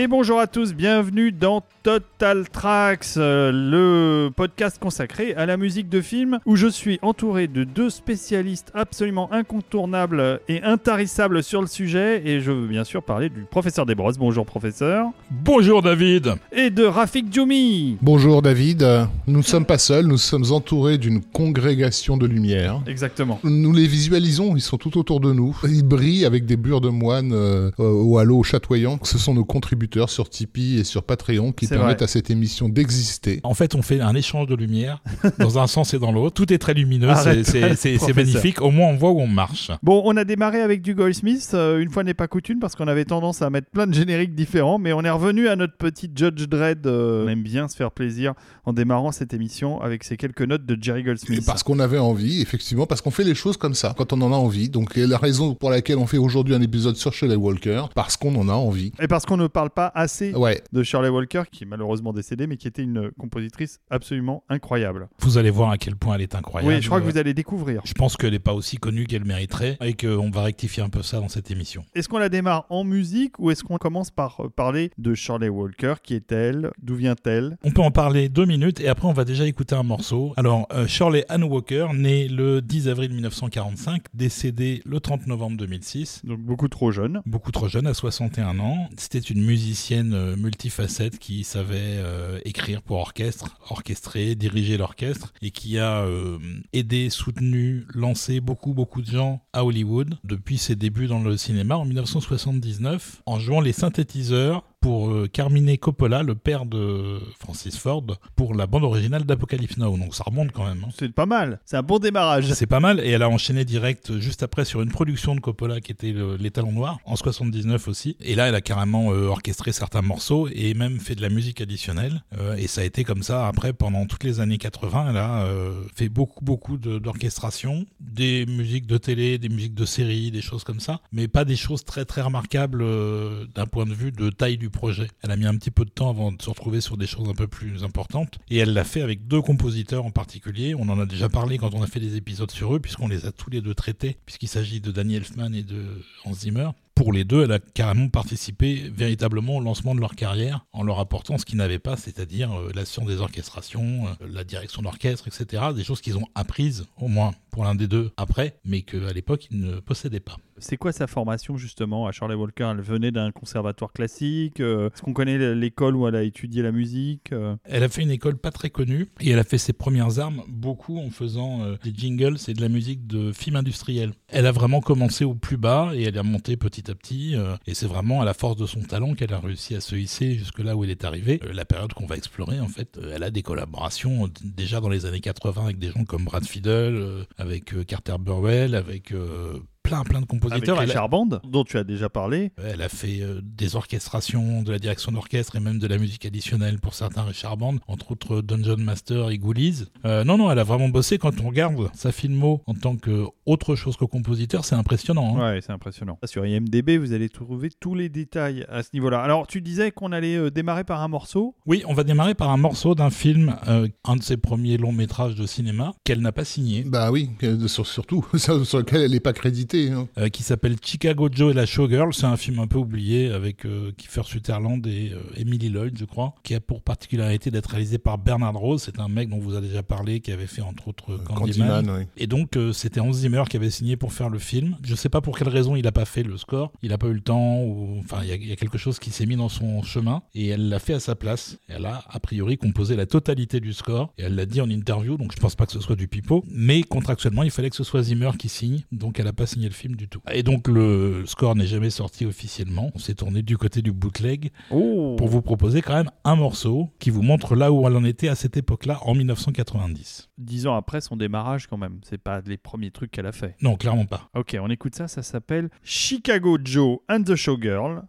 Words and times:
Et 0.00 0.06
bonjour 0.06 0.38
à 0.38 0.46
tous, 0.46 0.74
bienvenue 0.74 1.32
dans 1.32 1.64
Total 1.82 2.48
Tracks, 2.48 3.16
euh, 3.16 3.50
le 3.50 4.30
podcast 4.30 4.78
consacré 4.78 5.34
à 5.34 5.44
la 5.44 5.56
musique 5.56 5.88
de 5.88 6.00
film 6.00 6.38
où 6.46 6.54
je 6.54 6.68
suis 6.68 7.00
entouré 7.02 7.48
de 7.48 7.64
deux 7.64 7.90
spécialistes 7.90 8.70
absolument 8.74 9.28
incontournables 9.32 10.40
et 10.48 10.62
intarissables 10.62 11.42
sur 11.42 11.60
le 11.60 11.66
sujet. 11.66 12.22
Et 12.24 12.40
je 12.40 12.52
veux 12.52 12.68
bien 12.68 12.84
sûr 12.84 13.02
parler 13.02 13.28
du 13.28 13.40
professeur 13.40 13.86
Desbrosses. 13.86 14.18
Bonjour 14.18 14.46
professeur. 14.46 15.06
Bonjour 15.32 15.82
David. 15.82 16.34
Et 16.52 16.70
de 16.70 16.84
Rafik 16.84 17.34
Djoumi. 17.34 17.96
Bonjour 18.00 18.40
David. 18.40 18.86
Nous 19.26 19.38
ne 19.38 19.42
sommes 19.42 19.66
pas 19.66 19.78
seuls, 19.78 20.06
nous 20.06 20.16
sommes 20.16 20.52
entourés 20.52 20.98
d'une 20.98 21.22
congrégation 21.22 22.16
de 22.16 22.26
lumière. 22.26 22.82
Exactement. 22.86 23.40
Nous 23.42 23.72
les 23.72 23.88
visualisons, 23.88 24.54
ils 24.54 24.60
sont 24.60 24.78
tout 24.78 24.96
autour 24.96 25.18
de 25.18 25.32
nous. 25.32 25.56
Ils 25.64 25.82
brillent 25.82 26.24
avec 26.24 26.46
des 26.46 26.56
bures 26.56 26.80
de 26.80 26.88
moine 26.88 27.32
euh, 27.32 27.72
au 27.78 28.18
halo 28.18 28.44
chatoyant. 28.44 29.00
Ce 29.02 29.18
sont 29.18 29.34
nos 29.34 29.44
contributeurs 29.44 29.87
sur 30.06 30.28
Tipeee 30.28 30.78
et 30.78 30.84
sur 30.84 31.02
Patreon 31.02 31.52
qui 31.52 31.66
permettent 31.66 31.98
vrai. 31.98 32.04
à 32.04 32.08
cette 32.08 32.30
émission 32.30 32.68
d'exister. 32.68 33.40
En 33.42 33.54
fait, 33.54 33.74
on 33.74 33.82
fait 33.82 34.00
un 34.00 34.14
échange 34.14 34.46
de 34.46 34.54
lumière 34.54 35.02
dans 35.38 35.58
un 35.58 35.66
sens 35.66 35.94
et 35.94 35.98
dans 35.98 36.12
l'autre. 36.12 36.34
Tout 36.34 36.52
est 36.52 36.58
très 36.58 36.74
lumineux, 36.74 37.10
c'est- 37.14 38.14
magnifique. 38.14 38.60
Au 38.60 38.70
moins, 38.70 38.88
on 38.88 38.96
voit 38.96 39.10
où 39.10 39.20
on 39.20 39.26
marche. 39.26 39.70
Bon, 39.82 40.02
on 40.04 40.16
a 40.16 40.24
démarré 40.24 40.60
avec 40.60 40.82
du 40.82 40.94
Goldsmith, 40.94 41.50
euh, 41.54 41.78
une 41.80 41.90
fois 41.90 42.04
n'est 42.04 42.14
pas 42.14 42.28
coutume, 42.28 42.58
parce 42.58 42.74
qu'on 42.74 42.88
avait 42.88 43.04
tendance 43.04 43.42
à 43.42 43.50
mettre 43.50 43.70
plein 43.70 43.86
de 43.86 43.94
génériques 43.94 44.34
différents, 44.34 44.78
mais 44.78 44.92
on 44.92 45.02
est 45.02 45.10
revenu 45.10 45.48
à 45.48 45.56
notre 45.56 45.76
petit 45.76 46.10
Judge 46.14 46.46
Dredd. 46.48 46.86
euh, 46.86 47.24
on 47.24 47.28
aime 47.28 47.42
bien 47.42 47.68
se 47.68 47.76
faire 47.76 47.90
plaisir 47.90 48.34
en 48.64 48.72
démarrant 48.72 49.12
cette 49.12 49.34
émission 49.34 49.80
avec 49.80 50.04
ces 50.04 50.16
quelques 50.16 50.42
notes 50.42 50.66
de 50.66 50.76
Jerry 50.80 51.02
Goldsmith. 51.02 51.44
Parce 51.46 51.62
qu'on 51.62 51.78
avait 51.78 51.98
envie, 51.98 52.40
effectivement, 52.42 52.86
parce 52.86 53.00
qu'on 53.00 53.10
fait 53.10 53.24
les 53.24 53.34
choses 53.34 53.56
comme 53.56 53.74
ça, 53.74 53.94
quand 53.96 54.12
on 54.12 54.20
en 54.22 54.32
a 54.32 54.36
envie. 54.36 54.68
Donc 54.68 54.96
et 54.96 55.06
la 55.06 55.18
raison 55.18 55.54
pour 55.54 55.70
laquelle 55.70 55.98
on 55.98 56.06
fait 56.06 56.18
aujourd'hui 56.18 56.54
un 56.54 56.60
épisode 56.62 56.96
sur 56.96 57.12
Shelley 57.12 57.36
Walker, 57.36 57.84
parce 57.94 58.16
qu'on 58.16 58.34
en 58.36 58.48
a 58.48 58.52
envie. 58.52 58.92
Et 59.00 59.06
parce 59.08 59.24
qu'on 59.26 59.36
ne 59.36 59.46
parle 59.46 59.70
pas 59.70 59.77
assez 59.86 60.34
Ouais, 60.34 60.62
de 60.72 60.82
Shirley 60.82 61.08
Walker, 61.08 61.42
qui 61.50 61.64
est 61.64 61.66
malheureusement 61.66 62.12
décédée, 62.12 62.46
mais 62.46 62.56
qui 62.56 62.68
était 62.68 62.82
une 62.82 63.10
compositrice 63.18 63.80
absolument 63.90 64.44
incroyable. 64.48 65.08
Vous 65.20 65.38
allez 65.38 65.50
voir 65.50 65.70
à 65.70 65.78
quel 65.78 65.96
point 65.96 66.14
elle 66.16 66.22
est 66.22 66.34
incroyable. 66.34 66.72
Oui, 66.74 66.82
je 66.82 66.86
crois 66.86 67.00
que 67.00 67.06
vous 67.06 67.18
allez 67.18 67.34
découvrir. 67.34 67.82
Je 67.84 67.92
pense 67.94 68.16
qu'elle 68.16 68.32
n'est 68.32 68.38
pas 68.38 68.54
aussi 68.54 68.76
connue 68.76 69.06
qu'elle 69.06 69.24
mériterait 69.24 69.78
et 69.82 69.94
qu'on 69.94 70.30
va 70.30 70.42
rectifier 70.42 70.82
un 70.82 70.88
peu 70.88 71.02
ça 71.02 71.20
dans 71.20 71.28
cette 71.28 71.50
émission. 71.50 71.84
Est-ce 71.94 72.08
qu'on 72.08 72.18
la 72.18 72.28
démarre 72.28 72.66
en 72.70 72.84
musique 72.84 73.38
ou 73.38 73.50
est-ce 73.50 73.64
qu'on 73.64 73.78
commence 73.78 74.10
par 74.10 74.44
euh, 74.44 74.48
parler 74.48 74.90
de 74.98 75.14
Shirley 75.14 75.48
Walker 75.48 75.94
Qui 76.02 76.14
est-elle 76.14 76.70
D'où 76.82 76.94
vient-elle? 76.96 77.56
On 77.64 77.70
peut 77.70 77.82
en 77.82 77.90
parler 77.90 78.28
deux 78.28 78.44
minutes 78.46 78.80
et 78.80 78.88
après 78.88 79.06
on 79.08 79.12
va 79.12 79.24
déjà 79.24 79.46
écouter 79.46 79.74
un 79.74 79.82
morceau. 79.82 80.32
Alors, 80.36 80.66
euh, 80.72 80.86
Shirley 80.86 81.24
Ann 81.28 81.42
Walker, 81.44 81.88
née 81.94 82.28
le 82.28 82.60
10 82.62 82.88
avril 82.88 83.12
1945, 83.12 84.02
décédée 84.14 84.82
le 84.84 85.00
30 85.00 85.26
novembre 85.26 85.56
2006. 85.56 86.22
Donc 86.24 86.40
beaucoup 86.40 86.68
trop 86.68 86.90
jeune. 86.90 87.20
beaucoup 87.26 87.52
trop 87.52 87.68
jeune, 87.68 87.86
à 87.86 87.94
61 87.94 88.58
ans. 88.58 88.88
C'était 88.96 89.18
une 89.18 89.42
musicienne 89.68 90.14
euh, 90.14 90.34
multifacette 90.34 91.18
qui 91.18 91.44
savait 91.44 91.98
euh, 91.98 92.40
écrire 92.46 92.80
pour 92.80 92.96
orchestre, 92.96 93.58
orchestrer, 93.68 94.34
diriger 94.34 94.78
l'orchestre 94.78 95.34
et 95.42 95.50
qui 95.50 95.78
a 95.78 96.04
euh, 96.04 96.38
aidé, 96.72 97.10
soutenu, 97.10 97.84
lancé 97.92 98.40
beaucoup 98.40 98.72
beaucoup 98.72 99.02
de 99.02 99.10
gens 99.10 99.42
à 99.52 99.66
Hollywood 99.66 100.16
depuis 100.24 100.56
ses 100.56 100.74
débuts 100.74 101.06
dans 101.06 101.22
le 101.22 101.36
cinéma 101.36 101.76
en 101.76 101.84
1979 101.84 103.20
en 103.26 103.38
jouant 103.38 103.60
les 103.60 103.74
synthétiseurs 103.74 104.64
pour 104.80 105.10
euh, 105.10 105.28
Carmine 105.32 105.76
Coppola, 105.76 106.22
le 106.22 106.34
père 106.34 106.64
de 106.66 107.18
Francis 107.40 107.76
Ford, 107.76 108.04
pour 108.36 108.54
la 108.54 108.66
bande 108.66 108.84
originale 108.84 109.24
d'Apocalypse 109.24 109.76
Now. 109.76 109.96
Donc 109.98 110.14
ça 110.14 110.24
remonte 110.24 110.52
quand 110.52 110.66
même. 110.66 110.82
hein. 110.86 110.90
C'est 110.98 111.12
pas 111.12 111.26
mal. 111.26 111.60
C'est 111.64 111.76
un 111.76 111.82
bon 111.82 111.98
démarrage. 111.98 112.52
C'est 112.52 112.66
pas 112.66 112.80
mal 112.80 113.00
et 113.00 113.08
elle 113.10 113.22
a 113.22 113.28
enchaîné 113.28 113.64
direct 113.64 114.10
euh, 114.10 114.20
juste 114.20 114.42
après 114.42 114.64
sur 114.64 114.80
une 114.82 114.90
production 114.90 115.34
de 115.34 115.40
Coppola 115.40 115.80
qui 115.80 115.92
était 115.92 116.12
le- 116.12 116.36
Les 116.36 116.50
Talons 116.50 116.72
Noirs 116.72 116.98
en 117.04 117.16
79 117.16 117.88
aussi. 117.88 118.16
Et 118.20 118.34
là, 118.34 118.48
elle 118.48 118.54
a 118.54 118.60
carrément 118.60 119.12
euh, 119.12 119.26
orchestré 119.26 119.72
certains 119.72 120.02
morceaux 120.02 120.48
et 120.52 120.74
même 120.74 121.00
fait 121.00 121.14
de 121.14 121.22
la 121.22 121.28
musique 121.28 121.60
additionnelle. 121.60 122.22
Euh, 122.38 122.56
et 122.56 122.66
ça 122.68 122.82
a 122.82 122.84
été 122.84 123.04
comme 123.04 123.22
ça 123.22 123.48
après 123.48 123.72
pendant 123.72 124.06
toutes 124.06 124.24
les 124.24 124.40
années 124.40 124.58
80. 124.58 125.06
Elle 125.10 125.16
a 125.16 125.42
euh, 125.44 125.72
fait 125.94 126.08
beaucoup 126.08 126.44
beaucoup 126.44 126.76
de- 126.76 126.98
d'orchestration, 126.98 127.84
des 128.00 128.46
musiques 128.46 128.86
de 128.86 128.96
télé, 128.98 129.38
des 129.38 129.48
musiques 129.48 129.74
de 129.74 129.84
séries, 129.84 130.30
des 130.30 130.40
choses 130.42 130.64
comme 130.64 130.80
ça, 130.80 131.00
mais 131.12 131.26
pas 131.28 131.44
des 131.44 131.56
choses 131.56 131.84
très 131.84 132.04
très 132.04 132.22
remarquables 132.22 132.82
euh, 132.82 133.44
d'un 133.54 133.66
point 133.66 133.84
de 133.86 133.92
vue 133.94 134.12
de 134.12 134.30
taille 134.30 134.56
du 134.58 134.67
projet. 134.68 135.08
Elle 135.22 135.30
a 135.30 135.36
mis 135.36 135.46
un 135.46 135.56
petit 135.56 135.70
peu 135.70 135.84
de 135.84 135.90
temps 135.90 136.10
avant 136.10 136.32
de 136.32 136.40
se 136.40 136.48
retrouver 136.48 136.80
sur 136.80 136.96
des 136.96 137.06
choses 137.06 137.28
un 137.28 137.34
peu 137.34 137.46
plus 137.46 137.84
importantes 137.84 138.38
et 138.50 138.58
elle 138.58 138.72
l'a 138.72 138.84
fait 138.84 139.02
avec 139.02 139.26
deux 139.26 139.42
compositeurs 139.42 140.04
en 140.04 140.10
particulier. 140.10 140.74
On 140.74 140.88
en 140.88 140.98
a 140.98 141.06
déjà 141.06 141.28
parlé 141.28 141.58
quand 141.58 141.74
on 141.74 141.82
a 141.82 141.86
fait 141.86 142.00
des 142.00 142.16
épisodes 142.16 142.50
sur 142.50 142.74
eux 142.74 142.80
puisqu'on 142.80 143.08
les 143.08 143.26
a 143.26 143.32
tous 143.32 143.50
les 143.50 143.60
deux 143.60 143.74
traités 143.74 144.16
puisqu'il 144.26 144.48
s'agit 144.48 144.80
de 144.80 144.90
Danny 144.90 145.16
Elfman 145.16 145.52
et 145.54 145.62
de 145.62 145.84
Hans 146.24 146.34
Zimmer. 146.34 146.70
Pour 146.98 147.12
les 147.12 147.22
deux, 147.22 147.44
elle 147.44 147.52
a 147.52 147.60
carrément 147.60 148.08
participé 148.08 148.90
véritablement 148.92 149.58
au 149.58 149.60
lancement 149.60 149.94
de 149.94 150.00
leur 150.00 150.16
carrière 150.16 150.66
en 150.72 150.82
leur 150.82 150.98
apportant 150.98 151.38
ce 151.38 151.44
qu'ils 151.44 151.58
n'avaient 151.58 151.78
pas, 151.78 151.96
c'est-à-dire 151.96 152.52
euh, 152.52 152.72
la 152.74 152.84
science 152.84 153.06
des 153.06 153.20
orchestrations, 153.20 154.08
euh, 154.08 154.26
la 154.28 154.42
direction 154.42 154.82
d'orchestre, 154.82 155.28
etc. 155.28 155.66
Des 155.76 155.84
choses 155.84 156.00
qu'ils 156.00 156.18
ont 156.18 156.26
apprises, 156.34 156.86
au 156.96 157.06
moins 157.06 157.34
pour 157.58 157.64
l'un 157.64 157.74
des 157.74 157.88
deux 157.88 158.12
après, 158.16 158.54
mais 158.64 158.82
qu'à 158.82 159.12
l'époque 159.12 159.48
ils 159.50 159.58
ne 159.58 159.80
possédaient 159.80 160.20
pas. 160.20 160.36
C'est 160.60 160.76
quoi 160.76 160.92
sa 160.92 161.08
formation 161.08 161.56
justement 161.56 162.06
à 162.06 162.12
Shirley 162.12 162.34
Walker? 162.36 162.70
Elle 162.72 162.80
venait 162.82 163.10
d'un 163.10 163.30
conservatoire 163.32 163.92
classique. 163.92 164.60
euh, 164.60 164.90
Est-ce 164.90 165.02
qu'on 165.02 165.12
connaît 165.12 165.54
l'école 165.56 165.96
où 165.96 166.06
elle 166.06 166.14
a 166.16 166.22
étudié 166.22 166.62
la 166.62 166.70
musique 166.72 167.32
euh? 167.32 167.56
Elle 167.64 167.82
a 167.82 167.88
fait 167.88 168.02
une 168.02 168.10
école 168.12 168.36
pas 168.38 168.50
très 168.52 168.70
connue 168.70 169.08
et 169.20 169.30
elle 169.30 169.38
a 169.40 169.44
fait 169.44 169.58
ses 169.58 169.72
premières 169.72 170.18
armes 170.20 170.42
beaucoup 170.48 170.98
en 171.00 171.10
faisant 171.10 171.62
euh, 171.62 171.76
des 171.82 171.92
jingles 171.92 172.36
et 172.46 172.54
de 172.54 172.60
la 172.60 172.68
musique 172.68 173.06
de 173.08 173.32
films 173.32 173.56
industriels. 173.56 174.12
Elle 174.28 174.46
a 174.46 174.52
vraiment 174.52 174.80
commencé 174.80 175.24
au 175.24 175.34
plus 175.34 175.56
bas 175.56 175.90
et 175.94 176.02
elle 176.04 176.18
a 176.18 176.22
monté 176.22 176.56
petit 176.56 176.88
à 176.90 176.94
petit 176.94 177.34
et 177.66 177.74
c'est 177.74 177.86
vraiment 177.86 178.20
à 178.20 178.24
la 178.24 178.34
force 178.34 178.56
de 178.56 178.66
son 178.66 178.82
talent 178.82 179.14
qu'elle 179.14 179.32
a 179.32 179.40
réussi 179.40 179.74
à 179.74 179.80
se 179.80 179.96
hisser 179.96 180.34
jusque 180.34 180.60
là 180.60 180.76
où 180.76 180.84
elle 180.84 180.90
est 180.90 181.04
arrivée. 181.04 181.40
La 181.52 181.64
période 181.64 181.92
qu'on 181.92 182.06
va 182.06 182.16
explorer 182.16 182.60
en 182.60 182.68
fait, 182.68 183.00
elle 183.12 183.22
a 183.24 183.30
des 183.32 183.42
collaborations 183.42 184.28
déjà 184.44 184.80
dans 184.80 184.88
les 184.88 185.06
années 185.06 185.20
80 185.20 185.64
avec 185.64 185.78
des 185.78 185.90
gens 185.90 186.04
comme 186.04 186.24
Brad 186.24 186.44
Fiedel, 186.44 186.94
euh, 186.94 187.24
avec 187.48 187.72
euh, 187.72 187.82
Carter 187.82 188.16
Burwell, 188.20 188.74
avec 188.74 189.12
euh, 189.12 189.58
plein 189.88 190.02
plein 190.04 190.20
de 190.20 190.24
Avec 190.24 190.28
compositeurs. 190.28 190.76
Elle 190.82 190.90
a- 190.90 190.92
Richard 190.92 191.08
Band, 191.08 191.28
dont 191.44 191.64
tu 191.64 191.78
as 191.78 191.84
déjà 191.84 192.08
parlé. 192.08 192.52
elle 192.62 192.82
a 192.82 192.88
fait 192.88 193.20
euh, 193.20 193.40
des 193.42 193.76
orchestrations, 193.76 194.62
de 194.62 194.70
la 194.72 194.78
direction 194.78 195.12
d'orchestre 195.12 195.56
et 195.56 195.60
même 195.60 195.78
de 195.78 195.86
la 195.86 195.98
musique 195.98 196.24
additionnelle 196.26 196.78
pour 196.78 196.94
certains 196.94 197.22
Richard 197.22 197.56
Band, 197.56 197.76
entre 197.88 198.12
autres 198.12 198.40
Dungeon 198.42 198.76
Master 198.78 199.30
et 199.30 199.38
Ghoulies. 199.38 199.84
Euh, 200.04 200.24
non, 200.24 200.38
non, 200.38 200.50
elle 200.50 200.58
a 200.58 200.64
vraiment 200.64 200.88
bossé. 200.88 201.18
Quand 201.18 201.40
on 201.42 201.48
regarde 201.48 201.90
sa 201.94 202.12
filmo 202.12 202.62
en 202.66 202.74
tant 202.74 202.96
que 202.96 203.24
autre 203.46 203.74
chose 203.74 203.96
que 203.96 204.04
compositeur, 204.04 204.64
c'est 204.64 204.74
impressionnant. 204.74 205.36
hein. 205.38 205.52
Ouais, 205.54 205.60
c'est 205.60 205.72
impressionnant. 205.72 206.18
Sur 206.24 206.44
IMDB, 206.46 206.98
vous 206.98 207.12
allez 207.12 207.28
trouver 207.28 207.70
tous 207.80 207.94
les 207.94 208.08
détails 208.08 208.64
à 208.68 208.82
ce 208.82 208.90
niveau-là. 208.94 209.20
Alors, 209.22 209.46
tu 209.46 209.60
disais 209.60 209.90
qu'on 209.90 210.12
allait 210.12 210.36
euh, 210.36 210.50
démarrer 210.50 210.84
par 210.84 211.02
un 211.02 211.08
morceau. 211.08 211.54
Oui, 211.66 211.82
on 211.86 211.94
va 211.94 212.04
démarrer 212.04 212.34
par 212.34 212.50
un 212.50 212.56
morceau 212.56 212.94
d'un 212.94 213.10
film, 213.10 213.56
euh, 213.68 213.88
un 214.04 214.16
de 214.16 214.22
ses 214.22 214.36
premiers 214.36 214.76
longs 214.76 214.92
métrages 214.92 215.34
de 215.34 215.46
cinéma, 215.46 215.92
qu'elle 216.04 216.20
n'a 216.20 216.32
pas 216.32 216.44
signé, 216.44 216.84
bah 216.84 217.10
oui, 217.10 217.30
euh, 217.42 217.66
sur- 217.68 217.86
surtout, 217.86 218.24
sur 218.36 218.64
sur 218.66 218.78
lequel 218.78 219.02
elle 219.02 219.12
n'est 219.12 219.20
pas 219.20 219.32
créditée. 219.32 219.77
Hein. 219.90 220.08
euh, 220.18 220.28
qui 220.28 220.42
s'appelle 220.42 220.76
Chicago 220.84 221.28
Joe 221.32 221.52
et 221.52 221.54
la 221.54 221.66
Showgirl. 221.66 222.12
C'est 222.12 222.26
un 222.26 222.36
film 222.36 222.58
un 222.58 222.66
peu 222.66 222.78
oublié 222.78 223.30
avec 223.30 223.64
euh, 223.64 223.92
Kiefer 223.96 224.22
Sutherland 224.24 224.84
et 224.86 225.12
euh, 225.12 225.20
Emily 225.36 225.68
Lloyd, 225.68 225.96
je 225.98 226.04
crois, 226.04 226.34
qui 226.42 226.54
a 226.54 226.60
pour 226.60 226.82
particularité 226.82 227.50
d'être 227.50 227.70
réalisé 227.70 227.98
par 227.98 228.18
Bernard 228.18 228.54
Rose. 228.54 228.82
C'est 228.84 228.98
un 229.00 229.08
mec 229.08 229.28
dont 229.28 229.38
vous 229.38 229.54
avez 229.54 229.68
déjà 229.68 229.82
parlé, 229.82 230.20
qui 230.20 230.32
avait 230.32 230.46
fait 230.46 230.62
entre 230.62 230.88
autres 230.88 231.12
euh, 231.12 231.18
Candyman. 231.18 231.68
Candyman, 231.84 231.98
oui. 232.00 232.06
Et 232.16 232.26
donc, 232.26 232.56
c'était 232.72 233.00
Hans 233.00 233.12
Zimmer 233.12 233.44
qui 233.48 233.56
avait 233.56 233.70
signé 233.70 233.96
pour 233.96 234.12
faire 234.12 234.28
le 234.28 234.38
film. 234.38 234.76
Je 234.84 234.94
sais 234.94 235.08
pas 235.08 235.20
pour 235.20 235.38
quelle 235.38 235.48
raison 235.48 235.76
il 235.76 235.86
a 235.86 235.92
pas 235.92 236.04
fait 236.04 236.22
le 236.22 236.36
score. 236.36 236.72
Il 236.82 236.92
a 236.92 236.98
pas 236.98 237.06
eu 237.08 237.14
le 237.14 237.20
temps, 237.20 237.62
ou 237.62 237.98
enfin, 238.00 238.18
il 238.22 238.28
y, 238.28 238.32
a- 238.32 238.36
y 238.36 238.52
a 238.52 238.56
quelque 238.56 238.78
chose 238.78 238.98
qui 238.98 239.10
s'est 239.10 239.26
mis 239.26 239.36
dans 239.36 239.48
son 239.48 239.82
chemin, 239.82 240.22
et 240.34 240.48
elle 240.48 240.68
l'a 240.68 240.78
fait 240.78 240.94
à 240.94 241.00
sa 241.00 241.14
place. 241.14 241.58
Elle 241.68 241.86
a, 241.86 242.02
a 242.08 242.20
priori, 242.20 242.56
composé 242.58 242.96
la 242.96 243.06
totalité 243.06 243.60
du 243.60 243.72
score, 243.72 244.12
et 244.18 244.22
elle 244.22 244.34
l'a 244.34 244.46
dit 244.46 244.60
en 244.60 244.68
interview, 244.70 245.16
donc 245.16 245.32
je 245.34 245.40
pense 245.40 245.54
pas 245.54 245.66
que 245.66 245.72
ce 245.72 245.80
soit 245.80 245.96
du 245.96 246.08
pipeau, 246.08 246.44
mais 246.50 246.82
contractuellement, 246.82 247.42
il 247.42 247.50
fallait 247.50 247.70
que 247.70 247.76
ce 247.76 247.84
soit 247.84 248.02
Zimmer 248.02 248.30
qui 248.38 248.48
signe, 248.48 248.82
donc 248.92 249.18
elle 249.20 249.26
a 249.26 249.32
pas 249.32 249.46
signé 249.46 249.67
le 249.68 249.74
film 249.74 249.96
du 249.96 250.08
tout. 250.08 250.20
Et 250.32 250.42
donc, 250.42 250.68
le 250.68 251.24
score 251.26 251.54
n'est 251.54 251.66
jamais 251.66 251.90
sorti 251.90 252.26
officiellement. 252.26 252.90
On 252.94 252.98
s'est 252.98 253.14
tourné 253.14 253.42
du 253.42 253.56
côté 253.56 253.82
du 253.82 253.92
bootleg 253.92 254.50
Oh 254.70 255.14
pour 255.16 255.28
vous 255.28 255.42
proposer 255.42 255.82
quand 255.82 255.94
même 255.94 256.10
un 256.24 256.36
morceau 256.36 256.90
qui 256.98 257.10
vous 257.10 257.22
montre 257.22 257.54
là 257.54 257.72
où 257.72 257.86
elle 257.86 257.96
en 257.96 258.04
était 258.04 258.28
à 258.28 258.34
cette 258.34 258.56
époque-là, 258.56 258.98
en 259.02 259.14
1990. 259.14 260.30
Dix 260.38 260.66
ans 260.66 260.76
après 260.76 261.00
son 261.00 261.16
démarrage, 261.16 261.66
quand 261.66 261.78
même. 261.78 262.00
C'est 262.02 262.18
pas 262.18 262.40
les 262.46 262.56
premiers 262.56 262.90
trucs 262.90 263.10
qu'elle 263.10 263.26
a 263.26 263.32
fait. 263.32 263.56
Non, 263.60 263.76
clairement 263.76 264.06
pas. 264.06 264.30
Ok, 264.34 264.56
on 264.60 264.70
écoute 264.70 264.94
ça. 264.94 265.08
Ça 265.08 265.22
s'appelle 265.22 265.70
Chicago 265.82 266.58
Joe 266.62 266.98
and 267.08 267.22
the 267.22 267.34
Showgirl. 267.34 268.02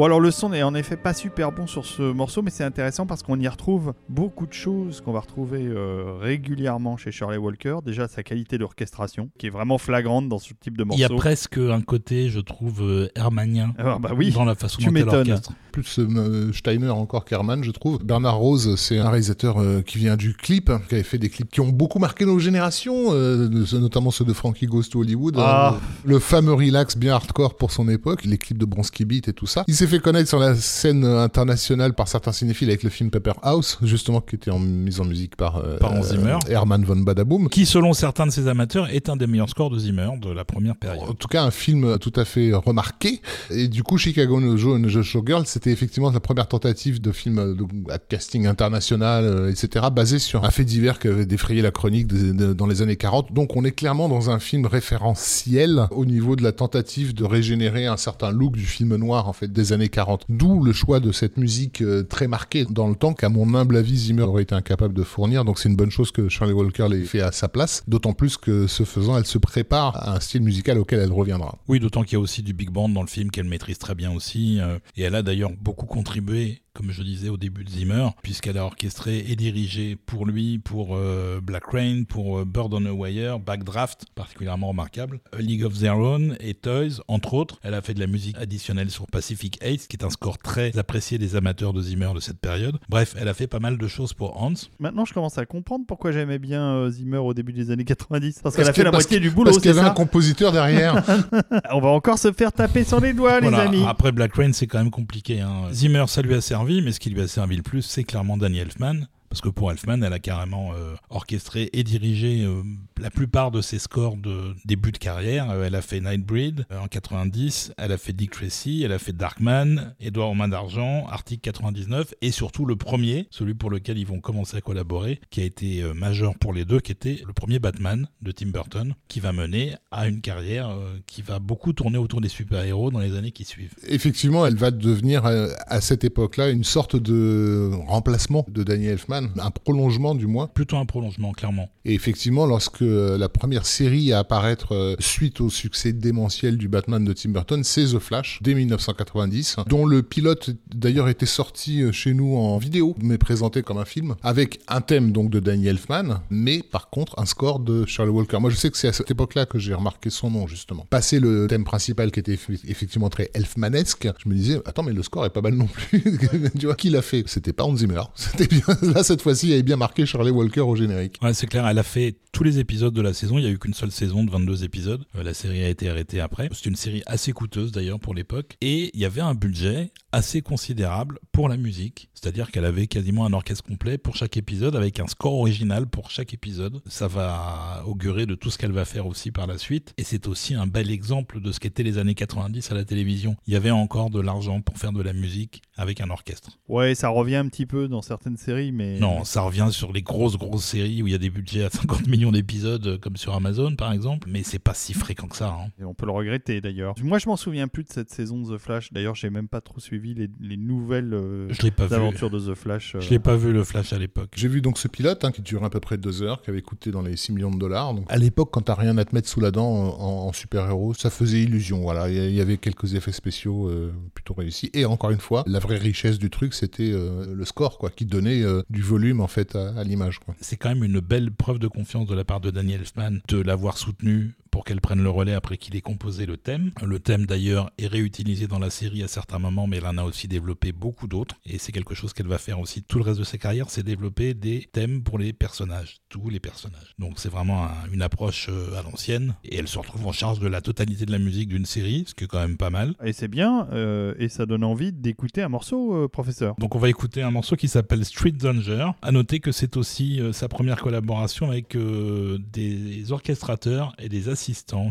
Bon, 0.00 0.06
alors 0.06 0.20
le 0.20 0.30
son 0.30 0.48
n'est 0.48 0.62
en 0.62 0.74
effet 0.74 0.96
pas 0.96 1.12
super 1.12 1.52
bon 1.52 1.66
sur 1.66 1.84
ce 1.84 2.00
morceau, 2.00 2.40
mais 2.40 2.48
c'est 2.50 2.64
intéressant 2.64 3.04
parce 3.04 3.22
qu'on 3.22 3.38
y 3.38 3.46
retrouve 3.46 3.92
beaucoup 4.08 4.46
de 4.46 4.54
choses 4.54 5.02
qu'on 5.02 5.12
va 5.12 5.20
retrouver 5.20 5.66
euh, 5.66 6.16
régulièrement 6.18 6.96
chez 6.96 7.12
Shirley 7.12 7.36
Walker. 7.36 7.80
Déjà, 7.84 8.08
sa 8.08 8.22
qualité 8.22 8.56
d'orchestration, 8.56 9.28
qui 9.36 9.48
est 9.48 9.50
vraiment 9.50 9.76
flagrante 9.76 10.26
dans 10.26 10.38
ce 10.38 10.54
type 10.58 10.78
de 10.78 10.86
Il 10.92 11.00
y 11.00 11.02
morceau. 11.02 11.16
a 11.16 11.18
presque 11.18 11.58
un 11.58 11.82
côté, 11.82 12.30
je 12.30 12.40
trouve, 12.40 12.80
euh, 12.80 13.08
hermanien 13.14 13.74
Ah, 13.76 13.98
bah 14.00 14.12
oui, 14.16 14.30
dans 14.30 14.46
la 14.46 14.54
façon 14.54 14.78
tu 14.78 14.84
dont 14.86 14.96
elle 14.96 15.04
m'étonnes. 15.04 15.30
orchestre. 15.32 15.52
Plus 15.70 15.98
euh, 15.98 16.52
Steiner 16.52 16.90
encore 16.90 17.24
qu'Herman, 17.24 17.62
je 17.62 17.70
trouve. 17.70 17.98
Bernard 18.02 18.38
Rose, 18.38 18.74
c'est 18.76 18.98
un 18.98 19.08
réalisateur 19.08 19.58
euh, 19.60 19.82
qui 19.82 19.98
vient 19.98 20.16
du 20.16 20.34
clip, 20.34 20.72
qui 20.88 20.94
avait 20.94 21.04
fait 21.04 21.18
des 21.18 21.28
clips 21.28 21.50
qui 21.50 21.60
ont 21.60 21.68
beaucoup 21.68 21.98
marqué 21.98 22.24
nos 22.24 22.38
générations, 22.38 23.12
euh, 23.12 23.48
notamment 23.74 24.10
ceux 24.10 24.24
de 24.24 24.32
Frankie 24.32 24.66
Goes 24.66 24.84
to 24.84 25.00
Hollywood. 25.00 25.34
Ah. 25.38 25.74
Euh, 25.74 25.78
le 26.04 26.18
fameux 26.18 26.54
relax 26.54 26.96
bien 26.96 27.14
hardcore 27.14 27.56
pour 27.56 27.70
son 27.70 27.88
époque, 27.88 28.24
les 28.24 28.38
clips 28.38 28.58
de 28.58 28.64
Bronski 28.64 29.04
Beat 29.04 29.28
et 29.28 29.32
tout 29.32 29.46
ça. 29.46 29.64
Il 29.68 29.74
s'est 29.74 29.86
fait 29.90 29.98
connaître 30.00 30.28
sur 30.28 30.38
la 30.38 30.54
scène 30.54 31.04
internationale 31.04 31.92
par 31.94 32.08
certains 32.08 32.32
cinéphiles 32.32 32.68
avec 32.68 32.82
le 32.82 32.90
film 32.90 33.10
Paper 33.10 33.32
House, 33.42 33.78
justement, 33.82 34.20
qui 34.20 34.36
était 34.36 34.50
en 34.50 34.58
mise 34.58 35.00
en 35.00 35.04
musique 35.04 35.36
par, 35.36 35.56
euh, 35.56 35.76
Par 35.78 36.02
Zimmer. 36.02 36.38
Herman 36.48 36.84
von 36.84 36.96
Badaboom. 36.96 37.48
Qui, 37.48 37.66
selon 37.66 37.92
certains 37.92 38.26
de 38.26 38.30
ses 38.32 38.48
amateurs, 38.48 38.88
est 38.90 39.08
un 39.08 39.16
des 39.16 39.26
meilleurs 39.26 39.48
scores 39.50 39.70
de 39.70 39.78
Zimmer 39.78 40.08
de 40.20 40.30
la 40.30 40.44
première 40.44 40.72
En 40.72 40.76
période. 40.76 41.18
tout 41.18 41.28
cas, 41.28 41.42
un 41.44 41.50
film 41.50 41.98
tout 41.98 42.12
à 42.16 42.24
fait 42.24 42.52
remarqué. 42.54 43.20
Et 43.50 43.68
du 43.68 43.82
coup, 43.82 43.98
Chicago 43.98 44.40
No 44.40 44.56
Joe 44.56 44.78
and 44.78 44.82
the 44.82 45.02
Showgirl, 45.02 45.44
c'était 45.46 45.70
effectivement 45.72 46.10
la 46.10 46.20
première 46.20 46.48
tentative 46.48 47.00
de 47.00 47.12
film 47.12 47.38
euh, 47.38 47.54
de, 47.54 47.64
à 47.92 47.98
casting 47.98 48.46
international, 48.46 49.24
euh, 49.24 49.50
etc., 49.50 49.86
basé 49.92 50.18
sur 50.18 50.44
un 50.44 50.50
fait 50.50 50.64
divers 50.64 50.98
qui 50.98 51.08
avait 51.08 51.26
défrayé 51.26 51.62
la 51.62 51.70
chronique 51.70 52.06
de- 52.06 52.32
de- 52.32 52.52
dans 52.52 52.66
les 52.66 52.82
années 52.82 52.96
40. 52.96 53.32
Donc, 53.32 53.56
on 53.56 53.64
est 53.64 53.72
clairement 53.72 54.08
dans 54.08 54.30
un 54.30 54.38
film 54.38 54.66
référentiel 54.66 55.86
au 55.90 56.04
niveau 56.04 56.36
de 56.36 56.42
la 56.42 56.52
tentative 56.52 57.14
de 57.14 57.24
régénérer 57.24 57.86
un 57.86 57.96
certain 57.96 58.30
look 58.30 58.52
du 58.56 58.64
film 58.66 58.94
noir, 58.96 59.28
en 59.28 59.32
fait, 59.32 59.48
des 59.52 59.72
années 59.72 59.79
40. 59.88 60.24
D'où 60.28 60.62
le 60.62 60.72
choix 60.72 61.00
de 61.00 61.12
cette 61.12 61.36
musique 61.36 61.82
euh, 61.82 62.02
très 62.02 62.28
marquée 62.28 62.66
dans 62.68 62.88
le 62.88 62.94
temps 62.94 63.14
qu'à 63.14 63.28
mon 63.28 63.54
humble 63.54 63.76
avis, 63.76 63.96
Zimmer 63.96 64.22
aurait 64.22 64.42
été 64.42 64.54
incapable 64.54 64.94
de 64.94 65.02
fournir. 65.02 65.44
Donc, 65.44 65.58
c'est 65.58 65.68
une 65.68 65.76
bonne 65.76 65.90
chose 65.90 66.10
que 66.10 66.28
Charlie 66.28 66.52
Walker 66.52 66.88
l'ait 66.90 67.04
fait 67.04 67.20
à 67.20 67.32
sa 67.32 67.48
place. 67.48 67.82
D'autant 67.88 68.12
plus 68.12 68.36
que, 68.36 68.66
ce 68.66 68.84
faisant, 68.84 69.16
elle 69.16 69.26
se 69.26 69.38
prépare 69.38 69.96
à 69.96 70.16
un 70.16 70.20
style 70.20 70.42
musical 70.42 70.78
auquel 70.78 71.00
elle 71.00 71.12
reviendra. 71.12 71.58
Oui, 71.68 71.80
d'autant 71.80 72.02
qu'il 72.02 72.14
y 72.14 72.16
a 72.16 72.20
aussi 72.20 72.42
du 72.42 72.52
big 72.52 72.70
band 72.70 72.88
dans 72.88 73.02
le 73.02 73.08
film 73.08 73.30
qu'elle 73.30 73.46
maîtrise 73.46 73.78
très 73.78 73.94
bien 73.94 74.12
aussi. 74.12 74.58
euh, 74.60 74.78
et 74.96 75.02
elle 75.02 75.14
a 75.14 75.22
d'ailleurs 75.22 75.50
beaucoup 75.60 75.86
contribué, 75.86 76.62
comme 76.72 76.90
je 76.92 77.02
disais 77.02 77.28
au 77.28 77.36
début 77.36 77.64
de 77.64 77.70
Zimmer, 77.70 78.08
puisqu'elle 78.22 78.56
a 78.58 78.64
orchestré 78.64 79.24
et 79.28 79.36
dirigé 79.36 79.96
pour 79.96 80.26
lui, 80.26 80.58
pour 80.58 80.90
euh, 80.96 81.40
Black 81.42 81.64
Rain, 81.66 82.04
pour 82.08 82.38
euh, 82.38 82.44
Bird 82.44 82.72
on 82.74 82.84
a 82.86 82.92
Wire, 82.92 83.38
Backdraft, 83.40 84.06
particulièrement 84.14 84.68
remarquable, 84.68 85.20
A 85.36 85.40
League 85.40 85.64
of 85.64 85.78
Their 85.78 85.98
Own 85.98 86.36
et 86.40 86.54
Toys, 86.54 87.00
entre 87.08 87.34
autres. 87.34 87.58
Elle 87.62 87.74
a 87.74 87.82
fait 87.82 87.94
de 87.94 88.00
la 88.00 88.06
musique 88.06 88.36
additionnelle 88.38 88.90
sur 88.90 89.06
Pacific 89.08 89.58
Ace, 89.62 89.86
qui 89.88 89.96
est 89.96 90.04
un 90.04 90.10
score 90.10 90.38
très 90.38 90.76
apprécié 90.78 91.18
des 91.18 91.34
amateurs 91.36 91.72
de 91.72 91.82
Zimmer 91.82 92.10
de 92.14 92.20
cette 92.20 92.38
période. 92.38 92.78
Bref, 92.88 93.14
elle 93.18 93.28
a 93.28 93.34
fait 93.34 93.46
pas 93.48 93.58
mal 93.60 93.76
de 93.76 93.88
choses 93.88 94.12
pour 94.12 94.40
Hans. 94.40 94.52
Maintenant, 94.78 95.04
je 95.04 95.12
commence 95.12 95.38
à 95.38 95.46
comprendre 95.46 95.84
pourquoi 95.88 96.12
j'aimais 96.12 96.38
bien 96.38 96.62
euh, 96.76 96.90
Zimmer 96.90 97.18
au 97.18 97.34
début 97.34 97.52
des 97.52 97.70
années 97.70 97.84
90. 97.84 98.40
Parce 98.42 98.42
Parce 98.42 98.56
qu'elle 98.56 98.66
a 98.68 98.70
que- 98.72 98.76
fait 98.76 98.84
la 98.84 98.92
moitié 98.92 99.18
que- 99.18 99.22
du 99.22 99.30
boulot, 99.30 99.46
Parce 99.50 99.58
qu'il 99.58 99.74
y 99.74 99.78
avait 99.78 99.86
un 99.86 99.90
compositeur 99.90 100.52
derrière. 100.52 101.02
On 101.72 101.80
va 101.80 101.88
encore 101.88 102.18
se 102.18 102.30
faire 102.32 102.52
taper 102.52 102.84
sur 102.84 103.00
les 103.00 103.12
doigts, 103.12 103.40
Voilà, 103.40 103.64
les 103.64 103.68
amis. 103.78 103.84
Après 103.86 104.12
Black 104.12 104.34
Rain, 104.34 104.52
c'est 104.52 104.66
quand 104.66 104.78
même 104.78 104.90
compliqué. 104.90 105.40
hein. 105.40 105.64
Zimmer, 105.72 106.04
ça 106.06 106.22
lui 106.22 106.34
a 106.34 106.40
servi, 106.40 106.59
mais 106.64 106.92
ce 106.92 107.00
qui 107.00 107.10
lui 107.10 107.20
a 107.20 107.28
servi 107.28 107.56
le 107.56 107.62
plus, 107.62 107.82
c'est 107.82 108.04
clairement 108.04 108.36
Danny 108.36 108.58
Elfman. 108.58 109.06
Parce 109.30 109.42
que 109.42 109.48
pour 109.48 109.70
Elfman, 109.70 110.02
elle 110.02 110.12
a 110.12 110.18
carrément 110.18 110.72
euh, 110.74 110.96
orchestré 111.08 111.70
et 111.72 111.84
dirigé 111.84 112.42
euh, 112.42 112.64
la 113.00 113.10
plupart 113.10 113.52
de 113.52 113.60
ses 113.60 113.78
scores 113.78 114.16
de 114.16 114.56
début 114.64 114.90
de 114.90 114.98
carrière. 114.98 115.48
Euh, 115.50 115.66
elle 115.66 115.76
a 115.76 115.82
fait 115.82 116.00
Nightbreed 116.00 116.66
en 116.76 116.88
90, 116.88 117.74
elle 117.78 117.92
a 117.92 117.96
fait 117.96 118.12
Dick 118.12 118.32
Tracy, 118.32 118.82
elle 118.84 118.90
a 118.90 118.98
fait 118.98 119.12
Darkman, 119.12 119.94
Edouard 120.00 120.30
aux 120.30 120.34
mains 120.34 120.48
d'argent, 120.48 121.06
Arctic 121.06 121.42
99, 121.42 122.12
et 122.22 122.32
surtout 122.32 122.66
le 122.66 122.74
premier, 122.74 123.28
celui 123.30 123.54
pour 123.54 123.70
lequel 123.70 123.98
ils 123.98 124.06
vont 124.06 124.18
commencer 124.18 124.56
à 124.56 124.60
collaborer, 124.60 125.20
qui 125.30 125.40
a 125.40 125.44
été 125.44 125.84
majeur 125.94 126.36
pour 126.36 126.52
les 126.52 126.64
deux, 126.64 126.80
qui 126.80 126.90
était 126.90 127.22
le 127.24 127.32
premier 127.32 127.60
Batman 127.60 128.08
de 128.22 128.32
Tim 128.32 128.48
Burton, 128.48 128.94
qui 129.06 129.20
va 129.20 129.32
mener 129.32 129.76
à 129.92 130.08
une 130.08 130.22
carrière 130.22 130.76
qui 131.06 131.22
va 131.22 131.38
beaucoup 131.38 131.72
tourner 131.72 131.98
autour 131.98 132.20
des 132.20 132.28
super-héros 132.28 132.90
dans 132.90 132.98
les 132.98 133.16
années 133.16 133.30
qui 133.30 133.44
suivent. 133.44 133.74
Effectivement, 133.86 134.44
elle 134.44 134.56
va 134.56 134.72
devenir 134.72 135.24
à 135.24 135.80
cette 135.80 136.02
époque-là 136.02 136.50
une 136.50 136.64
sorte 136.64 136.96
de 136.96 137.70
remplacement 137.86 138.44
de 138.48 138.64
Danny 138.64 138.86
Elfman, 138.86 139.19
un 139.38 139.50
prolongement 139.50 140.14
du 140.14 140.26
moins. 140.26 140.46
Plutôt 140.48 140.76
un 140.76 140.86
prolongement, 140.86 141.32
clairement. 141.32 141.68
Et 141.84 141.94
effectivement, 141.94 142.46
lorsque 142.46 142.82
euh, 142.82 143.16
la 143.18 143.28
première 143.28 143.66
série 143.66 144.12
à 144.12 144.18
apparaître 144.20 144.74
euh, 144.74 144.96
suite 144.98 145.40
au 145.40 145.48
succès 145.50 145.92
démentiel 145.92 146.56
du 146.58 146.68
Batman 146.68 147.04
de 147.04 147.12
Tim 147.12 147.30
Burton, 147.30 147.64
c'est 147.64 147.84
The 147.86 147.98
Flash, 147.98 148.38
dès 148.42 148.54
1990, 148.54 149.56
dont 149.66 149.86
le 149.86 150.02
pilote 150.02 150.50
d'ailleurs 150.74 151.08
était 151.08 151.26
sorti 151.26 151.82
euh, 151.82 151.92
chez 151.92 152.12
nous 152.14 152.36
en 152.36 152.58
vidéo, 152.58 152.94
mais 153.02 153.18
présenté 153.18 153.62
comme 153.62 153.78
un 153.78 153.84
film, 153.84 154.14
avec 154.22 154.60
un 154.68 154.80
thème 154.80 155.12
donc 155.12 155.30
de 155.30 155.40
Danny 155.40 155.66
Elfman, 155.68 156.20
mais 156.30 156.62
par 156.62 156.90
contre 156.90 157.18
un 157.18 157.26
score 157.26 157.60
de 157.60 157.86
Charlie 157.86 158.12
Walker. 158.12 158.38
Moi 158.40 158.50
je 158.50 158.56
sais 158.56 158.70
que 158.70 158.76
c'est 158.76 158.88
à 158.88 158.92
cette 158.92 159.10
époque-là 159.10 159.46
que 159.46 159.58
j'ai 159.58 159.74
remarqué 159.74 160.10
son 160.10 160.30
nom 160.30 160.46
justement. 160.46 160.86
Passé 160.90 161.20
le 161.20 161.46
thème 161.46 161.64
principal 161.64 162.10
qui 162.10 162.20
était 162.20 162.34
eff- 162.34 162.60
effectivement 162.68 163.08
très 163.08 163.30
Elfmanesque, 163.34 164.08
je 164.22 164.28
me 164.28 164.34
disais, 164.34 164.60
attends 164.66 164.82
mais 164.82 164.92
le 164.92 165.02
score 165.02 165.24
est 165.26 165.30
pas 165.30 165.40
mal 165.42 165.54
non 165.54 165.66
plus. 165.66 166.02
tu 166.58 166.66
vois, 166.66 166.74
qui 166.74 166.90
l'a 166.90 167.02
fait 167.02 167.24
C'était 167.26 167.52
pas 167.52 167.64
Hans 167.64 167.76
Zimmer. 167.76 168.02
C'était 168.14 168.46
bien. 168.46 168.62
Là 168.82 169.02
cette 169.10 169.22
fois-ci, 169.22 169.52
avait 169.52 169.64
bien 169.64 169.76
marqué 169.76 170.06
Charlie 170.06 170.30
Walker 170.30 170.60
au 170.60 170.76
générique. 170.76 171.16
Ouais, 171.20 171.34
c'est 171.34 171.48
clair, 171.48 171.66
elle 171.66 171.78
a 171.78 171.82
fait 171.82 172.14
tous 172.30 172.44
les 172.44 172.60
épisodes 172.60 172.94
de 172.94 173.02
la 173.02 173.12
saison. 173.12 173.38
Il 173.38 173.42
n'y 173.42 173.48
a 173.48 173.50
eu 173.50 173.58
qu'une 173.58 173.74
seule 173.74 173.90
saison 173.90 174.22
de 174.22 174.30
22 174.30 174.62
épisodes. 174.62 175.04
Euh, 175.18 175.24
la 175.24 175.34
série 175.34 175.64
a 175.64 175.68
été 175.68 175.88
arrêtée 175.88 176.20
après. 176.20 176.48
C'est 176.52 176.66
une 176.66 176.76
série 176.76 177.02
assez 177.06 177.32
coûteuse 177.32 177.72
d'ailleurs 177.72 177.98
pour 177.98 178.14
l'époque. 178.14 178.56
Et 178.60 178.92
il 178.94 179.00
y 179.00 179.04
avait 179.04 179.20
un 179.20 179.34
budget 179.34 179.90
assez 180.12 180.42
considérable 180.42 181.18
pour 181.32 181.48
la 181.48 181.56
musique. 181.56 182.10
C'est-à-dire 182.14 182.50
qu'elle 182.50 182.64
avait 182.64 182.86
quasiment 182.86 183.24
un 183.26 183.32
orchestre 183.32 183.64
complet 183.64 183.96
pour 183.98 184.16
chaque 184.16 184.36
épisode 184.36 184.76
avec 184.76 185.00
un 185.00 185.06
score 185.06 185.34
original 185.34 185.86
pour 185.86 186.10
chaque 186.10 186.34
épisode. 186.34 186.82
Ça 186.86 187.08
va 187.08 187.82
augurer 187.86 188.26
de 188.26 188.34
tout 188.34 188.50
ce 188.50 188.58
qu'elle 188.58 188.72
va 188.72 188.84
faire 188.84 189.06
aussi 189.06 189.30
par 189.30 189.46
la 189.46 189.58
suite. 189.58 189.94
Et 189.98 190.04
c'est 190.04 190.26
aussi 190.26 190.54
un 190.54 190.66
bel 190.66 190.90
exemple 190.90 191.40
de 191.40 191.52
ce 191.52 191.60
qu'étaient 191.60 191.82
les 191.82 191.98
années 191.98 192.14
90 192.14 192.70
à 192.70 192.74
la 192.74 192.84
télévision. 192.84 193.36
Il 193.46 193.52
y 193.52 193.56
avait 193.56 193.70
encore 193.70 194.10
de 194.10 194.20
l'argent 194.20 194.60
pour 194.60 194.78
faire 194.78 194.92
de 194.92 195.02
la 195.02 195.12
musique 195.12 195.62
avec 195.76 196.00
un 196.00 196.10
orchestre. 196.10 196.58
Ouais, 196.68 196.94
ça 196.94 197.08
revient 197.08 197.36
un 197.36 197.48
petit 197.48 197.66
peu 197.66 197.88
dans 197.88 198.02
certaines 198.02 198.36
séries, 198.36 198.72
mais. 198.72 198.98
Non, 198.98 199.24
ça 199.24 199.42
revient 199.42 199.68
sur 199.70 199.92
les 199.92 200.02
grosses 200.02 200.36
grosses 200.36 200.64
séries 200.64 201.02
où 201.02 201.06
il 201.06 201.12
y 201.12 201.14
a 201.14 201.18
des 201.18 201.30
budgets 201.30 201.64
à 201.64 201.70
50 201.70 202.06
millions 202.08 202.32
d'épisodes 202.32 202.86
euh, 202.86 202.98
comme 202.98 203.16
sur 203.16 203.34
Amazon 203.34 203.74
par 203.76 203.92
exemple, 203.92 204.28
mais 204.30 204.42
c'est 204.42 204.58
pas 204.58 204.74
si 204.74 204.92
fréquent 204.94 205.28
que 205.28 205.36
ça. 205.36 205.50
hein. 205.50 205.68
Et 205.80 205.84
on 205.84 205.94
peut 205.94 206.06
le 206.06 206.12
regretter 206.12 206.60
d'ailleurs. 206.60 206.94
Moi, 207.02 207.18
je 207.18 207.28
m'en 207.28 207.36
souviens 207.36 207.68
plus 207.68 207.84
de 207.84 207.90
cette 207.90 208.10
saison 208.10 208.40
de 208.42 208.56
The 208.56 208.60
Flash. 208.60 208.92
D'ailleurs, 208.92 209.14
j'ai 209.14 209.30
même 209.30 209.48
pas 209.48 209.60
trop 209.60 209.78
suivi 209.80 209.99
les, 210.00 210.28
les 210.40 210.56
nouvelles 210.56 211.14
euh, 211.14 211.46
Je 211.50 211.62
l'ai 211.62 211.70
pas 211.70 211.86
vu. 211.86 211.94
aventures 211.94 212.30
de 212.30 212.38
The 212.40 212.54
Flash. 212.54 212.94
euh. 212.94 213.00
Je 213.00 213.10
l'ai 213.10 213.18
pas 213.18 213.36
vu 213.36 213.52
le 213.52 213.62
Flash 213.64 213.92
à 213.92 213.98
l'époque. 213.98 214.30
J'ai 214.36 214.48
vu 214.48 214.60
donc 214.60 214.78
ce 214.78 214.88
pilote 214.88 215.24
hein, 215.24 215.30
qui 215.32 215.42
dure 215.42 215.64
à 215.64 215.70
peu 215.70 215.80
près 215.80 215.98
deux 215.98 216.22
heures, 216.22 216.42
qui 216.42 216.50
avait 216.50 216.62
coûté 216.62 216.90
dans 216.90 217.02
les 217.02 217.16
6 217.16 217.32
millions 217.32 217.50
de 217.50 217.58
dollars. 217.58 217.94
Donc, 217.94 218.04
à 218.08 218.16
l'époque, 218.16 218.50
quand 218.52 218.62
t'as 218.62 218.74
rien 218.74 218.96
à 218.98 219.04
te 219.04 219.14
mettre 219.14 219.28
sous 219.28 219.40
la 219.40 219.50
dent 219.50 219.66
en, 219.68 220.26
en 220.28 220.32
super-héros, 220.32 220.94
ça 220.94 221.10
faisait 221.10 221.42
illusion. 221.42 221.80
Voilà, 221.82 222.08
il 222.10 222.32
y 222.34 222.40
avait 222.40 222.56
quelques 222.56 222.94
effets 222.94 223.12
spéciaux 223.12 223.68
euh, 223.68 223.92
plutôt 224.14 224.34
réussis. 224.34 224.70
Et 224.74 224.84
encore 224.84 225.10
une 225.10 225.20
fois, 225.20 225.44
la 225.46 225.58
vraie 225.58 225.78
richesse 225.78 226.18
du 226.18 226.30
truc, 226.30 226.54
c'était 226.54 226.90
euh, 226.92 227.34
le 227.34 227.44
score, 227.44 227.78
quoi, 227.78 227.90
qui 227.90 228.06
donnait 228.06 228.42
euh, 228.42 228.62
du 228.70 228.82
volume 228.82 229.20
en 229.20 229.26
fait 229.28 229.54
à, 229.56 229.70
à 229.78 229.84
l'image. 229.84 230.20
C'est 230.40 230.56
quand 230.56 230.68
même 230.70 230.84
une 230.84 231.00
belle 231.00 231.30
preuve 231.30 231.58
de 231.58 231.68
confiance 231.68 232.06
de 232.06 232.14
la 232.14 232.24
part 232.24 232.40
de 232.40 232.50
Daniel 232.50 232.80
Elfman 232.80 233.18
de 233.28 233.40
l'avoir 233.40 233.76
soutenu 233.78 234.32
pour 234.50 234.64
qu'elle 234.64 234.80
prenne 234.80 235.02
le 235.02 235.10
relais 235.10 235.34
après 235.34 235.56
qu'il 235.56 235.76
ait 235.76 235.80
composé 235.80 236.26
le 236.26 236.36
thème. 236.36 236.70
Le 236.82 236.98
thème 236.98 237.26
d'ailleurs 237.26 237.70
est 237.78 237.86
réutilisé 237.86 238.46
dans 238.46 238.58
la 238.58 238.70
série 238.70 239.02
à 239.02 239.08
certains 239.08 239.38
moments, 239.38 239.66
mais 239.66 239.76
elle 239.78 239.86
en 239.86 239.98
a 239.98 240.04
aussi 240.04 240.28
développé 240.28 240.72
beaucoup 240.72 241.06
d'autres. 241.06 241.36
Et 241.46 241.58
c'est 241.58 241.72
quelque 241.72 241.94
chose 241.94 242.12
qu'elle 242.12 242.26
va 242.26 242.38
faire 242.38 242.60
aussi 242.60 242.82
tout 242.82 242.98
le 242.98 243.04
reste 243.04 243.18
de 243.18 243.24
sa 243.24 243.38
carrière, 243.38 243.70
c'est 243.70 243.82
développer 243.82 244.34
des 244.34 244.68
thèmes 244.72 245.02
pour 245.02 245.18
les 245.18 245.32
personnages, 245.32 245.98
tous 246.08 246.28
les 246.30 246.40
personnages. 246.40 246.94
Donc 246.98 247.14
c'est 247.18 247.28
vraiment 247.28 247.64
un- 247.64 247.70
une 247.92 248.02
approche 248.02 248.48
euh, 248.48 248.78
à 248.78 248.82
l'ancienne. 248.82 249.34
Et 249.44 249.56
elle 249.56 249.68
se 249.68 249.78
retrouve 249.78 250.06
en 250.06 250.12
charge 250.12 250.40
de 250.40 250.48
la 250.48 250.60
totalité 250.60 251.06
de 251.06 251.12
la 251.12 251.18
musique 251.18 251.48
d'une 251.48 251.66
série, 251.66 252.04
ce 252.06 252.14
qui 252.14 252.24
est 252.24 252.26
quand 252.26 252.40
même 252.40 252.56
pas 252.56 252.70
mal. 252.70 252.94
Et 253.04 253.12
c'est 253.12 253.28
bien, 253.28 253.68
euh, 253.72 254.14
et 254.18 254.28
ça 254.28 254.46
donne 254.46 254.64
envie 254.64 254.92
d'écouter 254.92 255.42
un 255.42 255.48
morceau, 255.48 255.94
euh, 255.94 256.08
professeur. 256.08 256.54
Donc 256.58 256.74
on 256.74 256.78
va 256.78 256.88
écouter 256.88 257.22
un 257.22 257.30
morceau 257.30 257.56
qui 257.56 257.68
s'appelle 257.68 258.04
Street 258.04 258.32
Danger. 258.32 258.90
À 259.02 259.12
noter 259.12 259.40
que 259.40 259.52
c'est 259.52 259.76
aussi 259.76 260.20
euh, 260.20 260.32
sa 260.32 260.48
première 260.48 260.80
collaboration 260.80 261.50
avec 261.50 261.76
des 261.76 263.12
orchestrateurs 263.12 263.94
et 263.98 264.08
des 264.08 264.28
assistants 264.28 264.39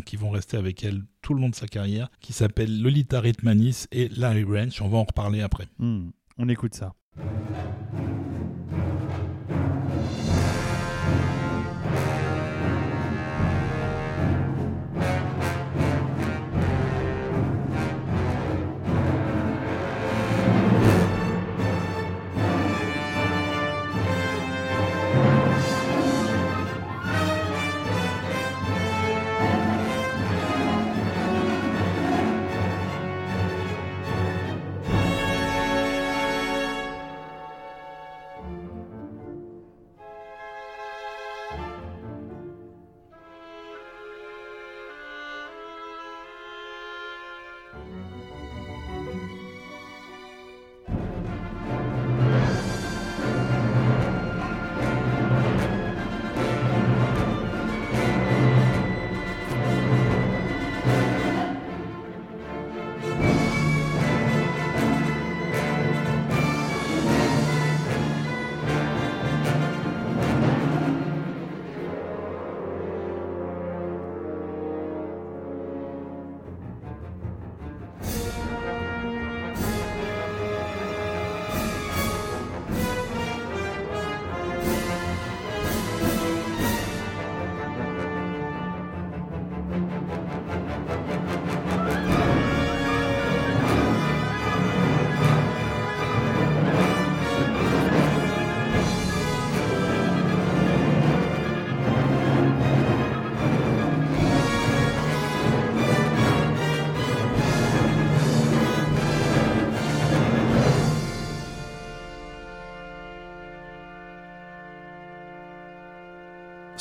qui 0.06 0.16
vont 0.16 0.30
rester 0.30 0.58
avec 0.58 0.84
elle 0.84 1.04
tout 1.22 1.34
le 1.34 1.42
long 1.42 1.50
de 1.50 1.56
sa 1.56 1.68
carrière, 1.68 2.10
qui 2.22 2.34
s'appellent 2.34 2.82
Lolita 2.82 3.20
Ritmanis 3.20 3.88
et 3.92 4.10
Larry 4.10 4.44
Wrench. 4.44 4.82
On 4.82 4.90
va 4.90 4.98
en 4.98 5.04
reparler 5.04 5.42
après. 5.42 5.68
Hmm, 5.80 6.10
on 6.38 6.50
écoute 6.50 6.76
ça. 6.76 6.94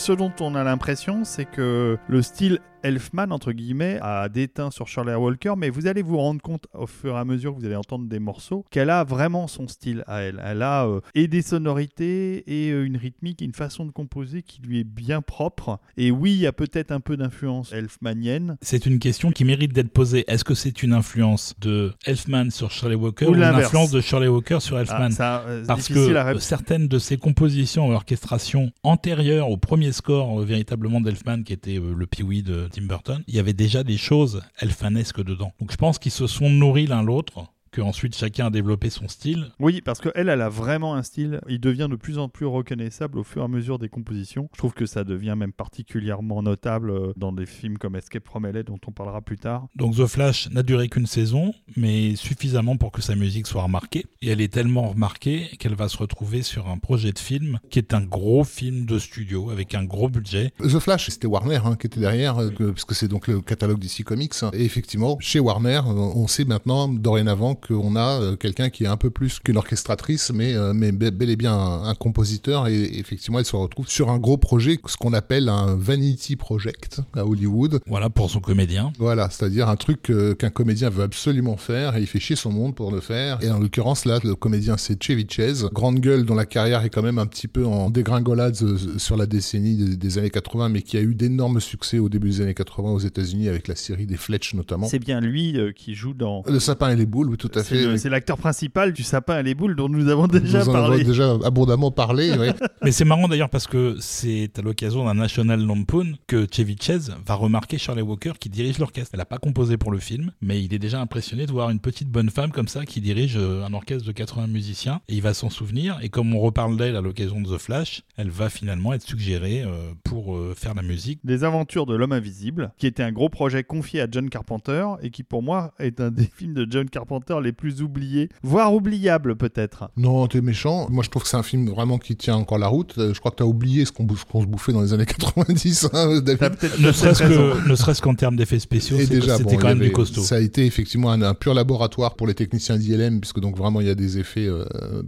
Ce 0.09 0.15
dont 0.15 0.33
on 0.41 0.55
a 0.55 0.65
l'impression, 0.65 1.25
c'est 1.25 1.45
que 1.45 1.99
le 2.09 2.23
style 2.23 2.61
Elfman, 2.83 3.31
entre 3.31 3.53
guillemets, 3.53 3.99
a 4.03 4.29
déteint 4.29 4.71
sur 4.71 4.87
Shirley 4.89 5.15
Walker, 5.15 5.55
mais 5.57 5.71
vous 5.71 5.87
allez 5.87 6.03
vous 6.03 6.19
rendre 6.19 6.41
compte 6.41 6.67
au 6.75 6.87
fur 6.87 7.15
et 7.17 7.19
à 7.19 7.25
mesure 7.25 7.55
que 7.55 7.61
vous 7.61 7.67
allez 7.67 7.77
entendre 7.77 8.07
des 8.09 8.19
morceaux 8.19 8.65
qu'elle 8.71 8.91
a 8.91 9.05
vraiment 9.05 9.49
son 9.49 9.67
style 9.69 10.05
à 10.07 10.21
elle. 10.23 10.41
Elle 10.45 10.63
a 10.63 10.87
euh, 10.87 11.01
et 11.15 11.29
des 11.29 11.43
sonorités 11.43 12.45
et 12.47 12.71
euh, 12.71 12.85
une 12.85 12.97
rythmique, 12.97 13.41
une 13.41 13.53
façon 13.53 13.85
de 13.85 13.91
composer 13.91 14.43
qui 14.43 14.61
lui 14.63 14.81
est 14.81 14.85
bien 14.85 15.23
propre. 15.23 15.81
Et 15.97 16.11
oui, 16.11 16.33
il 16.33 16.39
y 16.39 16.47
a 16.47 16.53
peut-être 16.53 16.93
un 16.93 17.01
peu 17.01 17.17
d'influence 17.17 17.73
elfmanienne. 17.73 18.57
C'est 18.63 18.87
une 18.87 18.99
question 18.99 19.31
qui 19.31 19.45
mérite 19.45 19.73
d'être 19.73 19.91
posée. 19.93 20.25
Est-ce 20.29 20.45
que 20.45 20.55
c'est 20.55 20.83
une 20.83 20.93
influence 20.93 21.55
de 21.61 21.93
Elfman 22.05 22.51
sur 22.51 22.71
Shirley 22.71 22.95
Walker 22.95 23.27
Ou 23.27 23.31
ou, 23.31 23.35
une 23.35 23.43
influence 23.43 23.91
de 23.91 24.01
Shirley 24.01 24.29
Walker 24.29 24.61
sur 24.61 24.77
Ah, 24.77 24.81
Elfman? 24.83 25.11
ça, 25.11 25.45
euh, 25.47 25.65
Parce 25.67 25.89
que 25.89 26.39
certaines 26.39 26.89
de 26.89 26.99
ses 26.99 27.17
compositions 27.17 27.91
et 27.93 27.95
orchestrations 27.95 28.71
antérieures 28.83 29.51
au 29.51 29.57
premier 29.57 29.93
score 29.93 30.41
véritablement 30.41 31.01
d'Elfman, 31.01 31.43
qui 31.43 31.53
était 31.53 31.79
le 31.79 32.07
Pee-wee 32.07 32.43
de 32.43 32.68
Tim 32.69 32.83
Burton, 32.83 33.23
il 33.27 33.35
y 33.35 33.39
avait 33.39 33.53
déjà 33.53 33.83
des 33.83 33.97
choses 33.97 34.43
elfanesques 34.61 35.23
dedans. 35.23 35.53
Donc 35.61 35.73
je 35.73 35.77
pense 35.77 35.99
qu'ils 35.99 36.13
se 36.13 36.27
sont 36.27 36.51
nourris 36.51 36.87
l'un 36.87 37.03
l'autre, 37.03 37.47
que 37.71 37.81
ensuite 37.81 38.17
chacun 38.17 38.47
a 38.47 38.51
développé 38.51 38.91
son 38.91 39.09
style. 39.09 39.51
Oui, 39.61 39.81
parce 39.85 40.01
qu'elle, 40.01 40.29
elle 40.29 40.41
a 40.41 40.49
vraiment 40.49 40.95
un 40.95 41.03
style. 41.03 41.41
Il 41.49 41.61
devient 41.61 41.89
de 41.91 41.97
plus 41.97 42.19
en 42.19 42.29
plus 42.29 42.47
reconnaissable 42.47 43.19
au 43.19 43.25
fur 43.25 43.43
et 43.43 43.45
à 43.45 43.49
mesure 43.49 43.79
des 43.79 43.89
compositions. 43.89 44.49
Je 44.55 44.59
trouve 44.59 44.73
que 44.75 44.87
ça 44.87 45.05
devient 45.05 45.35
même 45.37 45.53
particulièrement 45.53 46.43
notable 46.43 46.91
euh, 46.91 47.13
dans 47.17 47.33
des 47.33 47.47
films 47.47 47.79
comme 47.79 47.97
Escape 47.97 48.27
from 48.27 48.47
LA, 48.47 48.63
dont 48.63 48.79
on 48.87 48.93
parlera 48.93 49.21
plus 49.21 49.39
tard. 49.39 49.67
Donc 49.77 49.97
The 49.97 50.07
Flash 50.07 50.51
n'a 50.51 50.63
duré 50.63 50.89
qu'une 50.89 51.07
saison, 51.07 51.55
mais 51.77 52.17
suffisamment 52.17 52.77
pour 52.77 52.93
que 52.93 53.01
sa 53.03 53.15
musique 53.15 53.47
soit 53.47 53.63
remarquée. 53.63 54.07
Et 54.23 54.29
elle 54.29 54.41
est 54.41 54.53
tellement 54.53 54.89
remarquée 54.91 55.49
qu'elle 55.59 55.75
va 55.75 55.89
se 55.89 55.97
retrouver 55.97 56.43
sur 56.43 56.69
un 56.69 56.79
projet 56.79 57.13
de 57.13 57.19
film 57.19 57.59
qui 57.71 57.79
est 57.79 57.95
un 57.95 58.03
gros 58.03 58.45
film 58.45 58.87
de 58.87 58.99
studio 58.99 59.51
avec 59.51 59.75
un 59.75 59.85
gros 59.85 60.09
budget. 60.09 60.53
The 60.61 60.79
Flash, 60.79 61.09
c'était 61.11 61.27
Warner 61.27 61.61
hein, 61.65 61.77
qui 61.77 61.87
était 61.87 62.01
derrière, 62.01 62.39
euh, 62.39 62.51
que- 62.51 62.71
parce 62.71 62.85
que 62.85 62.95
c'est 62.95 63.09
donc 63.09 63.27
le 63.29 63.41
catalogue 63.41 63.79
DC 63.79 64.03
Comics. 64.05 64.35
Et 64.53 64.65
effectivement, 64.65 65.17
chez 65.21 65.41
Warner, 65.41 65.81
euh, 65.87 65.93
on 66.15 66.27
sait 66.27 66.45
maintenant, 66.45 66.89
dorénavant, 66.89 67.55
qu'on 67.61 67.97
a 67.97 68.21
euh, 68.21 68.37
quelqu'un 68.37 68.71
qui 68.71 68.85
est 68.85 68.89
un 68.89 68.97
peu 68.97 69.11
plus 69.11 69.39
qu'une 69.41 69.57
orchestratrice, 69.57 70.33
mais, 70.35 70.55
euh, 70.55 70.73
mais 70.75 70.93
be- 70.93 71.11
bel 71.11 71.31
et 71.31 71.37
bien 71.37 71.53
un, 71.55 71.85
un 71.85 71.95
compositeur. 71.95 72.67
Et 72.69 72.99
effectivement, 72.99 73.39
elle 73.39 73.45
se 73.45 73.57
retrouve 73.57 73.89
sur 73.89 74.11
un 74.11 74.19
gros 74.19 74.37
projet, 74.37 74.79
ce 74.87 74.97
qu'on 74.97 75.13
appelle 75.13 75.49
un 75.49 75.77
Vanity 75.77 76.37
Project 76.37 77.01
à 77.15 77.27
Hollywood. 77.27 77.81
Voilà 77.87 78.11
pour 78.11 78.31
son 78.31 78.41
comédien. 78.41 78.93
Voilà, 78.99 79.29
c'est-à-dire 79.31 79.69
un 79.69 79.77
truc 79.77 80.11
euh, 80.11 80.35
qu'un 80.35 80.51
comédien 80.51 80.91
veut 80.91 81.03
absolument 81.03 81.57
faire 81.57 81.97
et 81.97 82.01
il 82.01 82.07
fait 82.07 82.21
chier 82.21 82.37
son 82.37 82.51
monde 82.53 82.75
pour 82.75 82.91
le 82.91 83.01
faire. 83.01 83.39
Et 83.43 83.51
en 83.51 83.59
l'occurrence, 83.59 84.05
là, 84.05 84.19
le 84.23 84.35
comédien, 84.35 84.77
c'est 84.77 85.03
Chevy 85.03 85.27
Chase. 85.29 85.69
Grande 85.73 86.01
gueule 86.01 86.25
dont 86.25 86.35
la 86.35 86.47
carrière 86.47 86.83
est 86.85 86.91
quand 86.91 87.03
même 87.03 87.19
un 87.19 87.27
petit 87.27 87.49
peu 87.49 87.65
en 87.67 87.91
dégringolade 87.91 88.57
sur 88.99 89.17
la 89.17 89.27
décennie 89.27 89.77
des, 89.77 89.97
des 89.97 90.19
années 90.19 90.31
80, 90.31 90.69
mais 90.71 90.83
qui 90.83 90.97
a 90.97 91.01
eu 91.01 91.15
d'énormes 91.15 91.61
succès 91.61 91.99
au 91.99 92.09
début 92.09 92.31
des 92.31 92.41
années 92.41 92.55
80 92.55 92.91
aux 92.91 92.99
États-Unis 92.99 93.49
avec 93.49 93.69
la 93.69 93.77
série 93.77 94.07
des 94.07 94.17
Fletch 94.17 94.55
notamment. 94.55 94.87
C'est 94.89 94.99
bien 94.99 95.21
lui 95.21 95.59
euh, 95.59 95.73
qui 95.73 95.95
joue 95.95 96.15
dans. 96.15 96.43
Le 96.47 96.59
sapin 96.61 96.91
et 96.91 96.97
les 96.97 97.07
boules, 97.07 97.31
oui, 97.31 97.37
tout 97.37 97.48
à 97.55 97.63
C'est 97.63 97.77
fait. 97.77 97.85
le- 97.87 97.97
C'est 97.97 98.09
l'acteur 98.11 98.39
principal 98.39 98.93
du 98.93 99.03
sapin 99.03 99.39
et 99.41 99.43
les 99.43 99.55
boules 99.55 99.77
dont 99.77 99.89
nous 99.89 100.09
avons 100.09 100.27
déjà 100.27 100.61
Nous 100.61 100.69
en 100.71 100.75
avons 100.75 100.89
parlé. 100.89 101.05
déjà 101.05 101.33
abondamment 101.45 101.91
parlé. 101.91 102.33
ouais. 102.37 102.53
Mais 102.83 102.93
c'est 102.93 103.05
marrant 103.05 103.29
d'ailleurs 103.29 103.51
parce 103.51 103.67
que 103.67 103.97
c'est 104.01 104.51
à 104.59 104.63
l'occasion 104.63 105.05
d'un 105.05 105.15
National 105.15 105.61
Lampoon 105.65 106.15
que 106.27 106.47
Chevy 106.51 106.77
Chase 106.81 107.15
va 107.27 107.35
remarquer 107.35 107.79
Shirley 107.79 108.03
Walker 108.03 108.33
qui 108.39 108.49
dirige 108.49 108.79
l'orchestre. 108.79 109.11
Elle 109.15 109.19
n'a 109.19 109.25
pas 109.25 109.39
composé 109.39 109.77
pour 109.77 109.91
le 109.93 109.99
film, 109.99 110.33
mais 110.41 110.63
il 110.63 110.73
est 110.75 110.79
déjà 110.79 111.01
impressionné 111.01 111.47
de 111.47 111.53
voir 111.53 111.71
une 111.71 111.81
petite 111.81 112.09
bonne 112.09 112.31
femme 112.31 112.51
comme 112.53 112.69
ça 112.69 112.85
qui 112.87 113.01
dirige 113.01 113.37
euh, 113.37 113.65
un 113.65 113.73
orchestre 113.75 114.07
de 114.07 114.13
80 114.13 114.47
musiciens 114.47 115.01
et 115.09 115.15
il 115.15 115.23
va 115.23 115.35
s'en 115.35 115.51
souvenir. 115.51 115.99
Et 116.03 116.09
comme 116.09 116.35
on 116.35 116.41
reparle 116.41 116.77
d'elle 116.77 116.97
à 116.97 117.01
l'occasion 117.01 117.41
de 117.41 117.49
The 117.55 117.59
Flash, 117.59 118.03
elle 118.17 118.31
va 118.31 118.49
finalement 118.51 118.93
être 118.93 119.03
suggérée 119.07 119.63
euh, 119.63 119.93
pour 120.05 120.37
euh, 120.37 120.55
faire 120.57 120.75
la 120.75 120.83
musique. 120.83 121.21
Des 121.25 121.45
aventures 121.45 121.87
de 121.87 121.95
l'homme 121.95 122.13
invisible, 122.13 122.73
qui 122.79 122.87
était 122.87 123.03
un 123.03 123.13
gros 123.13 123.29
projet 123.29 123.65
confié 123.65 124.01
à 124.01 124.07
John 124.11 124.31
Carpenter 124.31 124.87
et 125.03 125.11
qui 125.11 125.23
pour 125.23 125.43
moi 125.43 125.73
est 125.79 126.01
un 126.01 126.11
des 126.11 126.25
films 126.37 126.55
de 126.55 126.67
John 126.71 126.89
Carpenter 126.89 127.38
les 127.41 127.53
plus 127.53 127.83
oubliés, 127.83 128.29
voire 128.43 128.75
oubliables 128.75 129.37
peut-être. 129.37 129.91
Non, 129.97 130.27
t'es 130.27 130.41
méchant. 130.41 130.89
Moi, 130.91 131.03
je 131.05 131.11
trouve 131.11 131.23
que 131.23 131.29
c'est 131.29 131.37
un 131.37 131.43
film 131.43 131.69
vraiment 131.69 131.99
qui 131.99 132.17
tient 132.17 132.37
encore 132.37 132.59
la 132.59 132.69
route. 132.69 132.95
Euh, 132.99 133.13
Je 133.15 133.19
crois 133.21 133.31
que 133.31 133.37
t'as 133.37 133.45
oublié 133.45 133.85
ce 133.85 133.93
qu'on 133.93 134.07
se 134.43 134.47
bouffait 134.47 134.73
dans 134.73 134.83
les 134.83 134.93
années 134.93 135.07
90, 135.37 135.89
hein, 135.93 136.21
David. 136.21 136.53
Ne 136.81 136.93
serait-ce 136.93 137.23
que- 137.23 137.69
ne 137.69 137.75
serait-ce 137.75 138.03
qu'en 138.03 138.15
termes 138.15 138.37
d'effets 138.37 138.59
spéciaux, 138.59 138.97
Et 138.99 139.07
c'est- 139.07 139.15
déjà, 139.15 139.37
c'était 139.39 139.55
bon, 139.57 139.61
quand 139.61 139.69
même 139.69 139.79
avait- 139.79 139.87
du 139.89 139.93
costaud. 139.93 140.23
Ça 140.23 140.37
a 140.37 140.41
été 140.41 140.65
effectivement 140.67 141.11
un, 141.11 141.23
un 141.23 141.35
pur 141.35 141.55
laboratoire 141.55 142.15
pour 142.17 142.27
les 142.27 142.35
techniciens 142.35 142.77
d'ILM, 142.77 143.21
puisque 143.21 143.41
donc 143.41 143.57
vraiment 143.57 143.81
il 143.81 143.87
y 143.87 143.91
a 143.91 143.95
des 143.95 144.19
effets 144.19 144.47
euh, 144.47 144.65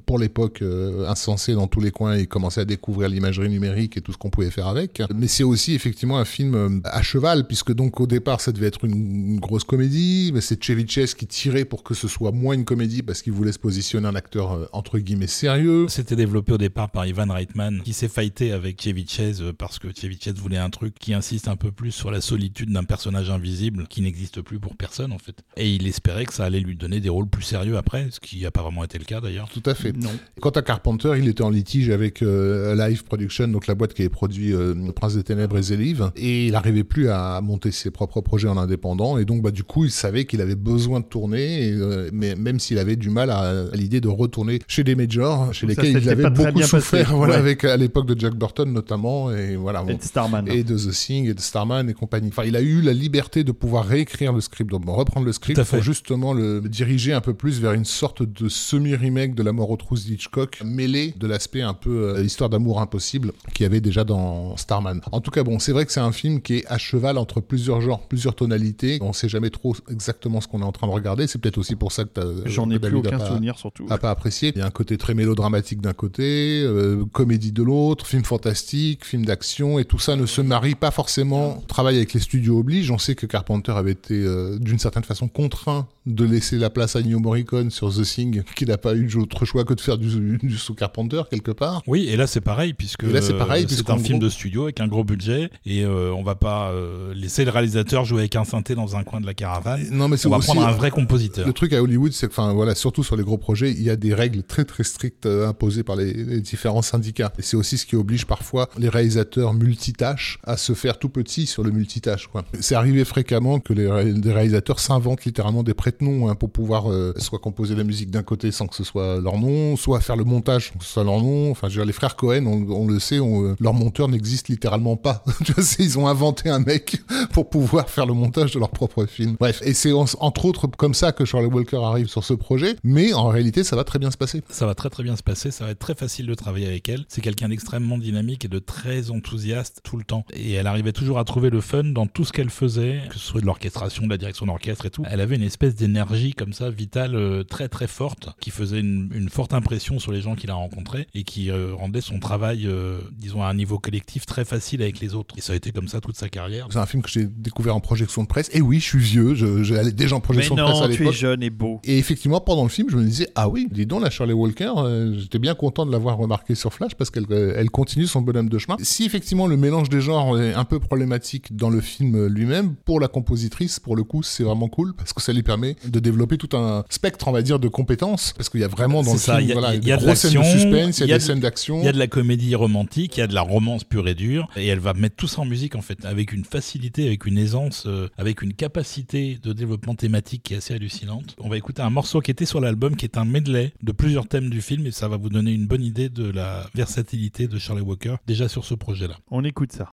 pour 0.07 0.19
l'époque 0.19 0.63
euh, 0.63 1.09
insensés 1.09 1.55
dans 1.55 1.67
tous 1.67 1.81
les 1.81 1.91
coins 1.91 2.15
et 2.15 2.27
commençaient 2.27 2.61
à 2.63 2.65
découvrir 2.65 3.09
l'imagerie 3.09 3.49
numérique 3.49 3.97
et 3.97 4.01
tout 4.01 4.13
ce 4.13 4.19
qu'on 4.19 4.31
pouvait 4.31 4.51
faire 4.51 4.67
avec. 4.67 5.03
Mais 5.15 5.29
c'est 5.29 5.45
aussi 5.45 5.75
effectivement 5.75 6.19
un 6.19 6.25
film 6.25 6.81
à 6.85 7.03
cheval, 7.03 7.47
puisque 7.47 7.73
donc 7.73 8.01
au 8.01 8.07
départ 8.07 8.41
ça 8.41 8.53
devait 8.53 8.67
être 8.67 8.85
une, 8.85 9.33
une 9.35 9.41
grosse 9.41 9.65
comédie, 9.65 10.31
mais 10.35 10.41
c'est 10.41 10.63
Chevy 10.63 10.87
Chase 10.89 11.15
qui 11.15 11.27
tirait 11.27 11.65
pour 11.65 11.83
que 11.83 11.95
ce 11.95 12.09
soit 12.09 12.20
moins 12.33 12.55
une 12.55 12.65
comédie 12.65 13.03
parce 13.03 13.23
qu'il 13.23 13.33
voulait 13.33 13.53
se 13.53 13.59
positionner 13.59 14.07
un 14.07 14.15
acteur 14.15 14.53
euh, 14.53 14.67
entre 14.73 14.99
guillemets 14.99 15.27
sérieux. 15.27 15.87
C'était 15.89 16.17
développé 16.17 16.53
au 16.53 16.59
départ 16.59 16.91
par 16.91 17.07
Ivan 17.07 17.27
Reitman, 17.29 17.83
qui 17.83 17.93
s'est 17.93 18.09
fighté 18.09 18.53
avec 18.53 18.81
Chevy 18.81 19.07
Chase 19.09 19.43
euh, 19.43 19.53
parce 19.53 19.79
que 19.79 19.89
Chevy 19.95 20.19
Chase 20.21 20.35
voulait 20.35 20.59
un 20.59 20.71
truc 20.71 20.95
qui 20.99 21.15
insiste 21.15 21.49
un 21.49 21.57
peu 21.57 21.73
plus 21.73 21.93
sur 21.93 22.11
la 22.11 22.21
solitude 22.21 22.71
d'un 22.71 22.85
personnage 22.85 23.31
invisible 23.31 23.87
qui 23.89 24.03
n'existe 24.03 24.43
plus 24.43 24.61
pour 24.61 24.77
personne 24.77 25.13
en 25.13 25.19
fait. 25.19 25.37
Et 25.57 25.75
il 25.75 25.87
espérait 25.87 26.27
que 26.27 26.35
ça 26.35 26.45
allait 26.45 26.61
lui 26.61 26.77
donner 26.77 27.01
des 27.01 27.09
rôles 27.09 27.29
plus 27.29 27.43
sérieux 27.43 27.77
après, 27.77 28.09
ce 28.11 28.21
qui 28.21 28.45
a 28.45 28.51
pas 28.51 28.63
vraiment 28.63 28.85
été 28.85 28.99
le 28.99 29.05
cas 29.05 29.21
d'ailleurs. 29.21 29.49
Tout 29.49 29.63
à 29.67 29.75
fait. 29.75 29.93
Non. 29.93 30.11
Quant 30.41 30.51
à 30.51 30.63
Carpenter, 30.63 31.13
il 31.19 31.29
était 31.29 31.43
en 31.43 31.51
litige 31.51 31.91
avec 31.91 32.23
euh, 32.23 32.75
Live 32.75 33.05
Production, 33.05 33.49
donc 33.49 33.67
la 33.67 33.75
boîte 33.75 33.95
qui 33.95 34.03
avait 34.03 34.09
produit 34.09 34.53
euh, 34.53 34.75
Prince 34.93 35.15
des 35.15 35.23
Ténèbres 35.23 35.59
et 35.59 35.63
Zélive, 35.63 36.11
et 36.17 36.47
il 36.47 36.53
n'arrivait 36.53 36.85
plus 36.85 37.09
à 37.09 37.41
monter 37.41 37.71
ses 37.71 37.91
propres 37.91 38.21
projets 38.21 38.49
en 38.49 38.57
indépendant, 38.57 39.19
et 39.19 39.25
donc 39.25 39.43
bah, 39.43 39.51
du 39.51 39.65
coup 39.65 39.85
il 39.85 39.91
savait 39.91 40.25
qu'il 40.25 40.41
avait 40.41 40.57
besoin 40.57 41.01
de 41.01 41.05
tourner, 41.07 41.69
et, 41.69 41.73
euh, 41.73 42.10
mais 42.13 42.35
même 42.35 42.59
s'il 42.61 42.79
avait 42.79 42.97
du 42.97 43.11
mal 43.11 43.31
à, 43.31 43.41
à 43.73 43.77
l'idée 43.77 44.01
de 44.01 44.09
retourner 44.09 44.59
chez 44.69 44.85
des 44.85 44.95
majors, 44.95 45.53
chez 45.55 45.67
lesquels 45.67 45.99
il 46.03 46.09
avait 46.09 46.31
beaucoup 46.31 46.63
souffert, 46.63 47.05
passé. 47.07 47.15
voilà, 47.15 47.35
Ouais. 47.35 47.39
avec 47.39 47.65
à 47.65 47.77
l'époque 47.77 48.07
de 48.07 48.19
Jack 48.19 48.35
Burton 48.35 48.73
notamment, 48.73 49.33
et 49.33 49.57
voilà. 49.57 49.85
Et 49.89 49.95
de 49.95 50.03
Starman. 50.03 50.47
Et 50.49 50.65
de 50.65 50.77
The 50.77 50.91
Thing 50.93 51.29
et 51.29 51.35
de 51.35 51.41
Starman 51.41 51.89
et 51.89 51.95
compagnie. 51.95 52.29
Enfin, 52.29 52.45
il 52.45 52.57
a 52.57 52.61
eu 52.61 52.81
la 52.81 52.93
liberté 52.93 53.45
de 53.45 53.53
pouvoir 53.53 53.85
réécrire 53.85 54.33
le 54.33 54.41
script, 54.41 54.71
donc 54.71 54.83
reprendre 54.87 55.27
le 55.27 55.33
script 55.33 55.63
pour 55.63 55.83
justement 55.83 56.33
le 56.33 56.61
diriger 56.63 57.13
un 57.13 57.21
peu 57.21 57.35
plus 57.35 57.61
vers 57.61 57.73
une 57.73 57.85
sorte 57.85 58.23
de 58.23 58.49
semi-remake 58.49 59.35
de 59.35 59.43
La 59.43 59.53
mort 59.53 59.71
aux 59.71 59.77
trousses 59.77 60.05
d'Hitchcock, 60.07 60.61
mêlé 60.65 61.15
de 61.19 61.27
l'aspect 61.27 61.63
un 61.63 61.75
peu 61.75 62.15
euh, 62.17 62.23
histoire 62.25 62.51
d'amour 62.51 62.81
impossible 62.81 63.33
qu'il 63.55 63.65
y 63.65 63.67
avait 63.67 63.81
déjà 63.81 64.05
dans 64.05 64.57
Starman. 64.57 65.01
En 65.13 65.21
tout 65.21 65.31
cas, 65.31 65.43
bon, 65.43 65.59
c'est 65.59 65.73
vrai 65.73 65.87
que 65.87 65.93
c'est 65.93 66.01
un 66.01 66.13
film 66.13 66.41
qui 66.41 66.57
est 66.59 66.67
à 66.69 66.79
cheval 66.79 67.19
entre 67.19 67.41
plusieurs 67.41 67.81
genres, 67.81 68.07
plusieurs 68.09 68.35
tonalités. 68.35 68.99
On 69.01 69.13
sait 69.13 69.29
jamais 69.29 69.51
trop 69.51 69.75
exactement 69.91 70.41
ce 70.41 70.49
qu'on 70.49 70.61
est 70.61 70.65
en 70.65 70.73
train 70.73 70.87
de 70.87 70.93
regarder. 70.93 71.27
C'est 71.27 71.39
peut-être 71.41 71.59
aussi 71.59 71.77
pour 71.77 71.93
ça 71.93 72.00
que 72.05 72.11
t'as- 72.21 72.49
J'en 72.49 72.71
ai 72.71 72.79
plus 72.79 72.95
aucun 72.95 73.19
pas- 73.19 73.27
souvenir 73.27 73.59
surtout. 73.59 73.87
a 73.91 73.99
pas 73.99 74.11
apprécié. 74.11 74.53
Il 74.55 74.59
y 74.59 74.63
a 74.63 74.67
un 74.67 74.71
côté 74.71 74.97
très 74.99 75.15
mélodramatique 75.15 75.81
d'un 75.81 75.93
côté, 75.93 76.63
euh, 76.65 77.05
comédie 77.13 77.53
de 77.53 77.63
l'autre, 77.63 78.07
film 78.07 78.25
fantastique, 78.25 79.05
film 79.05 79.25
d'action, 79.25 79.79
et 79.79 79.85
tout 79.85 79.99
ça 79.99 80.17
ne 80.17 80.27
se 80.27 80.41
marie 80.41 80.75
pas 80.75 80.91
forcément. 80.91 81.63
Travail 81.69 81.97
avec 81.97 82.13
les 82.13 82.21
studios 82.21 82.59
oblige. 82.59 82.91
On 82.91 82.99
sait 82.99 83.15
que 83.15 83.27
Carpenter 83.27 83.73
avait 83.73 83.93
été 83.93 84.15
euh, 84.15 84.59
d'une 84.59 84.79
certaine 84.79 85.05
façon 85.05 85.29
contraint 85.29 85.87
de 86.15 86.25
laisser 86.25 86.57
la 86.59 86.71
place 86.71 86.97
à 86.97 87.01
Ennio 87.01 87.19
Morricone 87.19 87.71
sur 87.71 87.93
The 87.95 88.03
Thing, 88.03 88.43
qu'il 88.57 88.69
n'a 88.69 88.79
pas 88.79 88.95
eu 88.95 89.07
d'autre 89.07 89.45
choix 89.45 89.65
que 89.65 89.75
de 89.75 89.81
faire 89.81 89.99
du, 89.99 90.39
du 90.43 90.57
sous 90.59 90.75
Carpenter 90.75 91.23
quelque 91.31 91.51
part. 91.51 91.83
Oui, 91.87 92.07
et 92.09 92.17
là 92.17 92.27
c'est 92.27 92.41
pareil 92.41 92.75
puisque 92.75 93.05
Et 93.05 93.13
là, 93.13 93.23
c'est 93.23 93.35
pareil, 93.37 93.67
c'est 93.69 93.89
un 93.91 93.99
film 93.99 94.19
gros- 94.19 94.27
de 94.27 94.31
studio 94.31 94.63
avec 94.65 94.81
un 94.81 94.89
gros 94.89 95.05
budget 95.05 95.51
et 95.67 95.85
euh, 95.85 96.13
on 96.13 96.23
va 96.23 96.35
pas 96.35 96.71
euh, 96.73 97.15
laisser 97.15 97.45
le 97.45 97.51
réalisateur 97.51 98.05
jouer 98.05 98.21
avec 98.21 98.37
un 98.37 98.45
synthé 98.45 98.75
dans 98.75 98.97
un 98.97 99.05
coin 99.05 99.21
de 99.21 99.27
la 99.27 99.35
caravane. 99.35 99.87
Non, 99.91 100.09
mais 100.09 100.17
c'est 100.17 100.27
On 100.29 100.31
va 100.31 100.39
aussi- 100.39 100.47
prendre 100.47 100.67
un 100.67 100.73
vrai 100.73 100.91
compositeur. 100.91 101.47
Le 101.47 101.53
truc 101.53 101.73
à 101.73 101.83
Hollywood, 101.83 102.13
c'est 102.13 102.27
que, 102.27 102.33
enfin, 102.33 102.53
voilà, 102.53 102.75
surtout 102.75 103.03
sur 103.05 103.17
les 103.17 103.23
gros 103.25 103.39
projets, 103.39 103.71
il 103.71 103.83
y 103.83 103.91
a 103.91 103.97
des 103.97 104.15
règles 104.15 104.43
très 104.43 104.65
très 104.65 104.85
strictes 104.85 105.27
euh, 105.27 105.49
imposées 105.49 105.83
par 105.83 105.97
les, 105.97 106.13
les 106.13 106.41
différents 106.41 106.83
syndicats. 106.83 107.33
Et 107.39 107.43
c'est 107.43 107.57
aussi 107.57 107.79
ce 107.79 107.87
qui 107.87 107.97
oblige 107.97 108.27
parfois 108.27 108.69
les 108.79 108.89
réalisateurs 108.89 109.55
multitâches 109.55 110.39
à 110.45 110.57
se 110.57 110.73
faire 110.75 110.99
tout 110.99 111.09
petits 111.09 111.47
sur 111.47 111.63
le 111.63 111.71
multitâche. 111.71 112.27
Quoi. 112.27 112.45
C'est 112.61 112.75
arrivé 112.75 113.05
fréquemment 113.05 113.61
que 113.61 113.73
les, 113.73 113.91
ré- 113.91 114.13
des 114.13 114.33
réalisateurs 114.33 114.81
s'inventent 114.81 115.25
littéralement 115.25 115.63
des 115.63 115.75
prête-noms 116.01 116.29
hein, 116.29 116.35
pour 116.35 116.51
pouvoir 116.51 116.91
euh, 116.91 117.13
soit 117.19 117.39
composer 117.39 117.75
la 117.75 117.85
musique 117.85 118.11
d'un 118.11 118.23
côté 118.23 118.51
sans 118.51 118.67
que 118.67 118.75
ce 118.77 118.85
soit 118.85 119.21
leur 119.21 119.39
nom, 119.39 119.77
soit 119.77 120.01
faire 120.01 120.17
le 120.17 120.25
montage 120.25 120.71
sans 120.73 120.79
que 120.79 120.85
ce 120.85 120.93
soit 120.93 121.05
leur 121.05 121.21
nom. 121.23 121.51
Enfin, 121.51 121.69
je 121.69 121.75
veux 121.75 121.81
dire, 121.81 121.87
les 121.87 121.93
frères 121.93 122.17
Cohen, 122.17 122.47
on, 122.47 122.87
le 122.87 122.99
sait, 122.99 123.19
euh, 123.19 123.55
leur 123.61 123.75
monteur 123.75 124.09
n'existe 124.09 124.49
littéralement 124.49 124.97
pas. 124.97 125.25
ils 125.79 125.99
ont 125.99 126.07
inventé 126.07 126.49
un 126.49 126.61
mec 126.61 127.01
pour 127.33 127.49
pouvoir 127.51 127.89
faire 127.89 128.07
le 128.07 128.15
montage 128.15 128.53
de 128.53 128.59
leur 128.59 128.71
propre 128.71 129.07
film. 129.07 129.37
Bref, 129.39 129.61
et 129.65 129.75
c'est 129.75 129.93
en- 129.93 130.07
entre 130.21 130.45
autres 130.45 130.67
comme 130.67 130.95
ça 130.95 131.13
que 131.13 131.25
Charlie 131.25 131.49
Walker 131.49 131.81
arrive 131.83 132.09
sur 132.09 132.25
ce 132.25 132.35
projet, 132.35 132.77
mais 132.83 133.13
en 133.13 133.29
réalité, 133.29 133.65
ça 133.65 133.77
va 133.77 133.85
très 133.85 133.99
bien 133.99 134.11
se 134.11 134.17
passer. 134.17 134.43
Ça 134.51 134.67
va 134.67 134.75
très 134.75 134.91
très 134.91 135.03
bien 135.03 135.17
se 135.17 135.23
passer, 135.23 135.51
ça 135.51 135.65
va 135.65 135.71
être 135.71 135.79
très 135.79 135.95
facile 135.95 136.27
de 136.27 136.35
travailler 136.35 136.67
avec 136.67 136.89
elle. 136.89 137.05
C'est 137.09 137.21
quelqu'un 137.21 137.49
d'extrêmement 137.49 137.99
dynamique 137.99 138.45
et 138.45 138.49
de 138.49 138.59
très 138.59 139.11
enthousiaste 139.11 139.81
tout 139.83 139.97
le 139.97 140.05
temps. 140.05 140.25
Et 140.33 140.53
elle 140.53 140.67
arrivait 140.67 140.93
toujours 140.93 141.19
à 141.19 141.25
trouver 141.25 141.51
le 141.51 141.61
fun 141.61 141.85
dans 141.85 142.07
tout 142.07 142.25
ce 142.25 142.33
qu'elle 142.33 142.51
faisait, 142.51 143.03
que 143.09 143.15
ce 143.15 143.21
soit 143.21 143.41
de 143.41 143.47
l'orchestration, 143.47 144.05
de 144.05 144.11
la 144.11 144.17
direction 144.17 144.47
d'orchestre 144.47 144.87
et 144.87 144.91
tout. 144.91 145.03
Elle 145.09 145.21
avait 145.21 145.37
une 145.37 145.43
espèce 145.43 145.75
d'énergie 145.81 146.33
comme 146.33 146.53
ça, 146.53 146.71
vitale, 146.71 147.15
euh, 147.15 147.43
très 147.43 147.69
très 147.69 147.87
forte, 147.87 148.29
qui 148.41 148.51
faisait 148.51 148.81
une, 148.81 149.11
une 149.15 149.29
forte 149.29 149.53
impression 149.53 149.99
sur 149.99 150.13
les 150.13 150.21
gens 150.21 150.35
qu'il 150.37 150.51
a 150.51 150.55
rencontrés 150.55 151.07
et 151.15 151.25
qui 151.25 151.51
euh, 151.51 151.75
rendait 151.75 152.01
son 152.01 152.19
travail, 152.19 152.67
euh, 152.67 152.99
disons, 153.13 153.43
à 153.43 153.49
un 153.49 153.55
niveau 153.55 153.79
collectif 153.79 154.27
très 154.27 154.45
facile 154.45 154.83
avec 154.83 155.01
les 155.01 155.15
autres. 155.15 155.35
Et 155.39 155.41
ça 155.41 155.53
a 155.53 155.57
été 155.57 155.73
comme 155.73 155.89
ça 155.89 156.01
toute 156.01 156.17
sa 156.17 156.29
carrière. 156.29 156.69
C'est 156.71 156.79
un 156.79 156.87
film 156.87 157.03
que 157.03 157.11
j'ai 157.11 157.25
découvert 157.27 157.75
en 157.75 157.81
projection 157.81 158.23
de 158.23 158.29
presse. 158.29 158.51
Et 158.53 158.61
oui, 158.61 158.79
je 158.81 158.85
suis 158.85 158.99
vieux, 158.99 159.35
j'allais 159.65 159.93
déjà 159.93 160.15
en 160.15 160.19
Mais 160.19 160.23
projection 160.23 160.55
de 160.55 160.63
presse 160.63 160.75
non, 160.79 160.83
à 160.83 160.89
tu 160.89 160.95
es 160.95 160.99
l'époque. 160.99 161.15
jeune 161.15 161.43
et 161.43 161.51
beau. 161.51 161.81
Et 161.85 161.99
effectivement, 161.99 162.41
pendant 162.41 162.63
le 162.63 162.69
film, 162.69 162.89
je 162.91 162.97
me 162.97 163.05
disais, 163.05 163.29
ah 163.35 163.49
oui, 163.49 163.69
dis 163.71 163.87
donc, 163.87 164.03
la 164.03 164.11
Shirley 164.11 164.33
Walker, 164.33 164.73
euh, 164.77 165.19
j'étais 165.19 165.39
bien 165.39 165.55
content 165.55 165.87
de 165.87 165.93
l'avoir 165.93 166.17
remarqué 166.17 166.55
sur 166.55 166.73
Flash 166.73 166.95
parce 166.95 167.11
qu'elle 167.11 167.27
euh, 167.31 167.55
elle 167.57 167.71
continue 167.71 168.07
son 168.07 168.21
bonhomme 168.23 168.49
de 168.49 168.59
chemin. 168.59 168.77
Si 168.83 169.05
effectivement 169.05 169.47
le 169.47 169.57
mélange 169.57 169.89
des 169.89 170.01
genres 170.01 170.39
est 170.39 170.55
un 170.55 170.65
peu 170.65 170.79
problématique 170.79 171.57
dans 171.57 171.71
le 171.71 171.81
film 171.81 172.27
lui-même, 172.27 172.75
pour 172.85 173.01
la 173.01 173.09
compositrice, 173.09 173.81
pour 173.81 173.97
le 173.97 174.05
coup, 174.05 174.23
c'est 174.23 174.45
vraiment 174.45 174.69
cool 174.69 174.95
parce 174.95 175.13
que 175.13 175.23
ça 175.23 175.33
lui 175.33 175.43
permet 175.43 175.70
de 175.87 176.01
développer 176.01 176.37
tout 176.39 176.57
un 176.57 176.85
spectre, 176.91 177.29
on 177.29 177.33
va 177.33 177.43
dire, 177.43 177.59
de 177.59 177.69
compétences. 177.69 178.33
Parce 178.37 178.49
qu'il 178.49 178.61
y 178.61 178.65
a 178.65 178.69
vraiment 178.69 179.03
dans 179.03 179.13
le 179.13 179.19
ça, 179.19 179.37
film, 179.37 179.45
il 179.47 179.49
y 179.49 179.53
a- 179.53 179.55
voilà, 179.55 179.75
il 179.75 179.85
y 179.87 179.93
a 179.93 179.97
des 179.97 180.01
de 180.03 180.07
grosses 180.07 180.19
scènes 180.21 180.39
de 180.41 180.45
suspense, 180.45 180.99
il 180.99 181.01
y 181.01 181.03
a, 181.05 181.07
y 181.07 181.09
des 181.09 181.15
de- 181.15 181.19
scènes 181.21 181.41
d'action. 181.41 181.79
Il 181.81 181.85
y 181.85 181.89
a 181.89 181.93
de 181.93 181.99
la 181.99 182.07
comédie 182.07 182.55
romantique, 182.55 183.17
il 183.17 183.21
y 183.21 183.23
a 183.23 183.27
de 183.27 183.35
la 183.35 183.43
romance 183.43 183.85
pure 183.85 184.09
et 184.09 184.15
dure, 184.15 184.49
et 184.57 184.67
elle 184.67 184.79
va 184.81 184.95
mettre 184.95 185.17
tout 185.17 185.27
ça 185.29 185.43
en 185.43 185.45
musique 185.45 185.75
en 185.77 185.83
fait, 185.83 186.05
avec 186.05 186.33
une 186.33 186.45
facilité, 186.45 187.07
avec 187.07 187.27
une 187.27 187.39
aisance, 187.39 187.85
euh, 187.87 188.09
avec 188.19 188.43
une 188.43 188.55
capacité 188.55 189.39
de 189.43 189.53
développement 189.53 189.95
thématique 189.95 190.43
qui 190.45 190.55
est 190.55 190.59
assez 190.59 190.75
hallucinante. 190.75 191.37
On 191.39 191.49
va 191.49 191.57
écouter 191.57 191.83
un 191.83 191.91
morceau 191.91 192.21
qui 192.21 192.31
était 192.31 192.47
sur 192.47 192.61
l'album, 192.61 192.97
qui 192.97 193.05
est 193.05 193.17
un 193.19 193.25
medley 193.25 193.73
de 193.83 193.93
plusieurs 193.93 194.27
thèmes 194.27 194.51
du 194.51 194.61
film, 194.61 194.87
et 194.87 194.91
ça 194.91 195.09
va 195.09 195.17
vous 195.17 195.29
donner 195.29 195.53
une 195.53 195.67
bonne 195.67 195.83
idée 195.85 196.09
de 196.09 196.31
la 196.31 196.67
versatilité 196.75 197.47
de 197.49 197.59
Charlie 197.59 197.83
Walker 197.83 198.17
déjà 198.27 198.49
sur 198.49 198.65
ce 198.65 198.75
projet-là. 198.75 199.17
On 199.31 199.45
écoute 199.45 199.73
ça. 199.73 199.91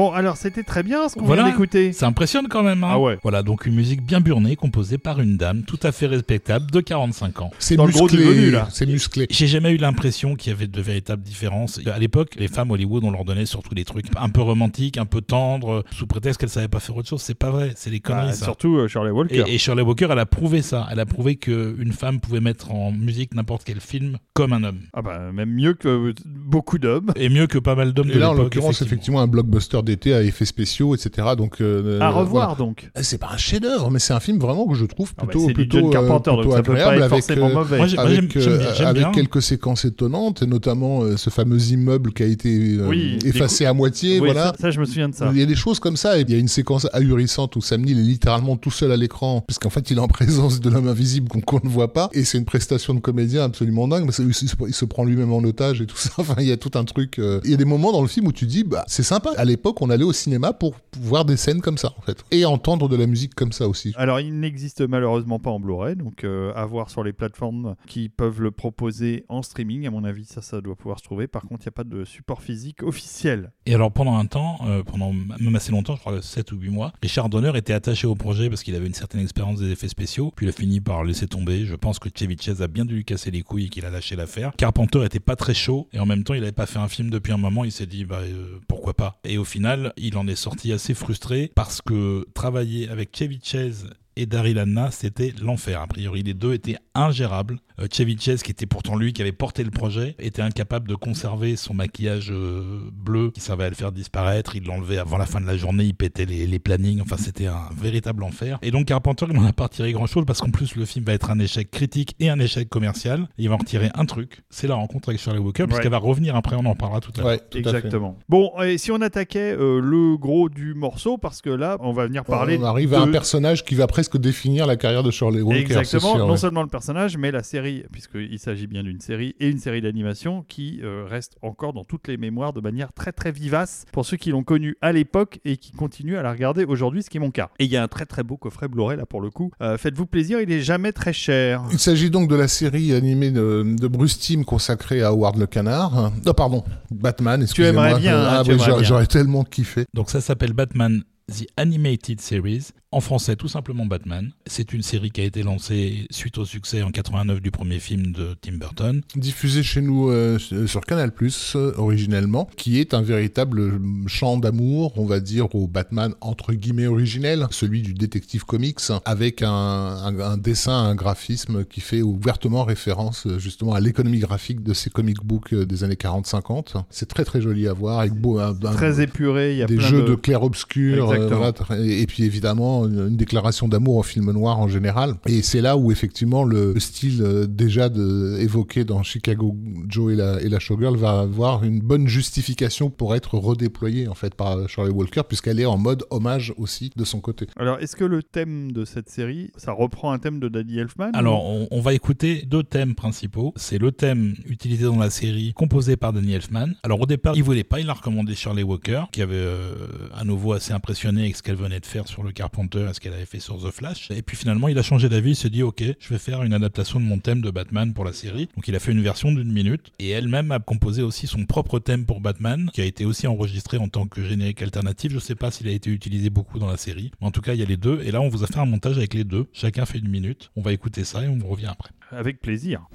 Bon, 0.00 0.12
alors 0.12 0.38
c'était 0.38 0.62
très 0.62 0.82
bien 0.82 1.10
ce 1.10 1.14
qu'on 1.14 1.26
Voilà. 1.26 1.42
vient 1.42 1.50
d'écouter. 1.52 1.92
Ça 1.92 2.06
impressionne 2.06 2.48
quand 2.48 2.62
même. 2.62 2.82
Hein 2.84 2.88
Ah 2.92 2.98
ouais. 2.98 3.18
Voilà, 3.22 3.42
donc 3.42 3.66
une 3.66 3.74
musique 3.74 4.02
bien 4.02 4.20
burnée, 4.22 4.56
composée 4.56 4.96
par 4.96 5.20
une 5.20 5.36
dame 5.36 5.62
tout 5.64 5.78
à 5.82 5.92
fait 5.92 6.06
respectable 6.06 6.70
de 6.70 6.80
45 6.80 7.42
ans. 7.42 7.50
C'est 7.58 7.76
Dans 7.76 7.84
le 7.84 7.92
gros 7.92 8.08
du 8.08 8.16
musclé, 8.16 8.34
menu, 8.34 8.50
là. 8.50 8.66
c'est 8.72 8.86
musclé. 8.86 9.26
J'ai 9.28 9.46
jamais 9.46 9.72
eu 9.72 9.76
l'impression 9.76 10.36
qu'il 10.36 10.52
y 10.52 10.56
avait 10.56 10.68
de 10.68 10.80
véritables 10.80 11.22
différences. 11.22 11.80
À 11.92 11.98
l'époque, 11.98 12.30
les 12.38 12.48
femmes 12.48 12.70
Hollywood, 12.70 13.04
on 13.04 13.10
leur 13.10 13.24
donnait 13.26 13.44
surtout 13.44 13.74
des 13.74 13.84
trucs 13.84 14.06
un 14.16 14.30
peu 14.30 14.40
romantiques, 14.40 14.96
un 14.96 15.04
peu 15.04 15.20
tendres, 15.20 15.84
sous 15.90 16.06
prétexte 16.06 16.40
qu'elles 16.40 16.48
savaient 16.48 16.68
pas 16.68 16.80
faire 16.80 16.96
autre 16.96 17.08
chose. 17.08 17.20
C'est 17.20 17.34
pas 17.34 17.50
vrai, 17.50 17.72
c'est 17.76 17.90
des 17.90 18.00
conneries 18.00 18.28
Bah, 18.28 18.32
ça. 18.32 18.44
surtout 18.46 18.76
euh, 18.78 18.88
Shirley 18.88 19.10
Walker. 19.10 19.44
Et, 19.46 19.54
et 19.54 19.58
Shirley 19.58 19.82
Walker, 19.82 20.08
elle 20.10 20.18
a 20.18 20.24
prouvé 20.24 20.62
ça. 20.62 20.86
Elle 20.90 21.00
a 21.00 21.04
prouvé 21.06 21.36
qu'une 21.36 21.92
femme 21.92 22.20
pouvait 22.20 22.40
mettre 22.40 22.72
en 22.72 22.90
musique 22.90 23.34
n'importe 23.34 23.64
quel 23.64 23.80
film 23.80 24.16
comme 24.32 24.54
un 24.54 24.64
homme. 24.64 24.80
Ah 24.94 25.02
bah, 25.02 25.30
même 25.32 25.50
mieux 25.50 25.74
que 25.74 26.14
beaucoup 26.26 26.78
d'hommes. 26.78 27.12
Et 27.16 27.28
mieux 27.28 27.46
que 27.46 27.58
pas 27.58 27.74
mal 27.74 27.92
d'hommes 27.92 28.08
de 28.08 28.14
Et 28.14 28.18
là, 28.18 28.30
en 28.30 28.32
l'époque. 28.32 28.54
l'occurrence, 28.54 28.80
effectivement, 28.80 29.20
un 29.20 29.26
blockbuster 29.26 29.82
d'été 29.90 30.14
à 30.14 30.22
effets 30.22 30.44
spéciaux, 30.44 30.94
etc. 30.94 31.28
Donc 31.36 31.60
euh, 31.60 32.00
À 32.00 32.10
revoir 32.10 32.54
voilà. 32.54 32.58
donc. 32.58 32.90
C'est 33.02 33.18
pas 33.18 33.30
un 33.32 33.36
chef-d'œuvre, 33.36 33.90
mais 33.90 33.98
c'est 33.98 34.12
un 34.12 34.20
film 34.20 34.38
vraiment 34.38 34.66
que 34.66 34.74
je 34.74 34.84
trouve 34.86 35.12
Ah 35.18 35.22
bah, 35.22 35.28
plutôt 35.32 35.46
plutôt, 35.52 35.88
euh, 35.88 35.90
Carpenter, 35.90 36.32
plutôt 36.40 36.54
agréable 36.54 37.02
avec, 37.02 37.30
euh, 37.30 37.36
mauvais. 37.52 37.76
Moi, 37.78 37.86
moi, 37.88 38.00
avec, 38.04 38.38
j'aime 38.38 38.52
euh, 38.52 38.58
bien- 38.58 38.74
j'aime 38.74 38.86
avec 38.86 39.02
bien. 39.02 39.12
quelques 39.12 39.42
séquences 39.42 39.84
étonnantes, 39.84 40.42
et 40.42 40.46
notamment 40.46 41.02
euh, 41.02 41.16
ce 41.16 41.30
fameux 41.30 41.60
immeuble 41.70 42.12
qui 42.12 42.22
a 42.22 42.26
été 42.26 42.76
euh, 42.78 42.88
Oui, 42.88 43.18
effacé 43.24 43.66
à 43.66 43.72
moitié. 43.72 44.20
Oui, 44.20 44.26
voilà. 44.32 44.52
ça, 44.52 44.54
ça, 44.60 44.70
je 44.70 44.80
me 44.80 44.84
souviens 44.84 45.08
de 45.08 45.14
ça. 45.14 45.30
Il 45.32 45.38
y 45.38 45.42
a 45.42 45.46
des 45.46 45.54
choses 45.54 45.80
comme 45.80 45.96
ça, 45.96 46.18
et 46.18 46.22
il 46.22 46.30
y 46.30 46.34
a 46.34 46.38
une 46.38 46.48
séquence 46.48 46.86
ahurissante 46.92 47.56
où 47.56 47.60
Sam 47.60 47.82
Neill 47.82 47.98
est 47.98 48.02
littéralement 48.02 48.56
tout 48.56 48.70
seul 48.70 48.92
à 48.92 48.96
l'écran, 48.96 49.42
puisqu'en 49.46 49.70
fait 49.70 49.90
il 49.90 49.98
est 49.98 50.00
en 50.00 50.08
présence 50.20 50.60
de 50.60 50.70
l'homme 50.70 50.88
invisible 50.88 51.28
qu'on 51.28 51.60
ne 51.62 51.68
voit 51.68 51.92
pas, 51.92 52.08
et 52.12 52.24
c'est 52.24 52.38
une 52.38 52.44
prestation 52.44 52.94
de 52.94 53.00
comédien 53.00 53.44
absolument 53.44 53.88
dingue, 53.88 54.04
parce 54.04 54.16
qu'il 54.18 54.32
se, 54.34 54.46
il 54.66 54.74
se 54.74 54.84
prend 54.84 55.04
lui-même 55.04 55.32
en 55.32 55.38
otage 55.44 55.80
et 55.80 55.86
tout 55.86 55.96
ça, 55.96 56.10
enfin 56.18 56.34
il 56.38 56.46
y 56.46 56.52
a 56.52 56.56
tout 56.56 56.70
un 56.78 56.84
truc... 56.84 57.18
euh, 57.18 57.40
Il 57.44 57.50
y 57.50 57.54
a 57.54 57.56
des 57.56 57.64
moments 57.64 57.92
dans 57.92 58.02
le 58.02 58.08
film 58.08 58.26
où 58.26 58.32
tu 58.32 58.46
dis, 58.46 58.64
bah 58.64 58.84
c'est 58.88 59.02
sympa, 59.02 59.30
à 59.36 59.44
l'époque 59.44 59.69
on 59.80 59.90
allait 59.90 60.04
au 60.04 60.12
cinéma 60.12 60.52
pour 60.52 60.74
voir 60.98 61.24
des 61.24 61.36
scènes 61.36 61.60
comme 61.60 61.78
ça, 61.78 61.92
en 61.98 62.02
fait, 62.02 62.24
et 62.30 62.44
entendre 62.44 62.88
de 62.88 62.96
la 62.96 63.06
musique 63.06 63.34
comme 63.34 63.52
ça 63.52 63.68
aussi. 63.68 63.92
Alors, 63.96 64.20
il 64.20 64.38
n'existe 64.40 64.80
malheureusement 64.82 65.38
pas 65.38 65.50
en 65.50 65.60
Blu-ray, 65.60 65.96
donc 65.96 66.24
euh, 66.24 66.52
à 66.54 66.66
voir 66.66 66.90
sur 66.90 67.04
les 67.04 67.12
plateformes 67.12 67.76
qui 67.86 68.08
peuvent 68.08 68.40
le 68.40 68.50
proposer 68.50 69.24
en 69.28 69.42
streaming. 69.42 69.86
À 69.86 69.90
mon 69.90 70.04
avis, 70.04 70.24
ça, 70.24 70.42
ça 70.42 70.60
doit 70.60 70.76
pouvoir 70.76 70.98
se 70.98 71.04
trouver. 71.04 71.26
Par 71.26 71.42
contre, 71.42 71.62
il 71.62 71.66
n'y 71.66 71.70
a 71.70 71.72
pas 71.72 71.84
de 71.84 72.04
support 72.04 72.42
physique 72.42 72.82
officiel. 72.82 73.52
Et 73.66 73.74
alors 73.74 73.92
pendant 73.92 74.16
un 74.16 74.26
temps, 74.26 74.58
euh, 74.66 74.82
pendant 74.82 75.12
même 75.12 75.56
assez 75.56 75.72
longtemps, 75.72 75.94
je 75.96 76.00
crois 76.00 76.20
7 76.22 76.52
ou 76.52 76.56
8 76.56 76.70
mois, 76.70 76.92
Richard 77.02 77.28
Donner 77.28 77.52
était 77.56 77.72
attaché 77.72 78.06
au 78.06 78.14
projet 78.14 78.48
parce 78.48 78.62
qu'il 78.62 78.74
avait 78.74 78.86
une 78.86 78.94
certaine 78.94 79.20
expérience 79.20 79.60
des 79.60 79.70
effets 79.70 79.88
spéciaux, 79.88 80.32
puis 80.34 80.46
il 80.46 80.48
a 80.48 80.52
fini 80.52 80.80
par 80.80 81.04
laisser 81.04 81.26
tomber. 81.26 81.64
Je 81.64 81.74
pense 81.74 81.98
que 81.98 82.08
Chevy 82.14 82.36
Chase 82.40 82.62
a 82.62 82.68
bien 82.68 82.84
dû 82.84 82.96
lui 82.96 83.04
casser 83.04 83.30
les 83.30 83.42
couilles 83.42 83.66
et 83.66 83.68
qu'il 83.68 83.84
a 83.84 83.90
lâché 83.90 84.16
l'affaire. 84.16 84.52
Carpenter 84.56 85.04
était 85.04 85.20
pas 85.20 85.36
très 85.36 85.54
chaud 85.54 85.88
et 85.92 85.98
en 85.98 86.06
même 86.06 86.24
temps 86.24 86.34
il 86.34 86.42
avait 86.42 86.52
pas 86.52 86.66
fait 86.66 86.78
un 86.78 86.88
film 86.88 87.10
depuis 87.10 87.32
un 87.32 87.36
moment, 87.36 87.64
il 87.64 87.72
s'est 87.72 87.86
dit 87.86 88.04
bah 88.04 88.20
euh, 88.20 88.58
pourquoi 88.68 88.94
pas? 88.94 89.20
Et 89.24 89.38
au 89.38 89.44
final, 89.44 89.59
il 89.96 90.16
en 90.16 90.26
est 90.26 90.36
sorti 90.36 90.72
assez 90.72 90.94
frustré 90.94 91.52
parce 91.54 91.80
que 91.82 92.26
travailler 92.34 92.88
avec 92.88 93.16
Chevy 93.16 93.40
Chase 93.42 93.90
et 94.16 94.26
Daryl 94.26 94.58
Hannah, 94.58 94.90
c'était 94.90 95.32
l'enfer. 95.42 95.80
A 95.80 95.86
priori, 95.86 96.22
les 96.22 96.34
deux 96.34 96.52
étaient 96.52 96.76
ingérables. 96.94 97.58
Euh, 97.78 97.86
Chevy 97.90 98.18
Chase, 98.18 98.42
qui 98.42 98.50
était 98.50 98.66
pourtant 98.66 98.96
lui 98.96 99.12
qui 99.12 99.22
avait 99.22 99.32
porté 99.32 99.64
le 99.64 99.70
projet, 99.70 100.14
était 100.18 100.42
incapable 100.42 100.88
de 100.88 100.94
conserver 100.94 101.56
son 101.56 101.74
maquillage 101.74 102.30
euh, 102.30 102.90
bleu 102.92 103.30
qui 103.30 103.40
servait 103.40 103.64
à 103.64 103.68
le 103.68 103.74
faire 103.74 103.92
disparaître. 103.92 104.56
Il 104.56 104.64
l'enlevait 104.64 104.98
avant 104.98 105.16
la 105.16 105.26
fin 105.26 105.40
de 105.40 105.46
la 105.46 105.56
journée, 105.56 105.84
il 105.84 105.94
pétait 105.94 106.26
les, 106.26 106.46
les 106.46 106.58
plannings. 106.58 107.00
Enfin, 107.00 107.16
c'était 107.16 107.46
un 107.46 107.68
véritable 107.80 108.22
enfer. 108.22 108.58
Et 108.62 108.70
donc, 108.70 108.86
Carpenter, 108.86 109.26
il 109.28 109.36
n'en 109.36 109.46
a 109.46 109.52
pas 109.52 109.64
retiré 109.64 109.92
grand 109.92 110.06
chose 110.06 110.24
parce 110.26 110.40
qu'en 110.40 110.50
plus, 110.50 110.76
le 110.76 110.84
film 110.84 111.04
va 111.04 111.12
être 111.12 111.30
un 111.30 111.38
échec 111.38 111.70
critique 111.70 112.14
et 112.20 112.30
un 112.30 112.38
échec 112.38 112.68
commercial. 112.68 113.28
Et 113.38 113.44
il 113.44 113.48
va 113.48 113.54
en 113.54 113.58
retirer 113.58 113.90
un 113.94 114.04
truc 114.04 114.42
c'est 114.50 114.66
la 114.66 114.74
rencontre 114.74 115.08
avec 115.08 115.20
Shirley 115.20 115.38
Walker, 115.38 115.66
puisqu'elle 115.66 115.90
va 115.90 115.98
revenir 115.98 116.36
après, 116.36 116.56
on 116.56 116.66
en 116.66 116.74
parlera 116.74 117.00
tout 117.00 117.12
à 117.16 117.20
l'heure. 117.20 117.26
Ouais, 117.28 117.38
tout 117.38 117.58
à 117.58 117.62
fait. 117.62 117.76
Exactement. 117.76 118.18
Bon, 118.28 118.52
et 118.60 118.78
si 118.78 118.90
on 118.90 119.00
attaquait 119.00 119.56
euh, 119.56 119.80
le 119.80 120.16
gros 120.16 120.48
du 120.48 120.74
morceau, 120.74 121.18
parce 121.18 121.40
que 121.40 121.50
là, 121.50 121.76
on 121.80 121.92
va 121.92 122.06
venir 122.06 122.24
parler. 122.24 122.58
on 122.60 122.64
arrive 122.64 122.90
de... 122.90 122.96
à 122.96 123.00
un 123.00 123.08
personnage 123.08 123.64
qui 123.64 123.74
va 123.74 123.86
presque 124.00 124.16
définir 124.16 124.66
la 124.66 124.76
carrière 124.76 125.02
de 125.02 125.10
Shirley 125.10 125.42
Walker. 125.42 125.60
Exactement, 125.60 126.14
sûr, 126.16 126.18
non 126.26 126.30
ouais. 126.32 126.36
seulement 126.38 126.62
le 126.62 126.68
personnage, 126.68 127.18
mais 127.18 127.30
la 127.30 127.42
série, 127.42 127.84
puisqu'il 127.92 128.38
s'agit 128.38 128.66
bien 128.66 128.82
d'une 128.82 129.00
série 129.00 129.36
et 129.40 129.48
une 129.48 129.58
série 129.58 129.82
d'animation 129.82 130.42
qui 130.48 130.80
euh, 130.82 131.04
reste 131.06 131.36
encore 131.42 131.74
dans 131.74 131.84
toutes 131.84 132.08
les 132.08 132.16
mémoires 132.16 132.54
de 132.54 132.62
manière 132.62 132.94
très 132.94 133.12
très 133.12 133.30
vivace 133.30 133.84
pour 133.92 134.06
ceux 134.06 134.16
qui 134.16 134.30
l'ont 134.30 134.42
connu 134.42 134.76
à 134.80 134.92
l'époque 134.92 135.38
et 135.44 135.58
qui 135.58 135.72
continuent 135.72 136.16
à 136.16 136.22
la 136.22 136.32
regarder 136.32 136.64
aujourd'hui, 136.64 137.02
ce 137.02 137.10
qui 137.10 137.18
est 137.18 137.20
mon 137.20 137.30
cas. 137.30 137.50
Et 137.58 137.64
il 137.66 137.70
y 137.70 137.76
a 137.76 137.82
un 137.82 137.88
très 137.88 138.06
très 138.06 138.22
beau 138.22 138.38
coffret 138.38 138.68
Blu-ray 138.68 138.96
là 138.96 139.04
pour 139.04 139.20
le 139.20 139.28
coup. 139.28 139.50
Euh, 139.60 139.76
Faites-vous 139.76 140.06
plaisir, 140.06 140.40
il 140.40 140.50
est 140.50 140.60
jamais 140.62 140.92
très 140.92 141.12
cher. 141.12 141.62
Il 141.70 141.78
s'agit 141.78 142.08
donc 142.08 142.30
de 142.30 142.36
la 142.36 142.48
série 142.48 142.94
animée 142.94 143.30
de, 143.30 143.76
de 143.78 143.86
Bruce 143.86 144.18
Timm 144.18 144.46
consacrée 144.46 145.02
à 145.02 145.08
Howard 145.08 145.36
le 145.36 145.46
Canard. 145.46 146.10
Non, 146.24 146.32
pardon, 146.32 146.64
Batman, 146.90 147.42
excusez-moi. 147.42 147.88
aimerais 147.88 148.00
bien, 148.00 148.16
Ah 148.18 148.38
hein, 148.38 148.42
tu 148.44 148.48
oui, 148.48 148.54
aimerais 148.54 148.66
j'aurais- 148.66 148.80
bien. 148.80 148.88
J'aurais 148.88 149.06
tellement 149.06 149.44
kiffé. 149.44 149.84
Donc 149.92 150.08
ça 150.08 150.22
s'appelle 150.22 150.54
Batman 150.54 151.02
The 151.30 151.46
Animated 151.58 152.20
Series. 152.20 152.68
En 152.92 152.98
français, 153.00 153.36
tout 153.36 153.46
simplement 153.46 153.86
Batman. 153.86 154.32
C'est 154.46 154.72
une 154.72 154.82
série 154.82 155.12
qui 155.12 155.20
a 155.20 155.24
été 155.24 155.44
lancée 155.44 156.08
suite 156.10 156.38
au 156.38 156.44
succès 156.44 156.82
en 156.82 156.90
89 156.90 157.40
du 157.40 157.52
premier 157.52 157.78
film 157.78 158.10
de 158.10 158.34
Tim 158.40 158.54
Burton. 158.54 159.00
Diffusé 159.14 159.62
chez 159.62 159.80
nous 159.80 160.10
euh, 160.10 160.40
sur 160.66 160.80
Canal+, 160.80 161.12
euh, 161.54 161.72
originellement, 161.76 162.50
qui 162.56 162.80
est 162.80 162.92
un 162.92 163.00
véritable 163.00 163.80
chant 164.08 164.38
d'amour, 164.38 164.92
on 164.98 165.06
va 165.06 165.20
dire, 165.20 165.54
au 165.54 165.68
Batman 165.68 166.14
entre 166.20 166.52
guillemets 166.52 166.88
originel, 166.88 167.46
celui 167.52 167.82
du 167.82 167.94
détective 167.94 168.44
comics, 168.44 168.80
avec 169.04 169.42
un, 169.42 169.48
un- 169.50 170.18
un 170.18 170.36
dessin, 170.36 170.72
un 170.72 170.96
graphisme 170.96 171.64
qui 171.64 171.80
fait 171.80 172.02
ouvertement 172.02 172.64
référence 172.64 173.24
euh, 173.28 173.38
justement 173.38 173.72
à 173.74 173.78
l'économie 173.78 174.18
graphique 174.18 174.64
de 174.64 174.74
ces 174.74 174.90
comic 174.90 175.18
books 175.24 175.52
euh, 175.52 175.64
des 175.64 175.84
années 175.84 175.94
40-50. 175.94 176.82
C'est 176.90 177.08
très 177.08 177.24
très 177.24 177.40
joli 177.40 177.68
à 177.68 177.72
voir, 177.72 178.00
avec 178.00 178.14
beau, 178.14 178.40
un- 178.40 178.50
un- 178.50 178.72
Très 178.74 179.00
épuré, 179.00 179.52
il 179.52 179.58
y 179.58 179.62
a 179.62 179.66
des 179.66 179.76
plein 179.76 179.86
jeux 179.86 180.02
de... 180.02 180.08
de, 180.08 180.14
clair-obscur, 180.16 181.08
euh, 181.12 181.28
voilà, 181.28 181.52
et 181.86 182.04
puis 182.08 182.24
évidemment 182.24 182.79
une, 182.86 183.08
une 183.08 183.16
déclaration 183.16 183.68
d'amour 183.68 183.96
au 183.96 184.02
film 184.02 184.30
noir 184.32 184.58
en 184.58 184.68
général. 184.68 185.14
Et 185.26 185.42
c'est 185.42 185.60
là 185.60 185.76
où 185.76 185.92
effectivement 185.92 186.44
le 186.44 186.78
style 186.78 187.22
euh, 187.22 187.46
déjà 187.46 187.88
de, 187.88 188.38
évoqué 188.40 188.84
dans 188.84 189.02
Chicago 189.02 189.56
Joe 189.88 190.12
et 190.12 190.16
la, 190.16 190.40
et 190.40 190.48
la 190.48 190.58
Showgirl 190.58 190.96
va 190.96 191.20
avoir 191.20 191.64
une 191.64 191.80
bonne 191.80 192.08
justification 192.08 192.90
pour 192.90 193.14
être 193.14 193.36
redéployé 193.36 194.08
en 194.08 194.14
fait 194.14 194.34
par 194.34 194.68
Shirley 194.68 194.90
Walker 194.90 195.22
puisqu'elle 195.26 195.60
est 195.60 195.66
en 195.66 195.78
mode 195.78 196.04
hommage 196.10 196.52
aussi 196.56 196.90
de 196.96 197.04
son 197.04 197.20
côté. 197.20 197.46
Alors, 197.56 197.78
est-ce 197.78 197.96
que 197.96 198.04
le 198.04 198.22
thème 198.22 198.72
de 198.72 198.84
cette 198.84 199.08
série, 199.08 199.50
ça 199.56 199.72
reprend 199.72 200.12
un 200.12 200.18
thème 200.18 200.40
de 200.40 200.48
Danny 200.48 200.78
Elfman 200.78 201.10
Alors, 201.14 201.44
on, 201.44 201.68
on 201.70 201.80
va 201.80 201.94
écouter 201.94 202.44
deux 202.46 202.62
thèmes 202.62 202.94
principaux. 202.94 203.52
C'est 203.56 203.78
le 203.78 203.92
thème 203.92 204.34
utilisé 204.46 204.84
dans 204.84 204.98
la 204.98 205.10
série, 205.10 205.52
composé 205.54 205.96
par 205.96 206.12
Danny 206.12 206.32
Elfman. 206.32 206.68
Alors, 206.82 207.00
au 207.00 207.06
départ, 207.06 207.36
il 207.36 207.42
voulait 207.42 207.64
pas, 207.64 207.80
il 207.80 207.88
a 207.90 207.92
recommandé 207.92 208.34
Shirley 208.34 208.62
Walker, 208.62 209.04
qui 209.12 209.22
avait 209.22 209.34
euh, 209.34 209.74
à 210.14 210.24
nouveau 210.24 210.52
assez 210.52 210.72
impressionné 210.72 211.22
avec 211.22 211.36
ce 211.36 211.42
qu'elle 211.42 211.56
venait 211.56 211.80
de 211.80 211.86
faire 211.86 212.08
sur 212.08 212.22
le 212.22 212.32
Carpenter 212.32 212.69
et 212.78 212.94
ce 212.94 213.00
qu'elle 213.00 213.12
avait 213.12 213.26
fait 213.26 213.40
sur 213.40 213.58
The 213.58 213.70
Flash. 213.70 214.10
Et 214.10 214.22
puis 214.22 214.36
finalement, 214.36 214.68
il 214.68 214.78
a 214.78 214.82
changé 214.82 215.08
d'avis, 215.08 215.30
il 215.30 215.36
s'est 215.36 215.50
dit, 215.50 215.62
ok, 215.62 215.82
je 215.98 216.08
vais 216.08 216.18
faire 216.18 216.42
une 216.42 216.52
adaptation 216.52 217.00
de 217.00 217.04
mon 217.04 217.18
thème 217.18 217.40
de 217.40 217.50
Batman 217.50 217.92
pour 217.92 218.04
la 218.04 218.12
série. 218.12 218.48
Donc, 218.56 218.68
il 218.68 218.76
a 218.76 218.80
fait 218.80 218.92
une 218.92 219.02
version 219.02 219.32
d'une 219.32 219.52
minute. 219.52 219.92
Et 219.98 220.10
elle-même 220.10 220.52
a 220.52 220.58
composé 220.58 221.02
aussi 221.02 221.26
son 221.26 221.44
propre 221.46 221.78
thème 221.78 222.06
pour 222.06 222.20
Batman, 222.20 222.70
qui 222.72 222.80
a 222.80 222.84
été 222.84 223.04
aussi 223.04 223.26
enregistré 223.26 223.78
en 223.78 223.88
tant 223.88 224.06
que 224.06 224.22
générique 224.22 224.62
alternatif. 224.62 225.12
Je 225.12 225.18
sais 225.18 225.34
pas 225.34 225.50
s'il 225.50 225.68
a 225.68 225.72
été 225.72 225.90
utilisé 225.90 226.30
beaucoup 226.30 226.58
dans 226.58 226.68
la 226.68 226.76
série. 226.76 227.10
Mais 227.20 227.26
en 227.26 227.30
tout 227.30 227.40
cas, 227.40 227.54
il 227.54 227.60
y 227.60 227.62
a 227.62 227.66
les 227.66 227.76
deux. 227.76 228.00
Et 228.02 228.10
là, 228.10 228.20
on 228.20 228.28
vous 228.28 228.44
a 228.44 228.46
fait 228.46 228.58
un 228.58 228.66
montage 228.66 228.98
avec 228.98 229.14
les 229.14 229.24
deux. 229.24 229.46
Chacun 229.52 229.86
fait 229.86 229.98
une 229.98 230.08
minute. 230.08 230.50
On 230.56 230.62
va 230.62 230.72
écouter 230.72 231.04
ça 231.04 231.24
et 231.24 231.28
on 231.28 231.46
revient 231.46 231.66
après. 231.66 231.90
Avec 232.10 232.40
plaisir. 232.40 232.88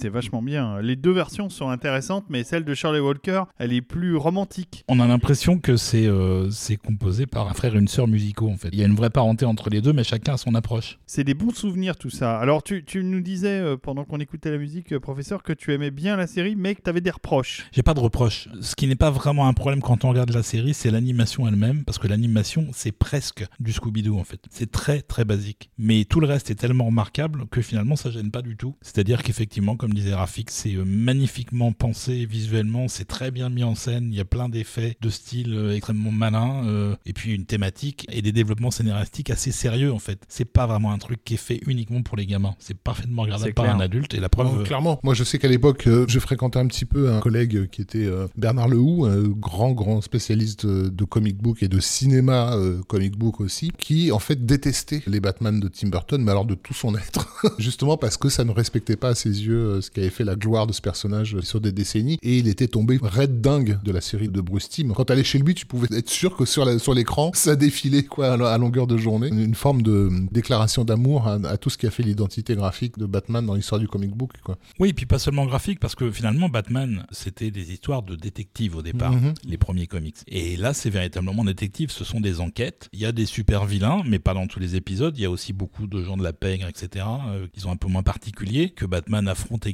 C'est 0.00 0.08
vachement 0.08 0.40
bien. 0.40 0.80
Les 0.80 0.96
deux 0.96 1.10
versions 1.10 1.50
sont 1.50 1.68
intéressantes, 1.68 2.24
mais 2.30 2.42
celle 2.42 2.64
de 2.64 2.72
Charlie 2.72 3.00
Walker, 3.00 3.42
elle 3.58 3.74
est 3.74 3.82
plus 3.82 4.16
romantique. 4.16 4.82
On 4.88 4.98
a 4.98 5.06
l'impression 5.06 5.58
que 5.58 5.76
c'est 5.76 6.06
euh, 6.06 6.48
c'est 6.50 6.76
composé 6.76 7.26
par 7.26 7.48
un 7.48 7.52
frère 7.52 7.76
et 7.76 7.78
une 7.78 7.88
sœur 7.88 8.08
musicaux 8.08 8.48
en 8.48 8.56
fait. 8.56 8.70
Il 8.72 8.78
y 8.78 8.82
a 8.82 8.86
une 8.86 8.94
vraie 8.94 9.10
parenté 9.10 9.44
entre 9.44 9.68
les 9.68 9.82
deux, 9.82 9.92
mais 9.92 10.02
chacun 10.02 10.34
a 10.34 10.36
son 10.38 10.54
approche. 10.54 10.98
C'est 11.06 11.24
des 11.24 11.34
bons 11.34 11.54
souvenirs 11.54 11.96
tout 11.96 12.08
ça. 12.08 12.38
Alors 12.38 12.62
tu, 12.62 12.82
tu 12.82 13.04
nous 13.04 13.20
disais 13.20 13.60
euh, 13.60 13.76
pendant 13.76 14.04
qu'on 14.04 14.20
écoutait 14.20 14.50
la 14.50 14.56
musique, 14.56 14.94
euh, 14.94 15.00
professeur, 15.00 15.42
que 15.42 15.52
tu 15.52 15.74
aimais 15.74 15.90
bien 15.90 16.16
la 16.16 16.26
série, 16.26 16.56
mais 16.56 16.74
que 16.74 16.80
tu 16.82 16.88
avais 16.88 17.02
des 17.02 17.10
reproches. 17.10 17.66
J'ai 17.70 17.82
pas 17.82 17.92
de 17.92 18.00
reproches. 18.00 18.48
Ce 18.62 18.74
qui 18.74 18.86
n'est 18.86 18.96
pas 18.96 19.10
vraiment 19.10 19.48
un 19.48 19.52
problème 19.52 19.82
quand 19.82 20.06
on 20.06 20.08
regarde 20.08 20.32
la 20.32 20.42
série, 20.42 20.72
c'est 20.72 20.90
l'animation 20.90 21.46
elle-même, 21.46 21.84
parce 21.84 21.98
que 21.98 22.08
l'animation 22.08 22.68
c'est 22.72 22.92
presque 22.92 23.44
du 23.58 23.72
Scooby-Doo 23.72 24.18
en 24.18 24.24
fait. 24.24 24.40
C'est 24.50 24.70
très 24.70 25.02
très 25.02 25.26
basique. 25.26 25.70
Mais 25.76 26.06
tout 26.06 26.20
le 26.20 26.26
reste 26.26 26.50
est 26.50 26.54
tellement 26.54 26.86
remarquable 26.86 27.44
que 27.50 27.60
finalement 27.60 27.96
ça 27.96 28.10
gêne 28.10 28.30
pas 28.30 28.40
du 28.40 28.56
tout. 28.56 28.76
C'est-à-dire 28.80 29.22
qu'effectivement, 29.22 29.76
comme 29.76 29.89
disait 29.94 30.14
Rafik, 30.14 30.50
c'est 30.50 30.74
euh, 30.74 30.84
magnifiquement 30.84 31.72
pensé 31.72 32.24
visuellement, 32.24 32.88
c'est 32.88 33.06
très 33.06 33.30
bien 33.30 33.48
mis 33.48 33.64
en 33.64 33.74
scène, 33.74 34.08
il 34.10 34.16
y 34.16 34.20
a 34.20 34.24
plein 34.24 34.48
d'effets 34.48 34.96
de 35.00 35.10
style 35.10 35.54
euh, 35.54 35.74
extrêmement 35.74 36.12
malin, 36.12 36.64
euh, 36.66 36.96
et 37.06 37.12
puis 37.12 37.34
une 37.34 37.46
thématique 37.46 38.06
et 38.10 38.22
des 38.22 38.32
développements 38.32 38.70
scénaristiques 38.70 39.30
assez 39.30 39.52
sérieux 39.52 39.92
en 39.92 39.98
fait. 39.98 40.20
C'est 40.28 40.44
pas 40.44 40.66
vraiment 40.66 40.92
un 40.92 40.98
truc 40.98 41.24
qui 41.24 41.34
est 41.34 41.38
fait 41.38 41.60
uniquement 41.66 42.02
pour 42.02 42.16
les 42.16 42.26
gamins. 42.26 42.54
C'est 42.58 42.76
parfaitement 42.76 43.22
regardable 43.22 43.50
C'est 43.50 43.54
par 43.54 43.74
un 43.74 43.80
adulte, 43.80 44.14
et 44.14 44.20
la 44.20 44.28
preuve. 44.28 44.58
Non, 44.58 44.64
clairement. 44.64 45.00
Moi, 45.02 45.14
je 45.14 45.24
sais 45.24 45.38
qu'à 45.38 45.48
l'époque, 45.48 45.86
euh, 45.86 46.04
je 46.08 46.18
fréquentais 46.18 46.58
un 46.58 46.66
petit 46.66 46.84
peu 46.84 47.10
un 47.10 47.20
collègue 47.20 47.68
qui 47.70 47.82
était 47.82 48.04
euh, 48.04 48.26
Bernard 48.36 48.68
Lehoux, 48.68 49.04
un 49.06 49.22
grand, 49.22 49.72
grand 49.72 50.00
spécialiste 50.00 50.66
de, 50.66 51.04
comic 51.04 51.38
book 51.38 51.62
et 51.62 51.68
de 51.68 51.80
cinéma 51.80 52.54
euh, 52.54 52.80
comic 52.86 53.16
book 53.16 53.40
aussi, 53.40 53.72
qui, 53.78 54.12
en 54.12 54.18
fait, 54.18 54.46
détestait 54.46 55.02
les 55.06 55.20
Batman 55.20 55.58
de 55.58 55.68
Tim 55.68 55.88
Burton, 55.88 56.22
mais 56.22 56.30
alors 56.30 56.44
de 56.44 56.54
tout 56.54 56.74
son 56.74 56.94
être. 56.94 57.26
Justement 57.58 57.96
parce 57.96 58.16
que 58.16 58.28
ça 58.28 58.44
ne 58.44 58.52
respectait 58.52 58.96
pas 58.96 59.10
à 59.10 59.14
ses 59.14 59.44
yeux 59.44 59.79
ce 59.80 59.90
qui 59.90 60.00
avait 60.00 60.10
fait 60.10 60.24
la 60.24 60.36
gloire 60.36 60.66
de 60.66 60.72
ce 60.72 60.80
personnage 60.80 61.40
sur 61.40 61.60
des 61.60 61.72
décennies. 61.72 62.18
Et 62.22 62.38
il 62.38 62.48
était 62.48 62.68
tombé 62.68 62.98
red 63.00 63.40
dingue 63.40 63.78
de 63.82 63.92
la 63.92 64.00
série 64.00 64.28
de 64.28 64.40
Bruce 64.40 64.68
Timm. 64.68 64.92
Quand 64.94 65.04
t'allais 65.06 65.24
chez 65.24 65.38
lui, 65.38 65.54
tu 65.54 65.66
pouvais 65.66 65.88
être 65.96 66.08
sûr 66.10 66.36
que 66.36 66.44
sur 66.44 66.64
la- 66.64 66.78
sur 66.78 66.94
l'écran, 66.94 67.30
ça 67.34 67.56
défilait, 67.56 68.04
quoi, 68.04 68.32
à, 68.32 68.58
longueur 68.58 68.86
de 68.86 68.96
journée. 68.96 69.28
Une, 69.28 69.54
forme 69.54 69.82
de 69.82 70.08
déclaration 70.30 70.84
d'amour 70.84 71.26
à, 71.28 71.34
à 71.48 71.56
tout 71.56 71.70
ce 71.70 71.78
qui 71.78 71.86
a 71.86 71.90
fait 71.90 72.02
l'identité 72.02 72.54
graphique 72.54 72.98
de 72.98 73.06
Batman 73.06 73.44
dans 73.44 73.54
l'histoire 73.54 73.80
du 73.80 73.88
comic 73.88 74.10
book, 74.14 74.32
quoi. 74.44 74.56
Oui, 74.78 74.92
puis 74.92 75.06
pas 75.06 75.18
seulement 75.18 75.46
graphique, 75.46 75.80
parce 75.80 75.94
que 75.94 76.10
finalement, 76.10 76.48
Batman, 76.48 77.04
c'était 77.10 77.50
des 77.50 77.72
histoires 77.72 78.02
de 78.02 78.16
détectives 78.16 78.76
au 78.76 78.82
départ, 78.82 79.12
Mhm. 79.12 79.34
les 79.44 79.58
premiers 79.58 79.86
comics. 79.86 80.16
Et 80.28 80.56
là, 80.56 80.72
c'est 80.74 80.90
véritablement 80.90 81.44
détective, 81.44 81.90
ce 81.90 82.04
sont 82.04 82.20
des 82.20 82.40
enquêtes. 82.40 82.88
Il 82.92 83.00
y 83.00 83.06
a 83.06 83.12
des 83.12 83.26
super 83.26 83.64
vilains, 83.66 84.02
mais 84.06 84.18
pas 84.18 84.34
dans 84.34 84.46
tous 84.46 84.60
les 84.60 84.76
épisodes. 84.76 85.16
Il 85.18 85.22
y 85.22 85.26
a 85.26 85.30
aussi 85.30 85.52
beaucoup 85.52 85.86
de 85.86 86.02
gens 86.02 86.16
de 86.16 86.22
la 86.22 86.32
pègre, 86.32 86.66
etc., 86.68 87.04
euh, 87.28 87.46
qui 87.52 87.60
sont 87.60 87.70
un 87.70 87.76
peu 87.76 87.88
moins 87.88 88.02
particuliers, 88.02 88.70
que 88.70 88.84
Batman 88.86 89.26
affronte 89.28 89.66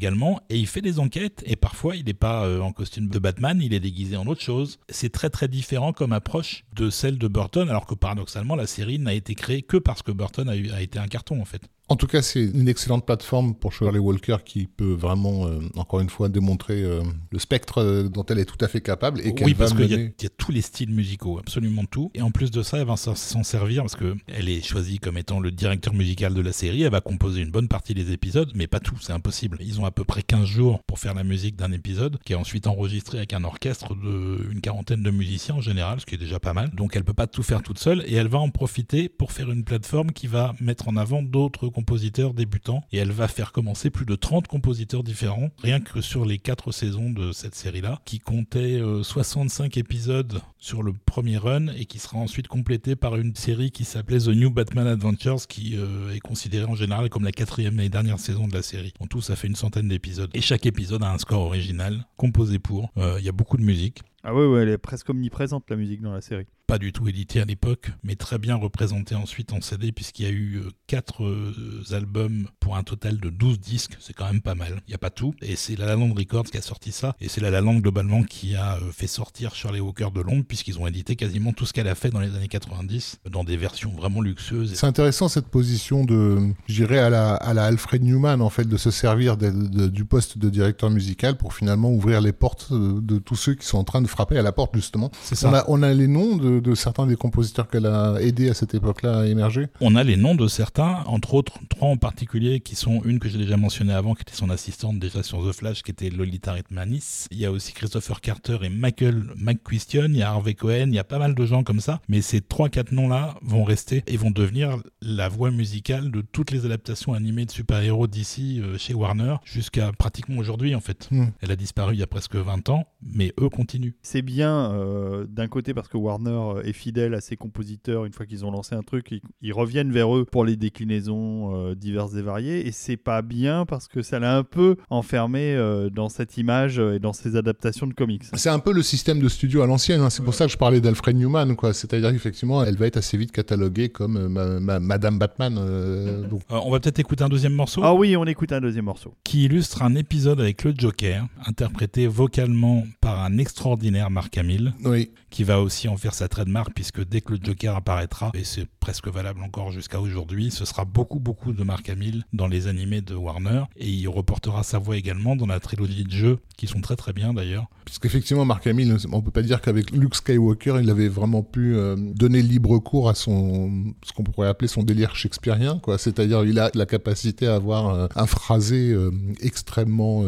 Et 0.49 0.59
il 0.59 0.67
fait 0.67 0.81
des 0.81 0.99
enquêtes, 0.99 1.43
et 1.47 1.57
parfois, 1.57 1.97
il 1.97 2.05
n'est 2.05 2.15
pas 2.15 2.45
euh, 2.45 2.61
en 2.61 2.73
costume 2.73 3.09
de 3.09 3.19
Batman, 3.19 3.61
il 3.63 3.75
est 3.75 3.81
déguisé 3.81 4.17
en 4.17 4.27
autre 4.27 4.43
chose. 4.43 4.79
C'est 4.89 5.13
très 5.13 5.31
très 5.31 5.49
différent 5.49 5.93
comme 5.93 6.13
approche 6.13 6.65
de 6.75 6.91
celle 6.91 7.19
de 7.19 7.29
Burton, 7.29 7.69
alors 7.69 7.87
que 7.87 7.95
paradoxalement, 7.95 8.57
la 8.57 8.67
série 8.67 8.99
n'a 8.99 9.15
été 9.15 9.35
créée 9.35 9.63
que 9.63 9.77
parce 9.77 10.03
que 10.03 10.13
Burton 10.13 10.49
a 10.49 10.83
été 10.83 10.99
un 10.99 11.09
carton, 11.09 11.41
en 11.41 11.45
fait. 11.45 11.63
En 11.89 11.95
tout 11.95 12.09
cas, 12.09 12.21
c'est 12.21 12.43
une 12.43 12.69
excellente 12.69 13.07
plateforme 13.07 13.55
pour 13.55 13.73
Shirley 13.73 14.01
Walker 14.01 14.39
qui 14.45 14.67
peut 14.67 14.93
vraiment, 14.93 15.47
euh, 15.47 15.61
encore 15.77 16.01
une 16.01 16.11
fois, 16.11 16.29
démontrer 16.29 16.83
euh, 16.83 17.01
le 17.31 17.39
spectre 17.39 17.79
euh, 17.81 18.09
dont 18.09 18.27
elle 18.27 18.41
est 18.41 18.45
tout 18.45 18.57
à 18.65 18.67
fait 18.67 18.81
capable 18.81 19.21
et 19.21 19.33
qu'elle 19.37 19.47
oui, 19.47 19.55
parce 19.55 19.73
qu'il 19.73 19.87
y, 19.89 19.95
a- 19.95 19.97
mener. 19.97 20.15
il 20.19 20.23
y 20.25 20.27
a 20.27 20.31
tous 20.37 20.51
les 20.51 20.63
styles 20.63 20.91
musicaux, 20.91 21.39
absolument 21.39 21.85
tout. 21.85 22.11
Et 22.15 22.23
en 22.23 22.33
plus 22.33 22.51
de 22.51 22.65
ça, 22.65 22.79
elle 22.79 22.89
va 22.89 22.97
s'en- 22.97 23.15
servir 23.15 23.83
parce 23.83 23.95
que 23.95 24.17
elle 24.27 24.49
est 24.49 24.67
choisie 24.67 24.99
comme 24.99 25.17
étant 25.17 25.39
le 25.39 25.53
directeur 25.53 25.95
musical 25.95 26.35
de 26.35 26.41
la 26.41 26.51
série. 26.53 26.83
Elle 26.83 26.91
va 26.91 27.01
composer 27.01 27.41
une 27.43 27.53
bonne 27.53 27.69
partie 27.69 27.95
des 27.95 28.11
épisodes, 28.11 28.51
mais 28.57 28.67
pas 28.67 28.81
tout, 28.81 28.97
c'est 29.01 29.13
impossible. 29.13 29.57
Ils 29.61 29.81
ont 29.81 29.85
à 29.85 29.93
peu 29.93 30.03
près 30.03 30.25
15 30.25 30.45
jours 30.45 30.83
pour 30.89 30.99
faire 30.99 31.15
la 31.15 31.23
musique 31.23 31.55
d'un 31.55 31.71
épisode, 31.71 32.19
qui 32.25 32.33
est 32.33 32.37
ensuite 32.37 32.67
enregistré 32.67 33.19
avec 33.19 33.33
un 33.33 33.45
orchestre 33.45 33.95
de 33.95 34.51
une 34.51 34.61
quarantaine 34.61 35.05
de 35.05 35.11
musiciens 35.13 35.55
en 35.55 35.61
général, 35.61 36.01
ce 36.01 36.07
qui 36.07 36.17
est 36.17 36.19
déjà 36.19 36.41
pas 36.41 36.53
mal. 36.53 36.71
Donc 36.75 36.97
elle 36.97 37.05
peut 37.05 37.13
pas 37.15 37.29
tout 37.29 37.45
faire 37.45 37.63
toute 37.63 37.79
seule 37.79 38.03
et 38.09 38.15
elle 38.17 38.27
va 38.27 38.39
en 38.39 38.51
profiter 38.51 39.09
pour 39.09 39.31
faire 39.31 39.53
une 39.53 39.63
plateforme 39.63 40.11
qui 40.11 40.27
va 40.27 40.53
mettre 40.61 40.89
en 40.89 40.97
avant 40.97 41.23
d'autres 41.23 41.69
compositeurs 41.77 42.33
débutants 42.33 42.83
et 42.91 42.97
elle 42.97 43.13
va 43.13 43.29
faire 43.29 43.53
commencer 43.53 43.91
plus 43.91 44.07
de 44.07 44.15
30 44.15 44.49
compositeurs 44.49 45.03
différents, 45.03 45.51
rien 45.59 45.79
que 45.79 46.01
sur 46.01 46.25
les 46.25 46.39
4 46.39 46.73
saisons 46.73 47.11
de 47.11 47.33
cette 47.33 47.55
série-là, 47.55 48.01
qui 48.07 48.19
comptait 48.19 48.81
euh, 48.81 49.03
65 49.03 49.77
épisodes 49.77 50.41
sur 50.57 50.83
le 50.83 50.95
premier 50.95 51.37
run 51.37 51.67
et 51.77 51.85
qui 51.85 51.99
sera 51.99 52.17
ensuite 52.17 52.49
complété 52.49 52.97
par 52.97 53.17
une 53.17 53.35
série 53.35 53.71
qui 53.71 53.85
s'appelait 53.85 54.21
The 54.21 54.29
New 54.29 54.51
Batman 54.51 54.87
Adventures, 54.87 55.47
qui 55.47 55.77
euh, 55.77 56.15
est 56.15 56.21
considérée 56.21 56.65
en 56.65 56.75
général 56.75 57.11
comme 57.11 57.25
la 57.25 57.33
quatrième 57.33 57.79
et 57.79 57.91
dernière 57.91 58.21
saison 58.21 58.49
de 58.49 58.55
la 58.55 58.63
série. 58.63 58.95
En 58.99 59.07
tout, 59.07 59.21
ça 59.21 59.37
fait 59.37 59.47
une 59.47 59.55
centaine 59.55 59.89
d'épisodes. 59.89 60.31
Et 60.33 60.41
chaque 60.41 60.65
épisode 60.65 61.03
a 61.03 61.13
un 61.13 61.19
score 61.19 61.43
original, 61.43 62.07
composé 62.17 62.59
pour. 62.59 62.91
Euh, 62.97 63.19
Il 63.19 63.27
y 63.27 63.29
a 63.29 63.33
beaucoup 63.33 63.59
de 63.59 63.63
musique. 63.63 64.01
Ah 64.29 64.35
ouais, 64.35 64.45
ouais, 64.45 64.63
elle 64.63 64.71
est 64.71 64.79
presque 64.79 65.09
omniprésente 65.09 65.65
la 65.71 65.77
musique 65.77 66.03
dans 66.03 66.13
la 66.13 66.21
série. 66.21 66.47
pas 66.67 66.79
du 66.79 66.93
tout 66.93 67.07
édité 67.07 67.41
à 67.41 67.45
l'époque, 67.45 67.93
mais 68.03 68.17
très 68.17 68.39
bien 68.39 68.57
représenté 68.57 69.15
ensuite 69.15 69.53
en 69.53 69.61
CD, 69.61 69.93
puisqu'il 69.93 70.25
y 70.25 70.29
a 70.29 70.33
eu 70.33 70.63
4 70.89 71.93
albums 71.93 72.49
pour 72.59 72.77
un 72.77 72.83
total 72.83 73.19
de 73.19 73.31
12 73.31 73.61
disques, 73.61 73.97
c'est 74.01 74.13
quand 74.15 74.27
même 74.27 74.41
pas 74.41 74.57
mal. 74.57 74.83
Il 74.87 74.91
n'y 74.91 74.95
a 74.95 74.99
pas 74.99 75.11
tout, 75.11 75.33
et 75.43 75.55
c'est 75.55 75.77
La 75.77 75.87
La 75.87 75.95
Land 75.95 76.13
Records 76.13 76.45
qui 76.45 76.57
a 76.59 76.63
sorti 76.63 76.91
ça, 76.91 77.15
et 77.21 77.29
c'est 77.29 77.41
La 77.41 77.51
La 77.51 77.61
Land 77.61 77.77
globalement 77.77 78.25
qui 78.25 78.57
a 78.57 78.79
euh, 78.79 78.91
fait 78.91 79.07
sortir 79.07 79.55
Shirley 79.55 79.79
Walker 79.79 80.09
de 80.13 80.21
Londres, 80.23 80.45
puisqu'ils 80.49 80.79
ont 80.81 80.89
édité 80.89 81.15
quasiment 81.15 81.53
tout 81.53 81.67
ce 81.67 81.73
qu'elle 81.73 81.87
a 81.87 81.95
fait 81.95 82.11
dans 82.11 82.19
les 82.19 82.35
années 82.35 82.49
90, 82.49 83.21
dans 83.31 83.45
des 83.45 83.57
versions 83.57 83.91
vraiment 83.93 84.21
luxueuses. 84.21 84.75
C'est 84.75 84.87
intéressant 84.87 85.29
cette 85.29 85.47
position 85.49 86.05
de, 86.05 86.49
je 86.67 86.75
dirais, 86.75 86.99
à 86.99 87.11
la, 87.11 87.35
à 87.37 87.55
la 87.55 87.67
Alfred 87.67 88.03
Newman, 88.03 88.41
en 88.41 88.51
fait, 88.51 88.65
de 88.69 88.77
se 88.77 88.91
servir 88.91 89.37
de- 89.37 89.51
de- 89.51 89.87
du 89.87 90.05
poste 90.05 90.37
de 90.39 90.51
directeur 90.51 90.91
musical 90.91 91.37
pour 91.37 91.55
finalement 91.55 91.93
ouvrir 91.93 92.21
les 92.21 92.33
portes 92.33 92.73
de, 92.73 92.99
de 93.01 93.19
tous 93.19 93.37
ceux 93.37 93.55
qui 93.55 93.65
sont 93.67 93.79
en 93.79 93.85
train 93.85 94.03
de 94.03 94.09
frapper 94.17 94.39
à 94.39 94.43
la 94.43 94.53
porte, 94.53 94.75
justement. 94.75 95.11
Ça. 95.23 95.49
On 95.49 95.55
a, 95.55 95.65
on 95.69 95.83
a 95.83 95.93
les 95.93 96.09
noms 96.09 96.37
de, 96.37 96.59
de 96.59 96.75
certains 96.75 97.07
des 97.07 97.17
compositeurs 97.17 97.69
qu'elle 97.69 97.85
a 97.85 98.17
aidés 98.21 98.49
à 98.49 98.55
cette 98.55 98.75
époque-là 98.75 99.21
à 99.21 99.27
émerger. 99.27 99.67
On 99.83 99.95
a 99.95 100.03
les 100.03 100.17
noms 100.17 100.35
de 100.35 100.49
certains, 100.49 101.05
entre 101.07 101.35
autres 101.35 101.59
trois 101.69 101.89
en 101.91 101.99
particulier, 101.99 102.61
qui 102.61 102.77
sont 102.77 103.03
une 103.05 103.19
que 103.19 103.29
j'ai 103.29 103.37
déjà 103.37 103.59
mentionnée 103.59 103.93
avant, 103.93 104.15
qui 104.15 104.23
était 104.23 104.35
son 104.35 104.49
assistante 104.49 104.99
déjà 104.99 105.23
sur 105.23 105.47
The 105.47 105.53
Flash, 105.53 105.83
qui 105.83 105.91
était 105.91 106.09
Lolita 106.09 106.55
Redmanis. 106.55 107.27
Il 107.31 107.39
y 107.39 107.45
a 107.45 107.53
aussi 107.53 107.75
Christopher 107.75 108.23
Carter 108.23 108.57
et 108.63 108.71
Michael 108.71 109.25
McQuistion, 109.37 110.07
il 110.07 110.17
y 110.17 110.23
a 110.23 110.31
Harvey 110.31 110.55
Cohen, 110.55 110.87
il 110.89 110.95
y 110.95 110.99
a 110.99 111.05
pas 111.05 111.19
mal 111.19 111.35
de 111.35 111.47
gens 111.47 111.63
comme 111.63 111.81
ça. 111.81 112.01
Mais 112.09 112.23
ces 112.23 112.41
trois, 112.41 112.71
quatre 112.71 112.93
noms-là 112.93 113.35
vont 113.43 113.65
rester 113.65 114.03
et 114.07 114.17
vont 114.17 114.31
devenir 114.31 114.79
la 115.03 115.29
voix 115.29 115.51
musicale 115.51 116.11
de 116.11 116.23
toutes 116.23 116.53
les 116.53 116.65
adaptations 116.65 117.13
animées 117.13 117.45
de 117.45 117.51
super-héros 117.51 118.07
d'ici 118.07 118.61
euh, 118.63 118.79
chez 118.79 118.95
Warner, 118.95 119.37
jusqu'à 119.45 119.93
pratiquement 119.93 120.39
aujourd'hui 120.39 120.75
en 120.75 120.81
fait. 120.81 121.09
Hmm. 121.11 121.27
Elle 121.41 121.51
a 121.51 121.57
disparu 121.57 121.95
il 121.95 122.01
y 122.01 122.03
a 122.03 122.07
presque 122.07 122.37
20 122.37 122.69
ans, 122.71 122.87
mais 123.03 123.33
eux 123.41 123.49
continuent. 123.49 123.95
C'est 124.09 124.23
bien 124.23 124.71
euh, 124.73 125.27
d'un 125.29 125.49
côté 125.49 125.75
parce 125.75 125.89
que 125.89 125.97
Warner 125.97 126.31
euh, 126.31 126.63
est 126.63 126.73
fidèle 126.73 127.13
à 127.15 127.21
ses 127.21 127.37
compositeurs. 127.37 128.05
Une 128.05 128.13
fois 128.13 128.25
qu'ils 128.25 128.45
ont 128.45 128.53
lancé 128.53 128.77
un 128.77 128.83
truc, 128.83 129.09
ils, 129.11 129.21
ils 129.43 129.53
reviennent 129.53 129.91
vers 129.91 130.15
eux 130.17 130.25
pour 130.25 130.45
les 130.45 130.55
déclinaisons 130.55 131.57
euh, 131.71 131.75
diverses 131.75 132.15
et 132.15 132.23
variées. 132.23 132.69
Et 132.69 132.71
c'est 132.73 132.97
pas 132.97 133.21
bien 133.23 133.67
parce 133.67 133.89
que 133.89 134.03
ça 134.03 134.21
l'a 134.21 134.37
un 134.37 134.45
peu 134.45 134.77
enfermé 134.91 135.55
euh, 135.57 135.91
dans 135.91 136.09
cette 136.09 136.37
image 136.37 136.79
et 136.79 137.01
dans 137.01 137.13
ces 137.13 137.35
adaptations 137.35 137.89
de 137.89 137.95
comics. 137.95 138.23
C'est 138.35 138.49
un 138.49 138.61
peu 138.61 138.73
le 138.73 138.83
système 138.83 139.19
de 139.19 139.29
studio 139.29 139.63
à 139.63 139.67
l'ancienne. 139.67 140.01
hein. 140.01 140.11
C'est 140.11 140.23
pour 140.23 140.35
ça 140.35 140.47
que 140.47 140.53
je 140.53 140.57
parlais 140.57 140.81
d'Alfred 140.81 141.17
Newman, 141.17 141.57
quoi. 141.57 141.75
C'est-à-dire 141.75 142.13
qu'effectivement, 142.13 142.63
elle 142.63 142.77
va 142.77 142.87
être 142.87 142.99
assez 142.99 143.17
vite 143.17 143.33
cataloguée 143.33 143.89
comme 143.89 144.17
euh, 144.17 144.29
ma- 144.29 144.61
ma- 144.61 144.79
Madame 144.81 145.19
Batman. 145.19 145.57
euh, 145.59 146.27
donc. 146.31 146.43
Euh, 146.53 146.61
on 146.65 146.71
va 146.71 146.79
peut-être 146.79 147.01
écouter 147.01 147.25
un 147.25 147.29
deuxième 147.29 147.55
morceau. 147.55 147.81
Ah 147.83 147.93
oui, 147.93 148.17
on 148.17 148.25
écoute 148.25 148.53
un 148.53 148.61
deuxième 148.61 148.85
morceau. 148.85 149.15
qui 149.25 149.45
illustre 149.47 149.83
un 149.83 149.97
épisode 149.97 150.41
avec 150.41 150.63
le 150.63 150.73
Joker, 150.79 151.27
interprété 151.45 152.07
vocalement 152.07 152.85
par 153.01 153.25
un 153.25 153.39
extraordinaire 153.39 153.86
Mark 153.91 154.37
Hamill, 154.39 154.75
Oui. 154.85 155.11
qui 155.31 155.45
va 155.45 155.61
aussi 155.61 155.89
en 155.89 155.97
faire 155.97 156.15
sa 156.15 156.29
trademark, 156.29 156.71
puisque 156.75 157.07
dès 157.07 157.21
que 157.21 157.33
le 157.33 157.39
Joker 157.43 157.77
apparaîtra, 157.77 158.31
et 158.35 158.45
c'est 158.45 158.67
presque 158.81 159.09
valable 159.09 159.43
encore 159.43 159.73
jusqu'à 159.73 160.01
aujourd'hui, 160.01 160.51
ce 160.51 160.65
sera 160.65 160.85
beaucoup 160.85 161.19
beaucoup 161.19 161.53
de 161.53 161.63
Mark 161.63 161.89
Hamill 161.89 162.25
dans 162.33 162.47
les 162.47 162.67
animés 162.67 163.01
de 163.01 163.15
Warner, 163.15 163.63
et 163.77 163.89
il 163.89 164.09
reportera 164.09 164.63
sa 164.63 164.79
voix 164.79 164.97
également 164.97 165.37
dans 165.37 165.47
la 165.47 165.61
trilogie 165.61 166.05
de 166.05 166.11
jeux, 166.11 166.39
qui 166.57 166.67
sont 166.67 166.81
très 166.81 166.97
très 166.97 167.13
bien 167.13 167.33
d'ailleurs. 167.35 167.67
Parce 167.85 167.99
qu'effectivement, 167.99 168.45
Mark 168.45 168.67
Hamill, 168.67 168.97
on 169.13 169.23
peut 169.23 169.31
pas 169.31 169.43
dire 169.43 169.61
qu'avec 169.61 169.91
Luke 169.93 170.15
Skywalker, 170.17 170.79
il 170.83 170.91
avait 170.91 171.09
vraiment 171.09 171.43
pu 171.43 171.75
euh, 171.77 171.95
donner 171.97 172.43
libre 172.43 172.79
cours 172.79 173.09
à 173.09 173.15
son, 173.15 173.95
ce 174.05 174.13
qu'on 174.13 174.25
pourrait 174.25 174.49
appeler 174.49 174.67
son 174.69 174.83
délire 174.83 175.15
shakespearien, 175.15 175.79
quoi. 175.79 175.97
C'est-à-dire, 175.99 176.45
il 176.45 176.59
a 176.59 176.71
la 176.75 176.87
capacité 176.87 177.47
à 177.47 177.55
avoir 177.55 177.89
euh, 177.95 178.07
un 178.17 178.27
phrasé 178.27 178.91
euh, 178.91 179.11
extrêmement 179.41 180.25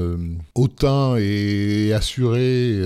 hautain 0.54 1.16
et 1.18 1.92
assuré, 1.92 2.78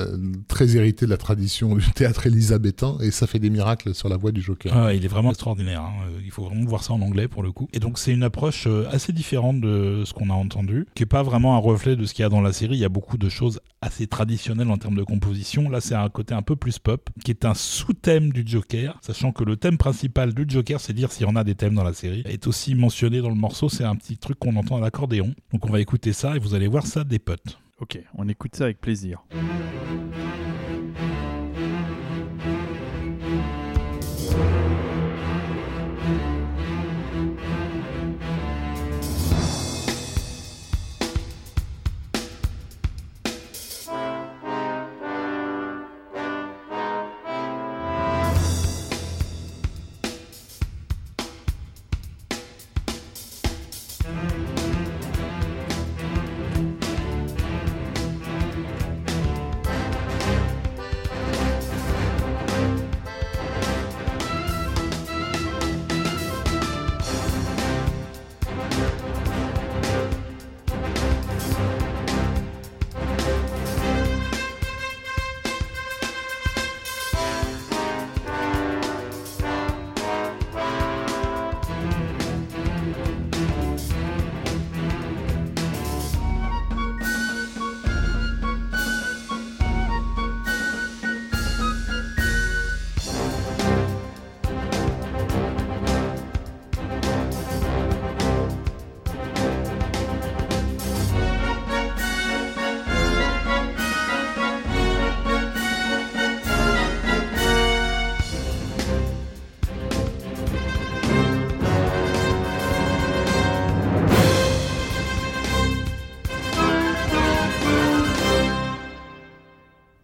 euh, 0.00 0.16
très 0.48 0.76
hérité 0.76 1.04
de 1.06 1.10
la 1.10 1.16
tradition 1.16 1.74
du 1.76 1.90
théâtre 1.92 2.26
élisabétain 2.26 2.96
et 3.00 3.10
ça 3.10 3.26
fait 3.26 3.38
des 3.38 3.50
miracles 3.50 3.94
sur 3.94 4.08
la 4.08 4.16
voix 4.16 4.32
du 4.32 4.42
Joker. 4.42 4.72
Ah, 4.76 4.94
il 4.94 5.04
est 5.04 5.08
vraiment 5.08 5.30
extraordinaire. 5.30 5.82
hein. 5.82 5.92
Euh, 6.08 6.20
Il 6.24 6.30
faut 6.30 6.44
vraiment 6.44 6.64
voir 6.64 6.82
ça 6.82 6.92
en 6.92 7.00
anglais 7.00 7.28
pour 7.28 7.42
le 7.42 7.52
coup. 7.52 7.68
Et 7.72 7.78
donc 7.78 7.98
c'est 7.98 8.12
une 8.12 8.22
approche 8.22 8.66
euh, 8.66 8.86
assez 8.90 9.12
différente 9.12 9.60
de 9.60 10.02
ce 10.04 10.12
qu'on 10.12 10.30
a 10.30 10.34
entendu, 10.34 10.86
qui 10.94 11.02
est 11.02 11.06
pas 11.06 11.22
vraiment 11.22 11.54
un 11.56 11.58
reflet 11.58 11.96
de 11.96 12.04
ce 12.04 12.14
qu'il 12.14 12.22
y 12.22 12.26
a 12.26 12.28
dans 12.28 12.40
la 12.40 12.52
série. 12.52 12.74
Il 12.76 12.80
y 12.80 12.84
a 12.84 12.88
beaucoup 12.88 13.18
de 13.18 13.28
choses 13.28 13.60
assez 13.82 14.06
traditionnelles 14.06 14.70
en 14.70 14.76
termes 14.78 14.96
de 14.96 15.02
composition. 15.04 15.68
Là, 15.70 15.80
c'est 15.80 15.94
un 15.94 16.08
côté 16.08 16.34
un 16.34 16.42
peu 16.42 16.56
plus 16.56 16.78
pop, 16.78 17.08
qui 17.24 17.30
est 17.30 17.44
un 17.44 17.54
sous-thème 17.54 18.30
du 18.32 18.42
Joker, 18.46 18.98
sachant 19.00 19.32
que 19.32 19.44
le 19.44 19.56
thème 19.56 19.78
principal 19.78 20.34
du 20.34 20.44
Joker, 20.48 20.80
c'est 20.80 20.92
dire 20.92 21.12
s'il 21.12 21.26
y 21.26 21.30
en 21.30 21.36
a 21.36 21.44
des 21.44 21.54
thèmes 21.54 21.74
dans 21.74 21.84
la 21.84 21.92
série, 21.94 22.22
est 22.26 22.46
aussi 22.46 22.74
mentionné 22.74 23.20
dans 23.20 23.28
le 23.30 23.34
morceau. 23.34 23.68
C'est 23.68 23.84
un 23.84 23.96
petit 23.96 24.18
truc 24.18 24.38
qu'on 24.38 24.56
entend 24.56 24.76
à 24.76 24.80
l'accordéon. 24.80 25.34
Donc 25.52 25.66
on 25.66 25.70
va 25.70 25.80
écouter 25.80 26.12
ça 26.12 26.36
et 26.36 26.38
vous 26.38 26.54
allez 26.54 26.68
voir 26.68 26.86
ça 26.86 27.04
des 27.04 27.18
potes. 27.18 27.58
Ok, 27.80 27.98
on 28.14 28.28
écoute 28.28 28.56
ça 28.56 28.64
avec 28.64 28.78
plaisir. 28.78 29.24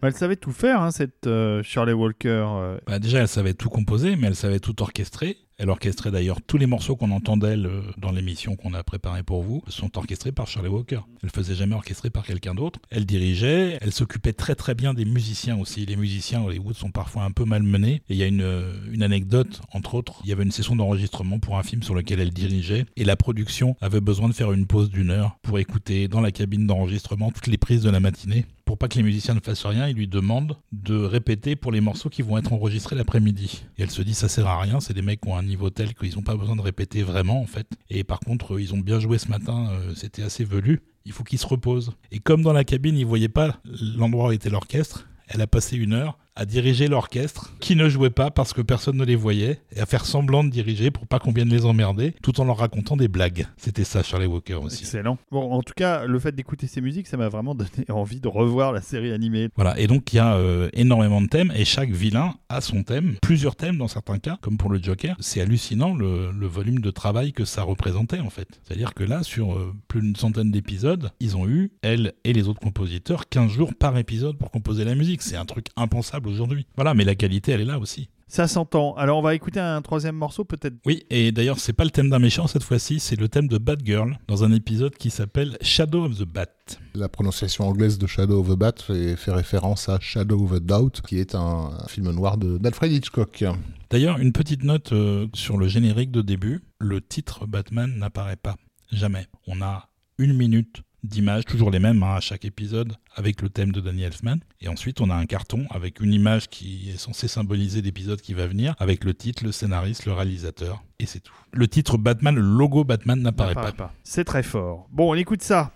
Elle 0.07 0.15
savait 0.15 0.37
tout 0.37 0.53
faire, 0.53 0.81
hein, 0.81 0.91
cette 0.91 1.27
euh, 1.27 1.61
Shirley 1.63 1.91
Walker. 1.91 2.45
euh. 2.47 2.77
Bah, 2.87 2.97
déjà, 2.97 3.19
elle 3.19 3.27
savait 3.27 3.53
tout 3.53 3.69
composer, 3.69 4.15
mais 4.15 4.27
elle 4.27 4.35
savait 4.35 4.59
tout 4.61 4.81
orchestrer. 4.81 5.37
Elle 5.57 5.69
orchestrait 5.71 6.11
d'ailleurs 6.11 6.39
tous 6.45 6.57
les 6.57 6.67
morceaux 6.67 6.95
qu'on 6.95 7.09
entend 7.09 7.35
d'elle 7.35 7.67
dans 7.97 8.11
l'émission 8.11 8.55
qu'on 8.55 8.75
a 8.75 8.83
préparée 8.83 9.23
pour 9.23 9.41
vous, 9.41 9.63
sont 9.67 9.97
orchestrés 9.97 10.31
par 10.31 10.47
Shirley 10.47 10.69
Walker. 10.69 10.99
Elle 11.23 11.31
faisait 11.31 11.55
jamais 11.55 11.73
orchestrer 11.73 12.11
par 12.11 12.23
quelqu'un 12.25 12.53
d'autre. 12.53 12.79
Elle 12.91 13.07
dirigeait, 13.07 13.79
elle 13.81 13.91
s'occupait 13.91 14.33
très 14.33 14.53
très 14.53 14.75
bien 14.75 14.93
des 14.93 15.03
musiciens 15.03 15.57
aussi. 15.57 15.85
Les 15.87 15.95
musiciens 15.95 16.43
Hollywood 16.43 16.75
sont 16.75 16.91
parfois 16.91 17.23
un 17.23 17.31
peu 17.31 17.43
malmenés. 17.43 18.03
Et 18.07 18.13
il 18.13 18.17
y 18.17 18.23
a 18.23 18.27
une, 18.27 18.41
euh, 18.41 18.71
une 18.91 19.01
anecdote, 19.01 19.61
entre 19.73 19.95
autres, 19.95 20.21
il 20.23 20.29
y 20.29 20.31
avait 20.31 20.43
une 20.43 20.51
session 20.51 20.75
d'enregistrement 20.75 21.39
pour 21.39 21.57
un 21.57 21.63
film 21.63 21.81
sur 21.81 21.95
lequel 21.95 22.19
elle 22.19 22.29
dirigeait, 22.31 22.85
et 22.95 23.03
la 23.03 23.15
production 23.15 23.75
avait 23.81 23.99
besoin 23.99 24.29
de 24.29 24.33
faire 24.33 24.51
une 24.51 24.67
pause 24.67 24.91
d'une 24.91 25.09
heure 25.09 25.37
pour 25.41 25.57
écouter 25.57 26.07
dans 26.07 26.21
la 26.21 26.31
cabine 26.31 26.67
d'enregistrement 26.67 27.31
toutes 27.31 27.47
les 27.47 27.57
prises 27.57 27.81
de 27.81 27.89
la 27.89 27.99
matinée. 27.99 28.45
Pour 28.67 28.77
pas 28.77 28.89
que 28.89 28.97
les 28.97 29.03
musiciens 29.03 29.33
ne 29.33 29.39
fassent 29.39 29.65
rien, 29.65 29.87
ils 29.87 29.95
lui 29.95 30.09
demandent 30.09 30.57
de 30.73 30.97
répéter 30.97 31.55
pour 31.55 31.71
les 31.71 31.79
morceaux 31.79 32.09
qui 32.09 32.21
vont 32.21 32.37
être 32.37 32.51
enregistrés 32.51 32.97
l'après-midi. 32.97 33.63
Et 33.77 33.83
elle 33.83 33.89
se 33.89 34.01
dit 34.01 34.13
ça 34.13 34.27
sert 34.27 34.45
à 34.45 34.59
rien, 34.59 34.81
c'est 34.81 34.93
des 34.93 35.01
mecs 35.01 35.21
qui 35.21 35.29
ont 35.29 35.37
un 35.37 35.43
niveau 35.43 35.69
tel 35.69 35.93
qu'ils 35.93 36.15
n'ont 36.15 36.21
pas 36.21 36.35
besoin 36.35 36.57
de 36.57 36.61
répéter 36.61 37.01
vraiment 37.01 37.39
en 37.39 37.45
fait. 37.45 37.65
Et 37.89 38.03
par 38.03 38.19
contre, 38.19 38.59
ils 38.59 38.73
ont 38.73 38.79
bien 38.79 38.99
joué 38.99 39.19
ce 39.19 39.29
matin, 39.29 39.69
euh, 39.71 39.93
c'était 39.95 40.21
assez 40.21 40.43
velu. 40.43 40.81
Il 41.05 41.13
faut 41.13 41.23
qu'ils 41.23 41.39
se 41.39 41.47
reposent. 41.47 41.93
Et 42.11 42.19
comme 42.19 42.41
dans 42.41 42.51
la 42.51 42.65
cabine, 42.65 42.97
ils 42.97 43.05
voyaient 43.05 43.29
pas 43.29 43.57
l'endroit 43.95 44.27
où 44.27 44.31
était 44.33 44.49
l'orchestre, 44.49 45.07
elle 45.29 45.39
a 45.39 45.47
passé 45.47 45.77
une 45.77 45.93
heure 45.93 46.17
à 46.37 46.45
diriger 46.45 46.87
l'orchestre 46.87 47.51
qui 47.59 47.75
ne 47.75 47.89
jouait 47.89 48.11
pas 48.11 48.29
parce 48.29 48.53
que 48.53 48.61
personne 48.61 48.95
ne 48.95 49.03
les 49.03 49.15
voyait 49.15 49.59
et 49.75 49.79
à 49.79 49.87
faire 49.87 50.05
semblant 50.05 50.43
de 50.43 50.49
diriger 50.49 50.91
pour 50.91 51.07
pas 51.07 51.17
qu'on 51.17 51.31
vienne 51.31 51.49
les 51.49 51.65
emmerder 51.65 52.13
tout 52.21 52.39
en 52.39 52.45
leur 52.45 52.57
racontant 52.57 52.95
des 52.95 53.07
blagues. 53.07 53.47
C'était 53.57 53.83
ça 53.83 54.03
Charlie 54.03 54.27
Walker 54.27 54.53
aussi. 54.53 54.83
Excellent. 54.83 55.17
Bon, 55.31 55.51
en 55.51 55.63
tout 55.63 55.73
cas, 55.75 56.05
le 56.05 56.19
fait 56.19 56.35
d'écouter 56.35 56.67
ces 56.67 56.79
musiques, 56.79 57.07
ça 57.07 57.17
m'a 57.17 57.27
vraiment 57.27 57.55
donné 57.55 57.69
envie 57.89 58.19
de 58.19 58.27
revoir 58.27 58.71
la 58.71 58.81
série 58.81 59.11
animée. 59.11 59.49
Voilà, 59.55 59.79
et 59.79 59.87
donc 59.87 60.13
il 60.13 60.17
y 60.17 60.19
a 60.19 60.35
euh, 60.35 60.69
énormément 60.73 61.21
de 61.21 61.27
thèmes 61.27 61.51
et 61.55 61.65
chaque 61.65 61.89
vilain 61.89 62.35
a 62.49 62.61
son 62.61 62.83
thème, 62.83 63.15
plusieurs 63.21 63.55
thèmes 63.55 63.77
dans 63.77 63.87
certains 63.87 64.19
cas, 64.19 64.37
comme 64.41 64.57
pour 64.57 64.69
le 64.69 64.81
Joker. 64.81 65.15
C'est 65.19 65.41
hallucinant 65.41 65.95
le, 65.95 66.31
le 66.31 66.47
volume 66.47 66.81
de 66.81 66.91
travail 66.91 67.33
que 67.33 67.45
ça 67.45 67.63
représentait 67.63 68.19
en 68.19 68.29
fait. 68.29 68.47
C'est-à-dire 68.63 68.93
que 68.93 69.03
là, 69.03 69.23
sur 69.23 69.53
euh, 69.53 69.73
plus 69.87 70.01
d'une 70.01 70.15
centaine 70.15 70.51
d'épisodes, 70.51 71.09
ils 71.19 71.35
ont 71.35 71.47
eu, 71.47 71.71
elle 71.81 72.13
et 72.23 72.33
les 72.33 72.47
autres 72.47 72.61
compositeurs, 72.61 73.27
15 73.27 73.51
jours 73.51 73.73
par 73.73 73.97
épisode 73.97 74.37
pour 74.37 74.51
composer 74.51 74.83
la 74.83 74.93
musique. 74.93 75.23
C'est 75.23 75.35
un 75.35 75.45
truc 75.45 75.67
impensable 75.75 76.26
aujourd'hui. 76.27 76.67
Voilà, 76.75 76.93
mais 76.93 77.03
la 77.03 77.15
qualité, 77.15 77.51
elle 77.51 77.61
est 77.61 77.65
là 77.65 77.79
aussi. 77.79 78.09
Ça 78.29 78.49
s'entend. 78.49 78.93
Alors, 78.95 79.19
on 79.19 79.21
va 79.21 79.35
écouter 79.35 79.61
un 79.61 79.81
troisième 79.81 80.15
morceau, 80.15 80.43
peut-être. 80.43 80.75
Oui, 80.85 81.05
et 81.09 81.31
d'ailleurs, 81.31 81.59
c'est 81.59 81.71
pas 81.71 81.85
le 81.85 81.91
thème 81.91 82.09
d'un 82.09 82.19
méchant 82.19 82.45
cette 82.47 82.63
fois-ci, 82.63 82.99
c'est 82.99 83.15
le 83.17 83.29
thème 83.29 83.47
de 83.47 83.57
Batgirl 83.57 84.17
dans 84.27 84.43
un 84.43 84.51
épisode 84.51 84.93
qui 84.95 85.09
s'appelle 85.09 85.57
Shadow 85.61 86.03
of 86.05 86.17
the 86.17 86.25
Bat. 86.25 86.47
La 86.93 87.07
prononciation 87.07 87.65
anglaise 87.65 87.97
de 87.97 88.05
Shadow 88.05 88.41
of 88.41 88.49
the 88.49 88.59
Bat 88.59 88.73
fait, 88.85 89.15
fait 89.15 89.31
référence 89.31 89.87
à 89.87 89.97
Shadow 90.01 90.43
of 90.43 90.59
the 90.59 90.63
Doubt, 90.65 91.01
qui 91.07 91.19
est 91.19 91.35
un, 91.35 91.71
un 91.81 91.87
film 91.87 92.11
noir 92.11 92.37
de- 92.37 92.57
d'Alfred 92.57 92.91
Hitchcock. 92.91 93.45
D'ailleurs, 93.89 94.17
une 94.19 94.33
petite 94.33 94.63
note 94.63 94.91
euh, 94.91 95.27
sur 95.33 95.55
le 95.57 95.69
générique 95.69 96.11
de 96.11 96.21
début, 96.21 96.65
le 96.79 96.99
titre 96.99 97.45
Batman 97.47 97.97
n'apparaît 97.97 98.35
pas. 98.35 98.57
Jamais. 98.91 99.27
On 99.47 99.61
a 99.61 99.87
une 100.17 100.33
minute 100.35 100.81
d'images, 101.03 101.45
toujours 101.45 101.71
les 101.71 101.79
mêmes 101.79 102.01
hein, 102.03 102.15
à 102.15 102.19
chaque 102.19 102.45
épisode, 102.45 102.93
avec 103.15 103.41
le 103.41 103.49
thème 103.49 103.71
de 103.71 103.81
Danny 103.81 104.03
Elfman. 104.03 104.37
Et 104.61 104.67
ensuite, 104.67 105.01
on 105.01 105.09
a 105.09 105.15
un 105.15 105.25
carton 105.25 105.65
avec 105.69 105.99
une 105.99 106.13
image 106.13 106.49
qui 106.49 106.89
est 106.89 106.97
censée 106.97 107.27
symboliser 107.27 107.81
l'épisode 107.81 108.21
qui 108.21 108.33
va 108.33 108.47
venir, 108.47 108.75
avec 108.79 109.03
le 109.03 109.13
titre, 109.13 109.43
le 109.43 109.51
scénariste, 109.51 110.05
le 110.05 110.13
réalisateur, 110.13 110.83
et 110.99 111.05
c'est 111.05 111.19
tout. 111.19 111.33
Le 111.51 111.67
titre 111.67 111.97
Batman, 111.97 112.35
le 112.35 112.41
logo 112.41 112.83
Batman 112.83 113.21
n'apparaît 113.21 113.53
pas. 113.53 113.61
N'apparaît 113.61 113.77
pas. 113.77 113.93
C'est 114.03 114.23
très 114.23 114.43
fort. 114.43 114.87
Bon, 114.91 115.11
on 115.11 115.15
écoute 115.15 115.43
ça. 115.43 115.71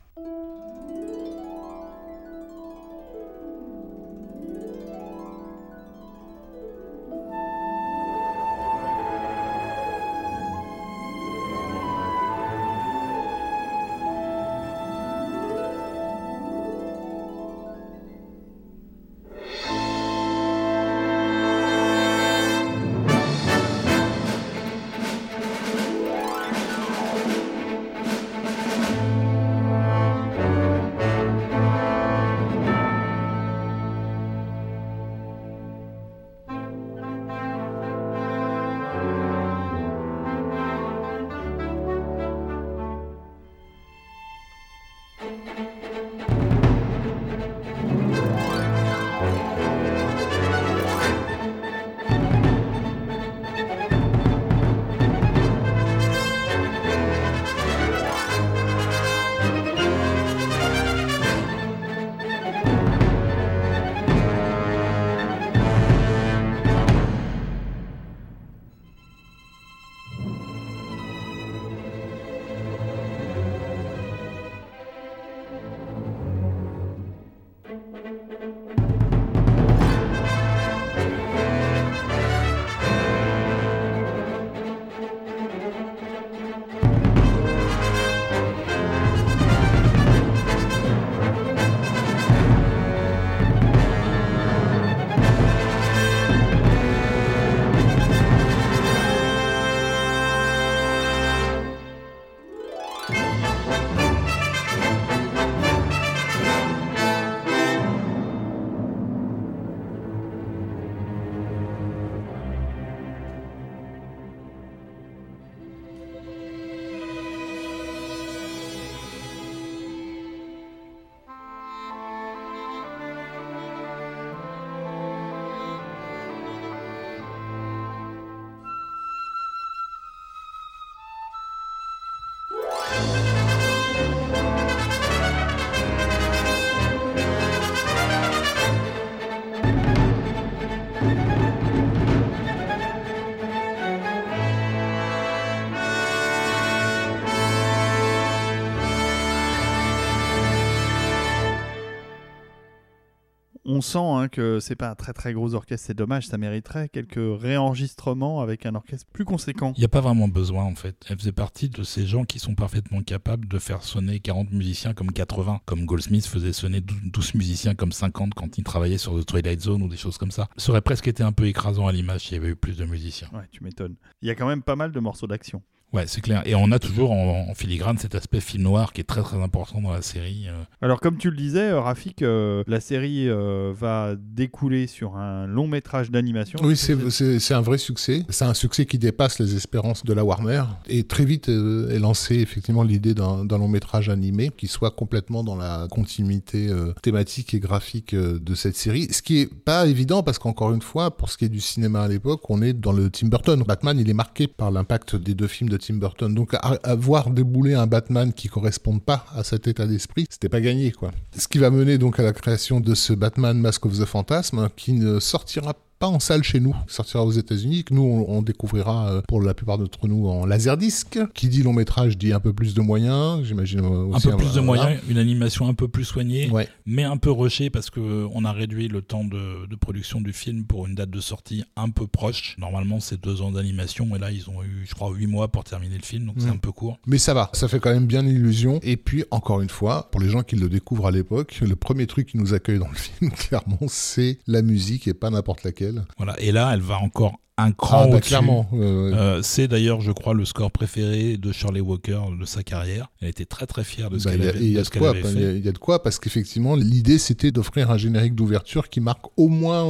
On 153.71 153.81
sent 153.81 153.99
hein, 153.99 154.27
que 154.27 154.59
c'est 154.59 154.75
pas 154.75 154.89
un 154.89 154.95
très 154.95 155.13
très 155.13 155.33
gros 155.33 155.53
orchestre, 155.53 155.87
c'est 155.87 155.93
dommage, 155.93 156.27
ça 156.27 156.37
mériterait 156.37 156.89
quelques 156.89 157.41
réenregistrements 157.41 158.41
avec 158.41 158.65
un 158.65 158.75
orchestre 158.75 159.07
plus 159.13 159.23
conséquent. 159.23 159.73
Il 159.77 159.79
n'y 159.79 159.85
a 159.85 159.89
pas 159.89 160.01
vraiment 160.01 160.27
besoin 160.27 160.65
en 160.65 160.75
fait. 160.75 161.05
Elle 161.09 161.17
faisait 161.17 161.31
partie 161.31 161.69
de 161.69 161.83
ces 161.83 162.05
gens 162.05 162.25
qui 162.25 162.39
sont 162.39 162.53
parfaitement 162.53 163.01
capables 163.01 163.47
de 163.47 163.59
faire 163.59 163.83
sonner 163.83 164.19
40 164.19 164.51
musiciens 164.51 164.93
comme 164.93 165.11
80, 165.11 165.61
comme 165.65 165.85
Goldsmith 165.85 166.25
faisait 166.25 166.53
sonner 166.53 166.81
12 166.81 167.35
musiciens 167.35 167.73
comme 167.73 167.93
50 167.93 168.33
quand 168.33 168.57
il 168.57 168.63
travaillait 168.63 168.97
sur 168.97 169.17
The 169.17 169.25
Twilight 169.25 169.61
Zone 169.61 169.81
ou 169.83 169.87
des 169.87 169.97
choses 169.97 170.17
comme 170.17 170.31
ça. 170.31 170.49
Ça 170.57 170.71
aurait 170.71 170.81
presque 170.81 171.07
été 171.07 171.23
un 171.23 171.31
peu 171.31 171.45
écrasant 171.45 171.87
à 171.87 171.93
l'image 171.93 172.27
s'il 172.27 172.33
y 172.33 172.39
avait 172.39 172.49
eu 172.49 172.55
plus 172.55 172.77
de 172.77 172.85
musiciens. 172.85 173.29
Ouais, 173.33 173.47
tu 173.51 173.63
m'étonnes. 173.63 173.95
Il 174.21 174.27
y 174.27 174.31
a 174.31 174.35
quand 174.35 174.47
même 174.47 174.63
pas 174.63 174.75
mal 174.75 174.91
de 174.91 174.99
morceaux 174.99 175.27
d'action. 175.27 175.61
Ouais, 175.93 176.05
c'est 176.07 176.21
clair. 176.21 176.41
Et 176.45 176.55
on 176.55 176.71
a 176.71 176.79
toujours 176.79 177.11
en, 177.11 177.53
filigrane 177.53 177.97
cet 177.97 178.15
aspect 178.15 178.39
film 178.39 178.63
noir 178.63 178.93
qui 178.93 179.01
est 179.01 179.05
très 179.05 179.21
très 179.21 179.37
important 179.37 179.81
dans 179.81 179.91
la 179.91 180.01
série. 180.01 180.45
euh. 180.47 180.63
Alors 180.81 180.99
comme 181.01 181.17
tu 181.17 181.29
le 181.29 181.35
disais, 181.35 181.69
euh, 181.69 181.81
Rafik, 181.81 182.21
euh, 182.21 182.63
la 182.67 182.79
série 182.79 183.27
euh, 183.27 183.73
va 183.77 184.15
découler 184.17 184.87
sur 184.87 185.17
un 185.17 185.47
long 185.47 185.67
métrage 185.67 186.09
d'animation. 186.09 186.59
Oui, 186.63 186.77
c'est 186.77 187.53
un 187.53 187.61
vrai 187.61 187.77
succès. 187.77 188.23
C'est 188.29 188.45
un 188.45 188.53
succès 188.53 188.85
qui 188.85 188.97
dépasse 188.97 189.39
les 189.39 189.55
espérances 189.55 190.05
de 190.05 190.13
la 190.13 190.23
Warner. 190.23 190.63
Et 190.87 191.03
très 191.03 191.25
vite 191.25 191.49
euh, 191.49 191.89
est 191.93 191.99
lancée 191.99 192.35
effectivement 192.37 192.83
l'idée 192.83 193.13
d'un 193.13 193.45
long 193.57 193.67
métrage 193.67 194.07
animé 194.09 194.49
qui 194.55 194.67
soit 194.67 194.91
complètement 194.91 195.43
dans 195.43 195.55
la 195.55 195.87
continuité 195.91 196.69
euh, 196.69 196.93
thématique 197.01 197.53
et 197.53 197.59
graphique 197.59 198.13
euh, 198.13 198.39
de 198.39 198.55
cette 198.55 198.75
série. 198.77 199.07
Ce 199.11 199.21
qui 199.21 199.41
est 199.41 199.53
pas 199.53 199.87
évident 199.87 200.23
parce 200.23 200.39
qu'encore 200.39 200.73
une 200.73 200.81
fois, 200.81 201.17
pour 201.17 201.29
ce 201.29 201.37
qui 201.37 201.45
est 201.45 201.49
du 201.49 201.59
cinéma 201.59 202.03
à 202.03 202.07
l'époque, 202.07 202.49
on 202.49 202.61
est 202.61 202.73
dans 202.73 202.93
le 202.93 203.09
Tim 203.09 203.27
Burton. 203.27 203.61
Batman, 203.67 203.99
il 203.99 204.09
est 204.09 204.13
marqué 204.13 204.47
par 204.47 204.71
l'impact 204.71 205.15
des 205.17 205.33
deux 205.33 205.47
films 205.47 205.69
de 205.69 205.80
Tim 205.81 205.95
Burton. 205.95 206.33
Donc 206.33 206.53
à, 206.53 206.77
à 206.83 206.95
voir 206.95 207.29
débouler 207.29 207.73
un 207.73 207.87
Batman 207.87 208.31
qui 208.33 208.47
corresponde 208.47 209.03
pas 209.03 209.25
à 209.35 209.43
cet 209.43 209.67
état 209.67 209.87
d'esprit, 209.87 210.25
c'était 210.29 210.49
pas 210.49 210.61
gagné 210.61 210.91
quoi. 210.91 211.11
Ce 211.37 211.47
qui 211.47 211.57
va 211.57 211.69
mener 211.69 211.97
donc 211.97 212.19
à 212.19 212.23
la 212.23 212.33
création 212.33 212.79
de 212.79 212.95
ce 212.95 213.13
Batman 213.13 213.57
Mask 213.59 213.85
of 213.85 213.97
the 213.99 214.05
Phantasm 214.05 214.69
qui 214.75 214.93
ne 214.93 215.19
sortira 215.19 215.73
pas 215.73 215.90
en 216.07 216.19
salle 216.19 216.43
chez 216.43 216.59
nous, 216.59 216.75
il 216.87 216.91
sortira 216.91 217.25
aux 217.25 217.31
États-Unis, 217.31 217.83
que 217.83 217.93
nous 217.93 218.01
on, 218.03 218.37
on 218.37 218.41
découvrira 218.41 219.09
euh, 219.11 219.21
pour 219.27 219.41
la 219.41 219.53
plupart 219.53 219.77
d'entre 219.77 220.07
nous 220.07 220.27
en 220.27 220.45
laserdisc. 220.45 221.19
Qui 221.33 221.47
dit 221.49 221.63
long 221.63 221.73
métrage 221.73 222.17
dit 222.17 222.33
un 222.33 222.39
peu 222.39 222.53
plus 222.53 222.73
de 222.73 222.81
moyens, 222.81 223.43
j'imagine 223.43 223.79
euh, 223.81 224.13
Un 224.13 224.19
peu 224.19 224.35
plus 224.37 224.53
de 224.53 224.61
moyens, 224.61 224.99
une 225.09 225.17
animation 225.17 225.67
un 225.67 225.73
peu 225.73 225.87
plus 225.87 226.05
soignée, 226.05 226.49
Ouais. 226.49 226.67
mais 226.85 227.03
un 227.03 227.17
peu 227.17 227.31
rushée 227.31 227.69
parce 227.69 227.89
que 227.89 228.27
on 228.33 228.45
a 228.45 228.51
réduit 228.51 228.87
le 228.87 229.01
temps 229.01 229.23
de, 229.23 229.67
de 229.67 229.75
production 229.75 230.21
du 230.21 230.33
film 230.33 230.65
pour 230.65 230.87
une 230.87 230.95
date 230.95 231.09
de 231.09 231.19
sortie 231.21 231.63
un 231.75 231.89
peu 231.89 232.07
proche. 232.07 232.55
Normalement, 232.57 232.99
c'est 232.99 233.21
deux 233.21 233.41
ans 233.41 233.51
d'animation 233.51 234.15
et 234.15 234.19
là, 234.19 234.31
ils 234.31 234.49
ont 234.49 234.63
eu, 234.63 234.85
je 234.87 234.93
crois, 234.95 235.11
huit 235.11 235.27
mois 235.27 235.47
pour 235.49 235.63
terminer 235.63 235.95
le 235.97 236.03
film, 236.03 236.25
donc 236.25 236.35
c'est 236.37 236.47
Mm. 236.47 236.51
un 236.53 236.57
peu 236.57 236.71
court. 236.71 236.97
Mais 237.07 237.17
ça 237.17 237.33
va, 237.33 237.49
ça 237.53 237.67
fait 237.67 237.79
quand 237.79 237.91
même 237.93 238.05
bien 238.07 238.25
illusion. 238.25 238.79
Et 238.83 238.97
puis, 238.97 239.23
encore 239.31 239.61
une 239.61 239.69
fois, 239.69 240.09
pour 240.11 240.19
les 240.21 240.29
gens 240.29 240.43
qui 240.43 240.55
le 240.55 240.69
découvrent 240.69 241.07
à 241.07 241.11
l'époque, 241.11 241.59
le 241.61 241.75
premier 241.75 242.07
truc 242.07 242.27
qui 242.27 242.37
nous 242.37 242.53
accueille 242.53 242.79
dans 242.79 242.87
le 242.89 242.95
film, 242.95 243.31
clairement, 243.31 243.79
c'est 243.87 244.37
la 244.47 244.61
musique 244.61 245.07
et 245.07 245.13
pas 245.13 245.29
n'importe 245.29 245.63
laquelle. 245.63 245.90
Voilà. 246.17 246.39
Et 246.39 246.51
là, 246.51 246.71
elle 246.73 246.81
va 246.81 246.97
encore 246.99 247.37
un 247.57 247.71
cran 247.73 248.03
Ah, 248.03 248.07
bah, 248.07 248.15
au-dessus. 248.15 248.29
clairement. 248.29 248.67
euh, 248.73 249.13
Euh, 249.13 249.41
c'est 249.43 249.67
d'ailleurs, 249.67 250.01
je 250.01 250.11
crois, 250.11 250.33
le 250.33 250.45
score 250.45 250.71
préféré 250.71 251.37
de 251.37 251.51
Shirley 251.51 251.81
Walker 251.81 252.19
de 252.39 252.45
sa 252.45 252.63
carrière. 252.63 253.09
Elle 253.21 253.27
était 253.29 253.45
très 253.45 253.67
très 253.67 253.83
fière 253.83 254.09
de 254.09 254.17
ce 254.17 254.23
bah, 254.25 254.31
qu'elle 254.31 254.47
a- 254.47 254.49
avait, 254.49 254.65
y 254.65 254.73
de 254.73 254.89
quoi, 254.97 255.09
avait 255.11 255.21
fait. 255.21 255.57
il 255.57 255.65
y 255.65 255.69
a 255.69 255.71
de 255.71 255.77
quoi, 255.77 256.01
parce 256.01 256.17
qu'effectivement, 256.17 256.75
l'idée 256.75 257.17
c'était 257.19 257.51
d'offrir 257.51 257.91
un 257.91 257.97
générique 257.97 258.33
d'ouverture 258.35 258.89
qui 258.89 258.99
marque 258.99 259.25
au 259.37 259.47
moins 259.47 259.83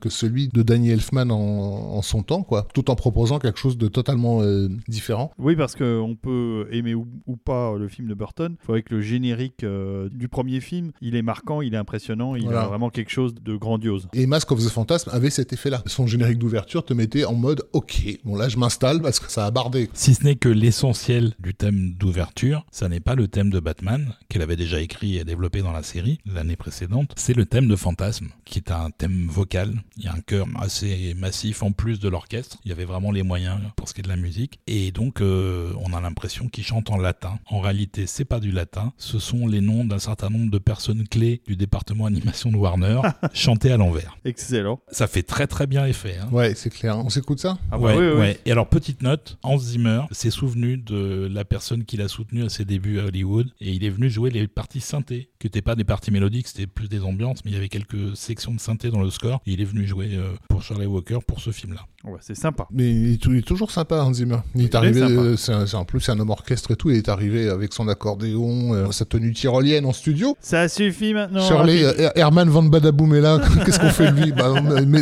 que 0.00 0.08
celui 0.08 0.48
de 0.48 0.62
Danny 0.62 0.90
Elfman 0.90 1.30
en, 1.30 1.36
en 1.38 2.02
son 2.02 2.22
temps, 2.22 2.42
quoi, 2.42 2.66
tout 2.74 2.90
en 2.90 2.94
proposant 2.96 3.38
quelque 3.38 3.58
chose 3.58 3.78
de 3.78 3.88
totalement 3.88 4.42
euh, 4.42 4.68
différent. 4.88 5.30
Oui, 5.38 5.54
parce 5.56 5.76
qu'on 5.76 6.16
peut 6.20 6.66
aimer 6.72 6.94
ou, 6.94 7.06
ou 7.26 7.36
pas 7.36 7.76
le 7.78 7.88
film 7.88 8.08
de 8.08 8.14
Burton. 8.14 8.56
Il 8.60 8.64
faudrait 8.66 8.82
que 8.82 8.94
le 8.94 9.00
générique 9.00 9.62
euh, 9.64 10.08
du 10.10 10.28
premier 10.28 10.60
film, 10.60 10.92
il 11.00 11.14
est 11.16 11.22
marquant, 11.22 11.60
il 11.62 11.74
est 11.74 11.78
impressionnant, 11.78 12.34
il 12.34 12.44
Voilà. 12.44 12.62
a 12.62 12.66
vraiment 12.66 12.90
quelque 12.90 13.10
chose 13.10 13.34
de 13.34 13.56
grandiose. 13.56 14.08
Et 14.14 14.26
Mask 14.26 14.50
of 14.52 14.58
the 14.64 14.68
Phantasm 14.68 15.10
avait 15.12 15.30
cet 15.30 15.52
effet-là. 15.52 15.82
Son 15.86 16.06
générique 16.06 16.38
d'ouverture 16.38 16.84
te 16.84 16.92
mettait 16.94 17.24
en 17.24 17.34
mode 17.34 17.62
OK, 17.72 18.02
bon 18.24 18.36
là 18.36 18.48
je 18.48 18.56
m'installe 18.56 19.00
parce 19.00 19.20
que 19.20 19.30
ça 19.30 19.46
a 19.46 19.50
bardé. 19.50 19.88
Si 19.94 20.14
ce 20.14 20.24
n'est 20.24 20.36
que 20.36 20.48
l'essentiel 20.48 21.34
du 21.38 21.54
thème 21.54 21.92
d'ouverture, 21.98 22.64
ça 22.70 22.88
n'est 22.88 23.00
pas 23.00 23.14
le 23.14 23.28
thème 23.28 23.50
de 23.50 23.60
Batman, 23.60 24.12
qu'elle 24.28 24.42
avait 24.42 24.56
déjà 24.56 24.80
écrit 24.80 25.16
et 25.18 25.24
développé 25.24 25.62
dans 25.62 25.72
la 25.72 25.82
série 25.82 26.18
l'année 26.26 26.56
précédente, 26.56 27.12
c'est 27.16 27.34
le 27.36 27.46
thème 27.46 27.68
de 27.68 27.76
Fantasme, 27.76 28.28
qui 28.44 28.58
est 28.58 28.70
un 28.70 28.90
thème 28.90 29.26
vocal. 29.28 29.51
Il 29.96 30.04
y 30.04 30.08
a 30.08 30.12
un 30.14 30.20
chœur 30.20 30.46
assez 30.58 31.14
massif 31.14 31.62
en 31.62 31.72
plus 31.72 32.00
de 32.00 32.08
l'orchestre. 32.08 32.56
Il 32.64 32.68
y 32.70 32.72
avait 32.72 32.84
vraiment 32.84 33.10
les 33.12 33.22
moyens 33.22 33.58
pour 33.76 33.88
ce 33.88 33.94
qui 33.94 34.00
est 34.00 34.04
de 34.04 34.08
la 34.08 34.16
musique. 34.16 34.58
Et 34.66 34.90
donc, 34.92 35.20
euh, 35.20 35.72
on 35.84 35.92
a 35.92 36.00
l'impression 36.00 36.48
qu'il 36.48 36.64
chante 36.64 36.90
en 36.90 36.96
latin. 36.96 37.38
En 37.46 37.60
réalité, 37.60 38.06
c'est 38.06 38.24
pas 38.24 38.40
du 38.40 38.50
latin. 38.50 38.92
Ce 38.96 39.18
sont 39.18 39.46
les 39.46 39.60
noms 39.60 39.84
d'un 39.84 39.98
certain 39.98 40.30
nombre 40.30 40.50
de 40.50 40.58
personnes 40.58 41.06
clés 41.06 41.42
du 41.46 41.56
département 41.56 42.06
animation 42.06 42.50
de 42.50 42.56
Warner, 42.56 43.00
chantés 43.34 43.70
à 43.72 43.76
l'envers. 43.76 44.16
Excellent. 44.24 44.80
Ça 44.90 45.06
fait 45.06 45.22
très 45.22 45.46
très 45.46 45.66
bien 45.66 45.86
effet. 45.86 46.16
hein. 46.20 46.28
Ouais, 46.32 46.54
c'est 46.54 46.70
clair. 46.70 46.98
On 46.98 47.10
s'écoute 47.10 47.40
ça? 47.40 47.58
Ah 47.70 47.78
bah 47.78 47.78
ouais, 47.78 47.92
oui, 47.96 47.98
oui, 48.06 48.12
oui. 48.14 48.18
ouais. 48.20 48.40
Et 48.46 48.52
alors, 48.52 48.68
petite 48.68 49.02
note, 49.02 49.38
Hans 49.42 49.58
Zimmer 49.58 50.02
s'est 50.12 50.30
souvenu 50.30 50.76
de 50.78 51.28
la 51.30 51.44
personne 51.44 51.84
qui 51.84 51.96
l'a 51.96 52.08
soutenu 52.08 52.44
à 52.44 52.48
ses 52.48 52.64
débuts 52.64 53.00
à 53.00 53.04
Hollywood 53.04 53.50
et 53.60 53.72
il 53.72 53.84
est 53.84 53.90
venu 53.90 54.08
jouer 54.08 54.30
les 54.30 54.46
parties 54.48 54.80
synthé, 54.80 55.28
qui 55.38 55.46
n'étaient 55.46 55.62
pas 55.62 55.74
des 55.74 55.84
parties 55.84 56.10
mélodiques, 56.10 56.48
c'était 56.48 56.66
plus 56.66 56.88
des 56.88 57.02
ambiances, 57.02 57.44
mais 57.44 57.50
il 57.50 57.54
y 57.54 57.56
avait 57.56 57.68
quelques 57.68 58.16
sections 58.16 58.54
de 58.54 58.60
synthé 58.60 58.90
dans 58.90 59.02
le 59.02 59.10
score. 59.10 59.41
Il 59.46 59.60
est 59.60 59.64
venu 59.64 59.86
jouer 59.86 60.10
euh, 60.12 60.32
pour 60.48 60.62
Charlie 60.62 60.86
Walker 60.86 61.18
pour 61.26 61.40
ce 61.40 61.50
film-là. 61.50 61.80
Ouais, 62.04 62.18
c'est 62.20 62.36
sympa. 62.36 62.66
Mais 62.72 62.90
il 62.90 63.14
est, 63.14 63.16
tou- 63.16 63.32
il 63.32 63.38
est 63.38 63.42
toujours 63.46 63.70
sympa, 63.70 64.02
Hans 64.02 64.12
Zimmer. 64.12 64.38
Il 64.54 64.62
est 64.62 64.64
est 64.66 64.74
arrivé, 64.74 65.00
sympa. 65.00 65.12
euh, 65.12 65.36
c'est 65.36 65.52
un- 65.52 65.74
en 65.80 65.84
plus 65.84 66.00
c'est 66.00 66.12
un 66.12 66.20
homme 66.20 66.30
orchestre 66.30 66.70
et 66.72 66.76
tout. 66.76 66.90
Il 66.90 66.96
est 66.96 67.08
arrivé 67.08 67.48
avec 67.48 67.72
son 67.72 67.88
accordéon, 67.88 68.74
euh, 68.74 68.90
sa 68.92 69.04
tenue 69.04 69.32
tyrolienne 69.32 69.84
en 69.86 69.92
studio. 69.92 70.36
Ça 70.40 70.68
suffit 70.68 71.12
maintenant. 71.14 71.40
Euh, 71.66 72.10
Herman 72.14 72.48
Van 72.48 72.62
Badaboum 72.62 73.14
est 73.14 73.20
là. 73.20 73.40
Qu'est-ce 73.66 73.80
qu'on 73.80 73.90
fait 73.90 74.12
de 74.12 74.20
lui? 74.20 74.32
Bah, 74.32 74.54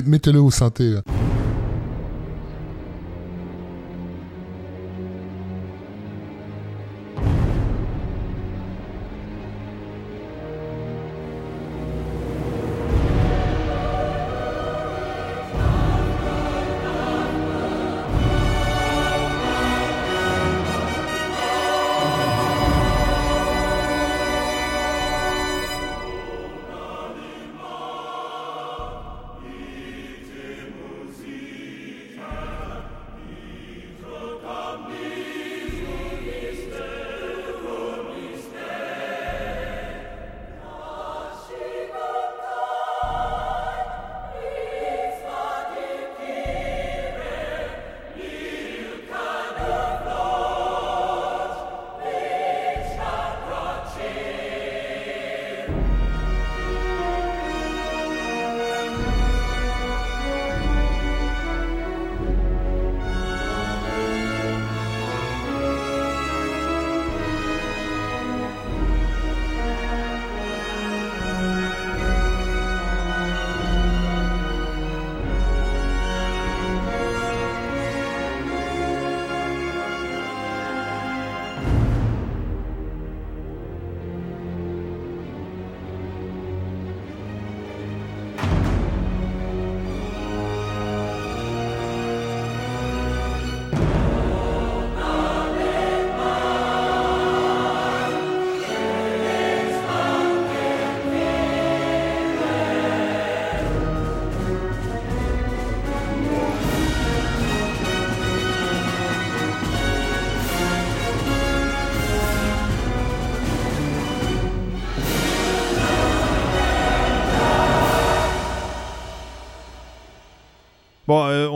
Mettez-le 0.06 0.40
au 0.40 0.50
synthé. 0.50 0.96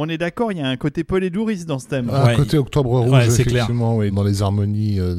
On 0.04 0.08
est 0.08 0.18
d'accord, 0.18 0.52
il 0.52 0.58
y 0.58 0.60
a 0.60 0.68
un 0.68 0.76
côté 0.76 1.02
Paul 1.04 1.24
et 1.24 1.30
Douris 1.30 1.64
dans 1.64 1.78
ce 1.78 1.88
thème. 1.88 2.10
Un 2.12 2.26
Ouais. 2.26 2.36
côté 2.36 2.58
octobre 2.58 3.00
rouge, 3.00 3.10
Ouais, 3.10 3.30
c'est 3.30 3.44
clair. 3.44 3.64
effectivement, 3.64 3.96
oui, 3.96 4.10
dans 4.10 4.22
les 4.22 4.42
harmonies 4.42 5.00
euh, 5.00 5.14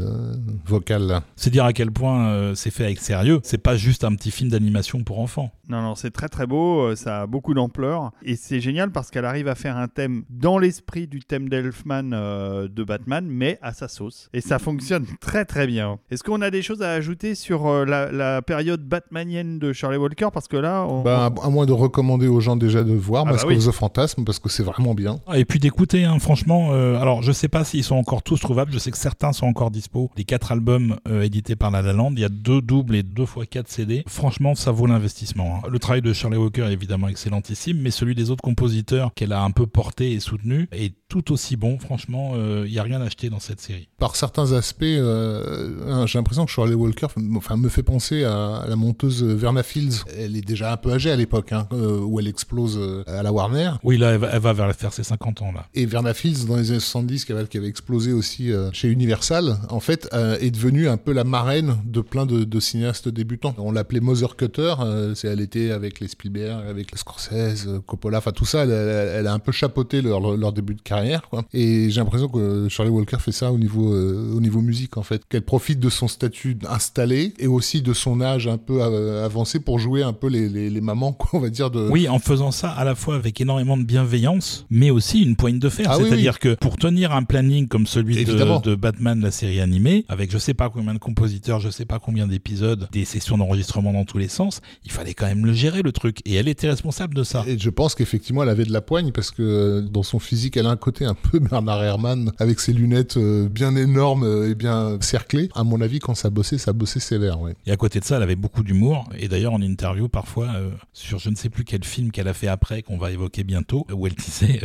vocales. 0.69 1.05
là. 1.07 1.23
C'est 1.35 1.49
dire 1.49 1.65
à 1.65 1.73
quel 1.73 1.91
point 1.91 2.27
euh, 2.29 2.55
c'est 2.55 2.71
fait 2.71 2.85
avec 2.85 2.99
sérieux. 2.99 3.39
C'est 3.43 3.57
pas 3.57 3.75
juste 3.77 4.03
un 4.03 4.13
petit 4.15 4.31
film 4.31 4.49
d'animation 4.49 5.03
pour 5.03 5.19
enfants. 5.19 5.51
Non, 5.69 5.81
non, 5.81 5.95
c'est 5.95 6.11
très 6.11 6.27
très 6.29 6.45
beau, 6.45 6.81
euh, 6.81 6.95
ça 6.95 7.21
a 7.21 7.27
beaucoup 7.27 7.53
d'ampleur. 7.53 8.11
Et 8.23 8.35
c'est 8.35 8.59
génial 8.61 8.91
parce 8.91 9.09
qu'elle 9.09 9.25
arrive 9.25 9.47
à 9.47 9.55
faire 9.55 9.77
un 9.77 9.87
thème 9.87 10.23
dans 10.29 10.57
l'esprit 10.59 11.07
du 11.07 11.19
thème 11.21 11.49
d'Elfman 11.49 12.11
euh, 12.13 12.67
de 12.67 12.83
Batman, 12.83 13.25
mais 13.27 13.57
à 13.61 13.73
sa 13.73 13.87
sauce. 13.87 14.29
Et 14.33 14.41
ça 14.41 14.59
fonctionne 14.59 15.05
très 15.21 15.43
très 15.45 15.65
bien. 15.67 15.99
Est-ce 16.11 16.23
qu'on 16.23 16.41
a 16.41 16.51
des 16.51 16.61
choses 16.61 16.81
à 16.83 16.91
ajouter 16.91 17.33
sur 17.35 17.67
euh, 17.67 17.85
la, 17.85 18.11
la 18.11 18.41
période 18.41 18.81
batmanienne 18.87 19.57
de 19.59 19.73
Charlie 19.73 19.97
Walker? 19.97 20.27
Parce 20.33 20.47
que 20.47 20.57
là, 20.57 20.85
on, 20.87 21.01
Bah, 21.01 21.31
à 21.43 21.49
moins 21.49 21.65
de 21.65 21.73
recommander 21.73 22.27
aux 22.27 22.39
gens 22.39 22.55
déjà 22.55 22.83
de 22.83 22.93
voir 22.93 23.23
Ah 23.23 23.25
bah 23.25 23.31
Mask 23.33 23.47
oui. 23.47 23.57
of 23.57 23.65
the 23.65 23.71
Phantasm, 23.71 24.23
parce 24.23 24.39
que 24.39 24.49
c'est 24.49 24.63
vraiment 24.63 24.93
bien. 24.93 25.19
Ah, 25.27 25.39
Et 25.39 25.45
puis 25.45 25.59
d'écouter, 25.59 26.03
hein, 26.05 26.19
franchement, 26.19 26.69
euh, 26.73 26.99
alors 26.99 27.23
je 27.23 27.31
sais 27.31 27.47
pas 27.47 27.63
s'ils 27.63 27.83
sont 27.83 27.95
encore 27.95 28.21
tous 28.23 28.39
trouvables, 28.39 28.71
je 28.71 28.77
sais 28.77 28.91
que 28.91 28.97
certains 28.97 29.33
sont 29.33 29.47
encore 29.47 29.71
dispo. 29.71 30.11
Les 30.17 30.23
quatre 30.25 30.51
albums 30.55 30.97
euh, 31.07 31.21
édités 31.21 31.55
par 31.55 31.69
La 31.71 31.81
La 31.81 31.93
Land, 31.93 32.13
il 32.13 32.19
y 32.19 32.23
a 32.25 32.29
deux 32.29 32.61
doubles 32.61 32.95
et 32.95 33.03
deux 33.03 33.25
fois 33.25 33.45
quatre 33.45 33.69
CD. 33.69 34.03
Franchement, 34.07 34.55
ça 34.55 34.71
vaut 34.71 34.87
l'investissement. 34.87 35.57
hein. 35.63 35.67
Le 35.69 35.79
travail 35.79 36.01
de 36.01 36.13
Charlie 36.13 36.37
Walker 36.37 36.63
est 36.63 36.73
évidemment 36.73 37.07
excellentissime, 37.07 37.79
mais 37.81 37.91
celui 37.91 38.15
des 38.15 38.31
autres 38.31 38.41
compositeurs 38.41 39.13
qu'elle 39.13 39.33
a 39.33 39.41
un 39.43 39.51
peu 39.51 39.67
porté 39.67 40.13
et 40.13 40.19
soutenu 40.19 40.67
est 40.71 40.93
tout 41.07 41.31
aussi 41.31 41.55
bon. 41.55 41.77
Franchement, 41.79 42.33
euh, 42.35 42.63
il 42.67 42.73
y 42.73 42.79
a 42.79 42.83
rien 42.83 42.99
à 43.01 43.05
acheter 43.05 43.29
dans 43.29 43.39
cette 43.39 43.61
série. 43.61 43.87
Par 43.99 44.15
certains 44.15 44.51
aspects, 44.53 44.83
euh, 44.83 46.05
j'ai 46.07 46.17
l'impression 46.17 46.45
que 46.45 46.51
Shirley 46.51 46.73
Walker 46.73 47.07
enfin, 47.35 47.57
me 47.57 47.69
fait 47.69 47.83
penser 47.83 48.23
à, 48.23 48.57
à 48.57 48.67
la 48.67 48.75
monteuse 48.75 49.23
Verna 49.23 49.63
Fields. 49.63 50.03
Elle 50.17 50.35
est 50.35 50.41
déjà 50.45 50.73
un 50.73 50.77
peu 50.77 50.91
âgée 50.91 51.11
à 51.11 51.15
l'époque, 51.15 51.51
hein, 51.53 51.67
euh, 51.73 51.99
où 51.99 52.19
elle 52.19 52.27
explose 52.27 52.77
euh, 52.79 53.03
à 53.07 53.21
la 53.23 53.31
Warner. 53.31 53.71
Oui, 53.83 53.97
là, 53.97 54.11
elle 54.13 54.19
va, 54.19 54.29
elle 54.33 54.39
va 54.41 54.53
vers 54.53 54.73
faire 54.75 54.93
ses 54.93 55.03
50 55.03 55.41
ans 55.43 55.51
là. 55.53 55.67
Et 55.75 55.85
Verna 55.85 56.13
Fields, 56.13 56.45
dans 56.47 56.55
les 56.55 56.71
années 56.71 56.79
70, 56.79 57.25
qui 57.25 57.31
avait, 57.31 57.47
qui 57.47 57.57
avait 57.57 57.67
explosé 57.67 58.11
aussi 58.11 58.51
euh, 58.51 58.69
chez 58.73 58.87
Universal, 58.89 59.57
en 59.69 59.79
fait, 59.79 60.09
euh, 60.13 60.37
est 60.39 60.51
devenue 60.51 60.87
un 60.89 60.97
peu 60.97 61.13
la 61.13 61.23
marraine 61.23 61.77
de 61.85 62.01
plein 62.01 62.25
de, 62.25 62.43
de 62.43 62.59
cinéastes 62.59 63.09
débutants. 63.09 63.53
On 63.59 63.71
l'appelait 63.71 63.99
Mother 63.99 64.35
Cutter, 64.35 64.73
euh, 64.79 65.13
c'est 65.15 65.27
elle 65.27 65.41
était 65.41 65.69
avec 65.71 65.99
les 65.99 66.07
Spielberg, 66.07 66.65
avec 66.67 66.91
les 66.91 66.97
Scorsese, 66.97 67.67
euh, 67.67 67.79
Coppola, 67.85 68.17
enfin 68.17 68.31
tout 68.31 68.45
ça, 68.45 68.63
elle, 68.63 68.71
elle- 68.71 69.15
elle 69.19 69.27
a 69.27 69.33
un 69.33 69.39
peu 69.39 69.51
chapeauté 69.51 70.01
leur 70.01 70.51
début 70.51 70.73
de 70.73 70.81
carrière. 70.81 70.94
Quoi. 71.29 71.45
Et 71.53 71.89
j'ai 71.89 71.99
l'impression 71.99 72.27
que 72.27 72.67
Charlie 72.69 72.91
Walker 72.91 73.17
fait 73.19 73.31
ça 73.31 73.51
au 73.51 73.57
niveau, 73.57 73.93
euh, 73.93 74.33
au 74.35 74.41
niveau 74.41 74.61
musique, 74.61 74.97
en 74.97 75.03
fait. 75.03 75.23
Qu'elle 75.27 75.43
profite 75.43 75.79
de 75.79 75.89
son 75.89 76.07
statut 76.07 76.57
installé 76.69 77.33
et 77.39 77.47
aussi 77.47 77.81
de 77.81 77.93
son 77.93 78.21
âge 78.21 78.47
un 78.47 78.57
peu 78.57 78.81
euh, 78.81 79.25
avancé 79.25 79.59
pour 79.59 79.79
jouer 79.79 80.03
un 80.03 80.13
peu 80.13 80.27
les, 80.27 80.49
les, 80.49 80.69
les 80.69 80.81
mamans, 80.81 81.13
quoi, 81.13 81.29
on 81.33 81.39
va 81.39 81.49
dire. 81.49 81.71
De... 81.71 81.87
Oui, 81.89 82.07
en 82.07 82.19
faisant 82.19 82.51
ça 82.51 82.69
à 82.71 82.83
la 82.83 82.95
fois 82.95 83.15
avec 83.15 83.39
énormément 83.41 83.77
de 83.77 83.83
bienveillance, 83.83 84.65
mais 84.69 84.91
aussi 84.91 85.21
une 85.21 85.35
poigne 85.35 85.59
de 85.59 85.69
fer. 85.69 85.87
Ah 85.89 85.97
oui, 85.97 86.05
C'est-à-dire 86.07 86.39
que 86.39 86.55
pour 86.55 86.77
tenir 86.77 87.11
un 87.13 87.23
planning 87.23 87.67
comme 87.67 87.87
celui 87.87 88.23
de, 88.23 88.61
de 88.61 88.75
Batman, 88.75 89.19
la 89.21 89.31
série 89.31 89.59
animée, 89.59 90.05
avec 90.07 90.31
je 90.31 90.37
sais 90.37 90.53
pas 90.53 90.69
combien 90.69 90.93
de 90.93 90.99
compositeurs, 90.99 91.59
je 91.59 91.69
sais 91.69 91.85
pas 91.85 91.99
combien 91.99 92.27
d'épisodes, 92.27 92.87
des 92.91 93.05
sessions 93.05 93.37
d'enregistrement 93.37 93.93
dans 93.93 94.05
tous 94.05 94.17
les 94.17 94.27
sens, 94.27 94.61
il 94.83 94.91
fallait 94.91 95.13
quand 95.13 95.25
même 95.25 95.45
le 95.45 95.53
gérer 95.53 95.81
le 95.81 95.91
truc. 95.91 96.19
Et 96.25 96.35
elle 96.35 96.47
était 96.47 96.69
responsable 96.69 97.13
de 97.15 97.23
ça. 97.23 97.43
Et 97.47 97.57
je 97.57 97.69
pense 97.69 97.95
qu'effectivement, 97.95 98.43
elle 98.43 98.49
avait 98.49 98.65
de 98.65 98.73
la 98.73 98.81
poigne 98.81 99.11
parce 99.11 99.31
que 99.31 99.41
euh, 99.41 99.81
dans 99.81 100.03
son 100.03 100.19
physique, 100.19 100.57
elle 100.57 100.65
a 100.65 100.69
un 100.69 100.75
un 101.01 101.15
peu 101.15 101.39
Bernard 101.39 101.83
Herrmann 101.83 102.31
avec 102.37 102.59
ses 102.59 102.73
lunettes 102.73 103.17
euh, 103.17 103.49
bien 103.49 103.75
énormes 103.75 104.23
euh, 104.23 104.51
et 104.51 104.55
bien 104.55 104.97
cerclées. 105.01 105.49
À 105.55 105.63
mon 105.63 105.81
avis, 105.81 105.99
quand 105.99 106.15
ça 106.15 106.29
bossait, 106.29 106.57
ça 106.57 106.73
bossait 106.73 106.99
sévère. 106.99 107.39
Et 107.65 107.71
à 107.71 107.77
côté 107.77 107.99
de 107.99 108.05
ça, 108.05 108.17
elle 108.17 108.23
avait 108.23 108.35
beaucoup 108.35 108.63
d'humour. 108.63 109.09
Et 109.17 109.27
d'ailleurs, 109.27 109.53
en 109.53 109.61
interview, 109.61 110.07
parfois, 110.07 110.47
euh, 110.55 110.71
sur 110.93 111.19
je 111.19 111.29
ne 111.29 111.35
sais 111.35 111.49
plus 111.49 111.63
quel 111.63 111.83
film 111.83 112.11
qu'elle 112.11 112.27
a 112.27 112.33
fait 112.33 112.47
après, 112.47 112.83
qu'on 112.83 112.97
va 112.97 113.11
évoquer 113.11 113.43
bientôt, 113.43 113.87
où 113.91 114.07
elle 114.07 114.13
disait, 114.13 114.59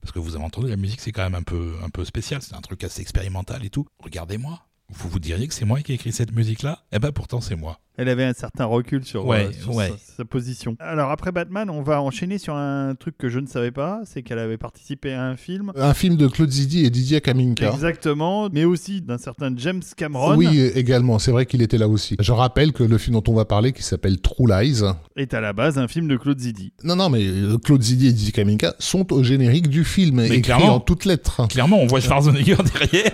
parce 0.00 0.12
que 0.12 0.18
vous 0.18 0.36
avez 0.36 0.44
entendu, 0.44 0.68
la 0.68 0.76
musique, 0.76 1.00
c'est 1.00 1.12
quand 1.12 1.22
même 1.22 1.34
un 1.34 1.42
peu, 1.42 1.72
un 1.84 1.88
peu 1.88 2.04
spécial, 2.04 2.42
c'est 2.42 2.54
un 2.54 2.60
truc 2.60 2.84
assez 2.84 3.00
expérimental 3.00 3.64
et 3.64 3.70
tout. 3.70 3.86
Regardez-moi. 3.98 4.60
Vous 4.92 5.08
vous 5.08 5.18
diriez 5.18 5.48
que 5.48 5.54
c'est 5.54 5.64
moi 5.64 5.80
qui 5.80 5.92
ai 5.92 5.94
écrit 5.96 6.12
cette 6.12 6.32
musique-là? 6.32 6.80
Eh 6.92 6.98
ben, 6.98 7.12
pourtant, 7.12 7.40
c'est 7.40 7.56
moi. 7.56 7.78
Elle 7.98 8.08
avait 8.08 8.24
un 8.24 8.32
certain 8.32 8.64
recul 8.64 9.04
sur, 9.04 9.26
Ouais, 9.26 9.48
euh, 9.48 9.52
sur 9.52 9.74
ouais. 9.74 9.88
Sa, 9.90 10.16
sa 10.16 10.24
position. 10.24 10.76
Alors 10.80 11.10
après 11.10 11.30
Batman, 11.30 11.68
on 11.68 11.82
va 11.82 12.00
enchaîner 12.00 12.38
sur 12.38 12.54
un 12.56 12.94
truc 12.94 13.18
que 13.18 13.28
je 13.28 13.38
ne 13.38 13.46
savais 13.46 13.70
pas, 13.70 14.00
c'est 14.06 14.22
qu'elle 14.22 14.38
avait 14.38 14.56
participé 14.56 15.12
à 15.12 15.24
un 15.26 15.36
film. 15.36 15.72
Un 15.76 15.92
film 15.92 16.16
de 16.16 16.26
Claude 16.26 16.50
Zidi 16.50 16.86
et 16.86 16.90
Didier 16.90 17.20
Kaminka. 17.20 17.70
Exactement, 17.70 18.48
mais 18.50 18.64
aussi 18.64 19.02
d'un 19.02 19.18
certain 19.18 19.52
James 19.58 19.82
Cameron 19.94 20.36
Oui, 20.36 20.58
également. 20.74 21.18
C'est 21.18 21.32
vrai 21.32 21.44
qu'il 21.44 21.60
était 21.60 21.76
là 21.76 21.86
aussi. 21.86 22.16
Je 22.18 22.32
rappelle 22.32 22.72
que 22.72 22.82
le 22.82 22.96
film 22.96 23.20
dont 23.20 23.30
on 23.30 23.34
va 23.36 23.44
parler, 23.44 23.72
qui 23.72 23.82
s'appelle 23.82 24.22
True 24.22 24.46
Lies. 24.48 24.80
est 25.16 25.34
à 25.34 25.42
la 25.42 25.52
base 25.52 25.76
un 25.76 25.86
film 25.86 26.08
de 26.08 26.16
Claude 26.16 26.38
Zidi. 26.40 26.72
Non, 26.84 26.96
non, 26.96 27.10
mais 27.10 27.26
euh, 27.26 27.58
Claude 27.58 27.82
Zidi 27.82 28.06
et 28.06 28.12
Didier 28.12 28.32
Kaminka 28.32 28.74
sont 28.78 29.12
au 29.12 29.22
générique 29.22 29.68
du 29.68 29.84
film, 29.84 30.20
écrit 30.20 30.40
clairement. 30.40 30.76
en 30.76 30.80
toutes 30.80 31.04
lettres. 31.04 31.46
Clairement, 31.48 31.78
on 31.82 31.86
voit 31.88 32.00
Schwarzenegger 32.02 32.56
derrière 32.74 33.12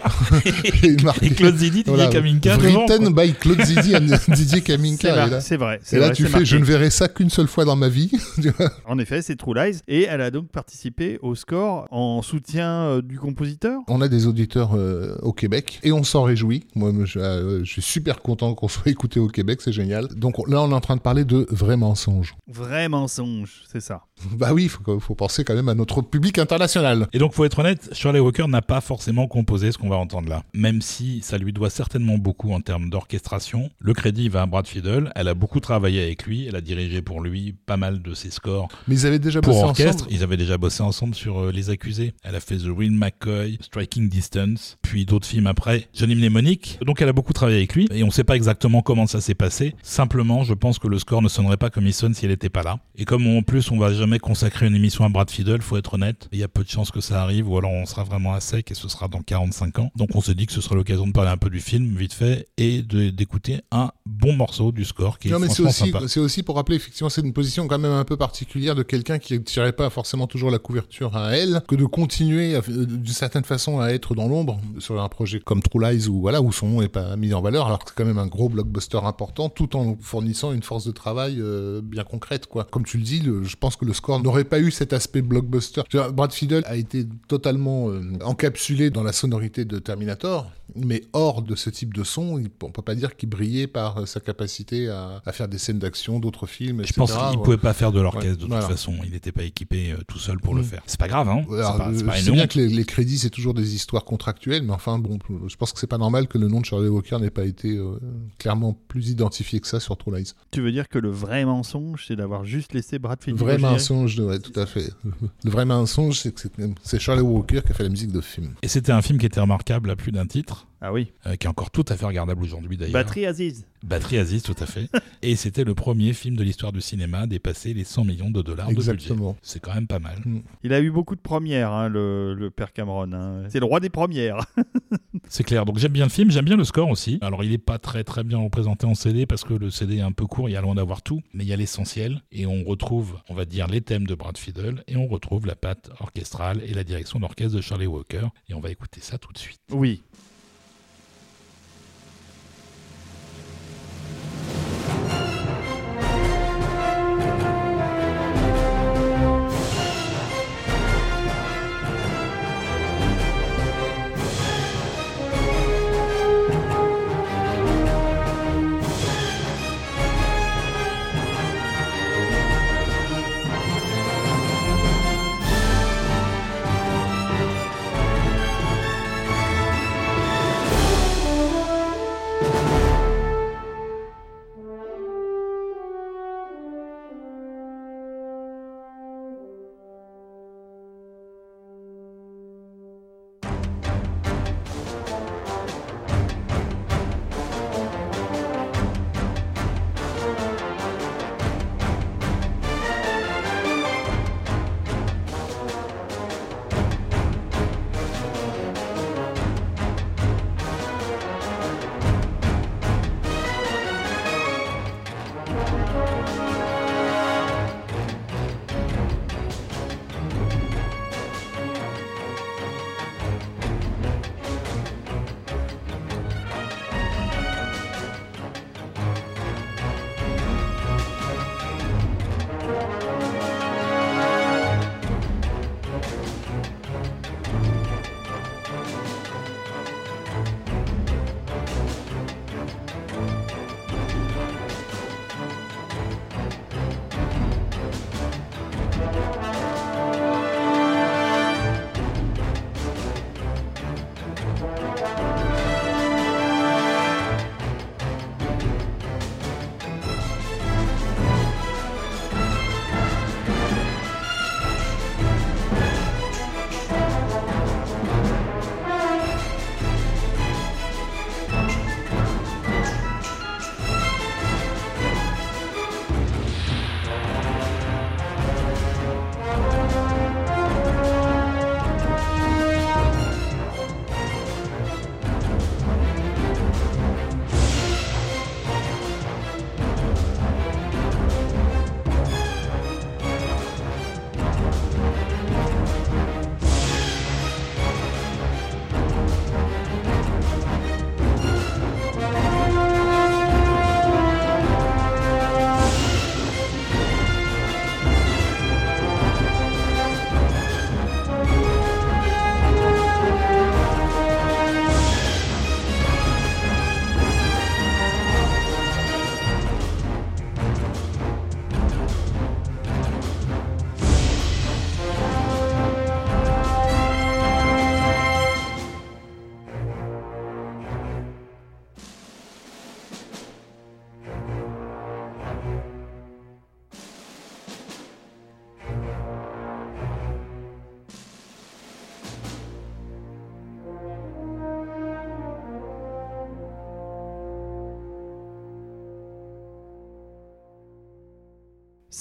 et 1.23 1.31
Claude 1.31 1.57
Zidi, 1.57 1.68
Didier 1.71 1.85
Voilà, 1.87 2.09
Kaminka. 2.09 2.57
Written 2.57 3.11
by 3.15 3.35
Claude 3.35 3.63
Zidi 3.65 3.95
and 3.97 4.01
Didier 4.29 4.47
C'est 4.59 4.61
Kaminka. 4.63 5.27
vrai. 5.27 5.81
et 5.93 5.97
là, 5.97 6.07
vrai, 6.07 6.13
tu 6.15 6.25
fais, 6.25 6.31
marqué. 6.31 6.45
je 6.47 6.57
ne 6.57 6.65
verrai 6.65 6.91
ça 6.91 7.09
qu'une 7.09 7.31
seule 7.31 7.49
fois 7.49 7.65
dans 7.65 7.77
ma 7.77 7.89
vie. 7.89 8.11
En 8.87 8.99
effet, 8.99 9.23
c'est 9.23 9.37
True 9.37 9.55
Lies. 9.55 9.81
Et 9.89 10.03
elle 10.05 10.21
a 10.21 10.31
donc 10.31 10.49
participé 10.51 11.19
au 11.23 11.35
score 11.35 11.87
en 11.91 12.23
soutien 12.23 12.69
euh, 12.85 13.03
du 13.03 13.19
compositeur. 13.19 13.81
On 13.89 14.01
a 14.01 14.09
des 14.09 14.27
auditeurs 14.27 14.75
euh, 14.75 15.17
au 15.23 15.33
Québec 15.33 15.79
et 15.83 15.93
on 15.93 16.03
s'en 16.05 16.23
réjouit. 16.23 16.65
Moi, 16.75 16.93
je, 17.05 17.19
euh, 17.19 17.65
je 17.65 17.71
suis 17.71 17.83
super 17.83 18.21
content 18.21 18.55
qu'on 18.55 18.69
soit 18.69 18.87
écouté 18.91 19.21
au 19.21 19.29
Québec, 19.29 19.61
c'est 19.63 19.73
génial. 19.73 20.09
Donc 20.09 20.37
là, 20.49 20.63
on 20.63 20.71
est 20.71 20.75
en 20.75 20.81
train 20.81 20.97
de 20.97 21.01
parler 21.01 21.25
de 21.25 21.47
vrais 21.51 21.77
mensonges. 21.77 22.35
Vrai 22.47 22.89
mensonge, 22.89 23.63
c'est 23.71 23.81
ça. 23.81 24.03
Bah 24.39 24.53
oui, 24.53 24.65
il 24.65 24.69
faut, 24.69 25.01
faut 25.01 25.15
penser 25.15 25.45
quand 25.45 25.55
même 25.55 25.69
à 25.69 25.75
notre 25.75 26.03
public 26.03 26.39
international. 26.39 27.09
Et 27.13 27.19
donc, 27.19 27.33
faut 27.33 27.45
être 27.45 27.59
honnête, 27.59 27.89
Shirley 27.93 28.21
Walker 28.21 28.47
n'a 28.49 28.63
pas 28.63 28.81
forcément 28.81 29.27
composé 29.27 29.73
ce 29.73 29.79
qu'on 29.79 29.89
va 29.89 29.97
entendre 29.97 30.29
là. 30.29 30.43
Même 30.55 30.81
si 30.83 31.21
ça 31.23 31.39
lui 31.39 31.53
doit 31.53 31.71
certainement 31.71 32.19
beaucoup 32.19 32.53
en 32.53 32.61
termes 32.61 32.91
d'orchestration, 32.91 33.71
le 33.81 33.93
crédit 33.95 34.29
va 34.29 34.43
à 34.43 34.47
Brad 34.47 34.67
Fiedel. 34.67 35.11
Elle 35.15 35.29
a 35.29 35.35
beaucoup 35.35 35.61
travaillé 35.61 36.03
avec 36.03 36.25
lui, 36.27 36.47
elle 36.47 36.57
a 36.57 36.61
dirigé 36.61 37.03
pour 37.03 37.21
lui 37.21 37.55
pas 37.67 37.77
mal 37.77 38.01
de 38.03 38.15
ses 38.15 38.31
scores 38.31 38.69
Mais 38.87 38.95
ils 38.97 39.07
avaient 39.07 39.19
déjà 39.19 39.41
pour 39.41 39.53
bossé 39.55 39.65
orchestre. 39.65 40.03
ensemble. 40.05 40.13
Ils 40.13 40.23
avaient 40.23 40.37
déjà 40.37 40.59
bossé 40.59 40.83
ensemble 40.83 41.15
sur 41.15 41.39
euh, 41.41 41.53
Les 41.53 41.71
Accusés. 41.71 42.15
Elle 42.23 42.35
a 42.35 42.41
fait 42.41 42.57
The 42.57 42.67
Real 42.77 42.93
McCoy, 42.93 43.59
Striking 43.61 44.09
Distance, 44.09 44.79
puis 44.83 45.05
d'autres 45.05 45.27
films 45.27 45.47
après, 45.47 45.89
Johnny 45.95 46.15
Mnemonic. 46.15 46.79
Donc 46.85 47.03
elle 47.03 47.09
a 47.09 47.13
beaucoup 47.13 47.33
travaillé 47.33 47.59
avec 47.59 47.75
lui 47.75 47.89
et 47.93 48.03
on 48.05 48.11
sait 48.11 48.25
pas 48.25 48.37
exactement 48.37 48.83
comment 48.83 49.07
ça 49.07 49.21
s'est 49.21 49.35
passé. 49.35 49.75
Simplement, 49.83 50.45
je 50.45 50.55
pense 50.55 50.79
que 50.79 50.89
le 50.89 50.99
score 50.99 51.23
ne 51.23 51.29
sonnerait 51.29 51.57
pas 51.57 51.71
comme 51.71 51.87
il 51.87 51.95
sonne 51.95 52.15
si 52.15 52.25
elle 52.25 52.31
n'était 52.31 52.49
pas 52.49 52.63
là. 52.63 52.79
Et 52.97 53.05
comme 53.05 53.27
en 53.27 53.43
plus 53.43 53.71
on 53.71 53.79
va 53.79 53.93
jamais 53.93 54.08
consacrer 54.17 54.67
une 54.67 54.75
émission 54.75 55.05
à 55.05 55.11
Brad 55.11 55.31
Fiedel, 55.31 55.61
faut 55.61 55.77
être 55.77 55.95
honnête, 55.95 56.29
il 56.33 56.39
y 56.39 56.43
a 56.43 56.49
peu 56.49 56.65
de 56.65 56.71
chances 56.71 56.91
que 56.91 57.03
ça 57.03 57.23
arrive 57.23 57.49
ou 57.51 57.59
alors 57.59 57.71
on 57.71 57.85
sera 57.85 58.05
vraiment 58.05 58.33
à 58.33 58.41
sec 58.41 58.71
et 58.71 58.75
ce 58.75 58.89
sera 58.89 59.09
dans 59.09 59.21
45 59.21 59.79
ans. 59.81 59.91
Donc 59.97 60.09
on 60.15 60.23
s'est 60.23 60.35
dit 60.35 60.47
que 60.47 60.53
ce 60.55 60.63
serait 60.63 60.77
l'occasion 60.77 61.07
de 61.07 61.13
parler 61.13 61.31
un 61.31 61.37
peu 61.37 61.51
du 61.51 61.61
film 61.61 61.95
vite 61.97 62.15
fait 62.15 62.49
et 62.57 62.81
d'écouter 62.83 63.61
un 63.71 63.91
bon 64.07 64.33
morceau 64.35 64.73
du 64.73 64.85
score 64.87 65.19
qui 65.19 65.29
Non, 65.29 65.37
est 65.37 65.41
mais 65.41 65.49
c'est 65.51 65.63
aussi, 65.63 65.93
c'est 66.07 66.21
aussi 66.21 66.43
pour 66.43 66.57
rappeler, 66.57 66.77
effectivement, 66.77 67.11
c'est 67.11 67.21
une 67.21 67.33
position 67.35 67.69
quand 67.69 67.79
même 67.79 67.93
un 67.93 68.05
peu 68.05 68.17
particulière 68.17 68.75
de 68.75 68.83
quelqu'un 68.83 69.19
qui 69.19 69.35
ne 69.35 69.39
tirait 69.41 69.73
pas 69.73 69.91
forcément 69.91 70.27
toujours 70.27 70.51
la 70.51 70.59
couverture 70.59 71.15
à 71.17 71.37
elle, 71.37 71.63
que 71.69 71.75
de 71.77 71.85
continuer 71.85 72.55
euh, 72.55 72.61
d'une 72.87 73.07
certaine 73.07 73.45
façon 73.45 73.81
à 73.81 73.89
être 73.91 74.15
dans 74.15 74.29
l'ombre 74.29 74.59
sur 74.79 75.01
un 75.03 75.09
projet 75.09 75.41
comme 75.41 75.61
True 75.63 75.83
Lies 75.83 76.07
où, 76.09 76.21
voilà, 76.21 76.41
où 76.41 76.53
son 76.53 76.69
nom 76.69 76.81
n'est 76.81 76.89
pas 76.89 77.17
mis 77.17 77.35
en 77.35 77.41
valeur, 77.43 77.67
alors 77.67 77.81
que 77.81 77.91
c'est 77.91 77.95
quand 77.97 78.05
même 78.05 78.19
un 78.19 78.27
gros 78.27 78.49
blockbuster 78.49 78.99
important, 79.03 79.49
tout 79.49 79.77
en 79.77 79.97
fournissant 80.01 80.53
une 80.53 80.63
force 80.63 80.85
de 80.87 80.93
travail 80.93 81.37
euh, 81.41 81.81
bien 81.83 82.05
concrète, 82.05 82.47
quoi. 82.47 82.65
Comme 82.71 82.85
tu 82.85 82.97
le 82.99 83.03
dis, 83.03 83.21
le- 83.21 83.43
je 83.45 83.57
pense 83.57 83.77
que 83.77 83.85
le 83.85 83.93
score 83.99 84.23
n'aurait 84.23 84.45
pas 84.45 84.61
eu 84.61 84.71
cet 84.71 84.93
aspect 84.93 85.23
blockbuster. 85.23 85.83
Brad 86.13 86.33
Fiedel 86.33 86.65
a 86.67 86.77
été 86.77 87.07
totalement 87.29 87.91
euh, 87.91 88.03
encapsulé 88.25 88.91
dans 88.91 89.03
la 89.03 89.13
sonorité 89.13 89.65
de 89.65 89.79
Terminator, 89.79 90.51
mais 90.77 91.03
hors 91.13 91.43
de 91.43 91.55
ce 91.55 91.71
type 91.71 91.95
de 91.95 92.05
son, 92.05 92.43
on 92.63 92.71
peut 92.71 92.83
pas 92.83 92.95
dire 92.95 93.17
qu'il 93.17 93.29
brillait 93.29 93.67
par 93.67 93.99
euh, 93.99 94.07
sa 94.07 94.21
capacité 94.21 94.89
à, 94.89 95.23
à 95.25 95.33
faire 95.33 95.49
des 95.49 95.59
scènes 95.59 95.79
d'action, 95.79 96.19
d'autres 96.21 96.47
films, 96.47 96.79
Je 96.79 96.83
etc. 96.85 96.95
pense 96.99 97.13
qu'il 97.13 97.39
Ouais. 97.39 97.45
pouvait 97.45 97.57
pas 97.57 97.73
faire 97.73 97.93
de 97.93 98.01
l'orchestre 98.01 98.29
Ouais, 98.29 98.35
de 98.37 98.41
toute 98.41 98.49
voilà. 98.51 98.69
façon. 98.69 98.95
Il 99.05 99.13
n'était 99.13 99.33
pas 99.33 99.45
équipé 99.45 99.93
euh, 99.93 99.97
tout 100.07 100.19
seul 100.19 100.39
pour 100.39 100.55
le 100.55 100.63
Mm. 100.63 100.65
faire. 100.65 100.83
C'est 100.87 100.99
pas 101.01 101.09
grave, 101.09 101.29
hein. 101.29 101.43
C'est 101.49 102.23
je 102.25 102.31
bien 102.33 102.47
que 102.47 102.59
les, 102.59 102.69
les 102.69 102.85
crédits, 102.85 103.19
c'est 103.19 103.31
toujours 103.31 103.55
des 103.55 103.75
histoires 103.75 104.05
contractuelles, 104.05 104.63
mais 104.63 104.73
enfin, 104.73 104.99
bon, 104.99 105.19
je 105.47 105.57
pense 105.57 105.73
que 105.73 105.79
c'est 105.81 105.87
pas 105.87 105.99
normal 105.99 106.29
que 106.29 106.39
le 106.39 106.49
nom 106.49 106.61
de 106.61 106.67
Charlie 106.67 106.89
Walker 106.89 107.19
n'ait 107.19 107.31
pas 107.31 107.45
été 107.45 107.77
euh, 107.77 107.99
clairement 108.39 108.77
plus 108.89 109.09
identifié 109.11 109.61
que 109.61 109.67
ça 109.67 109.81
sur 109.81 109.97
True 109.97 110.17
Lies. 110.17 110.33
Tu 110.51 110.61
veux 110.61 110.73
dire 110.73 110.89
que 110.89 110.99
le 110.99 111.11
vrai 111.11 111.45
mensonge, 111.45 112.05
c'est 112.07 112.17
d'avoir 112.17 112.45
juste 112.45 112.73
laissé 112.75 112.99
Brad 112.99 113.23
Fiedel 113.23 113.39
Vrai 113.41 113.55
au 113.55 113.57
générique 113.57 113.73
mensonge, 113.79 114.19
ouais, 114.21 114.39
tout 114.39 114.59
à 114.59 114.67
fait. 114.67 114.91
Le 115.45 115.51
vrai 115.51 115.65
mensonge, 115.65 116.21
c'est 116.21 116.33
que 116.35 116.41
c'est- 116.41 116.53
c'est 116.83 116.99
Charlie 117.01 117.23
Walker 117.23 117.61
qui 117.65 117.73
a 117.73 117.75
fait 117.75 117.83
la 117.85 117.89
musique 117.89 118.13
de 118.13 118.21
film. 118.21 118.55
Et 118.63 118.69
c'était 118.69 118.93
un 118.93 119.03
film 119.03 119.19
qui 119.19 119.27
était 119.27 119.41
remarquable 119.41 119.91
à 119.91 119.97
plus 119.97 120.13
d'un 120.13 120.27
titre. 120.27 120.58
4, 120.61 120.67
Ah 120.81 120.93
oui. 120.93 121.13
euh, 121.27 121.37
qui 121.37 121.47
est 121.47 121.51
encore 121.51 121.71
tout 121.71 121.85
à 121.89 121.97
fait 121.97 122.05
regardable 122.07 122.43
aujourd'hui 122.45 122.77
d'ailleurs. 122.77 122.93
Batterie 122.93 123.27
Aziz. 123.27 123.65
Batterie 123.85 124.19
Aziz, 124.19 124.43
tout 124.43 124.57
à 124.59 124.67
fait. 124.67 124.89
et 125.23 125.37
c'était 125.37 125.65
le 125.65 125.75
premier 125.75 126.13
film 126.13 126.37
de 126.37 126.43
l'histoire 126.43 126.73
du 126.73 126.81
cinéma 126.81 127.21
à 127.21 127.27
dépasser 127.27 127.75
les 127.75 127.85
100 127.85 128.05
millions 128.05 128.31
de 128.31 128.43
dollars 128.43 128.69
de 128.69 128.75
budget. 128.75 128.93
Exactement. 128.93 129.37
C'est 129.43 129.61
quand 129.61 129.75
même 129.75 129.87
pas 129.87 129.99
mal. 130.01 130.19
Il 130.65 130.73
a 130.73 130.81
eu 130.81 130.91
beaucoup 130.91 131.15
de 131.17 131.21
premières, 131.21 131.73
hein, 131.73 131.89
le, 131.89 132.35
le 132.35 132.51
père 132.51 132.73
Cameron. 132.73 133.13
hein. 133.13 133.45
C'est 133.49 133.61
le 133.61 133.67
roi 133.67 133.81
des 133.81 133.91
premières. 133.91 134.39
C'est 135.29 135.45
clair. 135.45 135.65
Donc 135.65 135.79
j'aime 135.79 135.93
bien 135.93 136.05
le 136.05 136.11
film, 136.11 136.31
j'aime 136.31 136.45
bien 136.45 136.57
le 136.57 136.65
score 136.65 136.89
aussi. 136.89 137.19
Alors 137.21 137.45
il 137.45 137.53
est 137.53 137.59
pas 137.59 137.79
très 137.79 138.03
très 138.05 138.25
bien 138.25 138.39
représenté 138.39 138.87
en 138.87 138.95
CD 138.95 139.27
parce 139.27 139.45
que 139.45 139.55
le 139.55 139.71
CD 139.71 139.97
est 139.99 140.01
un 140.03 140.13
peu 140.13 140.27
court, 140.27 140.49
il 140.49 140.53
y 140.53 140.57
a 140.57 140.61
loin 140.61 140.75
d'avoir 140.75 141.03
tout, 141.03 141.21
mais 141.35 141.45
il 141.45 141.49
y 141.49 141.53
a 141.53 141.57
l'essentiel 141.57 142.23
et 142.33 142.47
on 142.47 142.65
retrouve, 142.65 143.19
on 143.29 143.35
va 143.35 143.45
dire, 143.45 143.67
les 143.67 143.81
thèmes 143.81 144.07
de 144.07 144.15
Brad 144.15 144.39
Fiddle 144.39 144.83
et 144.89 144.97
on 144.97 145.07
retrouve 145.07 145.47
la 145.47 145.55
patte 145.57 145.91
orchestrale 146.01 146.63
et 146.67 146.73
la 146.73 146.85
direction 146.85 147.21
d'orchestre 147.21 147.57
de 147.57 147.61
Charlie 147.61 147.87
Walker 147.87 148.27
et 148.49 148.55
on 148.55 148.61
va 148.61 148.71
écouter 148.71 149.01
ça 149.03 149.19
tout 149.19 149.33
de 149.33 149.39
suite. 149.39 149.61
Oui. 149.71 150.03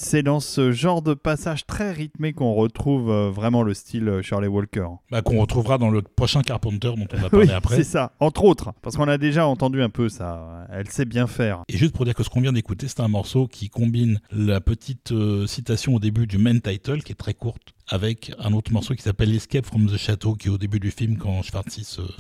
C'est 0.10 0.24
dans 0.24 0.40
ce 0.40 0.72
genre 0.72 1.02
de 1.02 1.14
passage 1.14 1.66
très 1.66 1.92
rythmé 1.92 2.32
qu'on 2.32 2.54
retrouve 2.54 3.12
euh, 3.12 3.30
vraiment 3.30 3.62
le 3.62 3.74
style 3.74 4.08
euh, 4.08 4.22
Shirley 4.22 4.48
Walker. 4.48 4.88
Bah, 5.12 5.22
qu'on 5.22 5.42
retrouvera 5.42 5.78
dans 5.78 5.90
le 5.90 6.02
prochain 6.02 6.44
Carpenter 6.44 6.94
dont 6.96 7.08
on 7.12 7.18
va 7.18 7.30
parler 7.30 7.48
Oui, 7.48 7.52
après. 7.52 7.76
c'est 7.76 7.84
ça, 7.84 8.14
entre 8.22 8.46
autres, 8.46 8.72
parce 8.82 8.96
qu'on 8.96 9.10
a 9.10 9.18
déjà 9.18 9.46
entendu 9.46 9.82
un 9.82 9.90
peu 9.90 10.08
ça. 10.08 10.66
Elle 10.72 10.88
sait 10.90 11.04
bien 11.04 11.28
faire. 11.28 11.64
Et 11.68 11.76
juste 11.76 11.94
pour 11.94 12.06
dire 12.06 12.16
que 12.16 12.24
ce 12.24 12.30
qu'on 12.30 12.40
vient 12.40 12.54
d'écouter, 12.54 12.88
c'est 12.88 13.02
un 13.02 13.10
morceau 13.10 13.48
qui 13.48 13.68
combine 13.68 14.22
la 14.32 14.62
petite 14.62 15.12
euh, 15.12 15.46
citation 15.46 15.96
au 15.96 16.00
début 16.00 16.26
du 16.26 16.38
main 16.38 16.58
title, 16.58 17.04
qui 17.04 17.12
est 17.12 17.16
très 17.16 17.34
courte, 17.34 17.74
avec 17.90 18.32
un 18.40 18.54
autre 18.54 18.72
morceau 18.72 18.94
qui 18.96 19.02
s'appelle 19.04 19.34
Escape 19.34 19.66
from 19.66 19.88
the 19.88 19.98
Chateau, 19.98 20.34
qui 20.36 20.48
est 20.48 20.52
au 20.52 20.58
début 20.58 20.80
du 20.80 20.92
film 20.92 21.18
quand 21.18 21.42
se- 21.44 21.52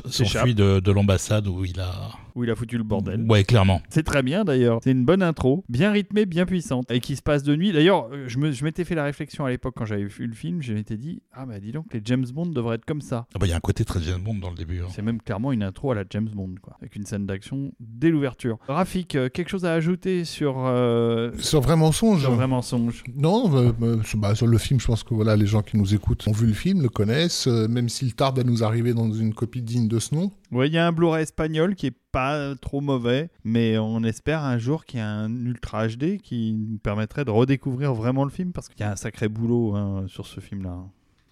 S'échappe. 0.09 0.27
s'enfuit 0.27 0.55
de, 0.55 0.79
de 0.79 0.91
l'ambassade 0.91 1.47
où 1.47 1.65
il 1.65 1.79
a... 1.79 2.11
Où 2.35 2.43
il 2.43 2.51
a 2.51 2.55
foutu 2.55 2.77
le 2.77 2.83
bordel. 2.83 3.25
Ouais, 3.27 3.43
clairement. 3.43 3.81
C'est 3.89 4.03
très 4.03 4.21
bien 4.21 4.45
d'ailleurs. 4.45 4.79
C'est 4.83 4.91
une 4.91 5.05
bonne 5.05 5.23
intro, 5.23 5.63
bien 5.69 5.91
rythmée, 5.91 6.27
bien 6.27 6.45
puissante, 6.45 6.91
et 6.91 6.99
qui 6.99 7.15
se 7.15 7.23
passe 7.23 7.41
de 7.41 7.55
nuit. 7.55 7.71
D'ailleurs, 7.71 8.09
euh, 8.13 8.25
je 8.27 8.37
me- 8.37 8.51
je 8.51 8.63
m'étais 8.63 8.83
fait 8.85 8.93
la 8.93 9.03
réflexion 9.05 9.43
à 9.45 9.49
l'époque 9.49 9.73
quand 9.75 9.85
j'avais 9.85 10.05
vu 10.05 10.27
le 10.27 10.35
film. 10.35 10.61
Je 10.61 10.73
m'étais 10.73 10.97
dit, 10.97 11.23
ah 11.33 11.47
bah 11.47 11.59
dis 11.59 11.71
donc, 11.71 11.85
les 11.93 12.01
James 12.05 12.25
Bond 12.31 12.45
devraient 12.47 12.75
être 12.75 12.85
comme 12.85 13.01
ça. 13.01 13.25
Ah 13.33 13.39
bah, 13.39 13.47
Il 13.47 13.49
y 13.49 13.53
a 13.53 13.55
un 13.55 13.59
côté 13.59 13.83
très 13.85 14.01
James 14.03 14.21
Bond 14.21 14.35
dans 14.35 14.51
le 14.51 14.55
début. 14.55 14.81
hein. 14.81 14.87
C'est 14.91 15.01
même 15.01 15.19
clairement 15.19 15.51
une 15.51 15.63
intro 15.63 15.91
à 15.91 15.95
la 15.95 16.03
James 16.11 16.29
Bond, 16.31 16.53
quoi, 16.61 16.77
avec 16.79 16.95
une 16.95 17.05
scène 17.07 17.25
d'action 17.25 17.71
dès 17.79 18.11
l'ouverture. 18.11 18.59
Rafik, 18.67 19.15
euh, 19.15 19.29
quelque 19.29 19.49
chose 19.49 19.65
à 19.65 19.73
ajouter 19.73 20.23
sur, 20.23 20.57
euh, 20.59 21.31
Sur 21.39 21.61
vrai 21.61 21.75
mensonge. 21.75 22.21
sur 22.21 22.31
Vrai 22.33 22.47
Mensonge? 22.47 23.03
Non, 23.15 23.51
euh, 23.55 23.71
euh, 23.81 24.03
sur, 24.03 24.19
bah, 24.19 24.35
sur 24.35 24.45
le 24.45 24.57
film, 24.59 24.79
je 24.79 24.85
pense 24.85 25.03
que 25.03 25.15
voilà, 25.15 25.35
les 25.35 25.47
gens 25.47 25.56
qui 25.61 25.77
nous 25.77 25.93
écoutent 25.93 26.27
ont 26.27 26.31
vu 26.31 26.47
le 26.47 26.53
film, 26.53 26.81
le 26.81 26.89
connaissent, 26.89 27.47
euh, 27.47 27.67
même 27.67 27.89
s'il 27.89 28.15
tarde 28.15 28.39
à 28.39 28.43
nous 28.43 28.63
arriver 28.63 28.93
dans 28.93 29.11
une 29.11 29.33
copie 29.33 29.61
digne 29.61 29.87
de 29.87 29.99
ce 29.99 30.15
nom. 30.15 30.31
Ouais, 30.51 30.67
il 30.67 30.73
y 30.73 30.77
a 30.77 30.87
un 30.87 30.91
Blu-ray 30.91 31.23
espagnol 31.23 31.75
qui 31.75 31.87
est 31.87 31.97
pas 32.11 32.55
trop 32.55 32.81
mauvais, 32.81 33.29
mais 33.43 33.77
on 33.77 34.03
espère 34.03 34.43
un 34.43 34.57
jour 34.57 34.85
qu'il 34.85 34.99
y 34.99 35.01
a 35.01 35.09
un 35.09 35.45
Ultra 35.45 35.87
HD 35.87 36.17
qui 36.21 36.53
nous 36.53 36.77
permettrait 36.77 37.25
de 37.25 37.31
redécouvrir 37.31 37.93
vraiment 37.93 38.23
le 38.23 38.31
film, 38.31 38.51
parce 38.51 38.69
qu'il 38.69 38.79
y 38.79 38.83
a 38.83 38.91
un 38.91 38.95
sacré 38.95 39.27
boulot 39.27 39.75
hein, 39.75 40.05
sur 40.07 40.25
ce 40.25 40.39
film-là. 40.39 40.79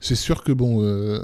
C'est 0.05 0.13
sûr 0.13 0.43
que 0.43 0.51
bon, 0.51 0.83
euh, 0.83 1.19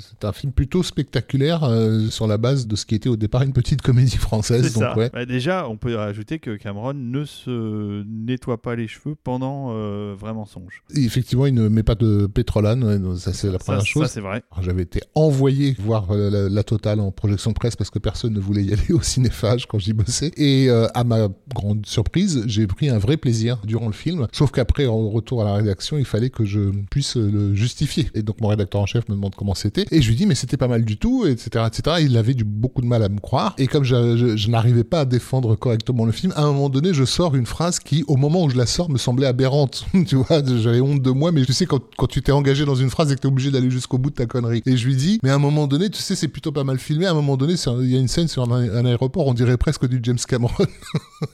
c'est 0.00 0.24
un 0.26 0.32
film 0.32 0.52
plutôt 0.52 0.82
spectaculaire 0.82 1.62
euh, 1.62 2.08
sur 2.08 2.26
la 2.26 2.38
base 2.38 2.66
de 2.66 2.74
ce 2.74 2.84
qui 2.84 2.96
était 2.96 3.08
au 3.08 3.14
départ 3.14 3.42
une 3.42 3.52
petite 3.52 3.82
comédie 3.82 4.16
française. 4.16 4.64
C'est 4.66 4.74
Donc 4.74 4.82
ça. 4.82 4.98
ouais. 4.98 5.10
Bah, 5.12 5.24
déjà, 5.26 5.68
on 5.68 5.76
peut 5.76 5.94
rajouter 5.94 6.40
que 6.40 6.56
Cameron 6.56 6.92
ne 6.92 7.24
se 7.24 8.02
nettoie 8.02 8.60
pas 8.60 8.74
les 8.74 8.88
cheveux 8.88 9.14
pendant 9.22 9.68
euh, 9.70 10.16
vraiment 10.18 10.44
songe. 10.44 10.82
Et 10.92 11.04
effectivement, 11.04 11.46
il 11.46 11.54
ne 11.54 11.68
met 11.68 11.84
pas 11.84 11.94
de 11.94 12.26
pétrolane, 12.26 12.82
ouais, 12.82 12.98
ça 13.16 13.32
c'est 13.32 13.48
la 13.48 13.60
première 13.60 13.82
ça, 13.82 13.86
chose. 13.86 14.08
c'est 14.08 14.20
vrai. 14.20 14.42
J'avais 14.60 14.82
été 14.82 15.02
envoyé 15.14 15.76
voir 15.78 16.12
la, 16.12 16.48
la 16.48 16.62
totale 16.64 16.98
en 16.98 17.12
projection 17.12 17.52
de 17.52 17.54
presse 17.54 17.76
parce 17.76 17.90
que 17.90 18.00
personne 18.00 18.32
ne 18.32 18.40
voulait 18.40 18.64
y 18.64 18.72
aller 18.72 18.92
au 18.92 19.02
cinéphage 19.02 19.66
quand 19.66 19.78
j'y 19.78 19.92
bossais. 19.92 20.32
Et 20.36 20.68
à 20.68 21.04
ma 21.04 21.28
grande 21.54 21.86
surprise, 21.86 22.42
j'ai 22.48 22.66
pris 22.66 22.88
un 22.88 22.98
vrai 22.98 23.18
plaisir 23.18 23.60
durant 23.64 23.86
le 23.86 23.92
film. 23.92 24.26
Sauf 24.32 24.50
qu'après, 24.50 24.86
en 24.86 25.10
retour 25.10 25.42
à 25.42 25.44
la 25.44 25.54
rédaction, 25.54 25.96
il 25.96 26.04
fallait 26.04 26.30
que 26.30 26.44
je 26.44 26.72
puisse 26.90 27.14
le 27.14 27.54
justifier. 27.54 28.08
Et 28.16 28.22
donc 28.22 28.40
mon 28.40 28.48
rédacteur 28.48 28.80
en 28.80 28.86
chef 28.86 29.08
me 29.08 29.14
demande 29.14 29.34
comment 29.34 29.54
c'était. 29.54 29.84
Et 29.90 30.00
je 30.00 30.08
lui 30.08 30.16
dis, 30.16 30.26
mais 30.26 30.34
c'était 30.34 30.56
pas 30.56 30.68
mal 30.68 30.84
du 30.84 30.96
tout, 30.96 31.26
etc. 31.26 31.64
etc. 31.66 31.96
Et 32.00 32.04
il 32.04 32.16
avait 32.16 32.34
du, 32.34 32.44
beaucoup 32.44 32.80
de 32.80 32.86
mal 32.86 33.02
à 33.02 33.08
me 33.08 33.20
croire. 33.20 33.54
Et 33.58 33.66
comme 33.66 33.84
je, 33.84 34.48
n'arrivais 34.48 34.84
pas 34.84 35.00
à 35.00 35.04
défendre 35.04 35.54
correctement 35.54 36.04
le 36.06 36.12
film, 36.12 36.32
à 36.36 36.42
un 36.42 36.46
moment 36.46 36.70
donné, 36.70 36.94
je 36.94 37.04
sors 37.04 37.34
une 37.34 37.46
phrase 37.46 37.78
qui, 37.78 38.04
au 38.08 38.16
moment 38.16 38.44
où 38.44 38.50
je 38.50 38.56
la 38.56 38.66
sors, 38.66 38.90
me 38.90 38.98
semblait 38.98 39.26
aberrante. 39.26 39.84
tu 40.06 40.16
vois, 40.16 40.42
j'avais 40.44 40.80
honte 40.80 41.02
de 41.02 41.10
moi, 41.10 41.32
mais 41.32 41.44
tu 41.44 41.52
sais, 41.52 41.66
quand, 41.66 41.82
quand 41.96 42.06
tu 42.06 42.22
t'es 42.22 42.32
engagé 42.32 42.64
dans 42.64 42.74
une 42.74 42.90
phrase 42.90 43.12
et 43.12 43.16
que 43.16 43.20
t'es 43.20 43.28
obligé 43.28 43.50
d'aller 43.50 43.70
jusqu'au 43.70 43.98
bout 43.98 44.10
de 44.10 44.14
ta 44.14 44.26
connerie. 44.26 44.62
Et 44.64 44.76
je 44.76 44.86
lui 44.86 44.96
dis, 44.96 45.20
mais 45.22 45.30
à 45.30 45.34
un 45.34 45.38
moment 45.38 45.66
donné, 45.66 45.90
tu 45.90 46.00
sais, 46.00 46.14
c'est 46.14 46.28
plutôt 46.28 46.52
pas 46.52 46.64
mal 46.64 46.78
filmé. 46.78 47.06
À 47.06 47.10
un 47.10 47.14
moment 47.14 47.36
donné, 47.36 47.54
il 47.80 47.90
y 47.90 47.96
a 47.96 48.00
une 48.00 48.08
scène 48.08 48.28
sur 48.28 48.50
un, 48.50 48.86
aéroport, 48.86 49.26
on 49.26 49.34
dirait 49.34 49.56
presque 49.56 49.86
du 49.86 50.00
James 50.02 50.18
Cameron. 50.26 50.64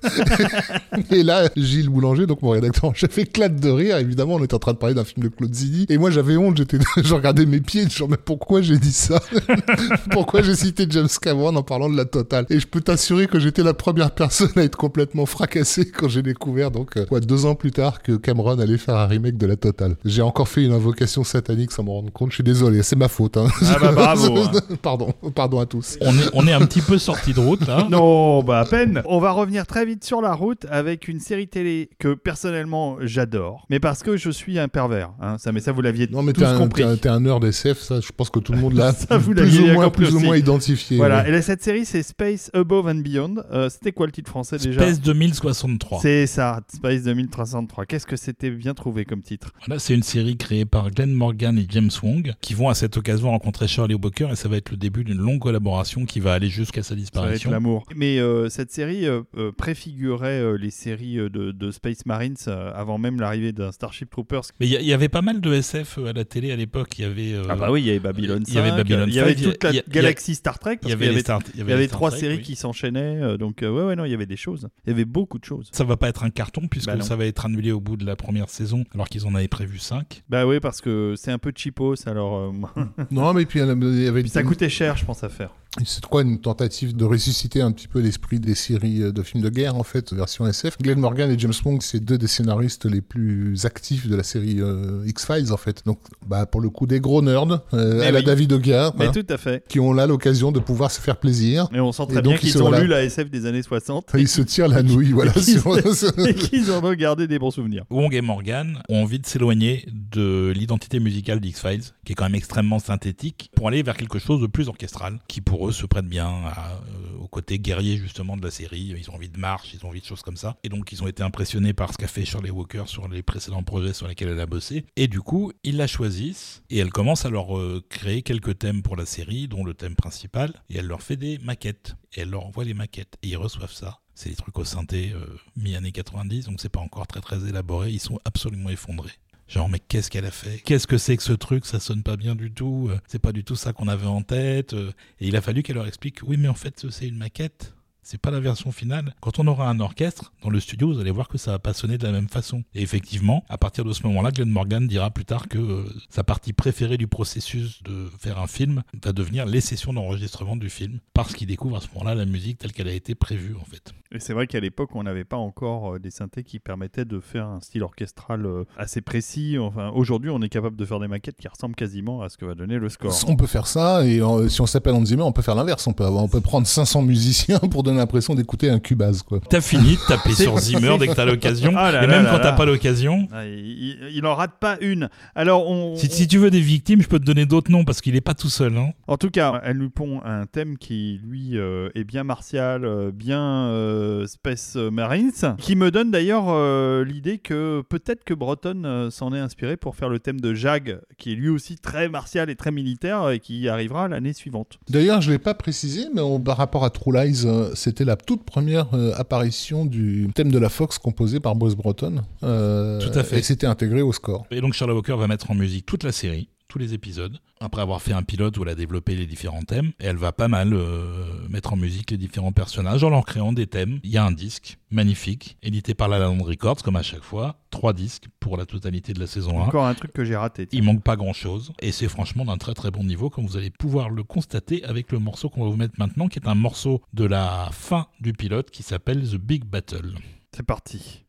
et 1.11 1.23
là, 1.23 1.49
Gilles 1.57 1.89
Boulanger, 1.89 2.27
donc 2.27 2.43
mon 2.43 2.51
rédacteur 2.51 2.87
en 2.87 2.95
chef, 2.95 3.17
éclate 3.19 3.61
de 3.61 3.71
rire. 3.71 3.99
Évidemment, 3.99 4.35
on 4.35 4.45
était 4.45 4.55
en 4.55 4.59
train 4.59 4.73
de 4.73 4.79
parler 4.79 4.95
d'un 4.95 5.05
film 5.05 5.25
de 5.25 5.29
Claude 5.29 5.55
Zidi. 5.55 5.87
Et 5.89 5.99
moi, 5.99 6.11
j'avais 6.11 6.37
honte, 6.37 6.57
j'étais, 6.63 6.79
je 7.05 7.15
regardais 7.15 7.47
mes 7.47 7.61
pieds, 7.61 7.89
genre, 7.89 8.09
mais 8.09 8.17
pourquoi 8.17 8.63
j'ai 8.63 8.79
dit 8.79 8.93
ça? 8.93 9.21
pourquoi 10.11 10.43
j'ai 10.43 10.55
cité 10.55 10.87
James 10.91 11.09
Cameron 11.21 11.55
en 11.57 11.63
parlant 11.63 11.89
de 11.91 11.97
la 11.97 12.05
totale? 12.05 12.47
Et 12.51 12.61
je 12.61 12.67
peux 12.67 12.81
t'assurer 12.81 13.27
que 13.27 13.39
j'étais 13.39 13.63
la 13.63 13.75
première 13.75 14.11
personne 14.13 14.51
à 14.57 14.63
être 14.63 14.77
complètement 14.77 15.27
fracassée 15.27 15.91
quand 15.91 16.09
j'ai 16.09 16.23
découvert, 16.23 16.71
donc, 16.71 16.97
euh, 16.97 17.07
quoi, 17.07 17.21
deux 17.21 17.47
ans 17.47 17.55
plus 17.55 17.71
tard, 17.71 18.03
que 18.03 18.13
Cameron 18.13 18.59
allait 18.59 18.79
faire 18.79 18.97
un 18.97 19.07
remake 19.07 19.37
de 19.37 19.47
la 19.47 19.57
totale. 19.57 19.97
J'ai 20.05 20.23
encore 20.23 20.49
fait 20.49 20.65
une 20.65 20.73
invocation 20.73 21.25
satanique 21.25 21.73
sans 21.73 21.85
me 21.85 21.91
rendre 21.91 22.13
compte. 22.13 22.31
Je 22.31 22.37
suis 22.37 22.45
désolé, 22.45 22.83
c'est 22.83 22.97
ma 22.97 23.09
faute, 23.09 23.37
hein. 23.37 23.47
Ah 23.63 23.79
bah 23.81 23.93
bravo. 23.93 24.37
hein. 24.39 24.51
pardon, 24.83 25.13
pardon 25.35 25.61
à 25.61 25.67
tous. 25.67 25.99
On 26.01 26.13
est, 26.17 26.31
on 26.35 26.47
est 26.47 26.53
un 26.53 26.61
petit 26.67 26.81
peu 26.81 26.99
sorti 26.99 27.33
de 27.33 27.41
route 27.41 27.67
là. 27.67 27.87
Non, 27.91 28.43
bah 28.43 28.61
à 28.61 28.65
peine. 28.65 29.03
On 29.07 29.19
va 29.19 29.33
revenir 29.33 29.67
très 29.67 29.85
vite 29.85 30.05
sur 30.05 30.21
la 30.21 30.33
route 30.35 30.67
avec 30.71 31.09
une 31.09 31.21
série 31.21 31.49
télé 31.49 31.91
que 31.99 32.15
personnellement 32.15 32.97
j'adore, 33.01 33.67
mais 33.71 33.81
parce 33.81 34.03
que 34.03 34.17
je 34.17 34.31
suis 34.31 34.59
un 34.59 34.69
pervers. 34.69 35.11
Hein. 35.21 35.37
Ça, 35.39 35.53
mais 35.53 35.61
ça 35.61 35.73
vous 35.73 35.81
l'aviez 35.83 36.09
Non, 36.11 36.23
mais 36.23 36.33
tous 36.33 36.45
un, 36.55 36.59
compris. 36.59 36.85
t'es 37.01 37.09
un, 37.09 37.21
nerd 37.21 37.45
SF, 37.45 37.79
ça, 37.79 38.01
je 38.01 38.11
pense 38.17 38.31
que 38.31 38.39
tout 38.41 38.53
le 38.53 38.59
monde 38.59 38.75
l'a 38.75 38.93
plus, 39.19 39.59
ou 39.61 39.67
moins, 39.67 39.85
compris 39.85 40.05
plus 40.05 40.15
ou 40.15 40.17
aussi. 40.17 40.27
moins 40.27 40.37
identifié. 40.37 40.97
Voilà. 40.97 41.23
ouais. 41.23 41.29
Et 41.29 41.33
là, 41.33 41.43
cette 41.43 41.63
série 41.63 41.85
c'est 41.85 42.03
Space 42.03 42.51
Above 42.55 42.87
and 42.87 42.97
Beyond. 42.97 43.37
Euh, 43.53 43.69
C'était 43.69 43.93
quoi 43.93 44.07
le 44.07 44.13
titre 44.13 44.31
français 44.31 44.59
déjà 44.59 44.81
Space 44.81 45.01
2063. 45.01 46.01
C'est 46.01 46.27
ça, 46.27 46.61
Space 46.75 47.03
2303. 47.05 47.87
Qu'est-ce 47.87 48.07
que 48.07 48.17
c'était 48.17 48.51
bien 48.51 48.75
trouvé 48.75 49.05
comme 49.05 49.23
titre 49.23 49.53
Voilà, 49.67 49.79
c'est 49.79 49.95
une 49.95 50.03
série 50.03 50.37
créée 50.37 50.65
par 50.65 50.91
Glenn 50.91 51.13
Morgan 51.13 51.59
et 51.59 51.67
James 51.69 51.91
Wong 52.03 52.33
qui 52.41 52.55
vont 52.55 52.69
à 52.69 52.75
cette 52.75 52.97
occasion 52.97 53.31
rencontrer 53.31 53.69
Shirley 53.69 53.95
Walker 53.95 54.29
et 54.33 54.37
ça 54.37 54.49
va 54.49 54.57
être 54.57 54.71
le 54.71 54.77
début 54.77 55.05
d'une 55.05 55.19
longue 55.19 55.41
collaboration 55.41 56.05
qui 56.05 56.21
va 56.21 56.33
aller 56.35 56.49
jusqu'à 56.49 56.83
sa 56.83 56.91
Ça 56.91 56.95
va 56.95 57.01
être 57.01 57.03
disparition. 57.03 57.51
l'amour. 57.51 57.85
Mais 57.97 58.19
euh, 58.19 58.49
cette 58.49 58.71
série 58.73 59.07
euh, 59.07 59.23
préfigurait 59.57 60.41
euh, 60.41 60.57
les 60.59 60.71
séries 60.71 61.17
de, 61.17 61.29
de 61.53 61.71
Space 61.71 62.05
Marines 62.07 62.37
euh, 62.49 62.71
avant 62.75 62.99
même 62.99 63.21
l'arrivée 63.21 63.53
d'un 63.53 63.73
Starship 63.73 64.11
Troopers. 64.11 64.43
Mais 64.61 64.67
il 64.67 64.81
y, 64.83 64.85
y 64.87 64.93
avait 64.93 65.09
pas 65.09 65.23
mal 65.23 65.41
de 65.41 65.53
SF 65.55 65.99
à 66.07 66.13
la 66.13 66.25
télé 66.25 66.42
à 66.51 66.57
l'époque. 66.57 66.99
Il 66.99 67.03
y 67.03 67.05
avait. 67.05 67.35
euh, 67.35 67.45
Ah 67.49 67.55
bah 67.55 67.71
oui, 67.71 67.83
il 67.83 67.87
y 67.87 67.91
avait 67.91 68.01
Babylon 68.01 68.39
5, 68.45 68.49
il 68.49 68.55
y 68.55 68.59
avait 68.59 68.71
Babylon 68.71 69.05
il 69.07 69.15
y 69.15 69.21
avait 69.21 69.37
5, 69.37 69.43
toute 69.45 69.63
la 69.65 69.73
galaxie 69.89 70.35
Star 70.35 70.59
Trek, 70.59 70.79
Il 70.83 70.89
y 70.89 70.93
avait, 70.93 71.05
y 71.05 71.09
les 71.09 71.13
avait, 71.15 71.21
Star- 71.21 71.41
il 71.55 71.61
y 71.61 71.65
les 71.65 71.73
avait 71.73 71.87
Star 71.87 71.99
trois 71.99 72.11
Trek, 72.11 72.21
séries 72.21 72.37
oui. 72.37 72.43
qui 72.43 72.57
s'enchaînaient, 72.57 73.21
euh, 73.23 73.37
donc 73.37 73.63
euh, 73.63 73.71
ouais 73.71 73.85
ouais 73.85 73.97
non, 73.97 74.05
il 74.05 74.11
y 74.11 74.15
avait 74.15 74.27
des 74.27 74.37
choses. 74.37 74.69
Il 74.87 74.91
y 74.91 74.93
avait 74.93 75.05
beaucoup 75.05 75.39
de 75.39 75.45
choses. 75.45 75.69
Ça 75.73 75.85
va 75.85 75.97
pas 75.97 76.09
être 76.09 76.25
un 76.25 76.31
carton 76.31 76.67
puisque 76.69 76.87
Bah 76.89 77.01
ça 77.03 77.15
va 77.17 77.27
être 77.27 77.45
annulé 77.47 77.71
au 77.71 77.81
bout 77.81 77.97
de 77.97 78.05
la 78.07 78.17
première 78.17 78.49
saison 78.49 78.85
alors 78.95 79.09
qu'ils 79.09 79.27
en 79.27 79.35
avaient 79.35 79.47
prévu 79.49 79.79
5. 79.79 80.23
Bah 80.29 80.47
oui, 80.47 80.59
parce 80.59 80.81
que 80.81 81.15
c'est 81.17 81.31
un 81.31 81.39
peu 81.39 81.53
cheapos, 81.55 82.07
alors 82.09 82.53
euh, 82.77 82.83
Non, 83.11 83.33
mais 83.35 83.45
puis 83.47 83.61
il 83.61 84.03
y 84.03 84.07
avait 84.09 84.23
puis 84.23 84.31
ça 84.31 84.43
coûtait 84.43 84.69
cher, 84.69 84.97
je 84.97 85.05
pense 85.05 85.23
à 85.23 85.29
faire. 85.29 85.51
C'est 85.87 86.05
quoi 86.05 86.21
une 86.21 86.39
tentative 86.39 86.95
de 86.95 87.05
ressusciter 87.07 87.63
un 87.63 87.73
petit 87.73 87.89
peu 87.89 88.01
l'esprit 88.01 88.39
des 88.39 88.55
séries 88.55 89.03
euh, 89.03 89.11
de 89.11 89.23
films 89.23 89.43
de 89.43 89.49
guerre 89.49 89.75
en 89.77 89.83
fait, 89.85 90.13
version 90.13 90.47
SF. 90.47 90.77
Glenn 90.83 90.99
Morgan 90.99 91.31
et 91.31 91.39
James 91.39 91.55
Wong, 91.65 91.81
c'est 91.81 91.99
deux 91.99 92.19
des 92.19 92.27
scénaristes 92.27 92.85
les 92.85 93.01
plus 93.01 93.65
actifs 93.65 94.07
de 94.07 94.15
la 94.15 94.23
série 94.23 94.61
euh, 94.61 95.03
X-Files 95.07 95.51
en 95.51 95.57
fait. 95.57 95.83
Donc, 95.87 95.99
bah 96.27 96.45
pour 96.45 96.61
le 96.61 96.69
coup 96.69 96.87
des 96.87 97.01
gros 97.01 97.23
nerds, 97.23 97.63
euh, 97.73 98.01
Mais 98.01 98.07
à 98.07 98.11
la. 98.11 98.21
David 98.23 98.53
Oga, 98.53 98.91
Mais 98.99 99.07
voilà, 99.07 99.13
tout 99.23 99.27
à 99.33 99.39
fait. 99.39 99.65
qui 99.67 99.81
ont 99.81 99.95
là 99.95 100.07
l'occasion 100.07 100.53
de 100.53 100.61
pouvoir 100.61 100.91
se 100.91 101.01
faire 101.01 101.17
plaisir. 101.17 101.69
Mais 101.73 101.81
on 101.81 101.91
sent 101.91 102.03
Et 102.05 102.13
très 102.13 102.23
donc, 102.23 102.35
bien 102.35 102.35
ils 102.35 102.39
qu'ils 102.53 102.59
ont 102.63 102.69
voilà. 102.69 102.83
lu 102.83 102.87
la 102.89 103.03
SF 103.05 103.31
des 103.31 103.47
années 103.47 103.63
60 103.63 104.11
Ils 104.19 104.29
se 104.29 104.43
tirent 104.43 104.69
la 104.69 104.83
nouille, 104.83 105.13
voilà. 105.13 105.33
Et 105.37 105.41
sur- 105.41 105.79
et 106.29 106.35
qu'ils 106.35 106.71
en 106.71 106.85
ont 106.85 106.93
gardé 106.95 107.27
des 107.27 107.39
bons 107.39 107.51
souvenirs. 107.51 107.85
Wong 107.91 108.15
et 108.15 108.21
Morgan 108.21 108.79
ont 108.91 109.03
envie 109.03 109.19
de 109.19 109.27
s'éloigner 109.27 109.87
de 109.91 110.53
l'identité 110.55 111.01
musicale 111.01 111.41
d'X-Files, 111.41 111.83
qui 112.05 112.13
est 112.13 112.15
quand 112.15 112.25
même 112.25 112.35
extrêmement 112.35 112.79
synthétique, 112.79 113.51
pour 113.57 113.69
aller 113.69 113.83
vers 113.83 113.97
quelque 113.97 114.19
chose 114.19 114.41
de 114.43 114.47
plus 114.47 114.69
orchestral, 114.69 115.19
qui 115.29 115.41
pour 115.41 115.62
se 115.71 115.87
prête 115.87 116.07
bien 116.07 116.47
euh, 116.47 117.19
au 117.21 117.29
côté 117.29 117.59
guerrier 117.59 117.97
justement 117.97 118.37
de 118.37 118.43
la 118.43 118.51
série. 118.51 118.95
Ils 118.99 119.11
ont 119.11 119.15
envie 119.15 119.29
de 119.29 119.39
marche, 119.39 119.73
ils 119.75 119.85
ont 119.85 119.91
envie 119.91 120.01
de 120.01 120.07
choses 120.07 120.23
comme 120.23 120.37
ça. 120.37 120.57
Et 120.65 120.69
donc 120.69 120.91
ils 120.93 121.03
ont 121.03 121.07
été 121.07 121.23
impressionnés 121.23 121.73
par 121.73 121.93
ce 121.93 121.99
qu'a 121.99 122.09
fait 122.09 122.25
Shirley 122.25 122.51
Walker 122.51 122.85
sur 122.87 123.09
les 123.09 123.23
précédents 123.23 123.63
projets 123.63 123.93
sur 123.93 124.09
lesquels 124.09 124.29
elle 124.29 124.41
a 124.41 124.47
bossé. 124.47 124.85
Et 124.97 125.09
du 125.09 125.21
coup, 125.21 125.53
ils 125.63 125.77
la 125.77 125.87
choisissent 125.87 126.63
et 126.71 126.79
elle 126.79 126.91
commence 126.91 127.25
à 127.25 127.31
leur 127.31 127.57
euh, 127.57 127.85
créer 127.89 128.23
quelques 128.23 128.59
thèmes 128.59 128.83
pour 128.83 128.97
la 128.97 129.07
série, 129.07 129.49
dont 129.49 129.65
le 129.65 129.75
thème 129.75 129.95
principal, 129.95 130.63
et 130.71 130.79
elle 130.79 130.87
leur 130.87 131.03
fait 131.03 131.17
des 131.17 131.39
maquettes. 131.39 131.97
Et 132.15 132.21
elle 132.23 132.31
leur 132.31 132.47
envoie 132.47 132.65
les 132.65 132.75
maquettes. 132.75 133.17
Et 133.23 133.29
ils 133.29 133.37
reçoivent 133.37 133.73
ça. 133.73 134.01
C'est 134.15 134.29
des 134.29 134.37
trucs 134.37 134.59
au 134.59 134.65
synthé 134.65 135.13
euh, 135.15 135.25
mi-année 135.57 135.93
90, 135.93 136.47
donc 136.47 136.61
c'est 136.61 136.69
pas 136.69 136.81
encore 136.81 137.07
très 137.07 137.21
très 137.21 137.49
élaboré. 137.49 137.91
Ils 137.91 138.01
sont 138.01 138.19
absolument 138.25 138.71
effondrés. 138.71 139.13
Genre, 139.53 139.69
mais 139.69 139.81
qu'est-ce 139.81 140.11
qu'elle 140.11 140.25
a 140.25 140.31
fait? 140.31 140.63
Qu'est-ce 140.65 140.87
que 140.87 140.97
c'est 140.97 141.15
que 141.17 141.23
ce 141.23 141.35
truc? 141.35 141.67
Ça 141.67 141.79
sonne 141.79 142.03
pas 142.03 142.17
bien 142.17 142.35
du 142.35 142.51
tout. 142.51 142.89
euh, 142.91 142.99
C'est 143.07 143.19
pas 143.19 143.33
du 143.33 143.45
tout 143.45 143.55
ça 143.55 143.75
qu'on 143.75 143.87
avait 143.87 144.07
en 144.07 144.23
tête. 144.23 144.73
euh. 144.73 144.93
Et 145.21 145.29
il 145.29 145.37
a 145.37 145.43
fallu 145.43 145.63
qu'elle 145.63 145.77
leur 145.77 145.87
explique 145.87 146.21
oui, 146.27 146.39
mais 146.39 146.49
en 146.49 146.55
fait, 146.55 146.87
c'est 146.91 147.07
une 147.07 147.19
maquette. 147.19 147.75
C'est 148.05 148.21
pas 148.21 148.31
la 148.31 148.41
version 148.41 148.73
finale. 148.73 149.15
Quand 149.21 149.39
on 149.39 149.47
aura 149.47 149.69
un 149.69 149.79
orchestre 149.81 150.33
dans 150.43 150.51
le 150.51 150.59
studio, 150.61 150.93
vous 150.93 151.01
allez 151.01 151.11
voir 151.13 151.29
que 151.29 151.39
ça 151.39 151.53
va 151.53 151.59
pas 151.59 151.73
sonner 151.73 151.99
de 151.99 152.05
la 152.05 152.13
même 152.13 152.29
façon. 152.29 152.65
Et 152.75 152.83
effectivement, 152.83 153.45
à 153.49 153.59
partir 153.59 153.85
de 153.85 153.93
ce 153.93 154.05
moment-là, 154.09 154.31
Glenn 154.33 154.49
Morgan 154.51 154.87
dira 154.89 155.11
plus 155.11 155.25
tard 155.25 155.49
que 155.49 155.59
euh, 155.59 155.85
sa 156.11 156.25
partie 156.25 156.53
préférée 156.53 156.97
du 156.97 157.07
processus 157.07 157.83
de 157.85 158.09
faire 158.19 158.41
un 158.41 158.47
film 158.49 158.83
va 159.05 159.13
devenir 159.13 159.47
les 159.47 159.61
sessions 159.61 159.93
d'enregistrement 159.93 160.57
du 160.57 160.69
film, 160.69 160.99
parce 161.15 161.33
qu'il 161.35 161.47
découvre 161.47 161.77
à 161.77 161.81
ce 161.81 161.87
moment-là 161.95 162.15
la 162.17 162.25
musique 162.27 162.59
telle 162.59 162.73
qu'elle 162.73 162.89
a 162.89 162.93
été 162.93 163.15
prévue 163.15 163.55
en 163.61 163.65
fait. 163.65 163.93
Et 164.15 164.19
c'est 164.21 164.35
vrai 164.35 164.47
qu'à 164.47 164.61
l'époque, 164.61 164.91
on 164.95 165.05
n'avait 165.05 165.25
pas 165.25 165.37
encore 165.39 165.95
euh, 165.95 165.99
des 165.99 166.11
synthés 166.11 166.43
qui 166.43 166.59
permettaient 166.59 167.05
de 167.05 167.21
faire 167.21 167.47
un 167.47 167.61
style 167.61 167.83
orchestral 167.83 168.45
euh, 168.45 168.65
assez 168.77 169.01
précis. 169.01 169.57
Enfin, 169.59 169.91
aujourd'hui, 169.95 170.29
on 170.31 170.43
est 170.43 170.49
capable 170.51 170.77
de 170.77 170.85
faire 170.85 171.01
des 171.01 171.09
maquettes 171.09 171.37
qui 171.39 171.49
ressemblent 171.49 171.75
quasiment 171.77 172.21
à 172.23 172.29
ce 172.29 172.37
que 172.37 172.45
va 172.45 172.55
donner 172.55 172.79
le 172.79 172.89
score. 172.89 173.15
On 173.29 173.37
peut 173.37 173.47
faire 173.47 173.67
ça, 173.67 174.05
et 174.05 174.21
euh, 174.21 174.49
si 174.49 174.61
on 174.61 174.67
s'appelle 174.67 174.95
Hans 174.95 175.05
Zimmer, 175.05 175.23
on 175.23 175.33
peut 175.33 175.41
faire 175.43 175.55
l'inverse. 175.55 175.87
On 175.87 175.93
peut, 175.95 176.05
avoir- 176.05 176.25
on 176.25 176.29
peut 176.29 176.41
prendre 176.43 176.67
500 176.67 177.03
musiciens 177.03 177.59
pour 177.59 177.83
donner 177.83 177.92
l'impression 177.99 178.35
d'écouter 178.35 178.71
un 178.71 178.79
Cubase, 178.79 179.23
quoi. 179.23 179.41
T'as 179.49 179.61
fini 179.61 179.93
de 179.97 180.07
taper 180.09 180.33
sur 180.33 180.59
Zimmer 180.59 180.97
dès 180.99 181.09
que 181.09 181.15
t'as 181.15 181.25
l'occasion, 181.25 181.73
Ah 181.77 181.91
là 181.93 182.05
et 182.05 182.07
là 182.07 182.15
même 182.17 182.25
là 182.25 182.31
quand 182.33 182.41
t'as 182.41 182.53
pas 182.53 182.65
l'occasion. 182.67 183.29
Ah, 183.33 183.45
il, 183.47 183.99
il- 184.15 184.27
en 184.27 184.35
rate 184.35 184.59
pas 184.61 184.77
une. 184.81 185.09
Alors, 185.35 185.69
on, 185.69 185.97
Si, 185.97 186.09
si 186.09 186.29
tu 186.29 186.39
veux 186.39 186.51
des 186.51 186.61
victimes, 186.61 187.03
je 187.03 187.09
peux 187.09 187.19
te 187.19 187.25
donner 187.25 187.45
d'autres 187.47 187.71
noms 187.73 187.85
parce 187.85 188.01
qu'il 188.01 188.15
est 188.15 188.21
pas 188.21 188.35
tout 188.35 188.49
seul. 188.49 188.77
Hein. 188.77 188.91
En 189.09 189.17
tout 189.17 189.31
cas, 189.31 189.61
elle 189.65 189.79
nous 189.79 189.91
pond 189.91 190.21
un 190.25 190.47
thème 190.47 190.79
qui, 190.79 191.21
lui, 191.27 191.59
euh, 191.59 191.89
est 191.95 192.05
bien 192.05 192.23
martial, 192.25 192.85
euh, 192.85 193.11
bien 193.13 193.41
euh, 193.67 194.27
Space 194.27 194.77
Marines, 194.77 195.33
qui 195.59 195.75
me 195.77 195.91
donne 195.91 196.11
d'ailleurs 196.13 196.45
euh, 196.49 197.05
l'idée 197.05 197.39
que 197.39 197.83
peut-être 197.89 198.23
que 198.25 198.35
Breton 198.35 198.83
euh, 198.85 199.11
s'en 199.11 199.35
est 199.35 199.39
inspiré 199.41 199.77
pour 199.77 199.97
faire 199.97 200.09
le 200.09 200.19
thème 200.21 200.41
de 200.41 200.55
Jag, 200.55 201.01
qui 201.19 201.33
est 201.33 201.35
lui 201.37 201.49
aussi 201.49 201.77
très 201.77 202.09
martial 202.09 202.49
et 202.51 202.55
très 202.55 202.71
militaire, 202.71 203.31
et 203.31 203.41
qui 203.41 203.69
arrivera 203.69 204.07
l'année 204.09 204.33
suivante. 204.33 204.79
D'ailleurs, 204.89 205.21
je 205.21 205.31
l'ai 205.33 205.39
pas 205.39 205.55
précisé, 205.55 206.05
mais 206.15 206.23
par 206.45 206.57
rapport 206.57 206.85
à 206.85 206.91
True 206.91 207.13
Lies, 207.13 207.45
c'était 207.83 208.05
la 208.05 208.17
toute 208.17 208.45
première 208.45 208.95
euh, 208.95 209.13
apparition 209.17 209.85
du 209.85 210.31
thème 210.35 210.53
de 210.53 210.59
la 210.59 210.69
Fox 210.69 210.99
composé 210.99 211.41
par 211.41 211.57
Bruce 211.57 211.75
Breton. 211.75 212.23
Euh, 212.45 213.01
Tout 213.01 213.19
à 213.19 213.25
fait. 213.25 213.41
Et 213.41 213.43
c'était 213.43 213.67
intégré 213.67 214.03
au 214.03 214.13
score. 214.13 214.47
Et 214.51 214.61
donc 214.61 214.75
Sherlock 214.75 214.97
Walker 214.97 215.17
va 215.21 215.27
mettre 215.27 215.51
en 215.51 215.55
musique 215.55 215.85
toute 215.85 216.05
la 216.05 216.13
série, 216.13 216.49
tous 216.73 216.79
les 216.79 216.95
épisodes, 216.95 217.39
après 217.61 217.83
avoir 217.83 218.01
fait 218.01 218.15
un 218.15 218.23
pilote 218.23 218.57
où 218.57 218.63
elle 218.63 218.71
a 218.71 218.75
développé 218.75 219.15
les 219.15 219.27
différents 219.27 219.63
thèmes. 219.63 219.93
Et 220.01 220.07
elle 220.07 220.17
va 220.17 220.33
pas 220.33 220.49
mal 220.49 220.73
euh, 220.73 221.47
mettre 221.51 221.75
en 221.75 221.77
musique 221.77 222.11
les 222.11 222.17
différents 222.17 222.53
personnages 222.53 223.05
en 223.05 223.11
leur 223.11 223.27
créant 223.27 223.53
des 223.53 223.67
thèmes. 223.67 224.01
Il 224.05 224.11
y 224.11 224.17
a 224.17 224.25
un 224.25 224.33
disque 224.33 224.79
magnifique, 224.91 225.59
édité 225.63 225.93
par 225.93 226.09
la 226.09 226.19
Land 226.19 226.43
Records, 226.43 226.83
comme 226.83 226.97
à 226.97 227.03
chaque 227.03 227.23
fois. 227.23 227.57
Trois 227.69 227.93
disques 227.93 228.25
pour 228.41 228.57
la 228.57 228.65
totalité 228.65 229.13
de 229.13 229.21
la 229.21 229.27
saison 229.27 229.61
1. 229.61 229.65
Encore 229.67 229.85
un 229.85 229.93
truc 229.93 230.15
que 230.15 230.25
j'ai 230.25 230.35
raté. 230.35 230.67
tiens. 230.67 230.79
Il 230.79 230.85
manque 230.85 231.03
pas 231.03 231.17
grand 231.17 231.35
chose 231.35 231.75
et 231.81 231.93
c'est 231.93 232.09
franchement 232.09 232.47
d'un 232.47 232.57
très 232.57 232.73
très 232.73 232.91
bon 232.91 233.05
niveau 233.05 233.29
comme 233.29 233.47
vous 233.47 233.59
allez 233.59 233.71
pouvoir 233.71 234.09
le 234.09 234.23
constater 234.23 234.83
avec 234.85 235.13
le 235.13 235.19
morceau 235.19 235.51
qu'on 235.51 235.65
va 235.65 235.71
vous 235.71 235.77
mettre 235.77 235.95
maintenant 235.99 236.29
qui 236.29 236.39
est 236.39 236.49
un 236.49 236.55
morceau 236.55 237.03
de 237.13 237.25
la 237.25 237.69
fin 237.73 238.07
du 238.21 238.33
pilote 238.33 238.71
qui 238.71 238.83
s'appelle 238.83 239.29
The 239.29 239.37
Big 239.37 239.65
Battle. 239.65 240.15
C'est 240.55 240.65
parti. 240.65 241.25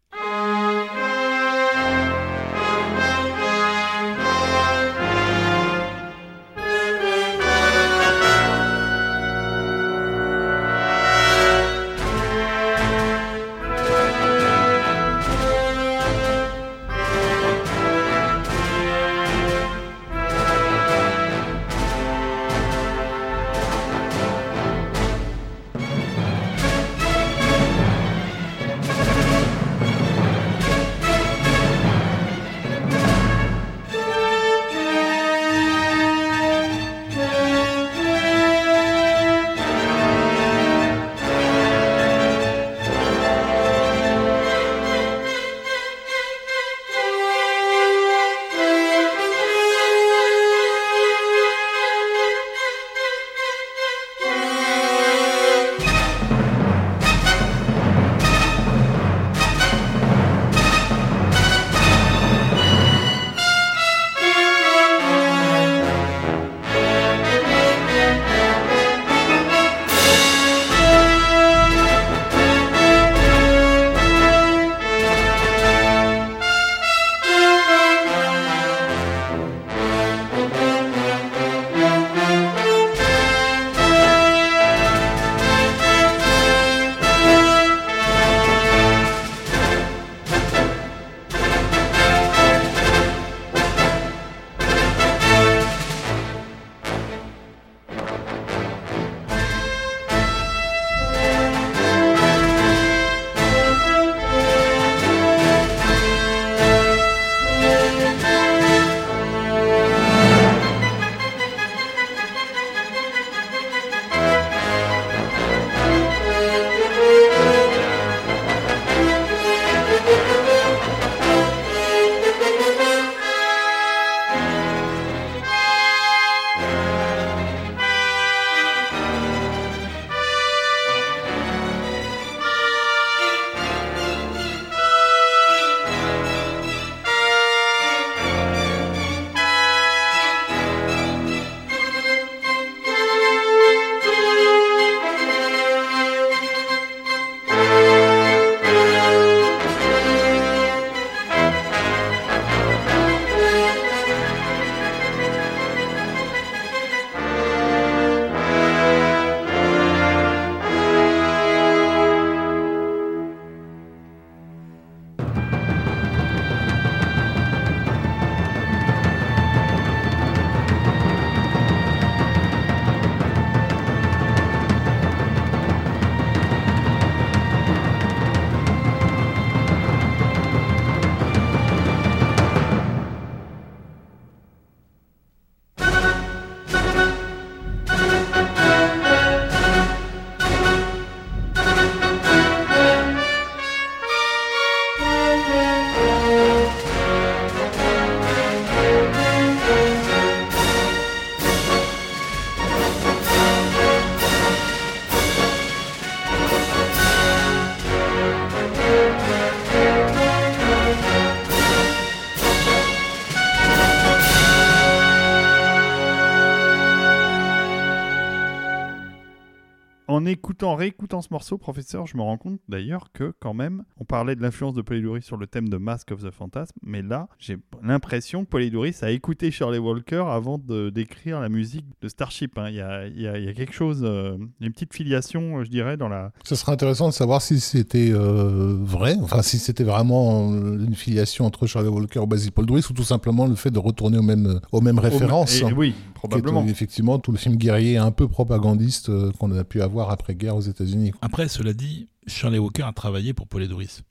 En 220.64 220.74
écoutant, 220.74 220.76
réécoutant 220.76 221.22
ce 221.22 221.28
morceau, 221.32 221.58
professeur, 221.58 222.06
je 222.08 222.16
me 222.18 222.22
rends 222.22 222.38
compte 222.38 222.60
d'ailleurs 222.70 223.12
que 223.14 223.34
quand 223.40 223.54
même, 223.54 223.84
on 224.00 224.06
parlait 224.06 224.36
de 224.36 224.42
l'influence 224.42 224.74
de 224.74 224.82
Polidori 224.82 225.22
sur 225.22 225.38
le 225.38 225.48
thème 225.48 225.68
de 225.70 225.78
Mask 225.78 226.12
of 226.12 226.24
the 226.24 226.32
Phantasm, 226.32 226.72
mais 226.84 227.02
là, 227.02 227.28
j'ai 227.40 227.58
l'impression 227.82 228.44
que 228.46 228.50
Polidori 228.50 228.94
a 229.02 229.12
écouté 229.12 229.52
Shirley 229.52 229.78
Walker 229.80 230.24
avant 230.30 230.58
de 230.58 230.90
d'écrire 230.90 231.40
la 231.42 231.50
musique 231.50 231.86
de 232.02 232.08
Starship. 232.08 232.58
hein. 232.58 232.70
Il 232.70 232.76
y, 232.76 232.82
a, 232.82 233.08
il 233.08 233.22
y 233.22 233.28
a- 233.28 233.38
il 233.38 233.46
y 233.46 233.50
a 233.50 233.54
quelque 233.54 233.74
chose, 233.74 234.02
euh, 234.04 234.38
une 234.62 234.72
petite 234.72 234.94
filiation, 234.94 235.58
euh, 235.60 235.64
je 235.64 235.70
dirais, 235.70 235.98
dans 235.98 236.08
la. 236.10 236.32
Ce 236.44 236.56
serait 236.56 236.72
intéressant 236.72 237.08
de 237.10 237.14
savoir 237.14 237.42
si 237.42 237.60
c'était 237.60 238.12
euh, 238.12 238.78
vrai, 238.80 239.16
enfin 239.22 239.42
si 239.42 239.58
c'était 239.60 239.84
vraiment 239.84 240.50
une 240.54 240.96
filiation 240.96 241.46
entre 241.46 241.66
Charlie 241.68 241.90
Walker 241.90 242.22
et 242.24 242.28
Basil 242.28 242.52
Poledouris 242.52 242.86
ou 242.90 242.94
tout 242.94 243.04
simplement 243.04 243.48
le 243.48 243.56
fait 243.56 243.72
de 243.72 243.80
retourner 243.80 244.18
aux 244.18 244.22
mêmes, 244.24 244.60
aux 244.72 244.82
mêmes 244.82 245.00
références. 245.00 245.62
Et- 245.62 245.74
oui, 245.74 245.90
est, 245.90 246.14
probablement. 246.14 246.64
effectivement, 246.66 247.20
tout 247.20 247.32
le 247.32 247.38
film 247.38 247.56
guerrier 247.58 247.98
un 247.98 248.12
peu 248.12 248.28
propagandiste 248.28 249.10
euh, 249.10 249.32
qu'on 249.40 249.52
a 249.58 249.64
pu 249.64 249.82
avoir 249.82 250.10
après-guerre 250.12 250.53
aux 250.56 250.62
États-Unis. 250.62 251.12
Après, 251.22 251.48
cela 251.48 251.74
dit, 251.74 252.08
Shirley 252.28 252.60
Walker 252.60 252.84
a 252.84 252.94
travaillé 252.94 253.34
pour 253.34 253.48
Paul. 253.48 253.68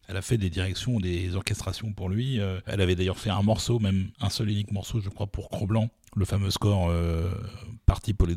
Elle 0.09 0.16
a 0.16 0.22
fait 0.22 0.38
des 0.38 0.51
directions, 0.51 0.99
des 1.01 1.34
orchestrations 1.36 1.93
pour 1.93 2.09
lui. 2.09 2.40
Euh, 2.40 2.61
elle 2.66 2.80
avait 2.80 2.95
d'ailleurs 2.95 3.18
fait 3.18 3.30
un 3.30 3.43
morceau, 3.43 3.78
même 3.78 4.09
un 4.20 4.30
seul 4.30 4.51
unique 4.51 4.72
morceau, 4.72 5.01
je 5.01 5.09
crois, 5.09 5.26
pour 5.26 5.51
Cro-Blanc, 5.51 5.88
le 6.16 6.24
fameux 6.24 6.51
score 6.51 6.88
euh, 6.90 7.30
partie 7.86 8.14
Paul 8.14 8.34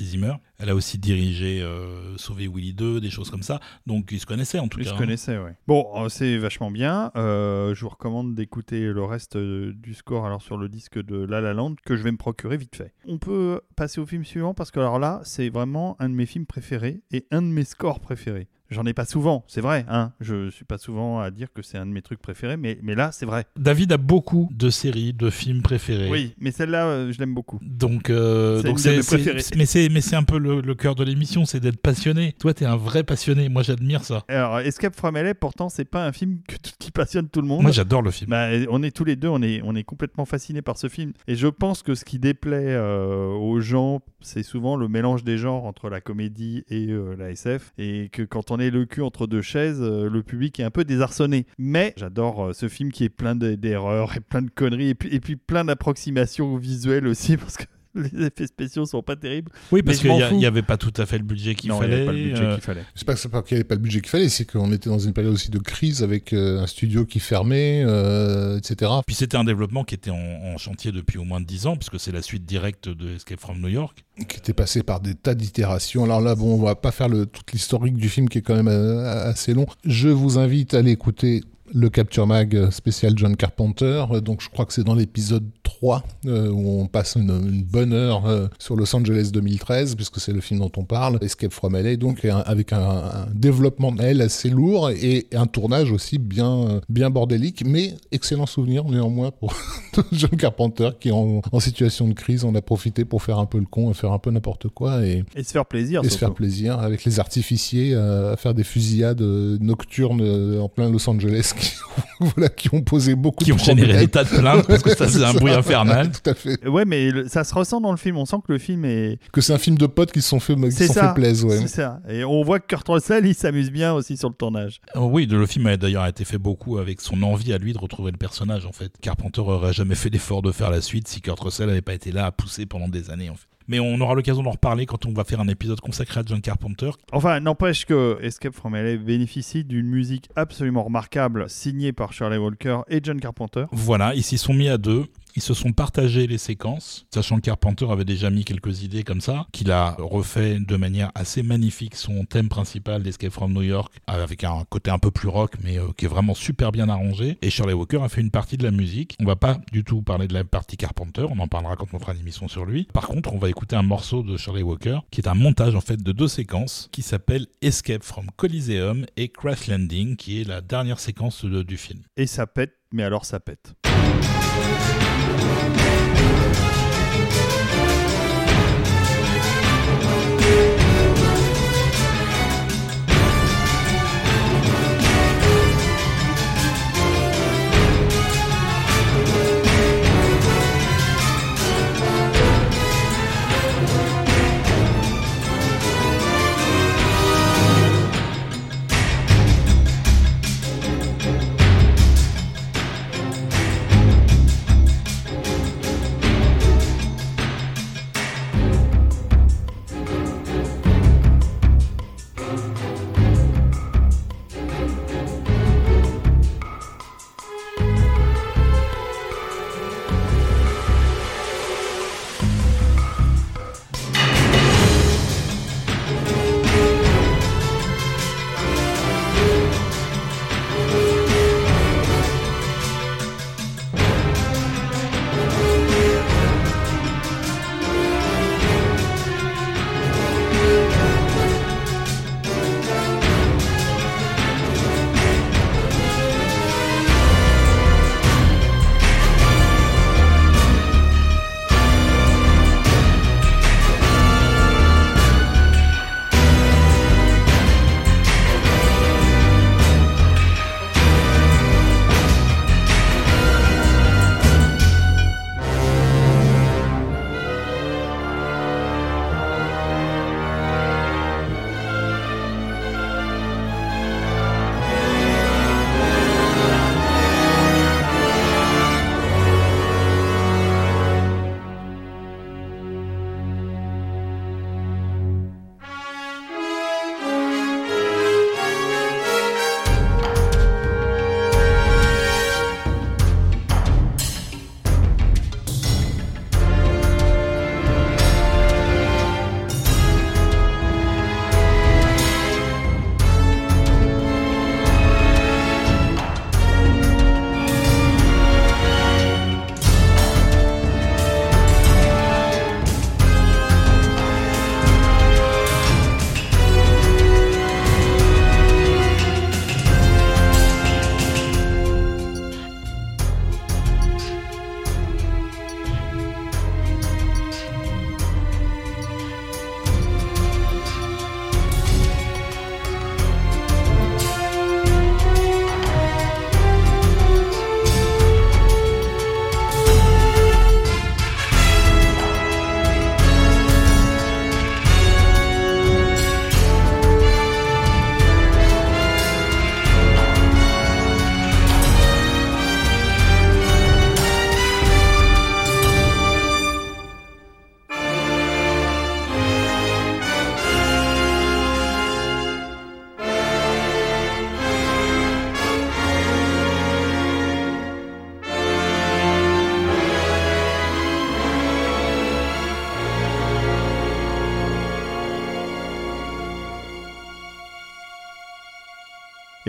Zimmer. 0.00 0.34
Elle 0.62 0.70
a 0.70 0.74
aussi 0.76 0.96
dirigé 0.96 1.60
euh, 1.60 2.16
Sauver 2.18 2.46
Willy 2.46 2.72
2, 2.72 3.00
des 3.00 3.10
choses 3.10 3.30
comme 3.30 3.42
ça. 3.42 3.58
Donc 3.86 4.10
ils 4.12 4.20
se 4.20 4.26
connaissaient 4.26 4.60
en 4.60 4.68
tout 4.68 4.78
Je 4.78 4.84
cas. 4.84 4.94
hein. 4.94 4.96
connaissais, 4.98 5.36
ouais. 5.36 5.56
Bon, 5.66 5.86
euh, 5.96 6.08
c'est 6.08 6.38
vachement 6.38 6.70
bien. 6.70 7.10
Euh, 7.16 7.74
je 7.74 7.80
vous 7.82 7.88
recommande 7.88 8.34
d'écouter 8.36 8.80
le 8.92 9.02
reste 9.04 9.34
euh, 9.34 9.72
du 9.74 9.92
score 9.94 10.24
alors 10.24 10.40
sur 10.40 10.56
le 10.56 10.68
disque 10.68 11.02
de 11.02 11.16
La 11.24 11.40
La 11.40 11.52
Land 11.52 11.74
que 11.84 11.96
je 11.96 12.02
vais 12.04 12.12
me 12.12 12.16
procurer 12.16 12.56
vite 12.56 12.76
fait. 12.76 12.94
On 13.08 13.18
peut 13.18 13.60
passer 13.74 14.00
au 14.00 14.06
film 14.06 14.24
suivant 14.24 14.54
parce 14.54 14.70
que 14.70 14.78
alors 14.78 15.00
là, 15.00 15.20
c'est 15.24 15.48
vraiment 15.48 15.96
un 15.98 16.08
de 16.08 16.14
mes 16.14 16.26
films 16.26 16.46
préférés 16.46 17.00
et 17.10 17.26
un 17.32 17.42
de 17.42 17.48
mes 17.48 17.64
scores 17.64 17.98
préférés. 17.98 18.46
J'en 18.70 18.86
ai 18.86 18.94
pas 18.94 19.04
souvent, 19.04 19.44
c'est 19.48 19.60
vrai. 19.60 19.84
Hein 19.86 20.12
je 20.20 20.48
suis 20.48 20.64
pas 20.64 20.78
souvent 20.78 21.20
à 21.20 21.30
dire 21.30 21.52
que 21.52 21.60
c'est 21.60 21.76
un 21.76 21.84
de 21.84 21.90
mes 21.90 22.00
trucs 22.00 22.22
préférés, 22.22 22.56
mais, 22.56 22.78
mais 22.82 22.94
là, 22.94 23.12
c'est 23.12 23.26
vrai. 23.26 23.44
David 23.58 23.92
a 23.92 23.98
beaucoup 23.98 24.48
de 24.50 24.70
séries, 24.70 25.12
de 25.12 25.28
films 25.28 25.60
préférés. 25.60 26.08
Oui, 26.10 26.32
mais 26.38 26.52
celle-là, 26.52 27.10
je 27.12 27.18
l'aime 27.18 27.34
beaucoup. 27.34 27.58
Donc, 27.60 28.08
euh, 28.08 28.62
C'est 28.62 28.68
donc 28.68 28.80
c'est- 28.80 29.56
mais 29.56 29.66
c'est, 29.66 29.88
mais 29.90 30.00
c'est 30.00 30.16
un 30.16 30.22
peu 30.22 30.38
le, 30.38 30.51
le 30.60 30.74
cœur 30.74 30.94
de 30.94 31.04
l'émission, 31.04 31.44
c'est 31.44 31.60
d'être 31.60 31.80
passionné. 31.80 32.34
Toi, 32.38 32.52
t'es 32.54 32.64
un 32.64 32.76
vrai 32.76 33.02
passionné. 33.04 33.48
Moi, 33.48 33.62
j'admire 33.62 34.04
ça. 34.04 34.24
Alors, 34.28 34.58
Escape 34.60 34.94
from 34.94 35.16
LA, 35.16 35.34
pourtant, 35.34 35.68
c'est 35.68 35.84
pas 35.84 36.04
un 36.06 36.12
film 36.12 36.40
que- 36.46 36.56
qui 36.78 36.90
passionne 36.90 37.28
tout 37.28 37.40
le 37.40 37.46
monde. 37.48 37.62
Moi, 37.62 37.70
j'adore 37.72 38.02
le 38.02 38.10
film. 38.10 38.30
Bah, 38.30 38.48
on 38.70 38.82
est 38.82 38.90
tous 38.94 39.04
les 39.04 39.16
deux, 39.16 39.28
on 39.28 39.42
est, 39.42 39.60
on 39.64 39.74
est 39.74 39.84
complètement 39.84 40.24
fascinés 40.24 40.62
par 40.62 40.76
ce 40.78 40.88
film. 40.88 41.12
Et 41.28 41.34
je 41.34 41.46
pense 41.48 41.82
que 41.82 41.94
ce 41.94 42.04
qui 42.04 42.18
déplaît 42.18 42.74
euh, 42.74 43.26
aux 43.28 43.60
gens, 43.60 44.00
c'est 44.20 44.42
souvent 44.42 44.76
le 44.76 44.88
mélange 44.88 45.24
des 45.24 45.38
genres 45.38 45.64
entre 45.64 45.88
la 45.88 46.00
comédie 46.00 46.64
et 46.68 46.88
euh, 46.90 47.14
la 47.16 47.30
SF. 47.30 47.72
Et 47.78 48.08
que 48.12 48.22
quand 48.22 48.50
on 48.50 48.58
est 48.58 48.70
le 48.70 48.84
cul 48.84 49.02
entre 49.02 49.26
deux 49.26 49.42
chaises, 49.42 49.80
euh, 49.80 50.08
le 50.10 50.22
public 50.22 50.58
est 50.60 50.64
un 50.64 50.70
peu 50.70 50.84
désarçonné. 50.84 51.46
Mais 51.58 51.94
j'adore 51.96 52.46
euh, 52.46 52.52
ce 52.52 52.68
film 52.68 52.90
qui 52.92 53.04
est 53.04 53.08
plein 53.08 53.34
de- 53.34 53.54
d'erreurs 53.54 54.16
et 54.16 54.20
plein 54.20 54.42
de 54.42 54.50
conneries. 54.50 54.88
Et 54.90 54.94
puis, 54.94 55.08
et 55.14 55.20
puis 55.20 55.36
plein 55.36 55.64
d'approximations 55.64 56.56
visuelles 56.56 57.06
aussi, 57.06 57.36
parce 57.38 57.56
que 57.56 57.64
les 58.12 58.26
effets 58.26 58.46
spéciaux 58.46 58.86
sont 58.86 59.02
pas 59.02 59.16
terribles. 59.16 59.50
Oui, 59.70 59.82
parce 59.82 59.98
qu'il 59.98 60.12
n'y 60.12 60.46
avait 60.46 60.62
pas 60.62 60.76
tout 60.76 60.92
à 60.96 61.06
fait 61.06 61.18
le 61.18 61.24
budget 61.24 61.54
qu'il 61.54 61.70
non, 61.70 61.82
il 61.82 61.88
y 61.88 61.90
fallait. 61.90 61.94
avait 61.96 62.06
pas 62.06 62.12
le 62.12 62.22
budget 62.24 62.42
euh, 62.42 62.54
qu'il 62.54 62.62
fallait. 62.64 62.84
C'est 62.94 63.06
pas 63.06 63.42
qu'il 63.42 63.54
n'y 63.56 63.60
avait 63.60 63.68
pas 63.68 63.74
le 63.74 63.80
budget 63.80 64.00
qu'il 64.00 64.10
fallait, 64.10 64.28
c'est 64.28 64.44
qu'on 64.44 64.72
était 64.72 64.88
dans 64.88 64.98
une 64.98 65.12
période 65.12 65.34
aussi 65.34 65.50
de 65.50 65.58
crise 65.58 66.02
avec 66.02 66.32
euh, 66.32 66.60
un 66.60 66.66
studio 66.66 67.04
qui 67.04 67.20
fermait, 67.20 67.82
euh, 67.86 68.58
etc. 68.58 68.90
Puis 69.06 69.14
c'était 69.16 69.36
un 69.36 69.44
développement 69.44 69.84
qui 69.84 69.94
était 69.94 70.10
en, 70.10 70.16
en 70.16 70.58
chantier 70.58 70.92
depuis 70.92 71.18
au 71.18 71.24
moins 71.24 71.40
10 71.40 71.66
ans, 71.66 71.76
puisque 71.76 72.00
c'est 72.00 72.12
la 72.12 72.22
suite 72.22 72.44
directe 72.44 72.88
de 72.88 73.14
Escape 73.16 73.40
from 73.40 73.60
New 73.60 73.68
York. 73.68 74.04
qui 74.28 74.38
était 74.38 74.52
passé 74.52 74.82
par 74.82 75.00
des 75.00 75.14
tas 75.14 75.34
d'itérations. 75.34 76.04
Alors 76.04 76.20
là, 76.20 76.34
bon, 76.34 76.54
on 76.54 76.62
va 76.62 76.74
pas 76.74 76.90
faire 76.92 77.08
le, 77.08 77.26
toute 77.26 77.52
l'historique 77.52 77.96
du 77.96 78.08
film 78.08 78.28
qui 78.28 78.38
est 78.38 78.42
quand 78.42 78.54
même 78.56 78.68
euh, 78.68 79.28
assez 79.30 79.54
long. 79.54 79.66
Je 79.84 80.08
vous 80.08 80.38
invite 80.38 80.74
à 80.74 80.78
aller 80.78 80.92
écouter 80.92 81.42
le 81.74 81.88
Capture 81.90 82.26
Mag 82.26 82.70
spécial 82.70 83.14
John 83.16 83.36
Carpenter. 83.36 84.04
Donc 84.22 84.40
je 84.42 84.48
crois 84.48 84.66
que 84.66 84.72
c'est 84.72 84.84
dans 84.84 84.94
l'épisode 84.94 85.44
3 85.62 86.02
euh, 86.26 86.48
où 86.50 86.80
on 86.80 86.86
passe 86.86 87.16
une, 87.16 87.30
une 87.30 87.62
bonne 87.62 87.92
heure 87.92 88.26
euh, 88.26 88.46
sur 88.58 88.76
Los 88.76 88.94
Angeles 88.94 89.30
2013 89.32 89.94
puisque 89.94 90.20
c'est 90.20 90.32
le 90.32 90.40
film 90.40 90.60
dont 90.60 90.70
on 90.76 90.84
parle, 90.84 91.18
Escape 91.22 91.52
from 91.52 91.74
LA, 91.76 91.96
donc 91.96 92.24
un- 92.24 92.38
avec 92.38 92.72
un, 92.72 92.80
un 92.82 93.26
développement 93.34 93.92
de 93.92 94.02
elle 94.02 94.20
assez 94.20 94.50
lourd 94.50 94.90
et 94.90 95.26
un 95.32 95.46
tournage 95.46 95.90
aussi 95.92 96.18
bien, 96.18 96.80
bien 96.88 97.10
bordélique, 97.10 97.64
mais 97.66 97.94
excellent 98.10 98.46
souvenir 98.46 98.84
néanmoins 98.84 99.30
pour 99.30 99.54
John 100.12 100.30
Carpenter 100.30 100.90
qui 101.00 101.08
est 101.08 101.12
en, 101.12 101.40
en 101.50 101.60
situation 101.60 102.06
de 102.08 102.12
crise 102.14 102.44
en 102.44 102.54
a 102.54 102.62
profité 102.62 103.04
pour 103.04 103.22
faire 103.22 103.38
un 103.38 103.46
peu 103.46 103.58
le 103.58 103.66
con, 103.66 103.90
et 103.90 103.94
faire 103.94 104.12
un 104.12 104.18
peu 104.18 104.30
n'importe 104.30 104.68
quoi 104.68 105.04
et, 105.06 105.24
Et 105.36 105.42
se 105.42 105.52
faire 105.52 105.66
plaisir. 105.66 106.02
et 106.04 106.08
se 106.08 106.18
faire 106.18 106.34
plaisir 106.34 106.78
avec 106.80 107.04
les 107.04 107.18
artificiers 107.20 107.94
euh, 107.94 108.32
à 108.34 108.36
faire 108.36 108.54
des 108.54 108.64
fusillades 108.64 109.20
nocturnes 109.22 110.58
en 110.60 110.68
plein 110.68 110.90
Los 110.90 111.08
Angeles 111.08 111.52
qui, 111.62 111.72
voilà, 112.20 112.48
qui 112.48 112.72
ont 112.74 112.80
posé 112.82 113.14
beaucoup 113.14 113.44
Qui 113.44 113.50
de 113.50 113.54
ont 113.54 113.58
généré 113.58 113.98
des 114.00 114.08
tas 114.08 114.24
de 114.24 114.28
plaintes 114.28 114.66
parce 114.66 114.82
que 114.82 114.90
ça 114.90 115.06
faisait 115.06 115.24
un 115.24 115.34
bruit 115.34 115.52
infernal. 115.54 116.10
Tout 116.22 116.30
à 116.30 116.34
fait. 116.34 116.66
Ouais, 116.68 116.84
mais 116.84 117.10
le- 117.10 117.28
ça 117.28 117.44
se 117.44 117.54
ressent 117.54 117.80
dans 117.80 117.90
le 117.90 117.96
film. 117.96 118.16
On 118.16 118.24
sent 118.26 118.36
que 118.46 118.52
le 118.52 118.58
film 118.58 118.84
est, 118.84 119.18
Que 119.32 119.40
c'est 119.40 119.52
un 119.52 119.58
film 119.58 119.78
de 119.78 119.86
potes 119.86 120.12
qui 120.12 120.22
se 120.22 120.28
sont 120.28 120.40
fait, 120.40 120.54
qui 120.56 120.72
C'est 120.72 120.86
se 120.86 120.86
sont 120.88 120.92
ça. 120.94 121.08
fait 121.08 121.14
plaisir. 121.14 121.48
Ouais. 121.48 121.58
C'est 121.58 121.68
ça. 121.68 122.00
Et 122.08 122.24
on 122.24 122.42
voit 122.42 122.60
que 122.60 122.66
Kurt 122.66 122.88
Russell, 122.88 123.26
il 123.26 123.34
s'amuse 123.34 123.70
bien 123.70 123.92
aussi 123.94 124.16
sur 124.16 124.28
le 124.28 124.34
tournage. 124.34 124.80
Oh 124.94 125.08
oui, 125.12 125.26
le 125.26 125.46
film 125.46 125.66
a 125.66 125.76
d'ailleurs 125.76 126.06
été 126.06 126.24
fait 126.24 126.38
beaucoup 126.38 126.78
avec 126.78 127.00
son 127.00 127.22
envie 127.22 127.52
à 127.52 127.58
lui 127.58 127.72
de 127.72 127.78
retrouver 127.78 128.10
le 128.12 128.18
personnage 128.18 128.66
en 128.66 128.72
fait. 128.72 128.92
Carpenter 129.00 129.40
aurait 129.40 129.72
jamais 129.72 129.94
fait 129.94 130.10
l'effort 130.10 130.42
de 130.42 130.52
faire 130.52 130.70
la 130.70 130.80
suite 130.80 131.08
si 131.08 131.20
Kurt 131.20 131.38
Russell 131.40 131.66
n'avait 131.68 131.82
pas 131.82 131.94
été 131.94 132.12
là 132.12 132.26
à 132.26 132.32
pousser 132.32 132.66
pendant 132.66 132.88
des 132.88 133.10
années 133.10 133.30
en 133.30 133.34
fait. 133.34 133.46
Mais 133.68 133.80
on 133.80 134.00
aura 134.00 134.14
l'occasion 134.14 134.42
d'en 134.42 134.50
reparler 134.50 134.86
quand 134.86 135.06
on 135.06 135.12
va 135.12 135.24
faire 135.24 135.40
un 135.40 135.48
épisode 135.48 135.80
consacré 135.80 136.20
à 136.20 136.22
John 136.26 136.40
Carpenter. 136.40 136.90
Enfin, 137.12 137.40
n'empêche 137.40 137.84
que 137.86 138.18
Escape 138.22 138.54
from 138.54 138.74
LA 138.74 138.96
bénéficie 138.96 139.64
d'une 139.64 139.86
musique 139.86 140.28
absolument 140.36 140.82
remarquable 140.84 141.48
signée 141.48 141.92
par 141.92 142.12
Shirley 142.12 142.38
Walker 142.38 142.80
et 142.88 143.00
John 143.02 143.20
Carpenter. 143.20 143.64
Voilà, 143.72 144.14
ils 144.14 144.22
s'y 144.22 144.38
sont 144.38 144.54
mis 144.54 144.68
à 144.68 144.78
deux. 144.78 145.06
Ils 145.34 145.42
se 145.42 145.54
sont 145.54 145.72
partagés 145.72 146.26
les 146.26 146.38
séquences, 146.38 147.06
sachant 147.12 147.36
que 147.36 147.42
Carpenter 147.42 147.86
avait 147.90 148.04
déjà 148.04 148.28
mis 148.28 148.44
quelques 148.44 148.82
idées 148.82 149.02
comme 149.02 149.20
ça, 149.20 149.46
qu'il 149.52 149.70
a 149.70 149.96
refait 149.98 150.58
de 150.58 150.76
manière 150.76 151.10
assez 151.14 151.42
magnifique 151.42 151.94
son 151.94 152.24
thème 152.24 152.48
principal 152.48 153.02
d'Escape 153.02 153.32
from 153.32 153.52
New 153.52 153.62
York, 153.62 153.94
avec 154.06 154.44
un 154.44 154.64
côté 154.68 154.90
un 154.90 154.98
peu 154.98 155.10
plus 155.10 155.28
rock, 155.28 155.54
mais 155.62 155.78
euh, 155.78 155.88
qui 155.96 156.04
est 156.04 156.08
vraiment 156.08 156.34
super 156.34 156.70
bien 156.70 156.88
arrangé. 156.88 157.38
Et 157.40 157.50
Shirley 157.50 157.72
Walker 157.72 158.02
a 158.02 158.08
fait 158.08 158.20
une 158.20 158.30
partie 158.30 158.56
de 158.56 158.64
la 158.64 158.70
musique. 158.70 159.16
On 159.20 159.24
va 159.24 159.36
pas 159.36 159.58
du 159.72 159.84
tout 159.84 160.02
parler 160.02 160.28
de 160.28 160.34
la 160.34 160.44
partie 160.44 160.76
Carpenter, 160.76 161.26
on 161.30 161.38
en 161.38 161.48
parlera 161.48 161.76
quand 161.76 161.86
on 161.94 161.98
fera 161.98 162.12
une 162.12 162.20
émission 162.20 162.48
sur 162.48 162.66
lui. 162.66 162.84
Par 162.92 163.08
contre, 163.08 163.32
on 163.32 163.38
va 163.38 163.48
écouter 163.48 163.76
un 163.76 163.82
morceau 163.82 164.22
de 164.22 164.36
Shirley 164.36 164.62
Walker, 164.62 164.98
qui 165.10 165.20
est 165.20 165.28
un 165.28 165.34
montage 165.34 165.74
en 165.74 165.80
fait 165.80 166.02
de 166.02 166.12
deux 166.12 166.28
séquences, 166.28 166.88
qui 166.92 167.02
s'appelle 167.02 167.46
Escape 167.62 168.02
from 168.02 168.26
Coliseum 168.36 169.06
et 169.16 169.28
Crash 169.28 169.68
Landing, 169.68 170.16
qui 170.16 170.40
est 170.40 170.44
la 170.44 170.60
dernière 170.60 171.00
séquence 171.00 171.44
du 171.44 171.76
film. 171.76 172.00
Et 172.16 172.26
ça 172.26 172.46
pète, 172.46 172.74
mais 172.92 173.02
alors 173.02 173.24
ça 173.24 173.40
pète. 173.40 173.74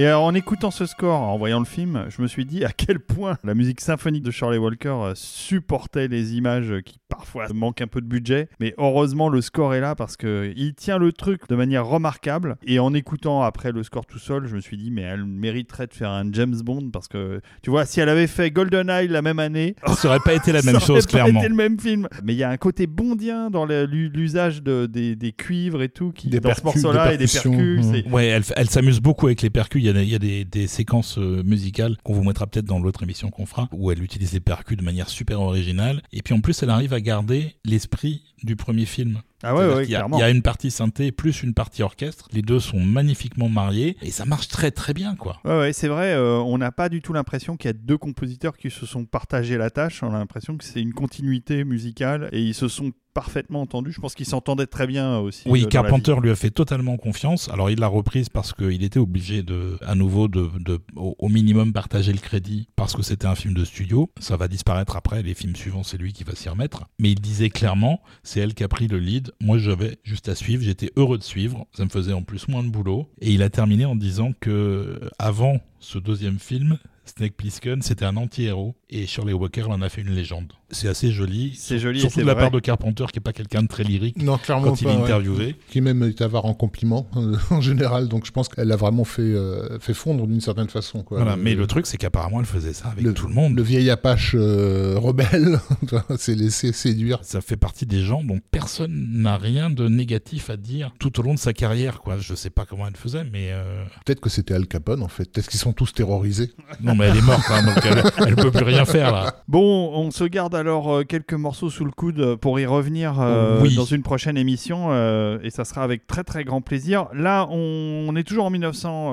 Et 0.04 0.12
en 0.12 0.36
écoutant 0.36 0.70
ce 0.70 0.86
score, 0.86 1.22
en 1.22 1.38
voyant 1.38 1.60
le 1.60 1.66
film, 1.66 2.08
je 2.10 2.22
me 2.22 2.28
suis 2.28 2.44
dit 2.44 2.66
à 2.66 2.74
quel 2.74 3.00
point 3.00 3.38
la 3.46 3.54
musique 3.54 3.80
symphonique 3.80 4.24
de 4.24 4.32
Shirley 4.32 4.58
Walker 4.58 4.90
euh, 4.90 5.14
supportait 5.16 6.10
les 6.10 6.36
images 6.36 6.74
qui 6.86 7.00
parfois 7.34 7.54
manquent 7.54 7.82
un 7.82 7.88
peu 7.88 8.02
de 8.02 8.06
budget. 8.08 8.48
Mais 8.60 8.74
heureusement, 8.78 9.30
le 9.30 9.42
score 9.42 9.74
est 9.74 9.80
là 9.82 9.96
parce 9.96 10.18
que 10.18 10.52
il 10.56 10.74
tient 10.74 10.98
le 10.98 11.12
truc 11.12 11.42
de 11.50 11.56
manière 11.56 11.86
remarquable. 11.86 12.58
Et 12.66 12.80
en 12.80 12.94
écoutant 12.94 13.42
après 13.44 13.72
le 13.72 13.84
score 13.84 14.06
tout 14.06 14.20
seul, 14.20 14.48
je 14.48 14.56
me 14.56 14.62
suis 14.62 14.78
dit, 14.78 14.92
mais 14.92 15.02
elle 15.02 15.26
mériterait 15.26 15.88
de 15.88 15.94
faire 15.94 16.10
un 16.10 16.32
James 16.32 16.56
Bond 16.64 16.90
parce 16.92 17.08
que 17.08 17.42
tu 17.62 17.70
vois, 17.70 17.86
si 17.86 18.00
elle 18.00 18.10
avait 18.10 18.28
fait 18.28 18.52
GoldenEye 18.52 19.08
la 19.08 19.22
même 19.22 19.40
année, 19.40 19.76
Ça 19.98 20.08
aurait 20.10 20.20
pas 20.20 20.34
été 20.34 20.52
la 20.52 20.62
même 20.64 20.76
ça 20.80 20.92
aurait 20.92 21.02
chose, 21.02 21.06
pas 21.06 21.12
clairement. 21.12 21.40
été 21.40 21.50
le 21.50 21.56
même 21.56 21.80
film. 21.80 22.08
Mais 22.24 22.34
il 22.34 22.38
y 22.38 22.44
a 22.44 22.50
un 22.50 22.58
côté 22.58 22.88
bondien 22.88 23.50
dans 23.50 23.66
l'usage 23.66 24.62
de- 24.64 24.86
des, 24.86 25.16
des 25.16 25.32
cuivres 25.32 25.82
et 25.82 25.90
tout 25.90 26.12
qui 26.12 26.28
Des 26.30 26.40
dans 26.40 26.54
ce 26.54 26.64
morceau-là 26.64 27.14
et 27.14 27.18
des 27.18 27.28
percus. 27.28 27.82
C'est- 27.86 28.08
Ouais, 28.10 28.28
elle, 28.28 28.44
elle 28.56 28.70
s'amuse 28.70 29.00
beaucoup 29.00 29.28
avec 29.28 29.42
les 29.42 29.50
percus. 29.50 29.82
Il 29.82 29.86
y 29.86 29.90
a, 29.90 29.94
des- 29.94 30.04
il 30.04 30.10
y 30.10 30.16
a 30.16 30.20
des, 30.20 30.46
des 30.46 30.68
séquences 30.68 31.18
euh, 31.18 31.42
musicales 31.44 31.96
qu'on 32.04 32.14
vous 32.14 32.24
mettra 32.24 32.48
peut-être 32.48 32.66
dans 32.66 32.80
l'autre 32.80 33.04
émission 33.04 33.30
qu'on 33.30 33.46
fera, 33.46 33.70
où 33.72 33.92
elle 33.92 34.04
utilise 34.04 34.34
les 34.34 34.40
percus 34.40 34.78
de 34.78 34.84
manière 34.84 35.10
super 35.10 35.40
originale. 35.42 36.02
Et 36.12 36.22
puis 36.22 36.34
en 36.34 36.42
plus, 36.42 36.62
elle 36.64 36.70
arrive 36.70 36.94
à 36.94 37.02
garder 37.02 37.23
l'esprit 37.64 38.24
du 38.44 38.56
premier 38.56 38.86
film. 38.86 39.22
Ah 39.44 39.54
ouais, 39.54 39.60
C'est-à-dire 39.60 39.78
ouais, 39.78 39.84
qu'il 39.84 39.92
y 39.92 39.96
a- 39.96 40.00
clairement. 40.00 40.18
Il 40.18 40.22
y 40.22 40.24
a 40.24 40.30
une 40.30 40.42
partie 40.42 40.72
synthé 40.72 41.12
plus 41.12 41.44
une 41.44 41.54
partie 41.54 41.84
orchestre. 41.84 42.28
Les 42.32 42.42
deux 42.42 42.60
sont 42.60 42.80
magnifiquement 42.80 43.50
mariés 43.50 43.98
et 44.02 44.12
ça 44.12 44.26
marche 44.26 44.48
très 44.48 44.72
très 44.72 44.94
bien, 44.94 45.16
quoi. 45.16 45.40
Ouais, 45.46 45.58
ouais, 45.60 45.74
c'est 45.74 45.88
vrai, 45.88 46.14
euh, 46.14 46.38
on 46.38 46.58
n'a 46.58 46.72
pas 46.72 46.90
du 46.90 47.02
tout 47.02 47.14
l'impression 47.14 47.58
qu'il 47.58 47.70
y 47.70 47.74
a 47.74 47.78
deux 47.78 47.98
compositeurs 47.98 48.58
qui 48.58 48.72
se 48.72 48.86
sont 48.86 49.06
partagés 49.06 49.58
la 49.58 49.70
tâche. 49.70 50.02
On 50.04 50.14
a 50.14 50.18
l'impression 50.18 50.58
que 50.58 50.64
c'est 50.64 50.82
une 50.82 50.94
continuité 50.94 51.64
musicale 51.64 52.30
et 52.32 52.42
ils 52.42 52.54
se 52.54 52.68
sont 52.68 52.92
parfaitement 53.14 53.62
entendus. 53.62 53.92
Je 53.92 54.02
pense 54.02 54.16
qu'ils 54.16 54.26
s'entendaient 54.26 54.66
très 54.66 54.88
bien 54.88 55.20
aussi. 55.20 55.44
Oui, 55.46 55.66
euh, 55.66 55.68
Carpenter 55.68 56.16
lui 56.20 56.32
a 56.32 56.36
fait 56.36 56.50
totalement 56.50 56.98
confiance. 56.98 57.48
Alors 57.54 57.70
il 57.70 57.80
l'a 57.80 57.86
reprise 57.88 58.28
parce 58.30 58.54
qu'il 58.54 58.84
était 58.84 58.98
obligé 59.00 59.44
de, 59.44 59.78
à 59.86 59.94
nouveau, 59.94 60.28
de, 60.28 60.50
de- 60.60 60.80
au, 60.96 61.16
au 61.20 61.30
minimum 61.30 61.74
partager 61.74 62.12
le 62.12 62.18
crédit 62.18 62.70
parce 62.76 62.96
que 62.96 63.04
c'était 63.04 63.28
un 63.28 63.36
film 63.36 63.54
de 63.54 63.66
studio. 63.66 64.10
Ça 64.20 64.36
va 64.36 64.48
disparaître 64.48 64.96
après. 64.96 65.22
Les 65.22 65.36
films 65.36 65.56
suivants, 65.56 65.84
c'est 65.84 65.98
lui 66.00 66.12
qui 66.12 66.24
va 66.24 66.34
s'y 66.34 66.50
remettre. 66.50 66.86
Mais 66.98 67.12
il 67.12 67.22
disait 67.22 67.52
clairement, 67.52 68.02
c'est 68.24 68.40
elle 68.40 68.56
qui 68.56 68.64
a 68.64 68.68
pris 68.68 68.88
le 68.88 68.98
lead. 68.98 69.32
Moi, 69.42 69.58
j'avais 69.58 69.98
juste 70.04 70.30
à 70.30 70.36
suivre. 70.36 70.64
J'étais 70.64 70.92
heureux 70.96 71.18
de 71.18 71.24
suivre. 71.24 71.66
Ça 71.74 71.84
me 71.86 71.90
faisait 71.90 72.14
en 72.14 72.24
plus 72.24 72.48
moins 72.48 72.64
de 72.64 72.70
boulot. 72.70 73.08
Et 73.22 73.32
il 73.32 73.44
a 73.44 73.50
terminé 73.50 73.86
en 73.86 73.96
disant 73.96 74.32
que 74.40 75.00
avant 75.20 75.60
ce 75.80 75.98
deuxième 75.98 76.40
film. 76.40 76.78
Snake 77.06 77.34
Plissken, 77.36 77.82
c'était 77.82 78.06
un 78.06 78.16
anti-héros 78.18 78.76
et 78.90 79.06
Shirley 79.08 79.34
Walker 79.34 79.64
en 79.64 79.82
a 79.82 79.90
fait 79.90 80.02
une 80.02 80.12
légende. 80.16 80.54
C'est 80.70 80.88
assez 80.88 81.12
joli. 81.12 81.54
C'est 81.58 81.78
joli 81.78 82.00
Surtout 82.00 82.16
c'est 82.16 82.22
de 82.22 82.26
la 82.28 82.34
vrai. 82.34 82.44
part 82.44 82.52
de 82.52 82.60
Carpenter, 82.60 83.06
qui 83.12 83.20
est 83.20 83.22
pas 83.22 83.34
quelqu'un 83.34 83.62
de 83.62 83.68
très 83.68 83.84
lyrique 83.84 84.22
Non, 84.22 84.38
clairement 84.38 84.68
quand 84.70 84.82
il 84.82 84.88
est 84.88 84.92
ouais. 84.96 85.02
interviewé. 85.04 85.56
Qui 85.70 85.82
même 85.82 86.02
est 86.04 86.22
avare 86.22 86.46
en 86.46 86.54
compliments 86.54 87.08
euh, 87.18 87.36
en 87.52 87.62
général, 87.62 88.08
donc 88.08 88.26
je 88.26 88.32
pense 88.32 88.48
qu'elle 88.50 88.72
a 88.72 88.76
vraiment 88.76 89.04
fait, 89.04 89.22
euh, 89.22 89.78
fait 89.80 89.94
fondre 89.94 90.26
d'une 90.28 90.42
certaine 90.42 90.70
façon. 90.70 91.04
Quoi. 91.04 91.18
Voilà, 91.20 91.36
mais 91.36 91.54
le 91.56 91.68
truc, 91.68 91.86
c'est 91.86 91.98
qu'apparemment, 91.98 92.40
elle 92.40 92.46
faisait 92.46 92.74
ça 92.74 92.88
avec 92.90 93.04
le- 93.04 93.14
tout 93.14 93.28
le 93.28 93.34
monde. 93.34 93.56
Le 93.56 93.62
vieil 93.62 93.90
Apache 93.90 94.36
euh, 94.36 94.96
rebelle 94.98 95.60
s'est 96.18 96.36
laissé 96.36 96.72
séduire. 96.72 97.20
Ça 97.24 97.42
fait 97.42 97.58
partie 97.58 97.86
des 97.86 98.02
gens 98.02 98.24
dont 98.24 98.40
personne 98.52 98.94
n'a 99.22 99.38
rien 99.38 99.70
de 99.70 99.88
négatif 99.88 100.50
à 100.50 100.58
dire 100.58 100.94
tout 101.00 101.20
au 101.20 101.24
long 101.24 101.34
de 101.34 101.40
sa 101.40 101.54
carrière. 101.54 102.00
Quoi. 102.02 102.18
Je 102.18 102.34
sais 102.34 102.50
pas 102.50 102.66
comment 102.66 102.88
elle 102.88 102.96
faisait, 102.98 103.24
mais 103.26 103.50
euh, 103.52 103.84
Peut-être 104.06 104.22
que 104.22 104.30
c'était 104.30 104.54
Al 104.54 104.68
Capone 104.68 105.04
en 105.04 105.08
fait. 105.08 105.32
Peut-être 105.32 105.50
qu'ils 105.50 105.60
sont 105.60 105.74
tous 105.74 105.94
terrorisés. 105.94 106.52
non, 106.82 106.93
mais 106.96 107.06
elle 107.08 107.18
est 107.18 107.22
morte, 107.22 107.44
hein, 107.50 107.64
donc 107.64 107.78
elle, 107.86 108.04
elle 108.28 108.36
peut 108.36 108.52
plus 108.52 108.64
rien 108.66 108.86
faire 108.86 109.12
là. 109.12 109.36
Bon, 109.48 109.92
on 109.94 110.12
se 110.12 110.24
garde 110.24 110.56
alors 110.56 110.92
euh, 110.94 111.04
quelques 111.04 111.34
morceaux 111.34 111.70
sous 111.70 111.86
le 111.86 111.92
coude 111.92 112.20
euh, 112.20 112.36
pour 112.38 112.60
y 112.60 112.66
revenir 112.66 113.20
euh, 113.20 113.62
Oui. 113.62 113.76
dans 113.76 113.86
une 113.86 114.04
prochaine 114.04 114.38
émission 114.38 114.88
euh, 114.92 115.38
et 115.44 115.50
ça 115.50 115.66
sera 115.66 115.84
avec 115.84 116.08
très 116.08 116.24
très 116.24 116.44
grand 116.44 116.62
plaisir. 116.62 117.08
Là, 117.14 117.48
on, 117.50 118.06
on 118.10 118.16
est 118.16 118.24
toujours 118.24 118.46
en 118.46 118.50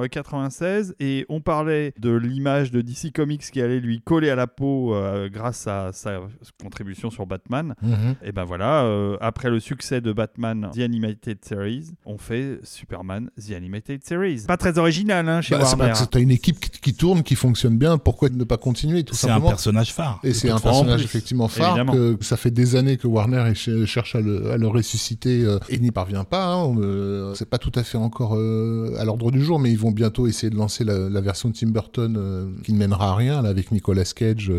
1996 0.09 0.95
et 1.01 1.27
on 1.29 1.41
parlait 1.41 1.93
de 1.99 2.11
l'image 2.15 2.71
de 2.71 2.81
DC 2.81 3.13
Comics 3.15 3.43
qui 3.51 3.61
allait 3.61 3.81
lui 3.81 4.01
coller 4.01 4.31
à 4.31 4.35
la 4.37 4.47
peau 4.47 4.95
euh, 4.95 5.29
grâce 5.29 5.67
à 5.67 5.91
sa 5.93 6.21
contribution 6.63 7.11
sur 7.11 7.27
Batman. 7.27 7.75
Et 8.23 8.33
ben 8.33 8.45
voilà, 8.45 8.85
euh, 8.85 9.17
après 9.21 9.51
le 9.51 9.61
succès 9.61 10.01
de 10.01 10.13
Batman 10.13 10.69
The 10.75 10.81
Animated 10.81 11.39
Series, 11.45 11.91
on 12.07 12.19
fait 12.19 12.59
Superman 12.65 13.31
The 13.39 13.53
Animated 13.53 14.05
Series. 14.05 14.45
Pas 14.47 14.57
très 14.57 14.79
original 14.79 15.29
hein, 15.29 15.41
chez 15.41 15.57
Bah, 15.57 15.65
c'est 15.65 15.77
Warner. 15.77 15.95
une 16.23 16.31
équipe 16.31 16.59
qui, 16.61 16.71
qui 16.71 16.95
tourne, 16.95 17.23
qui 17.23 17.35
fonctionne 17.35 17.70
bien. 17.79 17.99
Pourquoi 17.99 18.29
ne 18.29 18.45
pas 18.45 18.57
continuer 18.57 19.05
tout 19.05 19.15
C'est 19.15 19.31
un 19.31 19.41
personnage 19.41 19.93
phare. 19.93 20.21
Et 20.25 20.33
c'est 20.35 20.51
un 20.51 20.59
personnage 20.59 21.03
effectivement 21.05 21.49
phare 21.49 21.77
évidemment. 21.77 21.93
que 21.93 22.17
ça 22.21 22.37
fait 22.37 22.51
des 22.51 22.77
années 22.77 22.97
que 22.97 23.07
Warner 23.07 23.53
cherche 23.55 24.15
à 24.15 24.21
le, 24.21 24.51
à 24.53 24.57
le 24.57 24.67
ressusciter 24.69 25.45
euh, 25.45 25.59
et 25.69 25.79
n'y 25.79 25.91
parvient 25.91 26.25
pas. 26.25 26.47
Hein. 26.47 26.77
Euh, 26.81 27.35
c'est 27.35 27.49
pas 27.49 27.59
tout 27.59 27.73
à 27.75 27.83
fait 27.83 27.99
encore 27.99 28.35
euh, 28.37 28.95
à 28.99 29.05
l'ordre 29.05 29.31
du 29.31 29.43
jour, 29.43 29.59
mais 29.59 29.71
ils 29.71 29.79
vont 29.79 29.91
bientôt 29.91 30.27
essayer 30.27 30.51
de 30.51 30.57
lancer 30.57 30.85
la, 30.85 31.09
la 31.09 31.21
version 31.21 31.49
de 31.51 31.55
Tim 31.55 31.69
Burton 31.69 32.55
qui 32.65 32.73
ne 32.73 32.79
mènera 32.79 33.11
à 33.11 33.15
rien 33.15 33.43
là, 33.43 33.49
avec 33.49 33.73
Nicolas 33.73 34.05
Cage, 34.05 34.51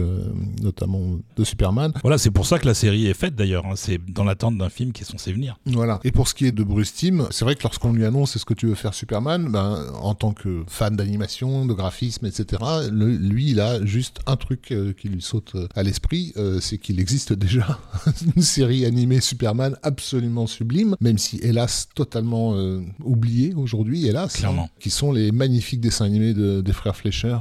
notamment 0.61 1.19
de 1.35 1.43
Superman. 1.43 1.91
Voilà, 2.03 2.17
c'est 2.17 2.31
pour 2.31 2.45
ça 2.45 2.59
que 2.59 2.65
la 2.67 2.73
série 2.73 3.07
est 3.07 3.13
faite 3.13 3.35
d'ailleurs. 3.35 3.65
hein. 3.65 3.73
C'est 3.75 3.99
dans 4.11 4.23
l'attente 4.23 4.57
d'un 4.57 4.69
film 4.69 4.91
qui 4.91 5.03
est 5.03 5.05
censé 5.05 5.31
venir. 5.33 5.57
Voilà. 5.65 5.99
Et 6.03 6.11
pour 6.11 6.27
ce 6.27 6.33
qui 6.33 6.45
est 6.45 6.51
de 6.51 6.63
Bruce 6.63 6.93
Timm, 6.93 7.27
c'est 7.31 7.45
vrai 7.45 7.55
que 7.55 7.63
lorsqu'on 7.63 7.93
lui 7.93 8.05
annonce 8.05 8.35
est-ce 8.35 8.45
que 8.45 8.53
tu 8.53 8.67
veux 8.67 8.75
faire 8.75 8.93
Superman, 8.93 9.49
ben, 9.51 9.85
en 10.01 10.13
tant 10.15 10.31
que 10.33 10.63
fan 10.67 10.95
d'animation, 10.95 11.65
de 11.65 11.73
graphisme, 11.73 12.25
etc., 12.25 12.61
lui, 13.05 13.51
il 13.51 13.59
a 13.59 13.83
juste 13.85 14.19
un 14.27 14.35
truc 14.35 14.71
euh, 14.71 14.93
qui 14.93 15.09
lui 15.09 15.21
saute 15.21 15.51
euh, 15.55 15.67
à 15.75 15.83
l'esprit, 15.83 16.33
euh, 16.37 16.59
c'est 16.61 16.77
qu'il 16.77 16.99
existe 16.99 17.33
déjà 17.33 17.79
une 18.35 18.41
série 18.41 18.85
animée 18.85 19.21
Superman 19.21 19.75
absolument 19.83 20.47
sublime, 20.47 20.95
même 21.01 21.17
si 21.17 21.37
hélas 21.41 21.87
totalement 21.95 22.55
oubliée 23.03 23.53
aujourd'hui, 23.55 24.07
hélas, 24.07 24.33
Clairement. 24.33 24.63
hein, 24.63 24.69
qui 24.79 24.89
sont 24.89 25.11
les 25.11 25.31
magnifiques 25.31 25.81
dessins 25.81 26.05
animés 26.05 26.33
de- 26.33 26.61
des 26.61 26.73
frères 26.73 26.95
Fleischer 26.95 27.37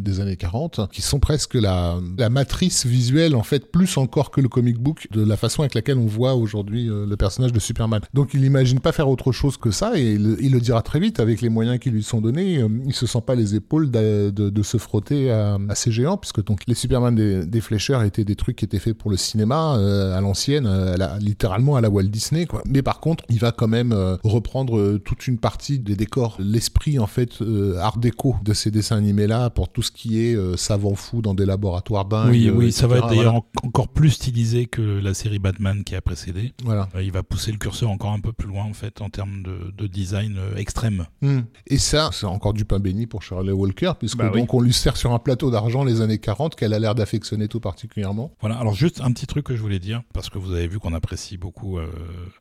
des 0.00 0.20
années 0.20 0.36
40, 0.36 0.80
qui 0.92 1.02
sont 1.02 1.20
presque 1.20 1.54
la, 1.54 1.98
la 2.18 2.30
matrice 2.30 2.86
visuelle, 2.86 3.34
en 3.34 3.42
fait, 3.42 3.70
plus 3.70 3.96
encore 3.96 4.30
que 4.30 4.40
le 4.40 4.48
comic 4.48 4.78
book, 4.78 5.08
de 5.10 5.22
la 5.22 5.36
façon 5.36 5.62
avec 5.62 5.74
laquelle 5.74 5.98
on 5.98 6.06
voit 6.06 6.34
aujourd'hui 6.34 6.86
le 6.86 7.16
personnage 7.16 7.52
de 7.52 7.60
Superman. 7.60 8.00
Donc 8.14 8.34
il 8.34 8.40
n'imagine 8.42 8.80
pas 8.80 8.92
faire 8.92 9.08
autre 9.08 9.32
chose 9.32 9.56
que 9.56 9.70
ça, 9.70 9.98
et 9.98 10.12
il, 10.14 10.36
il 10.40 10.52
le 10.52 10.60
dira 10.60 10.82
très 10.82 11.00
vite, 11.00 11.20
avec 11.20 11.40
les 11.40 11.48
moyens 11.48 11.78
qui 11.78 11.90
lui 11.90 12.02
sont 12.02 12.20
donnés, 12.20 12.64
il 12.86 12.94
se 12.94 13.06
sent 13.06 13.22
pas 13.26 13.34
les 13.34 13.54
épaules 13.54 13.90
de, 13.90 14.30
de 14.30 14.62
se 14.62 14.76
frotter 14.76 15.01
à, 15.10 15.58
à 15.68 15.74
ces 15.74 15.90
géants, 15.92 16.16
puisque 16.16 16.44
donc 16.44 16.60
les 16.66 16.74
Superman 16.74 17.14
des, 17.14 17.44
des 17.46 17.60
Fleischer 17.60 17.98
étaient 18.04 18.24
des 18.24 18.36
trucs 18.36 18.56
qui 18.56 18.64
étaient 18.64 18.78
faits 18.78 18.96
pour 18.96 19.10
le 19.10 19.16
cinéma, 19.16 19.76
euh, 19.76 20.16
à 20.16 20.20
l'ancienne, 20.20 20.66
euh, 20.66 20.96
la- 20.96 21.18
littéralement 21.18 21.76
à 21.76 21.80
la 21.80 21.90
Walt 21.90 22.04
Disney, 22.04 22.46
quoi. 22.46 22.62
Mais 22.66 22.82
par 22.82 23.00
contre, 23.00 23.24
il 23.28 23.38
va 23.38 23.52
quand 23.52 23.68
même 23.68 23.92
euh, 23.92 24.16
reprendre 24.24 24.98
toute 24.98 25.26
une 25.26 25.38
partie 25.38 25.78
des 25.78 25.96
décors, 25.96 26.36
l'esprit 26.38 26.98
en 26.98 27.06
fait 27.06 27.40
euh, 27.42 27.76
art 27.78 27.98
déco 27.98 28.36
de 28.44 28.52
ces 28.54 28.70
dessins 28.70 28.96
animés 28.96 29.26
là, 29.26 29.50
pour 29.50 29.68
tout 29.70 29.82
ce 29.82 29.90
qui 29.90 30.20
est 30.24 30.34
euh, 30.34 30.56
savant 30.56 30.94
fou 30.94 31.22
dans 31.22 31.34
des 31.34 31.46
laboratoires 31.46 32.04
dingues. 32.04 32.30
oui, 32.30 32.50
oui, 32.50 32.72
ça 32.72 32.86
va 32.86 32.98
être 32.98 33.08
d'ailleurs 33.08 33.32
Voilà. 33.32 33.38
en- 33.64 33.66
encore 33.68 33.88
plus 33.88 34.10
stylisé 34.10 34.66
que 34.66 34.82
la 34.82 35.14
série 35.14 35.38
Batman 35.38 35.84
qui 35.84 35.94
a 35.94 36.00
précédé. 36.00 36.52
Voilà. 36.64 36.88
Euh, 36.94 37.02
Il 37.02 37.12
va 37.12 37.22
pousser 37.22 37.52
le 37.52 37.58
curseur 37.58 37.90
encore 37.90 38.12
un 38.12 38.20
peu 38.20 38.32
plus 38.32 38.48
loin 38.48 38.64
en 38.64 38.72
fait 38.74 39.00
en 39.00 39.08
termes 39.10 39.42
de, 39.42 39.72
de 39.76 39.86
design 39.86 40.36
euh, 40.38 40.56
extrême. 40.56 41.06
Hmm. 41.22 41.40
Et 41.66 41.78
ça, 41.78 42.10
c'est 42.12 42.26
encore 42.26 42.52
du 42.52 42.64
pain 42.64 42.78
béni 42.78 43.06
pour 43.06 43.22
Shirley 43.22 43.52
Walker, 43.52 43.92
puisque 43.98 44.18
Bah 44.18 44.30
oui. 44.32 44.40
donc 44.40 44.52
on 44.54 44.60
lui 44.60 44.72
sert 44.72 44.91
sur 44.96 45.12
un 45.12 45.18
plateau 45.18 45.50
d'argent 45.50 45.84
les 45.84 46.00
années 46.00 46.18
40 46.18 46.54
qu'elle 46.54 46.72
a 46.74 46.78
l'air 46.78 46.94
d'affectionner 46.94 47.48
tout 47.48 47.60
particulièrement. 47.60 48.32
Voilà, 48.40 48.56
alors 48.58 48.74
juste 48.74 49.00
un 49.00 49.12
petit 49.12 49.26
truc 49.26 49.44
que 49.46 49.56
je 49.56 49.62
voulais 49.62 49.78
dire, 49.78 50.02
parce 50.12 50.30
que 50.30 50.38
vous 50.38 50.52
avez 50.52 50.68
vu 50.68 50.78
qu'on 50.78 50.94
apprécie 50.94 51.36
beaucoup 51.36 51.78
euh, 51.78 51.86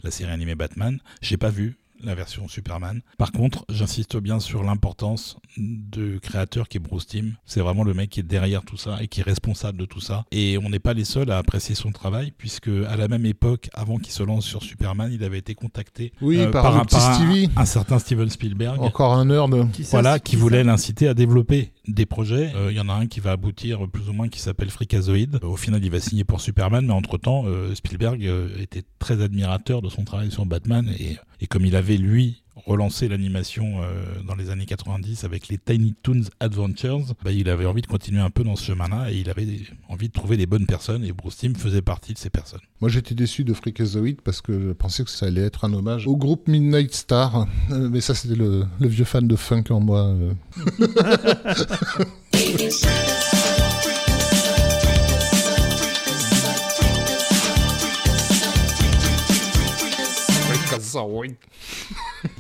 la 0.04 0.12
série 0.12 0.32
animée 0.32 0.56
Batman. 0.56 1.00
J'ai 1.22 1.38
pas 1.38 1.50
vu 1.50 1.78
la 2.04 2.16
version 2.16 2.48
Superman. 2.48 3.02
Par 3.20 3.32
contre, 3.32 3.64
j'insiste 3.70 4.18
bien 4.18 4.40
sur 4.40 4.64
l'importance 4.64 5.38
du 5.56 6.20
créateur 6.20 6.68
qui 6.68 6.78
est 6.78 6.80
Bruce 6.80 7.06
Timm. 7.06 7.36
C'est 7.46 7.60
vraiment 7.62 7.84
le 7.84 7.94
mec 7.94 8.10
qui 8.10 8.20
est 8.22 8.24
derrière 8.24 8.64
tout 8.64 8.76
ça 8.76 8.98
et 9.04 9.08
qui 9.08 9.20
est 9.20 9.24
responsable 9.24 9.78
de 9.78 9.86
tout 9.86 10.00
ça. 10.00 10.26
Et 10.32 10.58
on 10.58 10.70
n'est 10.70 10.80
pas 10.80 10.94
les 10.96 11.06
seuls 11.06 11.30
à 11.30 11.38
apprécier 11.38 11.76
son 11.76 11.92
travail, 11.92 12.34
puisque 12.36 12.70
à 12.90 12.96
la 12.96 13.08
même 13.08 13.28
époque, 13.28 13.70
avant 13.76 13.98
qu'il 13.98 14.14
se 14.14 14.24
lance 14.24 14.46
sur 14.46 14.64
Superman, 14.64 15.12
il 15.14 15.24
avait 15.24 15.38
été 15.38 15.54
contacté 15.54 16.12
Oui, 16.22 16.40
euh, 16.40 16.50
par, 16.50 16.72
le 16.72 16.80
un, 16.80 16.86
petit 16.86 16.96
par 16.96 17.08
un- 17.12 17.14
Stevie, 17.14 17.50
un 17.56 17.66
certain 17.66 18.00
Steven 18.00 18.32
Spielberg. 18.32 18.82
encore 18.82 19.14
un 19.14 19.26
nerd. 19.26 19.72
Qui 19.72 19.84
Voilà, 19.84 20.18
qui 20.18 20.36
voulait 20.38 20.64
l'inciter 20.64 21.08
à 21.08 21.14
développer 21.14 21.72
des 21.88 22.06
projets. 22.06 22.52
Euh, 22.56 22.72
Il 22.72 22.78
y 22.78 22.80
en 22.80 22.90
a 22.90 22.94
un 22.94 23.08
qui 23.08 23.20
va 23.20 23.32
aboutir 23.32 23.88
plus 23.90 24.10
ou 24.10 24.14
moins 24.14 24.30
qui 24.30 24.40
s'appelle 24.40 24.70
Freakazoid. 24.70 25.40
Euh, 25.44 25.48
Au 25.48 25.58
final, 25.58 25.84
il 25.84 25.92
va 25.92 26.00
signer 26.00 26.24
pour 26.24 26.42
Superman, 26.42 26.86
mais 26.86 26.94
entre-temps, 26.94 27.44
euh, 27.48 27.74
Spielberg 27.76 28.26
euh, 28.26 28.50
était 28.60 28.84
très 29.00 29.22
admirateur 29.22 29.82
de 29.82 29.90
son 29.90 30.04
travail 30.04 30.32
sur 30.32 30.46
Batman 30.46 30.88
et, 31.00 31.18
et 31.40 31.48
comme 31.48 31.66
il 31.66 31.76
avait, 31.76 31.98
lui, 31.98 32.41
relancé 32.66 33.08
l'animation 33.08 33.82
euh, 33.82 34.04
dans 34.28 34.36
les 34.36 34.50
années 34.50 34.66
90 34.66 35.24
avec 35.24 35.48
les 35.48 35.58
Tiny 35.58 35.94
Toons 36.04 36.24
Adventures, 36.40 37.06
bah, 37.24 37.32
il 37.32 37.50
avait 37.50 37.66
envie 37.66 37.82
de 37.82 37.88
continuer 37.88 38.22
un 38.22 38.30
peu 38.30 38.44
dans 38.44 38.56
ce 38.56 38.66
chemin-là 38.66 39.12
et 39.12 39.16
il 39.18 39.30
avait 39.30 39.48
envie 39.90 40.08
de 40.08 40.14
trouver 40.14 40.38
les 40.38 40.46
bonnes 40.46 40.66
personnes 40.66 41.04
et 41.04 41.12
Bruce 41.12 41.38
Timm 41.38 41.56
faisait 41.56 41.82
partie 41.82 42.14
de 42.14 42.18
ces 42.18 42.30
personnes. 42.30 42.62
Moi 42.80 42.90
j'étais 42.90 43.16
déçu 43.16 43.44
de 43.44 43.54
Freakazoid 43.54 44.22
parce 44.24 44.42
que 44.42 44.54
je 44.60 44.72
pensais 44.74 45.04
que 45.04 45.10
ça 45.10 45.26
allait 45.28 45.42
être 45.42 45.66
un 45.66 45.74
hommage 45.74 46.08
au 46.08 46.16
groupe 46.18 46.48
Midnight 46.48 46.94
Star. 46.94 47.48
Euh, 47.72 47.90
mais 47.90 48.02
ça 48.02 48.14
c'était 48.16 48.36
le, 48.36 48.66
le 48.80 48.88
vieux 48.88 49.06
fan 49.06 49.28
de 49.28 49.36
funk 49.36 49.66
en 49.70 49.80
moi. 49.80 50.06
euh. 50.06 50.34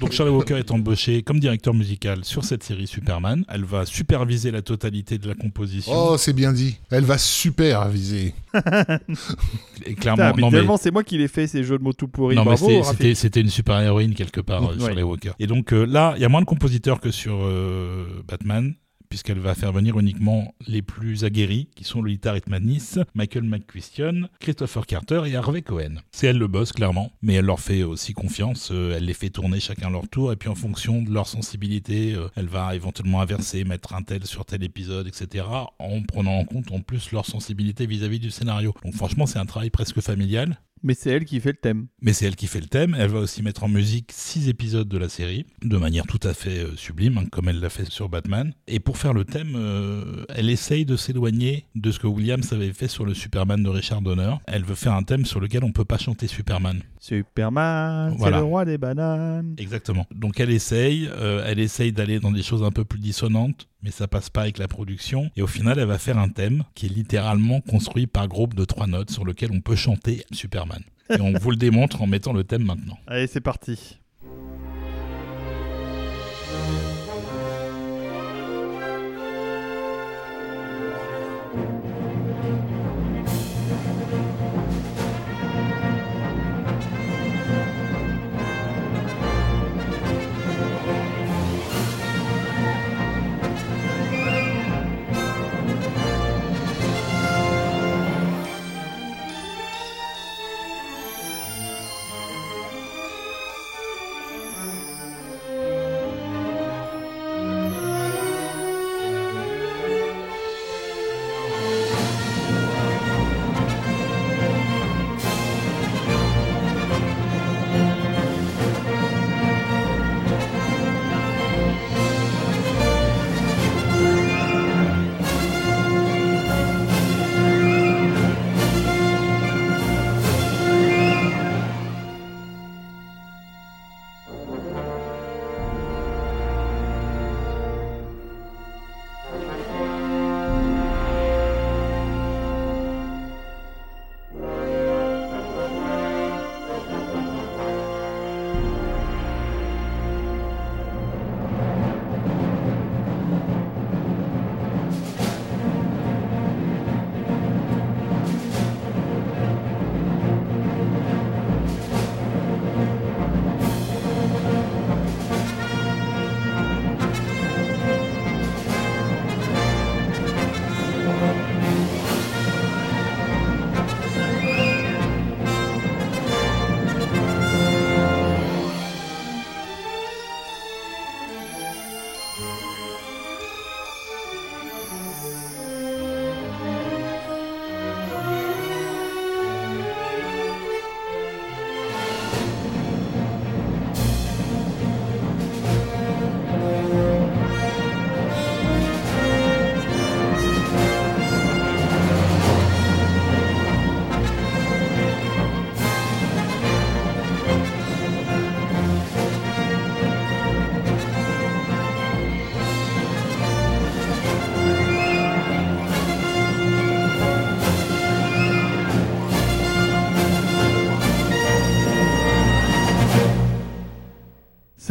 Donc 0.01 0.11
Charlie 0.13 0.31
Walker 0.33 0.55
est 0.57 0.71
embauché 0.71 1.21
comme 1.21 1.39
directeur 1.39 1.73
musical 1.73 2.25
sur 2.25 2.43
cette 2.43 2.63
série 2.63 2.87
Superman. 2.87 3.45
Elle 3.47 3.63
va 3.63 3.85
superviser 3.85 4.51
la 4.51 4.61
totalité 4.61 5.17
de 5.17 5.27
la 5.27 5.35
composition. 5.35 5.93
Oh, 5.95 6.17
c'est 6.17 6.33
bien 6.33 6.51
dit. 6.51 6.77
Elle 6.89 7.03
va 7.05 7.17
superviser. 7.17 8.33
Et 9.85 9.95
clairement, 9.95 10.33
Putain, 10.33 10.49
non 10.49 10.67
mais, 10.73 10.77
c'est 10.79 10.91
moi 10.91 11.03
qui 11.03 11.17
l'ai 11.17 11.27
fait 11.27 11.47
ces 11.47 11.63
jeux 11.63 11.77
de 11.77 11.83
mots 11.83 11.93
tout 11.93 12.07
pourris. 12.07 12.35
non, 12.35 12.41
mais 12.41 12.45
Bravo, 12.55 12.65
c'était- 12.67 12.77
Raphaël. 12.81 12.95
c'était 12.97 13.15
c'était 13.15 13.41
une 13.41 13.49
super 13.49 13.79
héroïne 13.79 14.13
quelque 14.13 14.41
part 14.41 14.63
euh, 14.63 14.73
Ouais. 14.73 14.79
sur 14.79 14.93
les 14.95 15.03
Walker. 15.03 15.31
Et 15.39 15.47
donc 15.47 15.71
euh, 15.73 15.85
là, 15.85 16.13
il 16.17 16.21
y 16.21 16.25
a 16.25 16.29
moins 16.29 16.41
de 16.41 16.45
compositeurs 16.45 16.99
que 16.99 17.11
sur 17.11 17.35
euh, 17.43 18.05
Batman. 18.27 18.73
Puisqu'elle 19.11 19.39
va 19.39 19.55
faire 19.55 19.73
venir 19.73 19.99
uniquement 19.99 20.55
les 20.67 20.81
plus 20.81 21.25
aguerris, 21.25 21.67
qui 21.75 21.83
sont 21.83 22.01
Lolita 22.01 22.31
Ritmanis, 22.31 22.95
Michael 23.13 23.43
McChristian, 23.43 24.29
Christopher 24.39 24.85
Carter 24.85 25.23
et 25.27 25.35
Harvey 25.35 25.61
Cohen. 25.61 25.95
C'est 26.13 26.27
elle 26.27 26.37
le 26.37 26.47
boss, 26.47 26.71
clairement, 26.71 27.11
mais 27.21 27.33
elle 27.33 27.43
leur 27.43 27.59
fait 27.59 27.83
aussi 27.83 28.13
confiance, 28.13 28.69
euh, 28.71 28.95
elle 28.95 29.03
les 29.03 29.13
fait 29.13 29.29
tourner 29.29 29.59
chacun 29.59 29.89
leur 29.89 30.07
tour, 30.07 30.31
et 30.31 30.37
puis 30.37 30.47
en 30.47 30.55
fonction 30.55 31.01
de 31.01 31.11
leur 31.11 31.27
sensibilité, 31.27 32.13
euh, 32.13 32.29
elle 32.37 32.47
va 32.47 32.73
éventuellement 32.73 33.19
inverser, 33.19 33.65
mettre 33.65 33.95
un 33.95 34.01
tel 34.01 34.25
sur 34.25 34.45
tel 34.45 34.63
épisode, 34.63 35.07
etc., 35.07 35.45
en 35.77 36.01
prenant 36.03 36.37
en 36.37 36.45
compte 36.45 36.71
en 36.71 36.79
plus 36.79 37.11
leur 37.11 37.25
sensibilité 37.25 37.85
vis-à-vis 37.85 38.19
du 38.19 38.31
scénario. 38.31 38.73
Donc 38.85 38.93
franchement, 38.93 39.25
c'est 39.25 39.39
un 39.39 39.45
travail 39.45 39.71
presque 39.71 39.99
familial. 39.99 40.57
Mais 40.83 40.93
c'est 40.95 41.09
elle 41.11 41.25
qui 41.25 41.39
fait 41.39 41.51
le 41.51 41.57
thème. 41.57 41.87
Mais 42.01 42.13
c'est 42.13 42.25
elle 42.25 42.35
qui 42.35 42.47
fait 42.47 42.59
le 42.59 42.67
thème. 42.67 42.95
Elle 42.97 43.09
va 43.09 43.19
aussi 43.19 43.43
mettre 43.43 43.63
en 43.63 43.67
musique 43.67 44.11
six 44.13 44.49
épisodes 44.49 44.87
de 44.87 44.97
la 44.97 45.09
série, 45.09 45.45
de 45.63 45.77
manière 45.77 46.05
tout 46.07 46.19
à 46.23 46.33
fait 46.33 46.59
euh, 46.65 46.75
sublime, 46.75 47.17
hein, 47.19 47.25
comme 47.31 47.49
elle 47.49 47.59
l'a 47.59 47.69
fait 47.69 47.85
sur 47.89 48.09
Batman. 48.09 48.53
Et 48.67 48.79
pour 48.79 48.97
faire 48.97 49.13
le 49.13 49.23
thème, 49.25 49.53
euh, 49.55 50.25
elle 50.29 50.49
essaye 50.49 50.85
de 50.85 50.95
s'éloigner 50.95 51.65
de 51.75 51.91
ce 51.91 51.99
que 51.99 52.07
Williams 52.07 52.51
avait 52.53 52.73
fait 52.73 52.87
sur 52.87 53.05
le 53.05 53.13
Superman 53.13 53.61
de 53.61 53.69
Richard 53.69 54.01
Donner. 54.01 54.35
Elle 54.47 54.63
veut 54.63 54.75
faire 54.75 54.93
un 54.93 55.03
thème 55.03 55.25
sur 55.25 55.39
lequel 55.39 55.63
on 55.63 55.71
peut 55.71 55.85
pas 55.85 55.97
chanter 55.97 56.27
Superman. 56.27 56.81
Superman, 56.99 58.15
Voilà. 58.17 58.37
c'est 58.37 58.41
le 58.41 58.45
roi 58.47 58.65
des 58.65 58.77
bananes. 58.77 59.55
Exactement. 59.57 60.05
Donc 60.13 60.39
elle 60.39 60.49
essaye, 60.51 61.07
euh, 61.11 61.43
elle 61.47 61.59
essaye 61.59 61.91
d'aller 61.91 62.19
dans 62.19 62.31
des 62.31 62.43
choses 62.43 62.63
un 62.63 62.71
peu 62.71 62.83
plus 62.85 62.99
dissonantes, 62.99 63.67
mais 63.83 63.91
ça 63.91 64.07
passe 64.07 64.29
pas 64.29 64.41
avec 64.41 64.57
la 64.57 64.67
production. 64.67 65.29
Et 65.35 65.41
au 65.41 65.47
final, 65.47 65.79
elle 65.79 65.87
va 65.87 65.97
faire 65.97 66.17
un 66.17 66.29
thème 66.29 66.63
qui 66.75 66.85
est 66.87 66.89
littéralement 66.89 67.61
construit 67.61 68.07
par 68.07 68.27
groupe 68.27 68.53
de 68.53 68.65
trois 68.65 68.87
notes 68.87 69.11
sur 69.11 69.25
lequel 69.25 69.51
on 69.51 69.61
peut 69.61 69.75
chanter 69.75 70.25
Superman. 70.31 70.83
Et 71.09 71.21
on 71.21 71.33
vous 71.33 71.51
le 71.51 71.57
démontre 71.57 72.01
en 72.01 72.07
mettant 72.07 72.33
le 72.33 72.43
thème 72.43 72.63
maintenant. 72.63 72.97
Allez, 73.07 73.27
c'est 73.27 73.41
parti. 73.41 74.00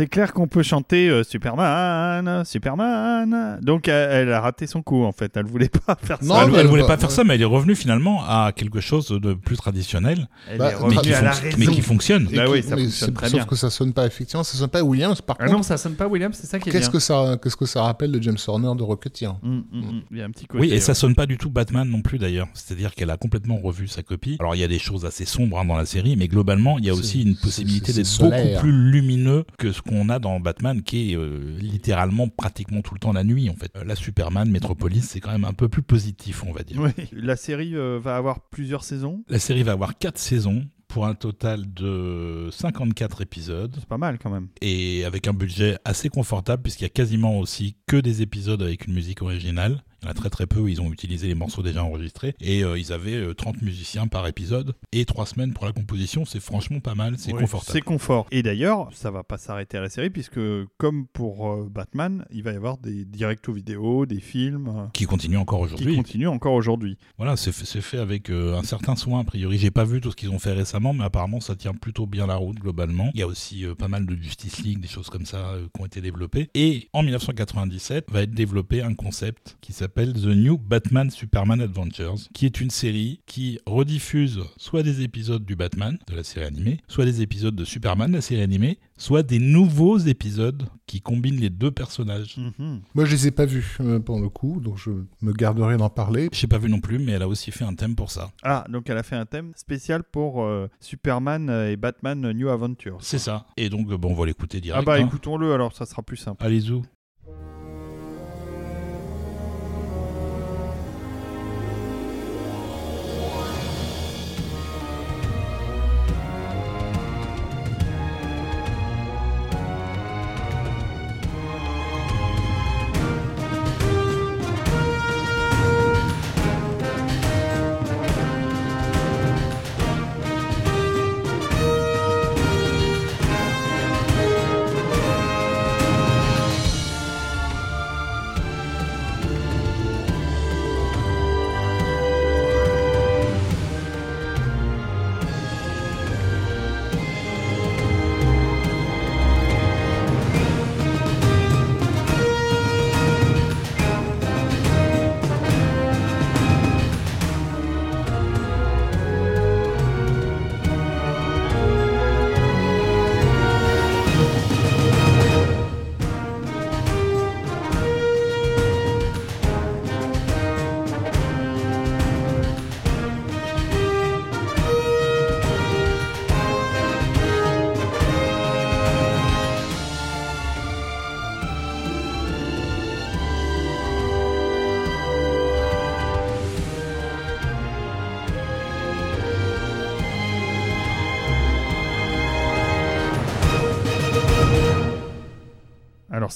C'est 0.01 0.07
clair 0.07 0.33
qu'on 0.33 0.49
peut 0.49 0.63
chanter 0.63 1.11
euh, 1.11 1.23
Superman, 1.23 2.43
Superman. 2.47 3.59
Donc 3.61 3.87
elle, 3.87 4.11
elle 4.29 4.33
a 4.33 4.41
raté 4.41 4.67
son 4.67 4.81
coup 4.81 5.05
en 5.05 5.13
fait. 5.13 5.37
Elle 5.37 5.45
voulait 5.45 5.69
pas 5.69 5.95
faire 6.03 6.17
ça. 6.23 6.27
Non, 6.27 6.41
elle, 6.43 6.47
mais 6.51 6.55
elle 6.55 6.61
elle 6.61 6.67
voulait 6.69 6.87
pas 6.87 6.97
faire 6.97 7.11
ça, 7.11 7.23
mais 7.23 7.35
elle 7.35 7.43
est 7.43 7.45
revenue 7.45 7.75
finalement 7.75 8.23
à 8.27 8.53
quelque 8.57 8.81
chose 8.81 9.09
de 9.09 9.35
plus 9.35 9.59
traditionnel, 9.59 10.27
Elle 10.51 10.57
Bah, 10.57 10.71
est 10.73 10.89
mais 10.89 10.97
qui, 10.97 11.13
à 11.13 11.21
la 11.21 11.33
mais 11.59 11.67
qui 11.67 11.83
fonctionne. 11.83 12.25
Bah 12.35 12.47
qui- 12.47 12.51
oui, 12.51 12.63
ça 12.63 12.77
mais 12.77 12.85
fonctionne 12.85 13.09
c'est- 13.09 13.15
très 13.15 13.27
sauf 13.29 13.41
bien. 13.41 13.45
que 13.45 13.57
ça 13.57 13.69
sonne 13.69 13.93
pas 13.93 14.07
effectivement, 14.07 14.43
ça 14.43 14.57
sonne 14.57 14.71
pas 14.71 14.83
Williams. 14.83 15.21
Par 15.21 15.37
Ah 15.39 15.45
contre, 15.45 15.57
non, 15.59 15.63
ça 15.63 15.77
sonne 15.77 15.97
pas 15.97 16.07
Williams, 16.09 16.35
c'est 16.41 16.47
ça 16.47 16.59
qui 16.59 16.71
est 16.71 16.73
qu'est-ce 16.73 16.85
bien. 16.85 16.93
que 16.93 16.99
ça, 16.99 17.37
qu'est-ce 17.43 17.57
que 17.57 17.67
ça 17.67 17.83
rappelle 17.83 18.11
de 18.11 18.23
James 18.23 18.39
Horner 18.47 18.73
de 18.79 18.83
Rocketeer? 18.83 19.29
Hum, 19.43 19.65
hum, 19.71 19.83
hum. 19.85 20.01
Il 20.11 20.17
y 20.17 20.23
a 20.23 20.25
un 20.25 20.31
petit 20.31 20.47
côté. 20.47 20.63
Oui, 20.63 20.69
et 20.71 20.73
ouais. 20.73 20.81
ça 20.81 20.95
sonne 20.95 21.15
pas 21.15 21.27
du 21.27 21.37
tout 21.37 21.51
Batman 21.51 21.87
non 21.87 22.01
plus 22.01 22.17
d'ailleurs. 22.17 22.49
C'est-à-dire 22.55 22.95
qu'elle 22.95 23.11
a 23.11 23.19
complètement 23.19 23.59
revu 23.59 23.87
sa 23.87 24.03
copie. 24.03 24.39
Alors 24.41 24.55
il 24.55 24.61
y 24.61 24.65
a 24.65 24.69
des 24.69 24.79
choses 24.79 25.05
assez 25.05 25.27
sombres 25.27 25.59
hein, 25.59 25.67
dans 25.67 25.77
la 25.77 25.85
série, 25.85 26.17
mais 26.17 26.27
globalement 26.27 26.79
il 26.79 26.87
y 26.87 26.91
a 26.91 26.95
aussi 26.95 27.21
une 27.23 27.37
possibilité 27.37 27.93
d'être 27.93 28.19
beaucoup 28.19 28.61
plus 28.61 28.73
lumineux 28.73 29.45
que 29.59 29.73
ce 29.73 29.83
qu'on 29.91 30.09
a 30.09 30.19
dans 30.21 30.39
Batman, 30.39 30.83
qui 30.83 31.11
est 31.13 31.17
euh, 31.17 31.59
littéralement 31.59 32.29
pratiquement 32.29 32.81
tout 32.81 32.95
le 32.95 33.01
temps 33.01 33.13
la 33.13 33.25
nuit 33.25 33.51
en 33.51 33.55
fait. 33.57 33.73
Euh, 33.77 33.85
La 33.85 33.97
Superman, 33.97 34.49
Metropolis, 34.49 35.03
c'est 35.05 35.19
quand 35.21 35.33
même 35.33 35.45
un 35.45 35.53
peu 35.53 35.69
plus 35.69 35.83
positif, 35.83 36.45
on 36.47 36.53
va 36.53 36.63
dire. 36.63 36.81
Oui. 36.81 36.91
La 37.13 37.35
série 37.37 37.75
euh, 37.75 37.99
va 38.01 38.17
avoir 38.17 38.41
plusieurs 38.49 38.85
saisons. 38.85 39.25
La 39.29 39.39
série 39.41 39.65
va 39.65 39.73
avoir 39.73 39.99
4 39.99 40.17
saisons 40.17 40.67
pour 40.87 41.07
un 41.07 41.15
total 41.15 41.73
de 41.73 42.49
54 42.53 43.23
épisodes 43.23 43.75
C'est 43.79 43.87
pas 43.89 43.99
mal 43.99 44.19
quand 44.19 44.31
même. 44.31 44.49
et 44.61 45.05
avec 45.05 45.27
un 45.29 45.33
budget 45.33 45.77
assez 45.85 46.09
confortable 46.09 46.63
puisqu'il 46.63 46.85
y 46.85 46.87
a 46.87 46.91
quasiment 46.91 47.39
aussi 47.39 47.77
que 47.87 47.97
des 47.97 48.23
épisodes 48.23 48.63
avec 48.63 48.87
une 48.87 48.95
musique 48.95 49.23
originale. 49.23 49.83
Il 50.03 50.07
y 50.07 50.09
en 50.09 50.11
a 50.11 50.15
très 50.15 50.31
très 50.31 50.47
peu 50.47 50.61
où 50.61 50.69
ils 50.69 50.81
ont 50.81 50.93
utilisé 50.93 51.29
les 51.29 51.35
morceaux 51.35 51.63
déjà 51.63 51.85
enregistrés. 51.85 52.35
Et 52.41 52.65
euh, 52.65 52.79
ils 52.79 52.93
avaient 52.93 53.15
euh, 53.17 53.35
30 53.35 53.63
musiciens 53.63 54.07
par 54.07 54.27
épisode 54.27 54.75
et 54.93 55.05
3 55.05 55.27
semaines 55.27 55.53
pour 55.53 55.67
la 55.67 55.73
composition. 55.73 56.25
C'est 56.25 56.41
franchement 56.41 56.81
pas 56.81 56.95
mal, 56.95 57.15
c'est 57.19 57.33
Ouais, 57.33 57.41
confortable. 57.41 57.73
C'est 57.73 57.83
confort. 57.83 58.27
Et 58.31 58.43
d'ailleurs, 58.43 58.89
ça 58.93 59.11
va 59.11 59.23
pas 59.23 59.39
s'arrêter 59.39 59.79
à 59.79 59.81
la 59.81 59.89
série 59.89 60.11
puisque, 60.11 60.41
comme 60.79 61.07
pour 61.07 61.51
euh, 61.51 61.69
Batman, 61.71 62.25
il 62.31 62.43
va 62.43 62.53
y 62.53 62.57
avoir 62.57 62.79
des 62.79 63.05
directs 63.05 63.49
vidéos, 63.49 64.07
des 64.07 64.21
films 64.21 64.69
euh, 64.69 64.87
Qui 64.93 65.05
continue 65.07 65.37
encore 65.37 65.61
qui 65.61 65.65
aujourd'hui. 65.75 65.97
continuent 65.97 66.29
encore 66.29 66.55
aujourd'hui. 66.55 66.97
Voilà, 67.19 67.37
c'est 67.37 67.53
fait, 67.53 67.99
avec 67.99 68.31
euh, 68.31 68.57
un 68.57 68.63
certain 68.63 68.97
soin 68.97 69.21
a 69.21 69.25
priori. 69.25 69.59
J'ai 69.59 69.71
pas 69.71 69.85
vu 69.85 70.01
tout 70.01 70.11
ce 70.11 70.17
qu'ils 70.17 70.31
ont 70.31 70.39
fait 70.39 70.53
récemment, 70.53 70.93
mais 70.93 71.05
apparemment 71.05 71.41
ça 71.41 71.57
tient 71.57 71.75
plutôt 71.75 72.07
bien 72.07 72.27
la 72.27 72.37
route 72.37 72.59
globalement. 72.59 73.11
Il 73.15 73.21
y 73.21 73.23
a 73.23 73.27
aussi 73.27 73.65
euh, 73.67 73.75
pas 73.75 73.89
mal 73.89 74.07
de 74.07 74.15
Justice 74.17 74.63
League, 74.63 74.81
des 74.81 74.89
choses 74.89 75.11
comme 75.11 75.27
ça 75.27 75.51
euh, 75.51 75.67
qui 75.75 75.83
ont 75.83 75.87
été 75.87 76.01
développées. 76.01 76.51
Et 76.55 76.89
en 76.93 77.03
1997 77.03 78.07
va 78.11 78.23
être 78.23 78.33
développé 78.33 78.83
un 78.83 78.95
concept 78.95 79.57
qui 79.61 79.73
s'appelle 79.73 79.90
The 79.91 80.37
New 80.37 80.57
Batman 80.57 81.11
Superman 81.11 81.61
Adventures, 81.61 82.17
qui 82.33 82.47
est 82.47 82.61
une 82.61 82.71
série 82.71 83.21
qui 83.27 83.59
rediffuse 83.67 84.41
soit 84.57 84.83
des 84.83 85.03
épisodes 85.03 85.45
du 85.45 85.57
Batman 85.57 85.99
de 86.07 86.17
la 86.17 86.23
série 86.23 86.47
animée, 86.47 86.79
soit 86.89 87.05
des 87.05 87.23
épisodes 87.23 87.55
de 87.55 87.65
Superman 87.65 88.11
de 88.11 88.17
la 88.17 88.21
série 88.23 88.43
animée, 88.43 88.79
soit 88.97 89.23
des 89.23 89.39
nouveaux 89.39 89.99
épisodes 89.99 90.63
qui 90.87 91.01
combinent 91.01 91.41
les 91.41 91.51
deux 91.51 91.71
personnages. 91.71 92.37
Mhm. 92.37 92.81
Moi, 92.95 93.05
je 93.05 93.13
les 93.13 93.27
ai 93.27 93.31
pas 93.31 93.47
vus 93.47 93.77
euh, 93.81 94.01
pour 94.01 94.21
le 94.21 94.29
coup, 94.29 94.61
donc 94.61 94.79
je 94.79 94.91
me 95.21 95.33
garderai 95.33 95.77
d'en 95.77 95.91
parler. 95.91 96.29
J'ai 96.33 96.47
pas 96.47 96.59
vu 96.59 96.71
non 96.71 96.81
plus, 96.81 96.99
mais 96.99 97.13
elle 97.13 97.23
a 97.23 97.29
aussi 97.29 97.51
fait 97.51 97.65
un 97.65 97.75
thème 97.75 97.95
pour 97.95 98.11
ça. 98.11 98.31
Ah, 98.43 98.65
donc 98.69 98.89
elle 98.89 98.99
a 98.99 99.03
fait 99.03 99.17
un 99.17 99.27
thème 99.27 99.53
spécial 99.57 100.03
pour 100.03 100.43
euh, 100.43 100.69
Superman 100.81 101.51
et 101.69 101.77
Batman 101.77 102.33
New 102.33 102.49
Adventures. 102.49 102.99
C'est 103.01 103.19
ça. 103.19 103.47
Et 103.57 103.69
donc, 103.69 103.91
euh, 103.91 103.99
bon, 103.99 104.13
on 104.13 104.15
va 104.15 104.27
l'écouter 104.27 104.61
direct. 104.61 104.83
Ah 104.83 104.85
bah 104.85 104.95
hein. 104.95 105.07
écoutons-le 105.07 105.53
alors, 105.53 105.75
ça 105.75 105.87
sera 105.87 106.03
plus 106.03 106.17
simple. 106.17 106.45
Allez-y. 106.45 106.81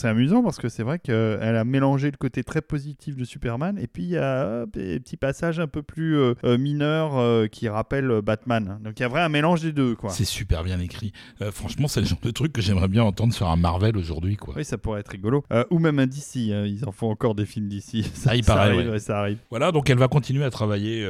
C'est 0.05 0.11
amusant 0.11 0.43
parce 0.43 0.59
que 0.59 0.69
c'est 0.69 0.83
vrai 0.83 0.99
qu'elle 0.99 1.57
a 1.57 1.65
mélangé 1.65 2.11
le 2.11 2.17
côté 2.19 2.45
très 2.45 2.61
positif 2.61 3.17
de 3.17 3.25
Superman 3.25 3.79
et 3.79 3.87
puis 3.87 4.03
il 4.03 4.11
y 4.11 4.19
a 4.19 4.67
des 4.67 5.01
petits 5.01 5.17
passages 5.17 5.59
un 5.61 5.67
peu 5.67 5.83
plus 5.83 6.19
euh, 6.19 6.35
euh, 6.45 6.59
mineurs 6.59 7.17
euh, 7.17 7.47
qui 7.47 7.71
rappellent 7.71 8.21
Batman. 8.23 8.79
Donc 8.85 8.99
il 8.99 9.03
y 9.03 9.07
a 9.07 9.09
vraiment 9.09 9.25
un 9.25 9.31
mélange 9.31 9.63
des 9.63 9.73
deux 9.73 9.95
quoi. 9.95 10.11
C'est 10.11 10.27
super 10.27 10.63
bien 10.63 10.79
écrit. 10.79 11.13
Euh, 11.41 11.51
franchement, 11.51 11.89
c'est 11.89 12.01
le 12.01 12.07
genre 12.07 12.19
de 12.23 12.31
truc 12.31 12.53
que 12.53 12.61
j'aimerais 12.61 12.89
bien 12.89 13.03
entendre 13.03 13.33
sur 13.33 13.49
un 13.49 13.57
Marvel 13.57 13.97
aujourd'hui, 13.97 14.37
quoi. 14.37 14.53
Oui, 14.59 14.65
ça 14.67 14.77
pourrait 14.77 15.01
être 15.01 15.09
rigolo. 15.09 15.43
Ou 15.71 15.79
même 15.79 15.99
un 15.99 16.07
DC, 16.07 16.51
hein, 16.53 16.67
ils 16.67 16.85
en 16.87 16.93
font 16.93 17.11
encore 17.11 17.35
des 17.35 17.47
films 17.47 17.69
d'ici. 17.69 18.05
Ah, 18.27 18.37
il 18.37 18.45
paraît, 18.45 18.71
arrive, 18.73 18.91
ouais. 18.91 18.99
ça 18.99 19.21
arrive. 19.21 19.39
Voilà, 19.51 19.71
donc 19.73 19.89
elle 19.91 19.99
va 19.99 20.09
continuer 20.09 20.45
à 20.45 20.51
travailler 20.51 21.07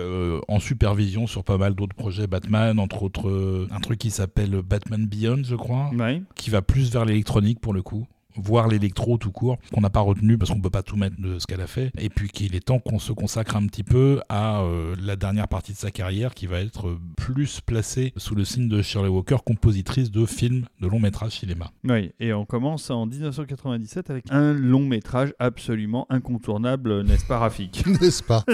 en 0.48 0.60
supervision 0.60 1.26
sur 1.26 1.42
pas 1.42 1.58
mal 1.58 1.74
d'autres 1.74 1.94
projets 1.96 2.26
Batman, 2.28 2.78
entre 2.78 3.02
autres 3.02 3.66
un 3.70 3.80
truc 3.80 3.98
qui 3.98 4.10
s'appelle 4.10 4.62
Batman 4.62 5.04
Beyond, 5.06 5.42
je 5.44 5.56
crois, 5.56 5.90
Ouais. 5.98 6.22
qui 6.36 6.50
va 6.50 6.62
plus 6.62 6.92
vers 6.92 7.04
l'électronique 7.04 7.60
pour 7.60 7.72
le 7.72 7.82
coup. 7.82 8.06
Voir 8.36 8.68
l'électro 8.68 9.16
tout 9.18 9.30
court, 9.30 9.58
qu'on 9.72 9.80
n'a 9.80 9.90
pas 9.90 10.00
retenu 10.00 10.36
parce 10.38 10.50
qu'on 10.50 10.60
peut 10.60 10.70
pas 10.70 10.82
tout 10.82 10.96
mettre 10.96 11.16
de 11.20 11.38
ce 11.38 11.46
qu'elle 11.46 11.60
a 11.60 11.66
fait, 11.66 11.90
et 11.98 12.08
puis 12.08 12.28
qu'il 12.28 12.54
est 12.56 12.64
temps 12.64 12.78
qu'on 12.78 12.98
se 12.98 13.12
consacre 13.12 13.56
un 13.56 13.66
petit 13.66 13.84
peu 13.84 14.20
à 14.28 14.60
euh, 14.62 14.94
la 15.02 15.16
dernière 15.16 15.48
partie 15.48 15.72
de 15.72 15.78
sa 15.78 15.90
carrière 15.90 16.34
qui 16.34 16.46
va 16.46 16.60
être 16.60 16.88
euh, 16.88 16.98
plus 17.16 17.60
placée 17.60 18.12
sous 18.16 18.34
le 18.34 18.44
signe 18.44 18.68
de 18.68 18.82
Shirley 18.82 19.08
Walker, 19.08 19.36
compositrice 19.44 20.10
de 20.10 20.26
films 20.26 20.64
de 20.80 20.88
long 20.88 20.98
métrage 21.00 21.32
cinéma. 21.38 21.70
Oui, 21.84 22.10
et 22.20 22.32
on 22.32 22.44
commence 22.44 22.90
en 22.90 23.06
1997 23.06 24.10
avec 24.10 24.24
un 24.30 24.52
long 24.52 24.84
métrage 24.84 25.32
absolument 25.38 26.06
incontournable, 26.10 27.02
n'est-ce 27.04 27.24
pas 27.26 27.38
Rafik? 27.38 27.84
N'est-ce 28.00 28.22
pas? 28.22 28.44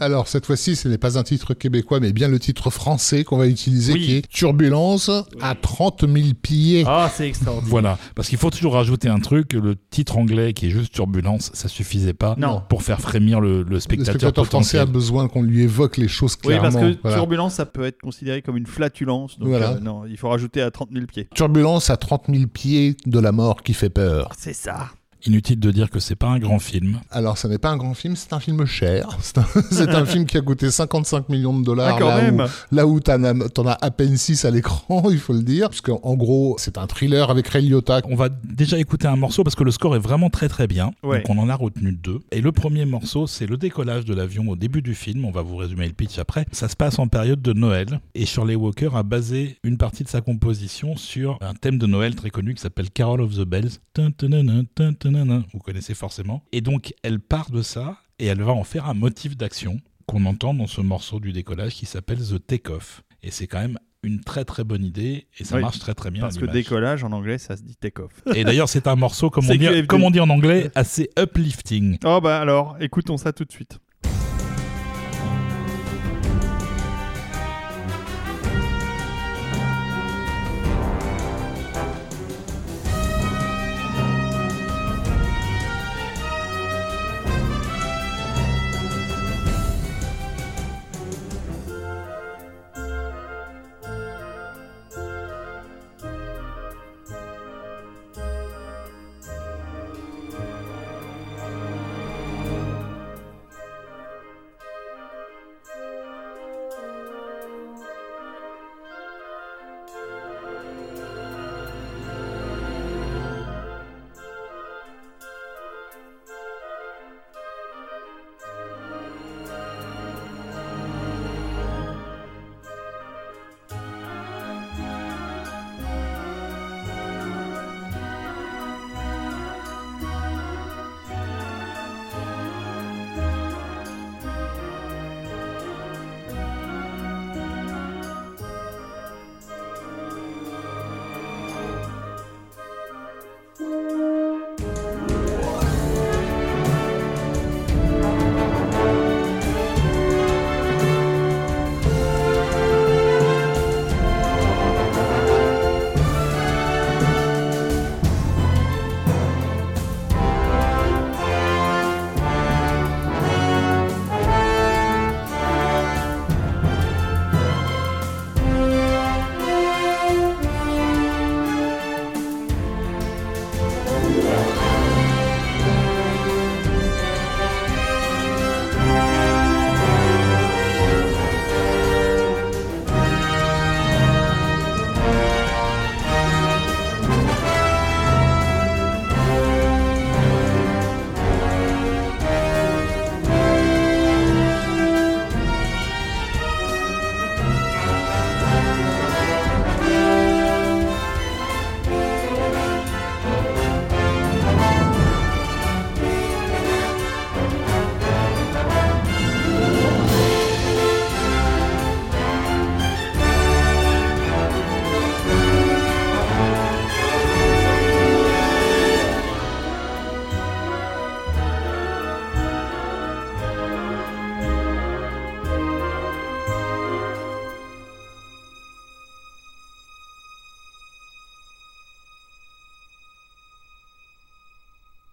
Alors, 0.00 0.28
cette 0.28 0.46
fois-ci, 0.46 0.76
ce 0.76 0.88
n'est 0.88 0.98
pas 0.98 1.18
un 1.18 1.22
titre 1.22 1.54
québécois, 1.54 2.00
mais 2.00 2.12
bien 2.12 2.28
le 2.28 2.38
titre 2.38 2.70
français 2.70 3.24
qu'on 3.24 3.36
va 3.38 3.46
utiliser, 3.46 3.92
Oui. 3.92 4.00
qui 4.00 4.16
est 4.16 4.28
Turbulence 4.28 5.10
à 5.40 5.54
30 5.54 6.08
000 6.08 6.28
pieds. 6.40 6.84
Ah, 6.86 7.10
c'est 7.12 7.28
extraordinaire. 7.28 7.70
Voilà, 7.70 7.98
parce 8.14 8.28
qu'il 8.28 8.38
faut 8.38 8.50
toujours 8.50 8.74
rajouter 8.74 9.08
un 9.08 9.11
truc, 9.20 9.52
le 9.52 9.76
titre 9.90 10.16
anglais 10.18 10.52
qui 10.52 10.66
est 10.66 10.70
juste 10.70 10.92
Turbulence, 10.92 11.50
ça 11.54 11.68
suffisait 11.68 12.12
pas 12.14 12.34
Non. 12.38 12.62
pour 12.68 12.82
faire 12.82 13.00
frémir 13.00 13.40
le, 13.40 13.62
le 13.62 13.70
Le 13.70 13.80
spectateur, 13.80 14.14
spectateur 14.14 14.46
français 14.46 14.78
a 14.78 14.80
potentiel. 14.86 14.92
besoin 14.92 15.28
qu'on 15.28 15.42
lui 15.42 15.62
évoque 15.62 15.96
les 15.96 16.08
choses 16.08 16.36
Oui, 16.44 16.48
clairement. 16.54 16.62
parce 16.72 16.76
que 16.76 16.98
Voilà. 17.02 17.16
turbulence, 17.16 17.54
ça 17.54 17.66
peut 17.66 17.84
être 17.84 18.00
considéré 18.00 18.42
comme 18.42 18.56
une 18.56 18.66
flatulence. 18.66 19.38
Donc, 19.38 19.48
Voilà. 19.48 19.72
euh, 19.72 19.80
non, 19.80 20.04
il 20.06 20.16
faut 20.16 20.28
rajouter 20.28 20.62
à 20.62 20.70
30 20.70 20.90
000 20.92 21.06
pieds. 21.06 21.28
Turbulence 21.34 21.90
à 21.90 21.96
30 21.96 22.24
000 22.28 22.46
pieds 22.46 22.96
de 23.06 23.18
la 23.18 23.32
mort 23.32 23.62
qui 23.62 23.74
fait 23.74 23.90
peur. 23.90 24.30
C'est 24.38 24.52
ça. 24.54 24.88
Inutile 25.24 25.60
de 25.60 25.70
dire 25.70 25.90
que 25.90 26.00
c'est 26.00 26.16
pas 26.16 26.28
un 26.28 26.38
grand 26.38 26.58
film. 26.58 27.00
Alors, 27.10 27.38
ça 27.38 27.48
n'est 27.48 27.58
pas 27.58 27.70
un 27.70 27.76
grand 27.76 27.94
film, 27.94 28.16
c'est 28.16 28.32
un 28.32 28.40
film 28.40 28.64
cher. 28.66 29.08
C'est 29.70 29.88
un, 29.88 30.04
film 30.04 30.26
qui 30.26 30.36
a 30.36 30.40
coûté 30.40 30.70
55 30.70 31.28
millions 31.28 31.58
de 31.58 31.64
dollars. 31.64 31.94
Ah, 31.96 31.98
quand 31.98 32.08
là, 32.08 32.22
même. 32.22 32.40
Où, 32.40 32.74
là 32.74 32.86
où 32.86 33.00
t'en 33.00 33.22
as, 33.24 33.32
as 33.32 33.78
à 33.80 33.90
peine 33.90 34.16
6 34.16 34.44
à 34.44 34.50
l'écran, 34.50 35.02
il 35.10 35.18
faut 35.18 35.32
le 35.32 35.42
dire. 35.42 35.68
Parce 35.68 35.80
qu'en 35.80 36.14
gros, 36.14 36.56
c'est 36.58 36.78
un 36.78 36.86
thriller 36.86 37.30
avec 37.30 37.48
Ray 37.48 37.68
Liotta. 37.68 38.00
On 38.04 38.16
va 38.16 38.28
déjà 38.28 38.78
écouter 38.78 39.06
un 39.06 39.16
morceau 39.16 39.44
parce 39.44 39.54
que 39.54 39.64
le 39.64 39.70
score 39.70 39.96
est 39.96 40.00
vraiment 40.00 40.30
très 40.30 40.48
très 40.48 40.66
bien. 40.66 40.92
Ouais. 41.02 41.22
Donc 41.22 41.30
on 41.30 41.38
en 41.38 41.48
a 41.48 41.54
retenu 41.54 41.92
deux. 41.92 42.20
Et 42.30 42.40
le 42.40 42.52
premier 42.52 42.84
morceau, 42.84 43.26
c'est 43.26 43.46
le 43.46 43.56
décollage 43.56 44.04
de 44.04 44.14
l'avion 44.14 44.48
au 44.48 44.56
début 44.56 44.82
du 44.82 44.94
film. 44.94 45.24
On 45.24 45.30
va 45.30 45.42
vous 45.42 45.56
résumer 45.56 45.86
le 45.86 45.92
pitch 45.92 46.18
après. 46.18 46.46
Ça 46.52 46.68
se 46.68 46.76
passe 46.76 46.98
en 46.98 47.06
période 47.08 47.42
de 47.42 47.52
Noël. 47.52 48.00
Et 48.14 48.26
Shirley 48.26 48.54
Walker 48.54 48.90
a 48.94 49.02
basé 49.02 49.58
une 49.62 49.76
partie 49.76 50.04
de 50.04 50.08
sa 50.08 50.20
composition 50.20 50.96
sur 50.96 51.38
un 51.40 51.54
thème 51.54 51.78
de 51.78 51.86
Noël 51.86 52.14
très 52.14 52.30
connu 52.30 52.54
qui 52.54 52.62
s'appelle 52.62 52.90
Carol 52.90 53.20
of 53.20 53.34
the 53.36 53.44
Bells. 53.44 53.78
Vous 55.52 55.58
connaissez 55.58 55.94
forcément. 55.94 56.42
Et 56.52 56.60
donc 56.60 56.94
elle 57.02 57.20
part 57.20 57.50
de 57.50 57.62
ça 57.62 57.98
et 58.18 58.26
elle 58.26 58.42
va 58.42 58.52
en 58.52 58.64
faire 58.64 58.86
un 58.88 58.94
motif 58.94 59.36
d'action 59.36 59.80
qu'on 60.06 60.24
entend 60.26 60.54
dans 60.54 60.66
ce 60.66 60.80
morceau 60.80 61.20
du 61.20 61.32
décollage 61.32 61.74
qui 61.74 61.86
s'appelle 61.86 62.18
The 62.18 62.44
Take-Off. 62.44 63.02
Et 63.22 63.30
c'est 63.30 63.46
quand 63.46 63.60
même 63.60 63.78
une 64.02 64.20
très 64.20 64.44
très 64.44 64.64
bonne 64.64 64.84
idée 64.84 65.26
et 65.38 65.44
ça 65.44 65.56
Oui, 65.56 65.62
marche 65.62 65.78
très 65.78 65.94
très 65.94 66.10
bien. 66.10 66.22
Parce 66.22 66.38
que 66.38 66.44
décollage, 66.44 67.04
en 67.04 67.12
anglais, 67.12 67.38
ça 67.38 67.56
se 67.56 67.62
dit 67.62 67.76
take-off. 67.76 68.12
Et 68.34 68.44
d'ailleurs, 68.44 68.68
c'est 68.68 68.86
un 68.86 68.96
morceau, 68.96 69.30
comme 69.30 69.44
on, 69.48 69.54
dit, 69.54 69.86
comme 69.86 70.02
on 70.02 70.10
dit 70.10 70.20
en 70.20 70.28
anglais, 70.28 70.70
assez 70.74 71.10
uplifting. 71.18 71.98
oh 72.04 72.20
bah 72.20 72.40
alors, 72.40 72.76
écoutons 72.80 73.16
ça 73.16 73.32
tout 73.32 73.44
de 73.44 73.52
suite. 73.52 73.78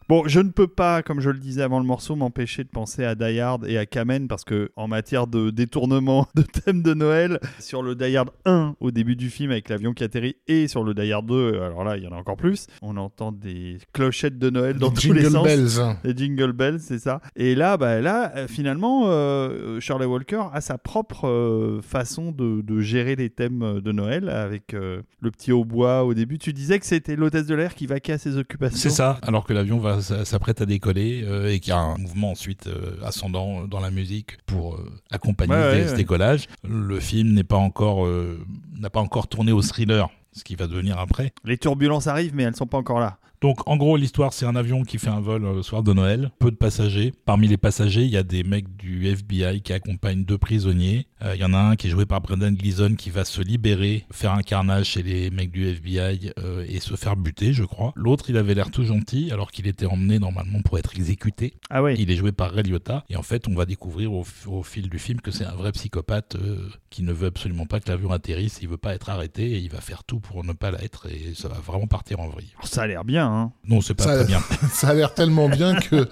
Bon, 0.10 0.24
je 0.26 0.40
ne 0.40 0.50
peux 0.50 0.66
pas, 0.68 1.04
comme 1.04 1.20
je 1.20 1.30
le 1.30 1.38
disais 1.38 1.62
avant 1.62 1.78
le 1.78 1.86
morceau, 1.86 2.16
m'empêcher 2.16 2.64
de 2.64 2.70
penser 2.70 3.06
à 3.06 3.14
Die 3.14 3.40
Hard 3.40 3.68
et 3.68 3.78
à 3.78 3.86
Kamen 3.86 4.28
parce 4.28 4.44
que 4.44 4.72
en 4.76 4.88
matière 4.88 5.28
de 5.28 5.52
détournement 5.52 6.26
de 6.36 6.42
thème 6.42 6.82
de 6.82 6.96
Noël, 6.96 7.40
sur 7.60 7.84
le 7.84 7.94
Die 7.94 8.18
Hard 8.18 8.32
1 8.46 8.76
au 8.80 8.90
début 8.90 9.16
du 9.16 9.30
film 9.30 9.52
avec 9.52 9.70
l'avion 9.70 9.94
qui 9.94 10.04
atterrit 10.04 10.38
et 10.48 10.68
sur 10.68 10.84
le 10.84 10.96
Die 10.96 11.12
Hard 11.14 11.28
2, 11.28 11.62
alors 11.62 11.84
là, 11.84 11.96
il 11.96 12.04
y 12.04 12.08
en 12.08 12.12
a 12.12 12.16
encore 12.16 12.38
plus. 12.38 12.66
On 12.82 12.98
entend 12.98 13.32
des 13.32 13.78
clochettes 13.94 14.40
de 14.40 14.50
Noël 14.50 14.80
dans 14.80 14.90
Les 14.90 14.94
tous 14.96 15.14
les 15.14 15.22
Jingle 15.22 15.32
sens. 15.32 15.44
Bells. 15.44 15.96
Les 16.04 16.18
Jingle 16.18 16.54
Bells, 16.54 16.80
c'est 16.80 16.98
ça. 16.98 17.22
Et 17.36 17.54
là, 17.54 17.78
bah, 17.78 18.02
là 18.02 18.32
euh, 18.36 18.48
finalement, 18.48 19.04
euh, 19.10 19.80
Shirley 19.80 20.08
Walker 20.08 20.42
a 20.52 20.62
sa 20.62 20.80
propre 20.80 21.28
euh, 21.28 21.82
façon 21.84 22.32
de, 22.32 22.62
de 22.62 22.82
gérer 22.82 23.16
les 23.16 23.30
thèmes 23.30 23.80
de 23.80 23.92
Noël 23.92 24.30
avec 24.30 24.74
euh, 24.74 25.04
le 25.22 25.30
petit 25.30 25.52
hautbois 25.52 26.04
au 26.04 26.16
début. 26.16 26.40
Tu 26.40 26.52
disais 26.52 26.80
que 26.80 26.88
c'était 26.88 27.16
l'hôtesse 27.16 27.46
de 27.46 27.54
l'air 27.54 27.76
qui 27.76 27.86
vaquait 27.86 28.14
à 28.14 28.18
ses 28.18 28.38
occupations. 28.38 28.76
C'est 28.76 28.90
ça, 28.90 29.20
alors 29.22 29.46
que 29.46 29.54
l'avion 29.54 29.78
va 29.78 29.99
s- 30.00 30.24
s'apprête 30.24 30.62
à 30.62 30.66
décoller 30.66 31.24
euh, 31.24 31.52
et 31.52 31.60
qu'il 31.60 31.70
y 31.72 31.76
a 31.76 31.80
un 31.80 31.98
mouvement 31.98 32.32
ensuite 32.32 32.68
euh, 32.68 32.98
ascendant 33.04 33.66
dans 33.68 33.80
la 33.80 33.92
musique 33.92 34.38
pour 34.46 34.76
euh, 34.76 34.90
accompagner 35.12 35.54
Ouais, 35.54 35.60
ouais, 35.62 35.86
ce 35.86 35.92
ouais. 35.92 35.98
décollage. 35.98 36.48
Le 36.68 37.00
film 37.00 37.34
n'est 37.34 37.44
pas 37.44 37.58
encore 37.58 38.06
euh, 38.06 38.40
n'a 38.78 38.90
pas 38.90 39.00
encore 39.02 39.28
tourné 39.28 39.52
au 39.52 39.62
thriller, 39.62 40.10
ce 40.34 40.44
qui 40.44 40.56
va 40.56 40.68
devenir 40.68 40.98
après. 41.00 41.34
Les 41.44 41.58
turbulences 41.58 42.08
arrivent, 42.08 42.34
mais 42.36 42.44
elles 42.44 42.56
sont 42.56 42.68
pas 42.68 42.78
encore 42.78 43.00
là. 43.00 43.18
Donc 43.42 43.66
en 43.70 43.78
gros 43.78 43.96
l'histoire 43.96 44.34
c'est 44.34 44.46
un 44.46 44.56
avion 44.58 44.84
qui 44.84 44.98
fait 44.98 45.10
un 45.10 45.22
vol 45.22 45.46
euh, 45.46 45.54
le 45.54 45.64
soir 45.64 45.82
de 45.82 45.94
Noël, 45.94 46.32
peu 46.40 46.52
de 46.52 46.58
passagers. 46.58 47.14
Parmi 47.24 47.48
les 47.48 47.56
passagers 47.56 48.04
il 48.04 48.10
y 48.10 48.18
a 48.18 48.24
des 48.24 48.44
mecs 48.44 48.76
du 48.76 49.08
FBI 49.08 49.62
qui 49.62 49.72
accompagnent 49.72 50.26
deux 50.26 50.38
prisonniers. 50.38 51.08
Euh, 51.24 51.36
Il 51.36 51.42
y 51.42 51.46
en 51.46 51.54
a 51.54 51.58
un 51.58 51.76
qui 51.78 51.88
est 51.88 51.90
joué 51.90 52.06
par 52.06 52.20
Brendan 52.20 52.54
Gleeson 52.54 52.96
qui 52.98 53.12
va 53.12 53.24
se 53.24 53.42
libérer, 53.42 54.06
faire 54.12 54.34
un 54.34 54.42
carnage 54.42 54.88
chez 54.88 55.04
les 55.04 55.30
mecs 55.30 55.52
du 55.52 55.68
FBI 55.68 56.34
euh, 56.38 56.66
et 56.68 56.82
se 56.82 56.96
faire 56.96 57.16
buter 57.16 57.54
je 57.54 57.64
crois. 57.64 57.94
L'autre 57.96 58.30
il 58.30 58.36
avait 58.36 58.54
l'air 58.54 58.72
tout 58.72 58.84
gentil 58.84 59.32
alors 59.32 59.52
qu'il 59.52 59.68
était 59.68 59.86
emmené 59.86 60.20
normalement 60.20 60.62
pour 60.62 60.78
être 60.78 60.94
exécuté. 60.98 61.54
Ah 61.70 61.82
oui. 61.82 61.96
Il 61.98 62.12
est 62.12 62.18
joué 62.18 62.34
par 62.34 62.52
Ray 62.52 62.64
Liotta 62.64 63.06
et 63.10 63.16
en 63.16 63.24
fait 63.24 63.48
on 63.48 63.56
va 63.56 63.66
découvrir 63.66 64.12
au, 64.12 64.24
fil 64.64 64.90
du 64.90 65.00
film 65.00 65.22
que 65.22 65.32
c'est 65.32 65.46
un 65.46 65.56
vrai 65.56 65.72
psychopathe 65.72 66.36
euh, 66.36 66.68
qui 66.90 67.04
ne 67.04 67.14
veut 67.14 67.28
absolument 67.28 67.66
pas 67.66 67.80
que 67.80 67.90
l'avion 67.90 68.12
atterrisse, 68.12 68.60
il 68.62 68.68
veut 68.68 68.78
pas 68.78 68.94
être 68.94 69.10
arrêté 69.10 69.52
et 69.52 69.60
il 69.60 69.70
va 69.70 69.80
faire 69.80 70.04
tout 70.04 70.20
pour 70.20 70.44
ne 70.44 70.52
pas 70.52 70.72
l'être 70.72 71.08
et 71.08 71.34
ça 71.36 71.48
va 71.48 71.60
vraiment 71.60 71.88
partir 71.88 72.20
en 72.20 72.28
vrille. 72.28 72.52
Ça 72.64 72.82
a 72.82 72.88
l'air 72.88 73.06
bien, 73.06 73.29
hein. 73.30 73.52
Non 73.68 73.82
c'est 73.82 73.94
pas 73.94 74.04
Ça- 74.04 74.16
très 74.16 74.26
bien. 74.26 74.42
Ça 74.74 74.90
a 74.90 74.94
l'air 74.94 75.14
tellement 75.14 75.50
bien 75.50 75.76
que, 75.76 76.08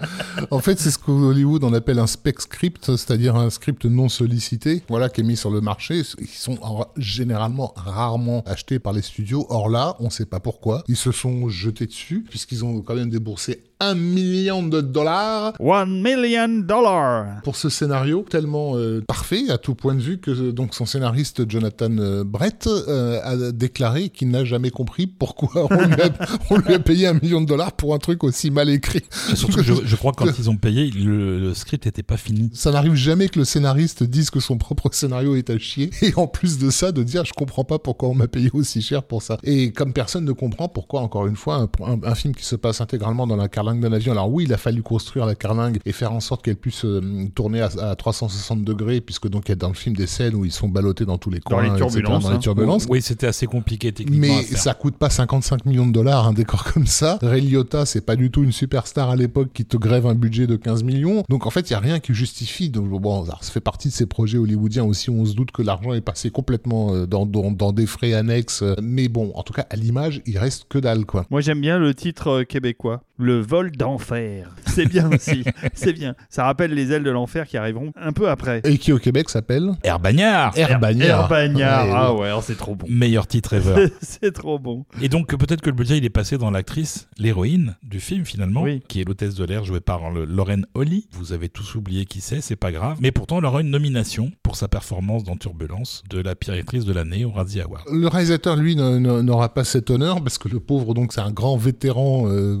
en 0.50 0.58
fait, 0.60 0.78
c'est 0.78 0.90
ce 0.90 0.98
qu'Hollywood 0.98 1.64
on 1.64 1.72
appelle 1.74 1.98
un 1.98 2.06
spec 2.06 2.40
script, 2.40 2.86
c'est-à-dire 2.96 3.36
un 3.36 3.50
script 3.50 3.84
non 3.84 4.08
sollicité, 4.08 4.82
voilà, 4.88 5.08
qui 5.08 5.20
est 5.20 5.24
mis 5.24 5.36
sur 5.36 5.50
le 5.50 5.60
marché. 5.60 6.02
Ils 6.18 6.26
sont 6.28 6.58
en- 6.62 6.86
généralement 6.96 7.72
rarement 7.76 8.42
achetés 8.46 8.78
par 8.78 8.92
les 8.92 9.02
studios. 9.02 9.46
Or 9.48 9.68
là, 9.68 9.96
on 10.00 10.10
sait 10.10 10.26
pas 10.26 10.40
pourquoi. 10.40 10.84
Ils 10.88 10.96
se 10.96 11.12
sont 11.12 11.48
jetés 11.48 11.86
dessus, 11.86 12.24
puisqu'ils 12.28 12.64
ont 12.64 12.80
quand 12.82 12.94
même 12.94 13.10
déboursé 13.10 13.62
un 13.80 13.94
million 13.94 14.62
de 14.66 14.80
dollars 14.80 15.52
One 15.60 16.02
million 16.02 16.48
dollars. 16.48 17.40
pour 17.44 17.56
ce 17.56 17.68
scénario 17.68 18.24
tellement 18.28 18.76
euh, 18.76 19.02
parfait 19.06 19.50
à 19.50 19.58
tout 19.58 19.74
point 19.74 19.94
de 19.94 20.00
vue 20.00 20.18
que 20.18 20.30
euh, 20.30 20.52
donc 20.52 20.74
son 20.74 20.84
scénariste 20.86 21.48
Jonathan 21.48 21.96
euh, 21.98 22.24
Brett 22.24 22.66
euh, 22.66 23.20
a 23.22 23.52
déclaré 23.52 24.08
qu'il 24.08 24.30
n'a 24.30 24.44
jamais 24.44 24.70
compris 24.70 25.06
pourquoi 25.06 25.66
on 25.70 25.86
lui, 25.86 26.02
a, 26.02 26.10
on 26.50 26.58
lui 26.58 26.74
a 26.74 26.78
payé 26.80 27.06
un 27.06 27.14
million 27.14 27.40
de 27.40 27.46
dollars 27.46 27.72
pour 27.72 27.94
un 27.94 27.98
truc 27.98 28.24
aussi 28.24 28.50
mal 28.50 28.68
écrit. 28.68 29.02
Et 29.32 29.36
Surtout 29.36 29.56
que 29.58 29.62
je, 29.62 29.74
je 29.84 29.96
crois 29.96 30.12
que 30.12 30.24
quand 30.24 30.30
ils 30.38 30.50
ont 30.50 30.56
payé, 30.56 30.90
le, 30.90 31.38
le 31.38 31.54
script 31.54 31.86
n'était 31.86 32.02
pas 32.02 32.16
fini. 32.16 32.50
Ça 32.54 32.70
n'arrive 32.72 32.94
jamais 32.94 33.28
que 33.28 33.38
le 33.38 33.44
scénariste 33.44 34.02
dise 34.02 34.30
que 34.30 34.40
son 34.40 34.58
propre 34.58 34.88
scénario 34.92 35.36
est 35.36 35.50
à 35.50 35.58
chier 35.58 35.90
et 36.02 36.12
en 36.16 36.26
plus 36.26 36.58
de 36.58 36.70
ça 36.70 36.90
de 36.92 37.02
dire 37.02 37.24
je 37.24 37.32
comprends 37.32 37.64
pas 37.64 37.78
pourquoi 37.78 38.08
on 38.08 38.14
m'a 38.14 38.28
payé 38.28 38.50
aussi 38.52 38.82
cher 38.82 39.02
pour 39.04 39.22
ça. 39.22 39.38
Et 39.44 39.70
comme 39.72 39.92
personne 39.92 40.24
ne 40.24 40.32
comprend 40.32 40.68
pourquoi 40.68 41.00
encore 41.02 41.26
une 41.26 41.36
fois 41.36 41.56
un, 41.56 41.68
un- 41.86 42.00
un 42.02 42.14
film 42.14 42.34
qui 42.34 42.44
se 42.44 42.56
passe 42.56 42.80
intégralement 42.80 43.26
dans 43.26 43.36
la 43.36 43.48
carlingue 43.68 43.80
d'un 43.80 43.92
avion. 43.92 44.12
Alors 44.12 44.30
oui, 44.32 44.44
il 44.44 44.52
a 44.52 44.56
fallu 44.56 44.82
construire 44.82 45.26
la 45.26 45.34
carlingue 45.34 45.78
et 45.84 45.92
faire 45.92 46.12
en 46.12 46.20
sorte 46.20 46.42
qu'elle 46.42 46.56
puisse 46.56 46.84
euh, 46.84 47.00
tourner 47.34 47.60
à, 47.60 47.70
à 47.80 47.96
360 47.96 48.64
degrés 48.64 49.00
puisque 49.00 49.28
donc 49.28 49.48
il 49.48 49.50
y 49.50 49.52
a 49.52 49.56
dans 49.56 49.68
le 49.68 49.74
film 49.74 49.96
des 49.96 50.06
scènes 50.06 50.34
où 50.34 50.44
ils 50.44 50.52
sont 50.52 50.68
ballottés 50.68 51.04
dans 51.04 51.18
tous 51.18 51.30
les 51.30 51.40
Dans 51.40 51.56
coins, 51.56 51.62
les 51.62 51.76
turbulences, 51.76 52.24
dans 52.24 52.30
les 52.30 52.36
hein. 52.36 52.38
turbulences. 52.38 52.86
Oui, 52.88 53.02
c'était 53.02 53.26
assez 53.26 53.46
compliqué 53.46 53.92
techniquement. 53.92 54.26
Mais 54.26 54.38
à 54.38 54.42
faire. 54.42 54.58
ça 54.58 54.74
coûte 54.74 54.96
pas 54.96 55.10
55 55.10 55.66
millions 55.66 55.86
de 55.86 55.92
dollars 55.92 56.26
un 56.26 56.32
décor 56.32 56.64
comme 56.72 56.86
ça. 56.86 57.18
Ray 57.22 57.42
Liotta, 57.42 57.86
c'est 57.86 58.00
pas 58.00 58.16
du 58.16 58.30
tout 58.30 58.42
une 58.42 58.52
superstar 58.52 59.10
à 59.10 59.16
l'époque 59.16 59.48
qui 59.52 59.64
te 59.64 59.76
grève 59.76 60.06
un 60.06 60.14
budget 60.14 60.46
de 60.46 60.56
15 60.56 60.82
millions. 60.84 61.24
Donc 61.28 61.46
en 61.46 61.50
fait, 61.50 61.68
il 61.70 61.72
y 61.72 61.76
a 61.76 61.80
rien 61.80 62.00
qui 62.00 62.14
justifie. 62.14 62.70
Donc 62.70 62.88
bon, 62.88 63.24
alors, 63.24 63.44
ça 63.44 63.52
fait 63.52 63.60
partie 63.60 63.88
de 63.88 63.92
ces 63.92 64.06
projets 64.06 64.38
hollywoodiens 64.38 64.84
aussi. 64.84 65.10
où 65.10 65.20
On 65.20 65.24
se 65.24 65.34
doute 65.34 65.50
que 65.50 65.62
l'argent 65.62 65.92
est 65.92 66.00
passé 66.00 66.30
complètement 66.30 66.94
euh, 66.94 67.06
dans, 67.06 67.26
dans, 67.26 67.50
dans 67.50 67.72
des 67.72 67.86
frais 67.86 68.14
annexes. 68.14 68.62
Euh, 68.62 68.74
Mais 68.82 69.08
bon, 69.08 69.32
en 69.34 69.42
tout 69.42 69.52
cas, 69.52 69.66
à 69.70 69.76
l'image, 69.76 70.22
il 70.26 70.38
reste 70.38 70.66
que 70.68 70.78
dalle 70.78 71.04
quoi. 71.04 71.26
Moi 71.30 71.40
j'aime 71.40 71.60
bien 71.60 71.78
le 71.78 71.94
titre 71.94 72.28
euh, 72.28 72.44
québécois, 72.44 73.02
Le 73.18 73.40
vol 73.40 73.72
d'enfer. 73.72 74.48
C'est 74.66 74.86
bien 74.86 75.10
aussi, 75.12 75.42
c'est 75.74 75.92
bien. 75.92 76.14
Ça 76.28 76.44
rappelle 76.44 76.72
les 76.72 76.92
ailes 76.92 77.02
de 77.02 77.10
l'enfer 77.10 77.46
qui 77.48 77.56
arriveront 77.56 77.92
un 78.00 78.12
peu 78.12 78.28
après. 78.30 78.60
Et 78.64 78.78
qui 78.78 78.92
au 78.92 78.98
Québec 78.98 79.28
s'appelle 79.28 79.72
Air 79.82 79.98
Bagnard 79.98 80.56
Air 80.56 80.78
Bagnard. 80.78 81.22
Air 81.22 81.28
Bagnard. 81.28 81.86
Ouais, 81.86 81.92
ah 81.96 82.14
ouais. 82.14 82.20
ouais, 82.20 82.26
alors 82.28 82.44
c'est 82.44 82.56
trop 82.56 82.76
bon. 82.76 82.86
Meilleur 82.88 83.26
titre 83.26 83.54
ever. 83.54 83.88
c'est 84.00 84.32
trop 84.32 84.58
bon. 84.60 84.84
Et 85.02 85.08
donc 85.08 85.34
peut-être 85.36 85.60
que 85.62 85.70
le 85.70 85.74
budget 85.76 85.98
il 85.98 86.04
est 86.04 86.10
passé 86.10 86.38
dans 86.38 86.50
l'actrice, 86.52 87.08
l'héroïne 87.18 87.76
du 87.82 87.98
film 87.98 88.24
finalement, 88.24 88.62
Oui. 88.62 88.82
qui 88.88 89.00
est 89.00 89.04
l'hôtesse 89.04 89.34
de 89.34 89.44
l'air 89.44 89.64
jouée 89.64 89.80
par 89.80 90.10
le- 90.10 90.24
Lauren 90.24 90.62
Holly. 90.74 91.08
Vous 91.12 91.32
avez 91.32 91.48
tous 91.48 91.74
oublié 91.74 92.04
qui 92.04 92.20
c'est, 92.20 92.40
c'est 92.40 92.54
pas 92.56 92.70
grave. 92.70 92.98
Mais 93.00 93.10
pourtant 93.10 93.38
elle 93.38 93.46
aura 93.46 93.60
une 93.62 93.70
nomination 93.70 94.30
pour 94.44 94.54
sa 94.56 94.68
performance 94.68 95.24
dans 95.24 95.36
Turbulence 95.36 96.04
de 96.08 96.20
la 96.20 96.34
pire 96.36 96.54
actrice 96.54 96.84
de 96.84 96.92
l'année 96.92 97.24
au 97.24 97.30
Razzie 97.32 97.60
Award. 97.60 97.82
Le 97.92 98.06
réalisateur, 98.06 98.54
lui, 98.56 98.76
n'aura 98.76 99.52
pas 99.54 99.64
cet 99.64 99.90
honneur 99.90 100.22
parce 100.22 100.38
que 100.38 100.48
le 100.48 100.60
pauvre, 100.60 100.94
donc, 100.94 101.12
c'est 101.12 101.20
un 101.20 101.32
grand 101.32 101.56
vétéran 101.56 102.24
euh, 102.28 102.58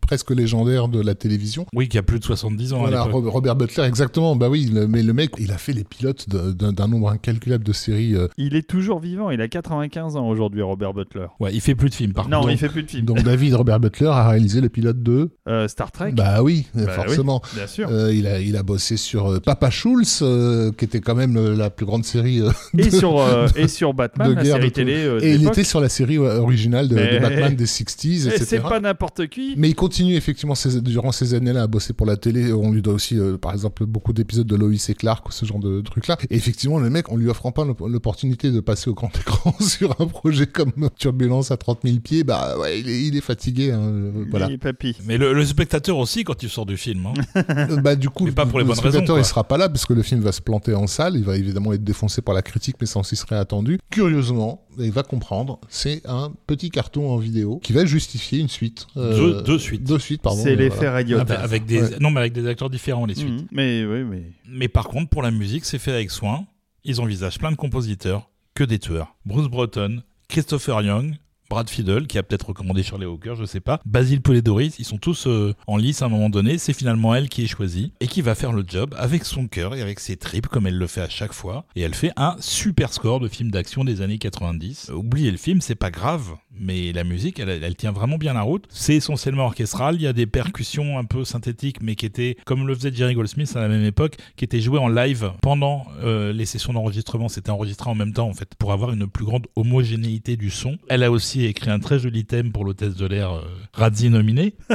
presque 0.00 0.30
légendaire 0.30 0.88
de 0.88 1.00
la 1.00 1.14
télévision. 1.14 1.66
Oui, 1.74 1.88
qui 1.88 1.98
a 1.98 2.02
plus 2.02 2.18
de 2.18 2.24
70 2.24 2.72
ans 2.72 2.78
Voilà, 2.80 3.00
à 3.00 3.04
Robert 3.04 3.56
Butler, 3.56 3.84
exactement. 3.84 4.36
Bah 4.36 4.48
oui, 4.48 4.70
le- 4.72 4.86
mais 4.88 5.02
le 5.02 5.12
mec, 5.12 5.30
il 5.38 5.52
a 5.52 5.58
fait 5.58 5.72
les 5.72 5.84
pilotes 5.84 6.28
de- 6.28 6.52
d'un 6.70 6.88
nombre 6.88 7.10
incalculable 7.10 7.64
de 7.64 7.72
séries. 7.72 8.14
euh. 8.14 8.28
Il 8.36 8.54
est 8.56 8.66
toujours 8.68 9.00
vivant, 9.00 9.30
il 9.30 9.40
a 9.40 9.48
95 9.48 10.16
ans 10.16 10.28
aujourd'hui, 10.28 10.62
Robert 10.62 10.92
Butler. 10.94 11.26
Ouais, 11.38 11.50
il 11.54 11.60
fait 11.60 11.74
plus 11.74 11.90
de 11.90 11.94
films 11.94 12.12
par 12.12 12.28
non, 12.28 12.40
contre. 12.40 12.52
il 12.52 12.58
fait 12.58 12.68
plus 12.68 12.82
de 12.82 12.90
films. 12.90 13.04
Donc 13.06 13.22
David 13.22 13.54
Robert 13.54 13.80
Butler 13.80 14.06
a 14.08 14.28
réalisé 14.30 14.60
le 14.60 14.68
pilote 14.68 15.02
de. 15.02 15.30
Euh, 15.48 15.68
Star 15.68 15.92
Trek, 15.92 16.12
Bah 16.12 16.42
oui, 16.42 16.66
Bah 16.74 16.88
forcément. 16.88 17.42
bien 17.54 17.66
sûr. 17.66 17.88
Euh, 17.90 18.12
il, 18.14 18.26
a, 18.26 18.40
il 18.40 18.56
a 18.56 18.62
bossé 18.62 18.96
sur 18.96 19.26
euh, 19.32 19.40
Papa 19.40 19.70
Schulz, 19.70 20.20
euh, 20.22 20.72
qui 20.72 20.84
était 20.84 21.00
quand 21.00 21.14
même 21.14 21.36
euh, 21.36 21.54
la 21.56 21.70
plus 21.70 21.86
grande 21.86 22.04
série. 22.04 22.40
euh, 22.40 22.50
et, 22.76 22.84
de- 22.84 22.90
sur, 22.90 23.20
euh, 23.20 23.46
et 23.56 23.68
sur 23.68 23.94
Batman, 23.94 24.28
de 24.30 24.34
la 24.34 24.42
guerre 24.42 24.56
série 24.56 24.68
de 24.68 24.72
télé 24.74 24.94
euh, 25.04 25.20
de 25.20 25.24
Et 25.24 25.34
il 25.34 25.46
était 25.46 25.64
sur 25.64 25.80
la 25.80 25.88
série 25.88 26.18
originale 26.18 26.88
de, 26.88 26.94
de 26.96 27.00
Mais- 27.00 27.20
Batman 27.20 27.54
des 27.54 27.66
60s, 27.66 28.06
Et 28.26 28.28
etc. 28.28 28.44
c'est 28.46 28.60
pas 28.62 28.80
n'importe 28.80 29.26
qui. 29.28 29.54
Mais 29.56 29.68
il 29.68 29.74
continue 29.74 29.89
effectivement 29.98 30.54
ces- 30.54 30.80
durant 30.80 31.12
ces 31.12 31.34
années-là 31.34 31.62
à 31.62 31.66
bosser 31.66 31.92
pour 31.92 32.06
la 32.06 32.16
télé. 32.16 32.52
On 32.52 32.70
lui 32.72 32.82
doit 32.82 32.94
aussi, 32.94 33.18
euh, 33.18 33.36
par 33.36 33.52
exemple, 33.52 33.84
beaucoup 33.86 34.12
d'épisodes 34.12 34.46
de 34.46 34.56
Lois 34.56 34.70
et 34.88 34.94
Clark 34.94 35.28
ou 35.28 35.32
ce 35.32 35.44
genre 35.44 35.58
de 35.58 35.80
trucs-là. 35.80 36.16
Et 36.30 36.36
effectivement, 36.36 36.78
le 36.78 36.90
mec, 36.90 37.10
on 37.10 37.16
lui 37.16 37.28
offre 37.28 37.50
pas 37.50 37.64
l'op- 37.64 37.80
l'opportunité 37.86 38.50
de 38.50 38.60
passer 38.60 38.90
au 38.90 38.94
grand 38.94 39.10
écran 39.20 39.54
sur 39.60 40.00
un 40.00 40.06
projet 40.06 40.46
comme 40.46 40.72
Turbulence 40.98 41.50
à 41.50 41.56
30 41.56 41.80
000 41.84 41.98
pieds. 42.00 42.24
Bah 42.24 42.56
ouais, 42.58 42.80
il 42.80 42.88
est, 42.88 43.02
il 43.02 43.16
est 43.16 43.20
fatigué. 43.20 43.72
hein, 43.72 43.80
euh, 43.80 44.24
voilà. 44.30 44.48
Papy. 44.58 44.96
Mais 45.04 45.18
le, 45.18 45.32
le 45.32 45.44
spectateur 45.46 45.96
aussi 45.98 46.24
quand 46.24 46.42
il 46.42 46.48
sort 46.48 46.66
du 46.66 46.76
film. 46.76 47.06
hein. 47.06 47.14
Euh, 47.50 47.76
bah 47.80 47.96
du 47.96 48.08
coup, 48.10 48.24
Mais 48.26 48.32
pas 48.32 48.46
pour 48.46 48.58
les 48.58 48.64
le 48.64 48.68
bonnes 48.68 48.76
spectateur, 48.76 49.16
raisons, 49.16 49.26
il 49.26 49.28
sera 49.28 49.44
pas 49.44 49.56
là 49.58 49.68
parce 49.68 49.86
que 49.86 49.92
le 49.94 50.02
film 50.02 50.20
va 50.20 50.32
se 50.32 50.40
planter 50.40 50.74
en 50.74 50.86
salle. 50.86 51.16
Il 51.16 51.24
va 51.24 51.36
évidemment 51.36 51.72
être 51.72 51.84
défoncé 51.84 52.20
par 52.22 52.34
la 52.34 52.42
critique, 52.42 52.76
mais 52.80 52.86
ça 52.86 53.00
aussi 53.00 53.16
serait 53.16 53.36
attendu. 53.36 53.78
Curieusement, 53.90 54.64
il 54.78 54.92
va 54.92 55.02
comprendre, 55.02 55.60
c'est 55.68 56.00
un 56.06 56.32
petit 56.46 56.70
carton 56.70 57.10
en 57.10 57.16
vidéo 57.16 57.58
qui 57.62 57.72
va 57.72 57.84
justifier 57.84 58.38
une 58.38 58.48
suite. 58.48 58.86
Euh, 58.96 59.16
Deux- 59.16 59.42
deux 59.42 59.58
suites. 59.58 59.79
Deux 59.80 59.98
suites, 59.98 60.22
pardon. 60.22 60.42
C'est 60.42 60.56
l'effet 60.56 60.76
voilà. 60.76 60.92
radio. 60.92 61.18
avec, 61.18 61.38
avec 61.38 61.66
des, 61.66 61.82
Ouais. 61.82 61.96
Non, 62.00 62.10
mais 62.10 62.20
avec 62.20 62.32
des 62.32 62.46
acteurs 62.46 62.70
différents 62.70 63.06
les 63.06 63.14
suites. 63.14 63.42
Mhm. 63.42 63.48
Mais 63.52 63.84
oui, 63.84 64.04
mais. 64.04 64.22
Mais 64.48 64.68
par 64.68 64.88
contre, 64.88 65.08
pour 65.08 65.22
la 65.22 65.30
musique, 65.30 65.64
c'est 65.64 65.78
fait 65.78 65.92
avec 65.92 66.10
soin. 66.10 66.46
Ils 66.84 67.00
envisagent 67.00 67.38
plein 67.38 67.50
de 67.50 67.56
compositeurs, 67.56 68.30
que 68.54 68.64
des 68.64 68.78
tueurs. 68.78 69.16
Bruce 69.26 69.48
Broughton, 69.48 70.02
Christopher 70.28 70.82
Young, 70.82 71.16
Brad 71.50 71.68
Fiddle, 71.68 72.06
qui 72.06 72.16
a 72.16 72.22
peut-être 72.22 72.50
recommandé 72.50 72.84
Shirley 72.84 73.06
Hawker, 73.06 73.34
je 73.34 73.44
sais 73.44 73.58
pas. 73.60 73.80
Basil 73.84 74.22
Poledouris, 74.22 74.76
ils 74.78 74.84
sont 74.84 74.98
tous 74.98 75.26
euh, 75.26 75.52
en 75.66 75.76
lice 75.76 76.00
à 76.00 76.04
un 76.04 76.08
moment 76.08 76.30
donné. 76.30 76.58
C'est 76.58 76.72
finalement 76.72 77.12
elle 77.12 77.28
qui 77.28 77.42
est 77.42 77.48
choisie 77.48 77.92
et 77.98 78.06
qui 78.06 78.22
va 78.22 78.36
faire 78.36 78.52
le 78.52 78.64
job 78.66 78.94
avec 78.96 79.24
son 79.24 79.48
cœur 79.48 79.74
et 79.74 79.82
avec 79.82 79.98
ses 79.98 80.16
tripes, 80.16 80.46
comme 80.46 80.68
elle 80.68 80.78
le 80.78 80.86
fait 80.86 81.00
à 81.00 81.08
chaque 81.08 81.32
fois. 81.32 81.64
Et 81.74 81.80
elle 81.80 81.94
fait 81.94 82.12
un 82.16 82.36
super 82.38 82.92
score 82.92 83.18
de 83.18 83.26
film 83.26 83.50
d'action 83.50 83.82
des 83.82 84.00
années 84.00 84.18
90. 84.18 84.90
Euh, 84.90 84.94
oubliez 84.94 85.32
le 85.32 85.36
film, 85.36 85.60
c'est 85.60 85.74
pas 85.74 85.90
grave, 85.90 86.36
mais 86.52 86.92
la 86.92 87.02
musique, 87.02 87.40
elle, 87.40 87.48
elle 87.48 87.74
tient 87.74 87.90
vraiment 87.90 88.16
bien 88.16 88.34
la 88.34 88.42
route. 88.42 88.66
C'est 88.68 88.94
essentiellement 88.94 89.46
orchestral. 89.46 89.96
Il 89.96 90.02
y 90.02 90.06
a 90.06 90.12
des 90.12 90.26
percussions 90.26 90.98
un 90.98 91.04
peu 91.04 91.24
synthétiques, 91.24 91.82
mais 91.82 91.96
qui 91.96 92.06
étaient, 92.06 92.36
comme 92.44 92.68
le 92.68 92.76
faisait 92.76 92.94
Jerry 92.94 93.14
Goldsmith 93.14 93.56
à 93.56 93.60
la 93.60 93.68
même 93.68 93.84
époque, 93.84 94.18
qui 94.36 94.44
étaient 94.44 94.60
jouées 94.60 94.78
en 94.78 94.88
live 94.88 95.32
pendant 95.42 95.86
euh, 96.04 96.32
les 96.32 96.46
sessions 96.46 96.72
d'enregistrement. 96.72 97.28
C'était 97.28 97.50
enregistré 97.50 97.90
en 97.90 97.96
même 97.96 98.12
temps, 98.12 98.28
en 98.28 98.34
fait, 98.34 98.54
pour 98.56 98.72
avoir 98.72 98.92
une 98.92 99.08
plus 99.08 99.24
grande 99.24 99.48
homogénéité 99.56 100.36
du 100.36 100.50
son. 100.50 100.78
Elle 100.88 101.02
a 101.02 101.10
aussi 101.10 101.39
écrit 101.46 101.70
un 101.70 101.78
très 101.78 101.98
joli 101.98 102.24
thème 102.24 102.52
pour 102.52 102.64
l'hôtesse 102.64 102.96
de 102.96 103.06
l'air 103.06 103.32
euh, 103.32 103.42
Razzie 103.72 104.10
nominée. 104.10 104.54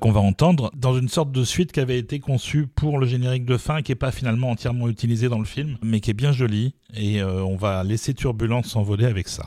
qu'on 0.00 0.10
va 0.10 0.20
entendre 0.20 0.72
dans 0.74 0.98
une 0.98 1.08
sorte 1.08 1.30
de 1.30 1.44
suite 1.44 1.70
qui 1.70 1.78
avait 1.78 1.98
été 1.98 2.18
conçue 2.18 2.66
pour 2.66 2.98
le 2.98 3.06
générique 3.06 3.44
de 3.44 3.56
fin, 3.56 3.82
qui 3.82 3.92
est 3.92 3.96
pas 3.96 4.10
finalement 4.10 4.50
entièrement 4.50 4.88
utilisée 4.88 5.28
dans 5.28 5.38
le 5.38 5.44
film, 5.44 5.78
mais 5.80 6.00
qui 6.00 6.10
est 6.10 6.14
bien 6.14 6.32
jolie. 6.32 6.74
Et 6.94 7.22
euh, 7.22 7.44
on 7.44 7.54
va 7.54 7.84
laisser 7.84 8.12
Turbulence 8.12 8.66
s'envoler 8.66 9.06
avec 9.06 9.28
ça. 9.28 9.44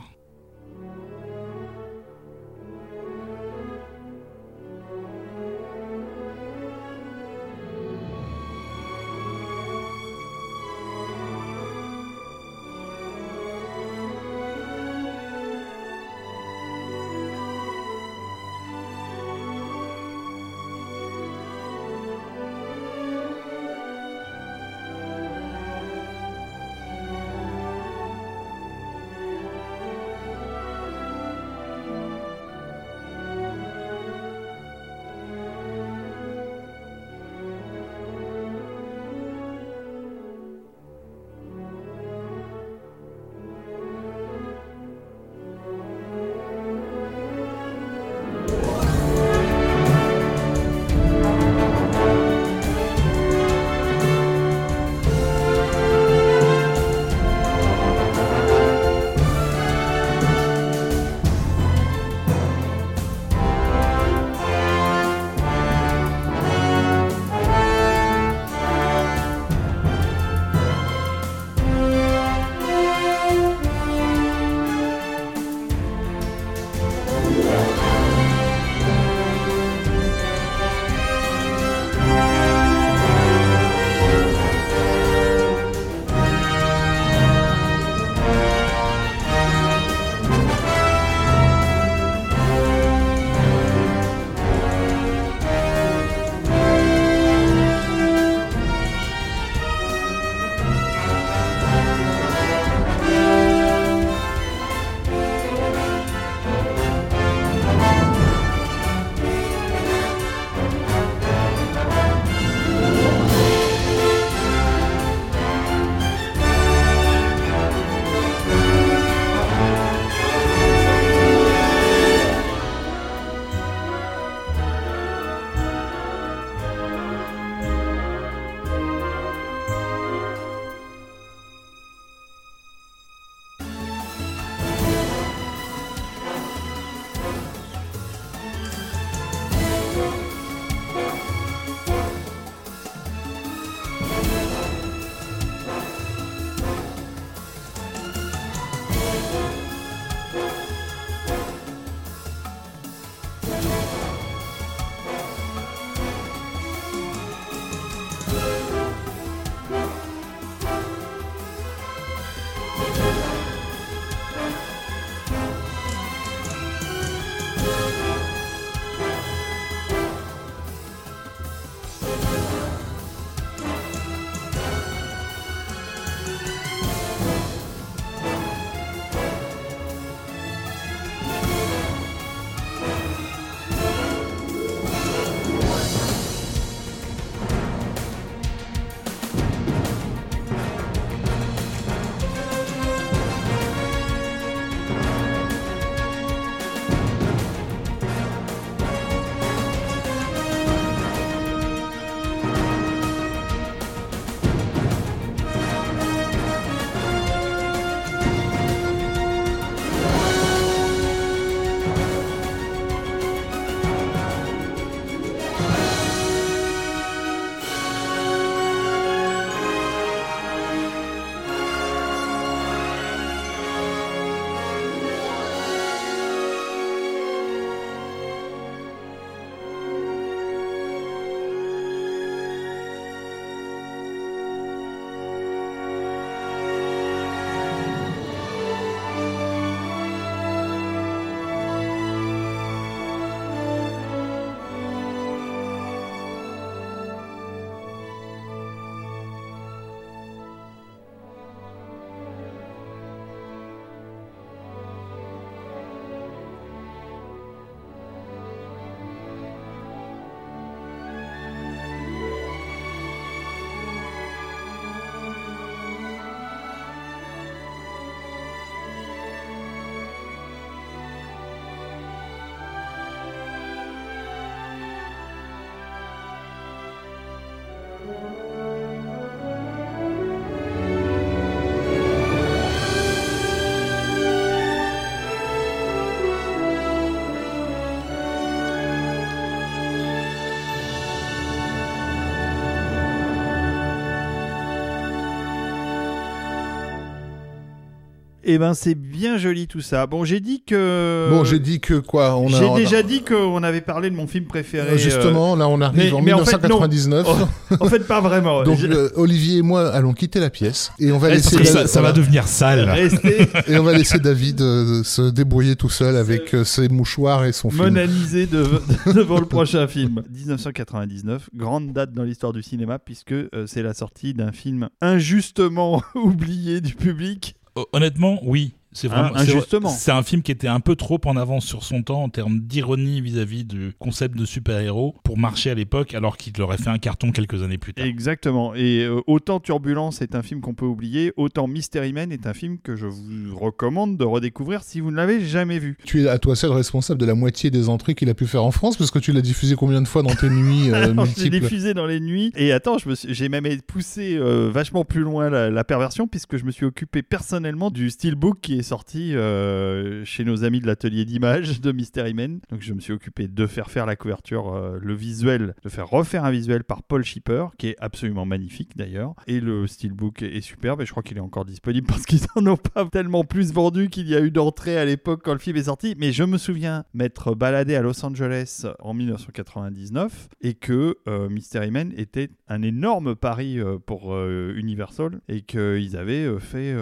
Eh 298.47 298.59
ben, 298.59 298.75
c'est 298.75 298.93
bien 298.93 299.39
joli 299.39 299.67
tout 299.67 299.81
ça. 299.81 300.05
Bon, 300.05 300.23
j'ai 300.23 300.39
dit 300.39 300.61
que. 300.63 301.29
Bon, 301.31 301.43
j'ai 301.43 301.57
dit 301.57 301.79
que 301.79 301.95
quoi 301.95 302.35
on 302.37 302.53
a, 302.53 302.59
J'ai 302.59 302.65
on 302.65 302.75
a- 302.75 302.77
déjà 302.77 303.01
dit 303.01 303.23
qu'on 303.23 303.63
avait 303.63 303.81
parlé 303.81 304.11
de 304.11 304.15
mon 304.15 304.27
film 304.27 304.45
préféré. 304.45 304.91
Euh, 304.91 304.97
Justement, 304.97 305.55
là 305.55 305.67
on 305.67 305.81
arrive 305.81 305.97
mais- 305.97 306.11
en 306.11 306.21
mais 306.21 306.33
en 306.33 306.45
fait, 306.45 306.51
non. 306.67 306.79
1999. 306.79 307.27
euh, 307.71 307.75
En 307.79 307.87
fait, 307.89 308.05
pas 308.07 308.21
vraiment. 308.21 308.61
Donc 308.63 308.77
Je- 308.77 308.85
euh, 308.85 309.09
Olivier 309.15 309.57
et 309.57 309.61
moi 309.63 309.89
allons 309.91 310.13
quitter 310.13 310.39
la 310.39 310.51
pièce 310.51 310.91
et 310.99 311.11
on 311.11 311.17
va 311.17 311.29
Reste- 311.29 311.45
laisser 311.53 311.57
Parce 311.73 311.85
que 311.85 311.89
ça, 311.89 312.01
va 312.01 312.11
devenir 312.11 312.47
sale. 312.47 312.87
Restez 312.87 313.47
et 313.67 313.77
on 313.79 313.83
va 313.83 313.93
laisser 313.97 314.19
David 314.19 314.61
euh, 314.61 315.03
se 315.03 315.23
débrouiller 315.31 315.75
tout 315.75 315.89
seul 315.89 316.15
avec 316.15 316.53
euh, 316.53 316.63
ses 316.63 316.87
mouchoirs 316.87 317.45
et 317.45 317.51
son 317.51 317.71
film. 317.71 317.83
monanisé 317.83 318.45
de- 318.45 318.79
devant 319.11 319.39
le 319.39 319.47
prochain 319.47 319.87
film. 319.87 320.21
1999, 320.31 321.49
grande 321.55 321.93
date 321.93 322.13
dans 322.13 322.23
l'histoire 322.23 322.53
du 322.53 322.61
cinéma 322.61 322.99
puisque 322.99 323.31
euh, 323.31 323.47
c'est 323.65 323.81
la 323.81 323.95
sortie 323.95 324.33
d'un 324.35 324.51
film 324.51 324.89
injustement 325.01 326.03
oublié 326.15 326.79
du 326.81 326.93
public. 326.93 327.55
Hon- 327.75 327.85
Honnêtement, 327.93 328.39
oui. 328.43 328.73
C'est 328.95 329.07
vraiment 329.09 329.25
Hein, 329.35 329.41
injustement. 329.41 329.89
C'est 329.89 330.11
un 330.11 330.23
film 330.23 330.41
qui 330.41 330.51
était 330.51 330.67
un 330.69 330.79
peu 330.79 330.95
trop 330.95 331.19
en 331.25 331.35
avance 331.35 331.65
sur 331.65 331.83
son 331.83 332.01
temps 332.01 332.23
en 332.23 332.29
termes 332.29 332.59
d'ironie 332.61 333.19
vis-à-vis 333.19 333.65
du 333.65 333.91
concept 333.99 334.37
de 334.37 334.45
super-héros 334.45 335.15
pour 335.23 335.37
marcher 335.37 335.69
à 335.69 335.73
l'époque, 335.73 336.13
alors 336.13 336.37
qu'il 336.37 336.59
aurait 336.61 336.77
fait 336.77 336.89
un 336.89 336.97
carton 336.97 337.31
quelques 337.31 337.61
années 337.61 337.77
plus 337.77 337.93
tard. 337.93 338.05
Exactement. 338.05 338.73
Et 338.73 339.03
euh, 339.03 339.19
autant 339.27 339.59
Turbulence 339.59 340.21
est 340.21 340.33
un 340.33 340.41
film 340.41 340.61
qu'on 340.61 340.73
peut 340.73 340.85
oublier, 340.85 341.33
autant 341.35 341.67
Mystery 341.67 342.13
Man 342.13 342.31
est 342.31 342.47
un 342.47 342.53
film 342.53 342.77
que 342.79 342.95
je 342.95 343.05
vous 343.07 343.57
recommande 343.59 344.17
de 344.17 344.23
redécouvrir 344.23 344.83
si 344.83 345.01
vous 345.01 345.11
ne 345.11 345.17
l'avez 345.17 345.43
jamais 345.45 345.77
vu. 345.79 345.97
Tu 346.05 346.23
es 346.23 346.27
à 346.29 346.39
toi 346.39 346.55
seul 346.55 346.71
responsable 346.71 347.19
de 347.19 347.25
la 347.25 347.35
moitié 347.35 347.69
des 347.71 347.89
entrées 347.89 348.15
qu'il 348.15 348.29
a 348.29 348.33
pu 348.33 348.47
faire 348.47 348.63
en 348.63 348.71
France 348.71 348.95
parce 348.95 349.11
que 349.11 349.19
tu 349.19 349.33
l'as 349.33 349.41
diffusé 349.41 349.75
combien 349.75 350.01
de 350.01 350.07
fois 350.07 350.23
dans 350.23 350.35
tes 350.35 350.49
nuits 350.49 350.89
euh, 350.91 350.93
Alors, 351.11 351.25
je 351.25 351.35
l'ai 351.35 351.49
multiples 351.49 351.59
diffusé 351.59 351.93
dans 351.93 352.05
les 352.05 352.21
nuits. 352.21 352.51
Et 352.55 352.71
attends, 352.71 352.97
je 352.97 353.09
me 353.09 353.15
suis- 353.15 353.33
j'ai 353.33 353.49
même 353.49 353.65
poussé 353.87 354.37
euh, 354.37 354.69
vachement 354.71 355.03
plus 355.03 355.21
loin 355.21 355.49
la, 355.49 355.69
la 355.69 355.83
perversion 355.83 356.27
puisque 356.27 356.55
je 356.57 356.63
me 356.63 356.71
suis 356.71 356.85
occupé 356.85 357.23
personnellement 357.23 357.91
du 357.91 358.09
steelbook 358.09 358.59
qui 358.61 358.77
est 358.79 358.84
sorti 358.85 359.35
euh, 359.35 360.23
chez 360.25 360.45
nos 360.45 360.63
amis 360.63 360.79
de 360.79 360.85
l'atelier 360.85 361.25
d'images 361.25 361.81
de 361.81 361.91
Mystery 361.91 362.35
Man. 362.35 362.59
Donc 362.69 362.81
je 362.81 362.93
me 362.93 362.99
suis 362.99 363.13
occupé 363.13 363.47
de 363.47 363.65
faire 363.65 363.89
faire 363.89 364.05
la 364.05 364.15
couverture, 364.15 364.73
euh, 364.73 364.99
le 365.01 365.15
visuel, 365.15 365.73
de 365.83 365.89
faire 365.89 366.07
refaire 366.07 366.45
un 366.45 366.51
visuel 366.51 366.83
par 366.83 367.01
Paul 367.01 367.23
Shipper 367.23 367.65
qui 367.79 367.87
est 367.87 367.95
absolument 367.99 368.45
magnifique 368.45 368.95
d'ailleurs. 368.95 369.33
Et 369.47 369.59
le 369.59 369.87
steelbook 369.87 370.43
est 370.43 370.61
superbe 370.61 371.01
et 371.01 371.05
je 371.05 371.11
crois 371.11 371.23
qu'il 371.23 371.37
est 371.37 371.41
encore 371.41 371.65
disponible 371.65 372.05
parce 372.07 372.25
qu'ils 372.25 372.45
en 372.55 372.65
ont 372.67 372.77
pas 372.77 373.05
tellement 373.05 373.43
plus 373.43 373.73
vendu 373.73 374.09
qu'il 374.09 374.29
y 374.29 374.35
a 374.35 374.41
eu 374.41 374.51
d'entrées 374.51 374.99
à 374.99 375.05
l'époque 375.05 375.41
quand 375.43 375.53
le 375.53 375.59
film 375.59 375.77
est 375.77 375.85
sorti. 375.85 376.15
Mais 376.19 376.31
je 376.31 376.43
me 376.43 376.59
souviens 376.59 377.05
m'être 377.15 377.55
baladé 377.55 377.95
à 377.95 378.03
Los 378.03 378.23
Angeles 378.23 378.85
en 378.99 379.15
1999 379.15 380.47
et 380.61 380.75
que 380.75 381.17
euh, 381.27 381.49
Mystery 381.49 381.89
Man 381.89 382.13
était 382.15 382.51
un 382.67 382.83
énorme 382.83 383.35
pari 383.35 383.79
euh, 383.79 383.97
pour 383.97 384.37
Universal 384.37 385.41
et 385.49 385.61
qu'ils 385.61 386.17
avaient 386.17 386.59
fait 386.59 386.95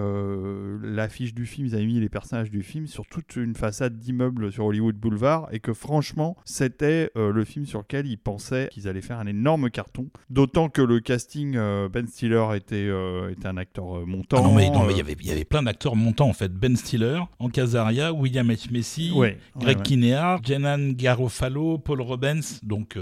l'affiche 0.81 1.33
du 1.33 1.45
film, 1.45 1.67
ils 1.73 1.77
avaient 1.77 1.85
mis 1.85 1.99
les 1.99 2.09
personnages 2.09 2.51
du 2.51 2.61
film 2.61 2.85
sur 2.87 3.05
toute 3.07 3.35
une 3.35 3.55
façade 3.55 3.97
d'immeuble 3.97 4.51
sur 4.51 4.65
Hollywood 4.65 4.95
Boulevard 4.95 5.47
et 5.51 5.59
que 5.59 5.73
franchement 5.73 6.37
c'était 6.45 7.09
euh, 7.17 7.31
le 7.31 7.43
film 7.45 7.65
sur 7.65 7.79
lequel 7.79 8.05
ils 8.07 8.17
pensaient 8.17 8.69
qu'ils 8.71 8.87
allaient 8.87 9.01
faire 9.01 9.19
un 9.19 9.25
énorme 9.27 9.69
carton. 9.71 10.07
D'autant 10.29 10.69
que 10.69 10.81
le 10.81 10.99
casting, 10.99 11.55
euh, 11.55 11.89
Ben 11.89 12.07
Stiller 12.07 12.45
était, 12.55 12.75
euh, 12.87 13.31
était 13.31 13.47
un 13.47 13.57
acteur 13.57 14.05
montant. 14.05 14.37
Ah 14.39 14.41
non, 14.43 14.53
mais 14.53 14.67
il 14.91 14.97
y 14.97 15.01
avait- 15.01 15.13
y 15.23 15.31
avait 15.31 15.45
plein 15.45 15.63
d'acteurs 15.63 15.95
montants 15.95 16.29
en 16.29 16.33
fait. 16.33 16.53
Ben 16.53 16.75
Stiller, 16.75 17.19
Ancasaria, 17.39 18.13
William 18.13 18.47
H. 18.51 18.71
Macy, 18.71 19.11
ouais, 19.15 19.37
Greg 19.55 19.67
ouais, 19.69 19.75
ouais. 19.77 19.81
Kinnear, 19.83 20.43
Jenan 20.43 20.91
Garofalo, 20.91 21.77
Paul 21.79 22.01
Robbins, 22.01 22.39
donc 22.63 22.97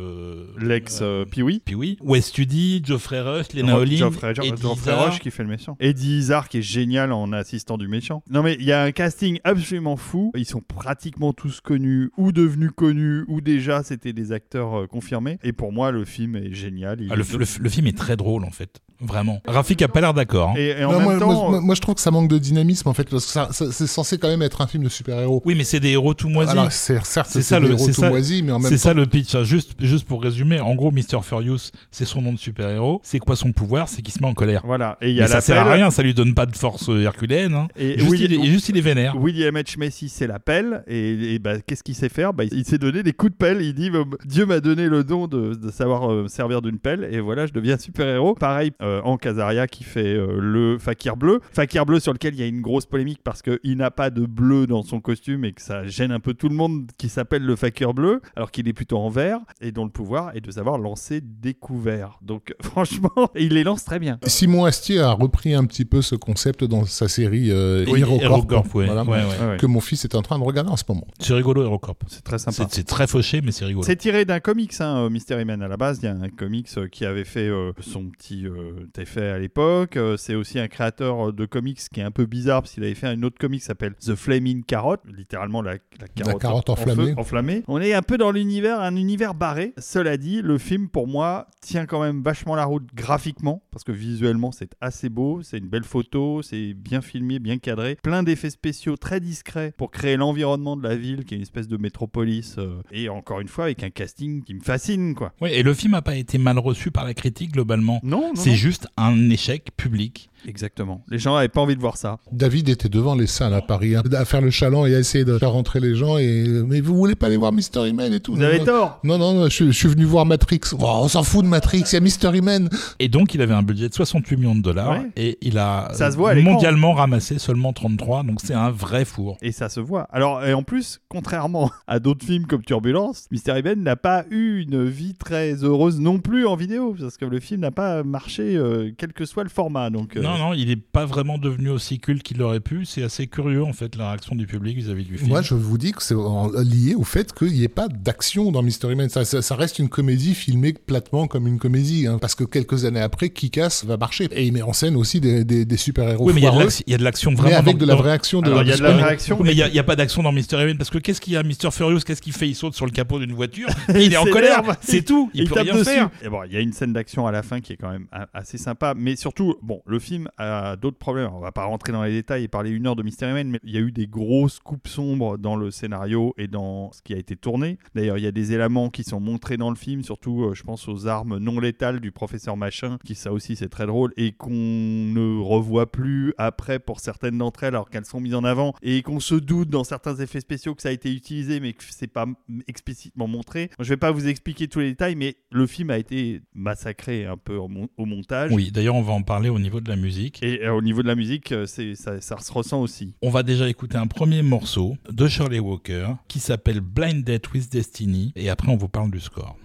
L'ex 0.60 1.04
Pee-wee. 1.32 1.62
puis 1.64 1.76
oui, 1.76 1.98
Wes 2.02 2.26
Studi, 2.28 2.82
Geoffrey 2.84 3.22
Rush, 3.22 3.54
Lena 3.54 3.78
Olin, 3.78 3.96
Geoffrey, 3.98 4.34
Geoffrey. 4.36 4.94
Rush 4.94 5.20
qui 5.20 5.32
fait 5.32 5.44
le 5.44 5.50
méchant. 5.50 5.76
Eddie 5.80 6.18
Izzard 6.20 6.50
qui 6.50 6.60
est 6.60 6.62
génial 6.62 7.12
en 7.12 7.32
assistant 7.34 7.78
du 7.78 7.88
méchant. 7.88 8.24
Non 8.30 8.44
mais 8.44 8.56
il 8.62 8.68
y 8.68 8.72
a 8.72 8.84
un 8.84 8.92
casting 8.92 9.40
absolument 9.44 9.98
fou. 9.98 10.32
Ils 10.38 10.46
sont 10.46 10.62
pratiquement 10.62 11.34
tous 11.34 11.60
connus 11.62 12.12
ou 12.18 12.32
devenus 12.32 12.72
connus 12.76 13.26
ou 13.28 13.42
déjà 13.42 13.84
c'était 13.84 14.14
des 14.14 14.32
acteurs 14.32 14.82
euh, 14.84 14.88
confirmés. 14.88 15.40
Et 15.44 15.52
pour 15.52 15.72
moi 15.74 15.92
le 15.92 16.06
film 16.06 16.36
est 16.36 16.54
génial. 16.54 17.02
Il 17.02 17.12
Ah, 17.12 17.16
le, 17.16 17.22
est- 17.24 17.34
le- 17.38 17.64
le 17.64 17.70
film 17.70 17.88
est 17.88 17.98
très 17.98 18.16
drôle 18.16 18.44
en 18.46 18.52
fait, 18.52 18.80
vraiment. 19.02 19.42
Rafik 19.48 19.82
a 19.82 19.88
pas 19.88 20.02
l'air 20.02 20.14
d'accord. 20.14 20.50
hein. 20.50 20.54
Et, 20.58 20.70
et 20.80 20.84
en 20.86 20.92
Non, 20.92 20.98
même 21.00 21.04
moi, 21.04 21.20
temps, 21.20 21.50
moi- 21.50 21.62
moi, 21.62 21.76
je 21.76 21.82
trouve 21.82 21.96
que 21.96 22.02
ça 22.02 22.12
manque 22.12 22.30
de 22.30 22.38
dynamisme 22.38 22.88
en 22.90 22.94
fait 22.94 23.10
parce 23.10 23.26
que 23.26 23.32
ça- 23.32 23.50
ça- 23.52 23.72
c'est 23.72 23.88
censé 23.88 24.18
quand 24.18 24.28
même 24.28 24.42
être 24.42 24.62
un 24.62 24.68
film 24.68 24.84
de 24.84 24.90
super-héros. 24.90 25.42
Oui, 25.46 25.56
mais 25.56 25.64
c'est 25.64 25.80
des 25.80 25.90
héros 25.90 26.14
tout 26.14 26.30
moisis. 26.30 26.52
Alors 26.52 26.72
c'est 26.72 27.04
certes 27.06 27.28
C'est 27.30 27.42
c'est 27.42 27.48
ça, 27.56 27.60
des 27.60 27.68
le- 27.68 27.74
héros 27.74 27.88
tout 27.88 27.94
ça- 27.94 28.10
moisis, 28.10 28.42
mais 28.44 28.52
en 28.52 28.60
même 28.60 28.70
C'est 28.70 28.78
temps 28.78 28.82
ça 28.90 28.94
le 28.94 29.06
pitch. 29.06 29.36
hein. 29.36 29.44
Juste, 29.44 29.74
juste 29.80 30.06
pour 30.08 30.22
résumer, 30.22 30.60
en 30.60 30.76
gros, 30.76 30.92
Mr. 30.92 31.22
Furious, 31.24 31.72
c'est 31.92 32.06
son 32.06 32.22
nom 32.22 32.34
de 32.34 32.38
super-héros. 32.40 33.00
C'est 33.04 33.20
quoi 33.20 33.36
son 33.36 33.52
pouvoir? 33.52 33.90
C'est 33.90 34.02
qu'il 34.02 34.14
se 34.14 34.20
met 34.22 34.28
en 34.28 34.34
colère. 34.34 34.62
voilà. 34.66 34.98
Et 35.02 35.10
il 35.10 35.16
y 35.16 35.20
Mais 35.20 35.24
a 35.24 35.28
ça 35.28 35.36
la 35.36 35.42
sert 35.42 35.68
à 35.68 35.72
rien, 35.74 35.92
ça 35.92 36.04
lui 36.04 36.14
donne 36.14 36.34
pas 36.34 36.46
de 36.46 36.56
force 36.56 36.90
euh, 36.90 37.02
herculéenne. 37.04 37.54
hein. 37.54 37.68
Et 37.78 38.00
juste, 38.00 38.20
il 38.20 38.34
est, 38.34 38.44
juste 38.46 38.70
il 38.70 38.78
est 38.78 38.82
vénère. 38.82 39.16
William 39.20 39.56
H. 39.56 39.78
Macy, 39.78 40.10
c'est 40.10 40.28
la 40.28 40.40
pelle. 40.40 40.84
Et, 40.88 41.34
et 41.36 41.40
bah, 41.40 41.60
qu'est-ce 41.66 41.84
qu'il 41.84 41.96
sait 41.96 42.10
faire? 42.10 42.34
Bah, 42.34 42.44
Il 42.52 42.66
s'est 42.66 42.78
donné 42.78 43.04
des 43.04 43.14
coups 43.14 43.32
de 43.32 43.38
pelle. 43.38 43.62
Il 43.62 43.74
dit 43.74 43.90
Dieu 44.26 44.46
m'a 44.46 44.60
donné 44.60 44.88
le 44.88 45.04
don 45.04 45.28
de, 45.28 45.56
de 45.56 45.72
savoir 45.72 46.12
euh, 46.12 46.28
servir 46.28 46.62
d'une 46.62 46.78
pelle. 46.80 47.08
Et 47.12 47.20
voilà, 47.20 47.46
je 47.46 47.54
deviens 47.54 47.78
super-héros. 47.78 48.36
Pareil, 48.36 48.72
euh, 48.82 48.91
en 49.04 49.18
Casaria 49.18 49.68
qui 49.68 49.84
fait 49.84 50.14
euh, 50.14 50.38
le 50.40 50.78
Fakir 50.78 51.16
bleu. 51.16 51.40
Fakir 51.54 51.86
bleu 51.86 52.00
sur 52.00 52.14
lequel 52.14 52.34
il 52.34 52.40
y 52.40 52.44
a 52.44 52.48
une 52.48 52.62
grosse 52.62 52.86
polémique 52.86 53.20
parce 53.24 53.42
qu'il 53.42 53.78
n'a 53.78 53.92
pas 53.92 54.10
de 54.10 54.26
bleu 54.26 54.68
dans 54.68 54.84
son 54.84 55.00
costume 55.00 55.46
et 55.46 55.54
que 55.54 55.62
ça 55.62 55.86
gêne 55.86 56.12
un 56.12 56.20
peu 56.20 56.34
tout 56.34 56.50
le 56.50 56.56
monde 56.56 56.90
qui 56.98 57.10
s'appelle 57.10 57.44
le 57.44 57.56
Fakir 57.56 57.94
bleu 57.94 58.22
alors 58.36 58.52
qu'il 58.52 58.68
est 58.68 58.74
plutôt 58.74 58.98
en 58.98 59.10
vert 59.10 59.40
et 59.62 59.72
dont 59.72 59.86
le 59.86 59.92
pouvoir 59.92 60.36
est 60.36 60.42
de 60.42 60.52
savoir 60.52 60.78
lancer 60.78 61.22
des 61.22 61.54
couverts. 61.54 62.20
Donc 62.22 62.54
franchement, 62.62 63.30
il 63.36 63.54
les 63.54 63.64
lance 63.64 63.86
très 63.86 64.00
bien. 64.00 64.20
Simon 64.26 64.66
Astier 64.66 65.00
a 65.00 65.12
repris 65.12 65.54
un 65.54 65.66
petit 65.66 65.86
peu 65.86 66.02
ce 66.02 66.16
concept 66.16 66.64
dans 66.64 66.86
sa 66.86 67.08
série 67.08 67.52
euh, 67.52 67.86
Oui, 67.88 68.02
Hero 68.02 68.18
Corp, 68.18 68.24
Hérocorp, 68.24 68.76
ouais. 68.76 68.86
voilà, 68.86 69.04
Ouais, 69.04 69.10
ouais. 69.10 69.24
Ouais, 69.24 69.52
ouais. 69.52 69.58
que 69.58 69.66
mon 69.66 69.80
fils 69.80 70.04
est 70.06 70.16
en 70.16 70.22
train 70.22 70.38
de 70.40 70.44
regarder 70.44 70.72
en 70.72 70.78
ce 70.78 70.84
moment. 70.88 71.08
C'est 71.20 71.34
rigolo, 71.34 71.64
Hérocorp. 71.64 71.98
C'est 72.08 72.24
très 72.24 72.40
sympa. 72.40 72.68
C'est 72.70 72.84
très 72.86 73.08
fauché, 73.08 73.42
mais 73.42 73.52
c'est 73.52 73.66
rigolo. 73.66 73.84
C'est 73.86 73.96
tiré 73.96 74.26
d'un 74.26 74.40
comics, 74.40 74.74
hein, 74.80 75.06
euh, 75.06 75.10
Mystery 75.10 75.46
Man 75.46 75.62
à 75.62 75.68
la 75.68 75.78
base. 75.78 76.00
Il 76.02 76.06
y 76.06 76.08
a 76.08 76.14
un 76.14 76.30
comics 76.30 76.68
euh, 76.78 76.88
qui 76.88 77.06
avait 77.06 77.24
fait 77.24 77.48
euh, 77.48 77.72
son 77.80 78.06
petit 78.10 78.46
euh, 78.46 78.81
effet 78.98 79.28
à 79.30 79.40
l'époque. 79.40 79.98
Euh, 79.98 80.18
c'est 80.18 80.36
aussi 80.36 80.60
un 80.60 80.68
créateur 80.68 81.30
euh, 81.30 81.32
de 81.32 81.46
comics 81.46 81.80
qui 81.92 82.00
est 82.00 82.04
un 82.04 82.12
peu 82.12 82.26
bizarre 82.26 82.62
parce 82.62 82.74
qu'il 82.74 82.84
avait 82.84 82.96
fait 82.96 83.14
une 83.14 83.26
autre 83.26 83.38
comic 83.40 83.62
qui 83.62 83.66
s'appelle 83.66 83.96
The 83.96 84.16
Flaming 84.16 84.64
Carrot, 84.64 84.98
littéralement 85.06 85.62
la, 85.62 85.74
la 86.00 86.08
carotte, 86.08 86.42
carotte 86.42 86.70
en 86.70 86.74
enflammée. 86.74 87.12
feu, 87.12 87.14
enflammée. 87.18 87.64
On 87.68 87.80
est 87.82 87.94
un 87.94 88.02
peu 88.02 88.18
dans 88.18 88.32
l'univers, 88.32 88.80
un 88.80 88.96
univers 88.96 89.34
barré. 89.34 89.74
Cela 89.78 90.18
dit, 90.18 90.42
le 90.42 90.58
film 90.58 90.90
pour 90.90 91.08
moi 91.08 91.48
tient 91.62 91.86
quand 91.86 92.02
même 92.02 92.22
vachement 92.24 92.56
la 92.56 92.66
route 92.66 92.88
graphiquement 92.96 93.64
parce 93.72 93.84
que 93.84 93.92
visuellement 93.92 94.52
c'est 94.52 94.76
assez 94.82 95.10
beau, 95.10 95.42
c'est 95.44 95.58
une 95.58 95.68
belle 95.68 95.84
photo, 95.84 96.42
c'est 96.42 96.74
bien 96.74 97.02
filmé, 97.02 97.40
bien 97.40 97.58
cadré, 97.58 97.98
plein 98.02 98.24
d'effets 98.24 98.50
spéciaux 98.50 98.98
très 98.98 99.20
discrets 99.20 99.74
pour 99.78 99.92
créer 99.92 100.18
l'environnement 100.18 100.76
de 100.76 100.84
la 100.84 100.96
ville 100.96 101.26
qui 101.26 101.34
est 101.36 101.38
une 101.38 101.44
espèce 101.44 101.68
de 101.68 101.78
métropolis 101.78 102.56
euh, 102.58 102.82
et 102.92 103.10
encore 103.10 103.40
une 103.40 103.48
fois 103.48 103.66
avec 103.66 103.84
un 103.84 103.90
casting 103.90 104.44
qui 104.44 104.54
me 104.54 104.60
fascine 104.62 105.14
quoi. 105.16 105.34
Ouais, 105.42 105.54
et 105.56 105.64
le 105.64 105.74
film 105.74 105.94
a 105.94 106.02
pas 106.02 106.16
été 106.16 106.38
mal 106.38 106.58
reçu 106.58 106.92
par 106.92 107.06
la 107.06 107.14
critique 107.14 107.52
globalement. 107.52 108.00
Non, 108.04 108.30
non, 108.30 108.36
C'est 108.36 108.52
non. 108.52 108.56
Juste 108.72 108.88
un 108.96 109.30
échec 109.30 109.72
public. 109.76 110.30
Exactement. 110.48 111.04
Les 111.10 111.20
gens 111.20 111.36
avaient 111.36 111.48
pas 111.48 111.62
envie 111.62 111.76
de 111.76 111.82
voir 111.82 111.98
ça. 111.98 112.18
David 112.32 112.70
était 112.70 112.90
devant 112.90 113.16
les 113.16 113.28
salles 113.28 113.54
à 113.54 113.62
Paris, 113.62 113.96
hein, 113.96 114.04
à 114.14 114.26
faire 114.26 114.42
le 114.42 114.50
chaland 114.52 114.86
et 114.86 114.96
à 114.96 115.00
essayer 115.00 115.26
de 115.26 115.38
faire 115.38 115.52
rentrer 115.52 115.80
les 115.80 115.96
gens. 115.96 116.18
Et 116.18 116.46
mais 116.68 116.82
vous 116.82 116.96
voulez 116.96 117.16
pas 117.16 117.28
aller 117.28 117.38
voir 117.38 117.52
Mystery 117.52 117.94
Man 117.94 118.14
et 118.14 118.20
tout? 118.20 118.34
Vous 118.34 118.40
Non, 118.40 118.46
avez 118.48 118.60
non. 118.60 118.66
tort. 118.66 119.00
Non, 119.04 119.18
non, 119.18 119.34
non, 119.34 119.50
je, 119.50 119.66
je 119.66 119.72
suis 119.72 119.88
venu 119.88 120.04
voir 120.06 120.26
Matrix. 120.26 120.62
Oh, 120.74 120.78
on 121.04 121.08
s'en 121.08 121.24
fout 121.24 121.44
de 121.44 121.50
Matrix, 121.50 121.84
il 121.92 121.94
y 121.94 121.98
a 121.98 122.00
Mystery 122.00 122.42
Man. 122.42 122.70
Et 123.00 123.10
donc, 123.10 123.34
il 123.34 123.42
avait 123.42 123.54
un 123.54 123.64
budget 123.64 123.90
de 123.90 123.94
68 123.94 124.38
millions 124.38 124.56
de 124.56 124.62
dollars 124.62 124.92
Ouais. 124.92 125.10
et 125.16 125.38
il 125.42 125.58
a 125.58 125.90
Ça 125.94 126.12
se 126.12 126.18
voit 126.18 126.34
mondialement 126.36 126.94
ramassé 126.94 127.40
seulement 127.40 127.74
33. 127.74 128.24
Donc, 128.24 128.40
c'est 128.44 128.54
un 128.54 128.72
vrai 128.72 129.06
four. 129.06 129.38
Et 129.42 129.52
ça 129.52 129.70
se 129.70 129.80
voit. 129.80 130.04
Alors, 130.12 130.44
et 130.46 130.54
en 130.54 130.64
plus, 130.64 131.00
contrairement 131.10 131.72
à 131.88 132.00
d'autres 132.00 132.26
films 132.26 132.46
comme 132.48 132.64
Turbulence, 132.64 133.26
Mystery 133.32 133.62
Man 133.64 133.82
n'a 133.84 133.96
pas 133.96 134.26
eu 134.32 134.62
une 134.62 134.86
vie 134.86 135.14
très 135.16 135.54
heureuse 135.64 136.00
non 136.00 136.20
plus 136.20 136.46
en 136.48 136.56
vidéo, 136.56 136.96
parce 137.00 137.18
que 137.18 137.26
le 137.26 137.40
film 137.40 137.62
n'a 137.62 137.72
pas 137.72 138.04
marché, 138.04 138.56
euh, 138.56 138.92
quel 138.98 139.14
que 139.14 139.26
soit 139.26 139.44
le 139.44 139.50
format. 139.50 139.90
Donc, 139.90 140.18
euh, 140.18 140.22
Non, 140.38 140.50
non, 140.50 140.54
il 140.54 140.70
est 140.72 140.76
pas 140.76 141.06
vraiment 141.06 141.38
devenu 141.38 141.70
aussi 141.70 142.00
culte 142.00 142.24
qu'il 142.24 142.38
l'aurait 142.38 142.60
pu. 142.60 142.86
C'est 142.86 143.04
assez 143.04 143.28
curieux, 143.28 143.64
en 143.64 143.74
fait, 143.74 143.96
la 143.96 144.10
réaction 144.10 144.36
du 144.36 144.46
public 144.48 144.78
vis-à-vis 144.78 145.04
du 145.06 145.18
film. 145.18 145.30
Moi, 145.30 145.42
je 145.42 145.54
vous 145.54 145.78
dis 145.78 145.92
que 145.92 146.02
c'est 146.04 146.16
lié 146.16 146.96
au 146.96 147.04
fait 147.04 147.34
qu'il 147.34 147.52
n'y 147.54 147.64
ait 147.64 147.68
pas 147.68 147.88
d'action 147.88 148.52
dans 148.52 148.62
Mystery 148.64 148.96
Man. 148.96 149.10
Ça, 149.10 149.26
ça- 149.26 149.42
ça 149.42 149.56
reste 149.56 149.80
une 149.80 149.90
comédie 149.90 150.34
filmée 150.36 150.74
platement 150.74 151.28
comme 151.28 151.48
une 151.48 151.60
comédie. 151.60 152.08
hein, 152.08 152.18
parce 152.20 152.36
que 152.36 152.44
quelques 152.44 152.86
années 152.86 153.00
après, 153.02 153.30
Kick-Ass 153.30 153.86
va 153.86 153.98
marcher. 153.98 154.28
Et 154.32 154.46
il 154.46 154.54
met 154.54 154.62
en 154.62 154.74
scène 154.74 154.96
aussi 154.96 155.20
des, 155.22 155.44
des- 155.44 155.66
des 155.66 155.78
super-héros 155.78 156.26
Oui, 156.28 156.34
mais 156.34 156.42
il 156.42 156.44
y 156.44 156.48
a 156.48 156.52
de 156.52 156.60
l'action- 156.60 156.84
il 156.88 156.92
y 156.92 156.94
a 156.94 156.98
de 156.98 157.04
l'action 157.04 157.32
mais 157.32 157.38
vraiment. 157.38 157.58
avec 157.58 157.78
dans- 157.78 157.86
de 157.86 157.92
la 157.92 157.96
vraie 157.96 158.12
action. 158.12 158.42
Il 158.44 158.48
y 158.68 158.72
a 158.72 158.78
de 158.78 158.84
la 158.84 158.96
réaction. 158.96 159.40
Mais 159.44 159.52
il 159.54 159.72
n'y 159.72 159.80
a, 159.80 159.84
pas 159.84 159.96
d'action 159.96 160.24
dans 160.24 160.32
Mystery 160.32 160.66
Man 160.66 160.78
parce 160.78 160.90
que 160.90 160.98
qu'est-ce 160.98 161.20
qu'il 161.22 161.34
y 161.34 161.38
a 161.38 161.44
Mr. 161.44 161.72
Furious 161.72 162.00
Qu'est-ce 162.06 162.22
qu'il 162.22 162.34
fait? 162.34 162.48
Il 162.50 162.56
saute 162.56 162.76
sur 162.76 162.86
le 162.86 162.92
capot 162.92 163.20
d'une 163.20 163.34
voiture, 163.34 163.68
puis 163.88 164.06
il 164.06 164.14
est 164.14 164.18
en 164.18 164.26
colère, 164.26 164.64
c'est 164.82 165.04
tout, 165.04 165.30
il, 165.34 165.44
il 165.44 165.50
peut 165.50 165.60
rien 165.62 165.74
dessus. 165.74 165.86
faire. 165.86 166.10
Bon, 166.30 166.44
il 166.46 166.54
y 166.54 166.58
a 166.58 166.60
une 166.60 166.74
scène 166.74 166.94
d'action 166.94 167.28
à 167.28 167.32
la 167.32 167.44
fin 167.44 167.60
qui 167.62 167.74
est 167.74 167.78
quand 167.78 167.90
même 167.92 168.08
assez 168.34 168.58
sympa, 168.58 168.94
mais 168.96 169.16
surtout, 169.16 169.56
bon, 169.62 169.82
le 169.86 170.00
film 170.00 170.21
film 170.22 170.30
a 170.38 170.76
d'autres 170.76 170.98
problèmes. 170.98 171.30
On 171.34 171.40
va 171.40 171.52
pas 171.52 171.66
rentrer 171.66 171.92
dans 171.92 172.04
les 172.04 172.12
détails 172.12 172.44
et 172.44 172.48
parler 172.48 172.70
une 172.70 172.88
heure 172.88 172.96
de 172.96 173.04
Mystery 173.04 173.34
Man, 173.34 173.50
mais 173.50 173.60
il 173.64 173.72
y 173.72 173.78
a 173.78 173.82
eu 173.82 173.92
des 173.92 174.08
grosses 174.08 174.60
coupes 174.60 174.88
sombres 174.88 175.38
dans 175.38 175.56
le 175.56 175.72
scénario 175.72 176.34
et 176.38 176.48
dans 176.48 176.92
ce 176.92 177.02
qui 177.02 177.14
a 177.14 177.18
été 177.18 177.36
tourné. 177.36 177.78
D'ailleurs, 177.96 178.18
il 178.18 178.24
y 178.24 178.28
a 178.28 178.32
des 178.32 178.54
éléments 178.54 178.90
qui 178.90 179.04
sont 179.04 179.20
montrés 179.20 179.58
dans 179.58 179.70
le 179.70 179.76
film, 179.76 180.04
surtout 180.04 180.44
euh, 180.44 180.54
je 180.54 180.64
pense 180.64 180.88
aux 180.88 181.08
armes 181.08 181.38
non 181.38 181.60
létales 181.60 182.00
du 182.00 182.12
professeur 182.12 182.58
Machin, 182.58 182.98
qui 183.04 183.16
ça 183.16 183.32
aussi 183.32 183.56
c'est 183.56 183.70
très 183.70 183.86
drôle, 183.86 184.14
et 184.18 184.32
qu'on 184.34 184.50
ne 184.52 185.42
revoit 185.42 185.92
plus 185.92 186.34
après 186.38 186.80
pour 186.80 187.00
certaines 187.00 187.38
d'entre 187.38 187.64
elles 187.64 187.76
alors 187.76 187.90
qu'elles 187.90 188.06
sont 188.06 188.20
mises 188.20 188.36
en 188.36 188.44
avant, 188.44 188.74
et 188.82 189.02
qu'on 189.02 189.20
se 189.20 189.36
doute 189.36 189.70
dans 189.70 189.84
certains 189.84 190.16
effets 190.16 190.42
spéciaux 190.42 190.76
que 190.76 190.82
ça 190.82 190.90
a 190.90 190.92
été 190.92 191.12
utilisé, 191.12 191.60
mais 191.60 191.74
que 191.74 191.84
c'est 191.90 192.08
pas 192.08 192.26
explicitement 192.68 193.28
montré. 193.28 193.70
Je 193.80 193.90
vais 193.90 193.98
pas 193.98 194.12
vous 194.12 194.28
expliquer 194.28 194.68
tous 194.68 194.80
les 194.80 194.90
détails, 194.90 195.16
mais 195.16 195.38
le 195.52 195.68
film 195.68 195.90
a 195.90 195.98
été 195.98 196.42
massacré 196.54 197.26
un 197.26 197.38
peu 197.38 197.56
au, 197.56 198.06
montage. 198.06 198.52
Oui, 198.52 198.72
d'ailleurs 198.72 198.96
on 198.96 199.02
va 199.02 199.14
en 199.14 199.22
parler 199.22 199.50
au 199.50 199.60
niveau 199.60 199.82
de 199.82 199.90
la 199.90 199.96
musique. 199.96 200.11
Et 200.42 200.66
euh, 200.66 200.74
au 200.74 200.82
niveau 200.82 201.02
de 201.02 201.08
la 201.08 201.16
musique, 201.16 201.52
euh, 201.52 201.66
c'est 201.66 201.96
ça, 201.96 202.20
ça 202.22 202.38
se 202.40 202.52
ressent 202.52 202.82
aussi. 202.82 203.14
On 203.22 203.30
va 203.30 203.44
déjà 203.44 203.70
écouter 203.70 203.98
un 203.98 204.08
premier 204.08 204.42
morceau 204.42 204.98
de 205.10 205.28
Shirley 205.28 205.60
Walker 205.60 206.08
qui 206.28 206.40
s'appelle 206.40 206.82
Blind 206.82 207.24
Date 207.24 207.52
with 207.54 207.72
Destiny, 207.72 208.34
et 208.36 208.50
après 208.50 208.70
on 208.70 208.78
vous 208.78 208.90
parle 208.90 209.12
du 209.12 209.20
score. 209.20 209.58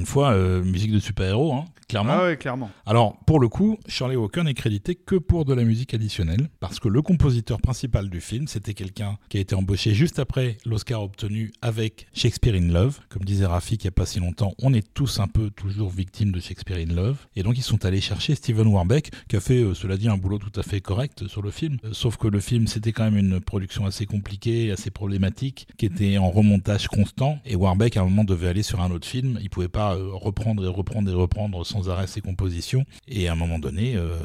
Une 0.00 0.06
fois, 0.06 0.32
euh, 0.32 0.62
musique 0.64 0.92
de 0.92 0.98
super-héros, 0.98 1.52
hein, 1.52 1.66
clairement. 1.86 2.14
Ah 2.18 2.24
ouais, 2.24 2.36
clairement. 2.38 2.70
Alors, 2.86 3.18
pour 3.30 3.38
le 3.38 3.48
coup, 3.48 3.78
Charlie 3.86 4.16
Walker 4.16 4.42
n'est 4.42 4.54
crédité 4.54 4.96
que 4.96 5.14
pour 5.14 5.44
de 5.44 5.54
la 5.54 5.62
musique 5.62 5.94
additionnelle, 5.94 6.48
parce 6.58 6.80
que 6.80 6.88
le 6.88 7.00
compositeur 7.00 7.60
principal 7.60 8.10
du 8.10 8.20
film, 8.20 8.48
c'était 8.48 8.74
quelqu'un 8.74 9.18
qui 9.28 9.36
a 9.36 9.40
été 9.40 9.54
embauché 9.54 9.94
juste 9.94 10.18
après 10.18 10.58
l'Oscar 10.66 11.00
obtenu 11.00 11.52
avec 11.62 12.08
Shakespeare 12.12 12.56
in 12.56 12.72
Love. 12.72 12.98
Comme 13.08 13.22
disait 13.22 13.46
Rafik 13.46 13.84
il 13.84 13.86
n'y 13.86 13.90
a 13.90 13.92
pas 13.92 14.04
si 14.04 14.18
longtemps, 14.18 14.52
on 14.60 14.74
est 14.74 14.84
tous 14.94 15.20
un 15.20 15.28
peu 15.28 15.48
toujours 15.50 15.90
victimes 15.90 16.32
de 16.32 16.40
Shakespeare 16.40 16.78
in 16.78 16.92
Love. 16.92 17.18
Et 17.36 17.44
donc, 17.44 17.56
ils 17.56 17.62
sont 17.62 17.84
allés 17.84 18.00
chercher 18.00 18.34
Steven 18.34 18.66
Warbeck, 18.66 19.12
qui 19.28 19.36
a 19.36 19.40
fait, 19.40 19.62
euh, 19.62 19.74
cela 19.74 19.96
dit, 19.96 20.08
un 20.08 20.16
boulot 20.16 20.38
tout 20.38 20.58
à 20.58 20.64
fait 20.64 20.80
correct 20.80 21.28
sur 21.28 21.40
le 21.40 21.52
film. 21.52 21.76
Euh, 21.84 21.90
sauf 21.92 22.16
que 22.16 22.26
le 22.26 22.40
film, 22.40 22.66
c'était 22.66 22.90
quand 22.90 23.04
même 23.04 23.16
une 23.16 23.38
production 23.38 23.86
assez 23.86 24.06
compliquée, 24.06 24.72
assez 24.72 24.90
problématique, 24.90 25.68
qui 25.78 25.86
était 25.86 26.18
en 26.18 26.32
remontage 26.32 26.88
constant. 26.88 27.38
Et 27.44 27.54
Warbeck, 27.54 27.96
à 27.96 28.00
un 28.00 28.06
moment, 28.06 28.24
devait 28.24 28.48
aller 28.48 28.64
sur 28.64 28.80
un 28.80 28.90
autre 28.90 29.06
film. 29.06 29.38
Il 29.40 29.50
pouvait 29.50 29.68
pas 29.68 29.94
euh, 29.94 30.10
reprendre 30.14 30.64
et 30.64 30.68
reprendre 30.68 31.08
et 31.08 31.14
reprendre 31.14 31.64
sans 31.64 31.88
arrêt 31.88 32.08
ses 32.08 32.22
compositions. 32.22 32.84
À 33.28 33.32
un 33.32 33.36
moment 33.36 33.58
donné, 33.58 33.96
euh, 33.96 34.16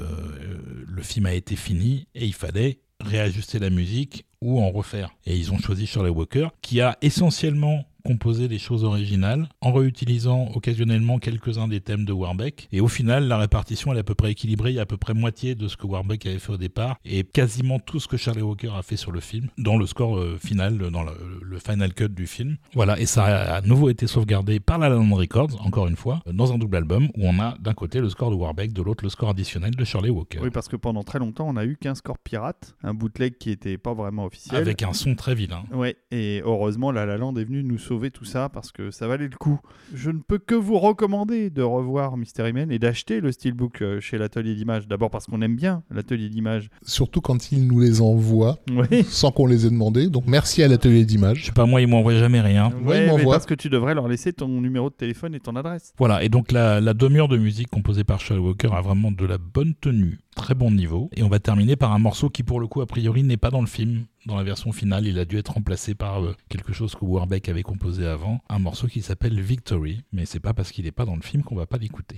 le 0.87 1.01
film 1.01 1.25
a 1.25 1.33
été 1.33 1.55
fini 1.55 2.07
et 2.15 2.25
il 2.25 2.33
fallait 2.33 2.79
réajuster 2.99 3.59
la 3.59 3.69
musique 3.69 4.25
ou 4.41 4.61
en 4.61 4.69
refaire. 4.71 5.11
Et 5.25 5.35
ils 5.35 5.51
ont 5.51 5.57
choisi 5.57 5.85
Shirley 5.87 6.09
Walker, 6.09 6.47
qui 6.61 6.81
a 6.81 6.97
essentiellement 7.01 7.85
composer 8.05 8.47
les 8.47 8.59
choses 8.59 8.83
originales 8.83 9.49
en 9.61 9.73
réutilisant 9.73 10.49
occasionnellement 10.53 11.17
quelques-uns 11.17 11.67
des 11.67 11.81
thèmes 11.81 12.05
de 12.05 12.13
Warbeck. 12.13 12.67
Et 12.71 12.79
au 12.79 12.87
final, 12.87 13.27
la 13.27 13.37
répartition 13.37 13.91
elle 13.91 13.97
est 13.97 14.01
à 14.01 14.03
peu 14.03 14.15
près 14.15 14.31
équilibrée. 14.31 14.71
Il 14.71 14.75
y 14.75 14.79
a 14.79 14.83
à 14.83 14.85
peu 14.85 14.97
près 14.97 15.13
moitié 15.13 15.55
de 15.55 15.67
ce 15.67 15.75
que 15.75 15.87
Warbeck 15.87 16.25
avait 16.27 16.39
fait 16.39 16.53
au 16.53 16.57
départ 16.57 16.97
et 17.03 17.23
quasiment 17.23 17.79
tout 17.79 17.99
ce 17.99 18.07
que 18.07 18.17
Charlie 18.17 18.43
Walker 18.43 18.69
a 18.77 18.83
fait 18.83 18.95
sur 18.95 19.11
le 19.11 19.19
film 19.19 19.47
dans 19.57 19.77
le 19.77 19.87
score 19.87 20.17
euh, 20.17 20.37
final, 20.37 20.77
dans 20.77 21.03
le, 21.03 21.11
le, 21.41 21.59
final 21.59 21.93
cut 21.93 22.09
du 22.09 22.27
film. 22.27 22.57
Voilà, 22.75 22.99
et 22.99 23.07
ça 23.07 23.25
a 23.25 23.55
à 23.55 23.61
nouveau 23.61 23.89
été 23.89 24.05
sauvegardé 24.05 24.59
par 24.59 24.77
la 24.77 24.89
Land 24.89 25.13
Records, 25.15 25.65
encore 25.65 25.87
une 25.87 25.95
fois, 25.95 26.21
dans 26.31 26.53
un 26.53 26.59
double 26.59 26.75
album 26.77 27.09
où 27.17 27.27
on 27.27 27.39
a 27.39 27.57
d'un 27.59 27.73
côté 27.73 28.01
le 28.01 28.09
score 28.09 28.29
de 28.29 28.35
Warbeck, 28.35 28.71
de 28.71 28.81
l'autre 28.83 29.03
le 29.03 29.09
score 29.09 29.29
additionnel 29.29 29.71
de 29.75 29.83
Shirley 29.83 30.11
Walker. 30.11 30.39
Oui, 30.41 30.51
parce 30.51 30.67
que 30.67 30.75
pendant 30.75 31.03
très 31.03 31.17
longtemps, 31.19 31.47
on 31.47 31.57
a 31.57 31.65
eu 31.65 31.75
qu'un 31.75 31.95
score 31.95 32.19
pirate, 32.19 32.75
un 32.83 32.93
bootleg 32.93 33.37
qui 33.39 33.49
était 33.49 33.77
pas 33.79 33.93
vraiment 33.93 34.25
officiel. 34.25 34.61
Avec 34.61 34.83
un 34.83 34.93
son 34.93 35.15
très 35.15 35.33
vilain. 35.33 35.63
Ouais, 35.73 35.97
et 36.11 36.41
heureusement, 36.43 36.91
La 36.91 37.05
La 37.05 37.17
Land 37.17 37.35
est 37.37 37.45
venu 37.45 37.63
nous 37.63 37.79
sauver 37.79 37.94
tout 38.11 38.25
ça 38.25 38.49
parce 38.49 38.71
que 38.71 38.91
ça 38.91 39.07
valait 39.07 39.27
le 39.27 39.35
coup. 39.37 39.59
Je 39.93 40.11
ne 40.11 40.19
peux 40.19 40.37
que 40.37 40.55
vous 40.55 40.77
recommander 40.79 41.49
de 41.49 41.61
revoir 41.61 42.17
Mystery 42.17 42.53
Men 42.53 42.71
et 42.71 42.79
d'acheter 42.79 43.21
le 43.21 43.31
steelbook 43.31 43.81
euh, 43.81 43.99
chez 43.99 44.17
l'atelier 44.17 44.55
d'image. 44.55 44.87
D'abord 44.87 45.09
parce 45.09 45.25
qu'on 45.25 45.41
aime 45.41 45.55
bien 45.55 45.83
l'atelier 45.89 46.29
d'image. 46.29 46.69
Surtout 46.83 47.21
quand 47.21 47.51
il 47.51 47.67
nous 47.67 47.79
les 47.79 48.01
envoie 48.01 48.59
Oui. 48.71 49.03
sans 49.03 49.31
qu'on 49.31 49.47
les 49.47 49.65
ait 49.65 49.69
demandé. 49.69 50.07
Donc 50.09 50.25
merci 50.27 50.63
à 50.63 50.67
l'atelier 50.67 51.05
d'image. 51.05 51.39
Je 51.39 51.45
sais 51.45 51.51
pas, 51.51 51.65
moi, 51.65 51.81
ils 51.81 51.87
m'envoient 51.87 52.15
jamais 52.17 52.41
rien. 52.41 52.71
Ouais, 52.83 53.09
parce 53.23 53.45
que 53.45 53.53
tu 53.53 53.69
devrais 53.69 53.95
leur 53.95 54.07
laisser 54.07 54.33
ton 54.33 54.47
numéro 54.47 54.89
de 54.89 54.95
téléphone 54.95 55.35
et 55.35 55.39
ton 55.39 55.55
adresse. 55.55 55.93
Voilà, 55.97 56.23
et 56.23 56.29
donc 56.29 56.51
la, 56.51 56.81
la 56.81 56.93
demi-heure 56.93 57.27
de 57.27 57.37
musique 57.37 57.69
composée 57.69 58.03
par 58.03 58.19
Shirley 58.19 58.41
Walker 58.41 58.69
a 58.73 58.81
vraiment 58.81 59.11
de 59.11 59.25
la 59.25 59.37
bonne 59.37 59.73
tenue, 59.75 60.19
très 60.35 60.53
bon 60.55 60.71
niveau. 60.71 61.09
Et 61.15 61.23
on 61.23 61.29
va 61.29 61.39
terminer 61.39 61.75
par 61.75 61.91
un 61.93 61.99
morceau 61.99 62.29
qui, 62.29 62.43
pour 62.43 62.59
le 62.59 62.67
coup, 62.67 62.81
a 62.81 62.85
priori, 62.85 63.23
n'est 63.23 63.37
pas 63.37 63.49
dans 63.51 63.61
le 63.61 63.67
film. 63.67 64.05
Dans 64.25 64.37
la 64.37 64.43
version 64.43 64.71
finale, 64.71 65.05
il 65.05 65.19
a 65.19 65.25
dû 65.25 65.37
être 65.37 65.53
remplacé 65.53 65.93
par 65.93 66.23
euh, 66.23 66.35
quelque 66.49 66.73
chose 66.73 66.95
que 66.95 67.05
Warbeck 67.05 67.47
avait 67.47 67.61
composé 67.61 68.07
avant, 68.07 68.39
un 68.49 68.57
morceau 68.57 68.87
qui 68.87 69.03
s'appelle 69.03 69.39
Victory, 69.39 70.01
mais 70.11 70.25
c'est 70.25 70.39
pas 70.39 70.55
parce 70.55 70.71
qu'il 70.71 70.85
n'est 70.85 70.91
pas 70.91 71.05
dans 71.05 71.15
le 71.15 71.21
film 71.21 71.43
qu'on 71.43 71.55
va 71.55 71.67
pas 71.67 71.77
l'écouter. 71.77 72.17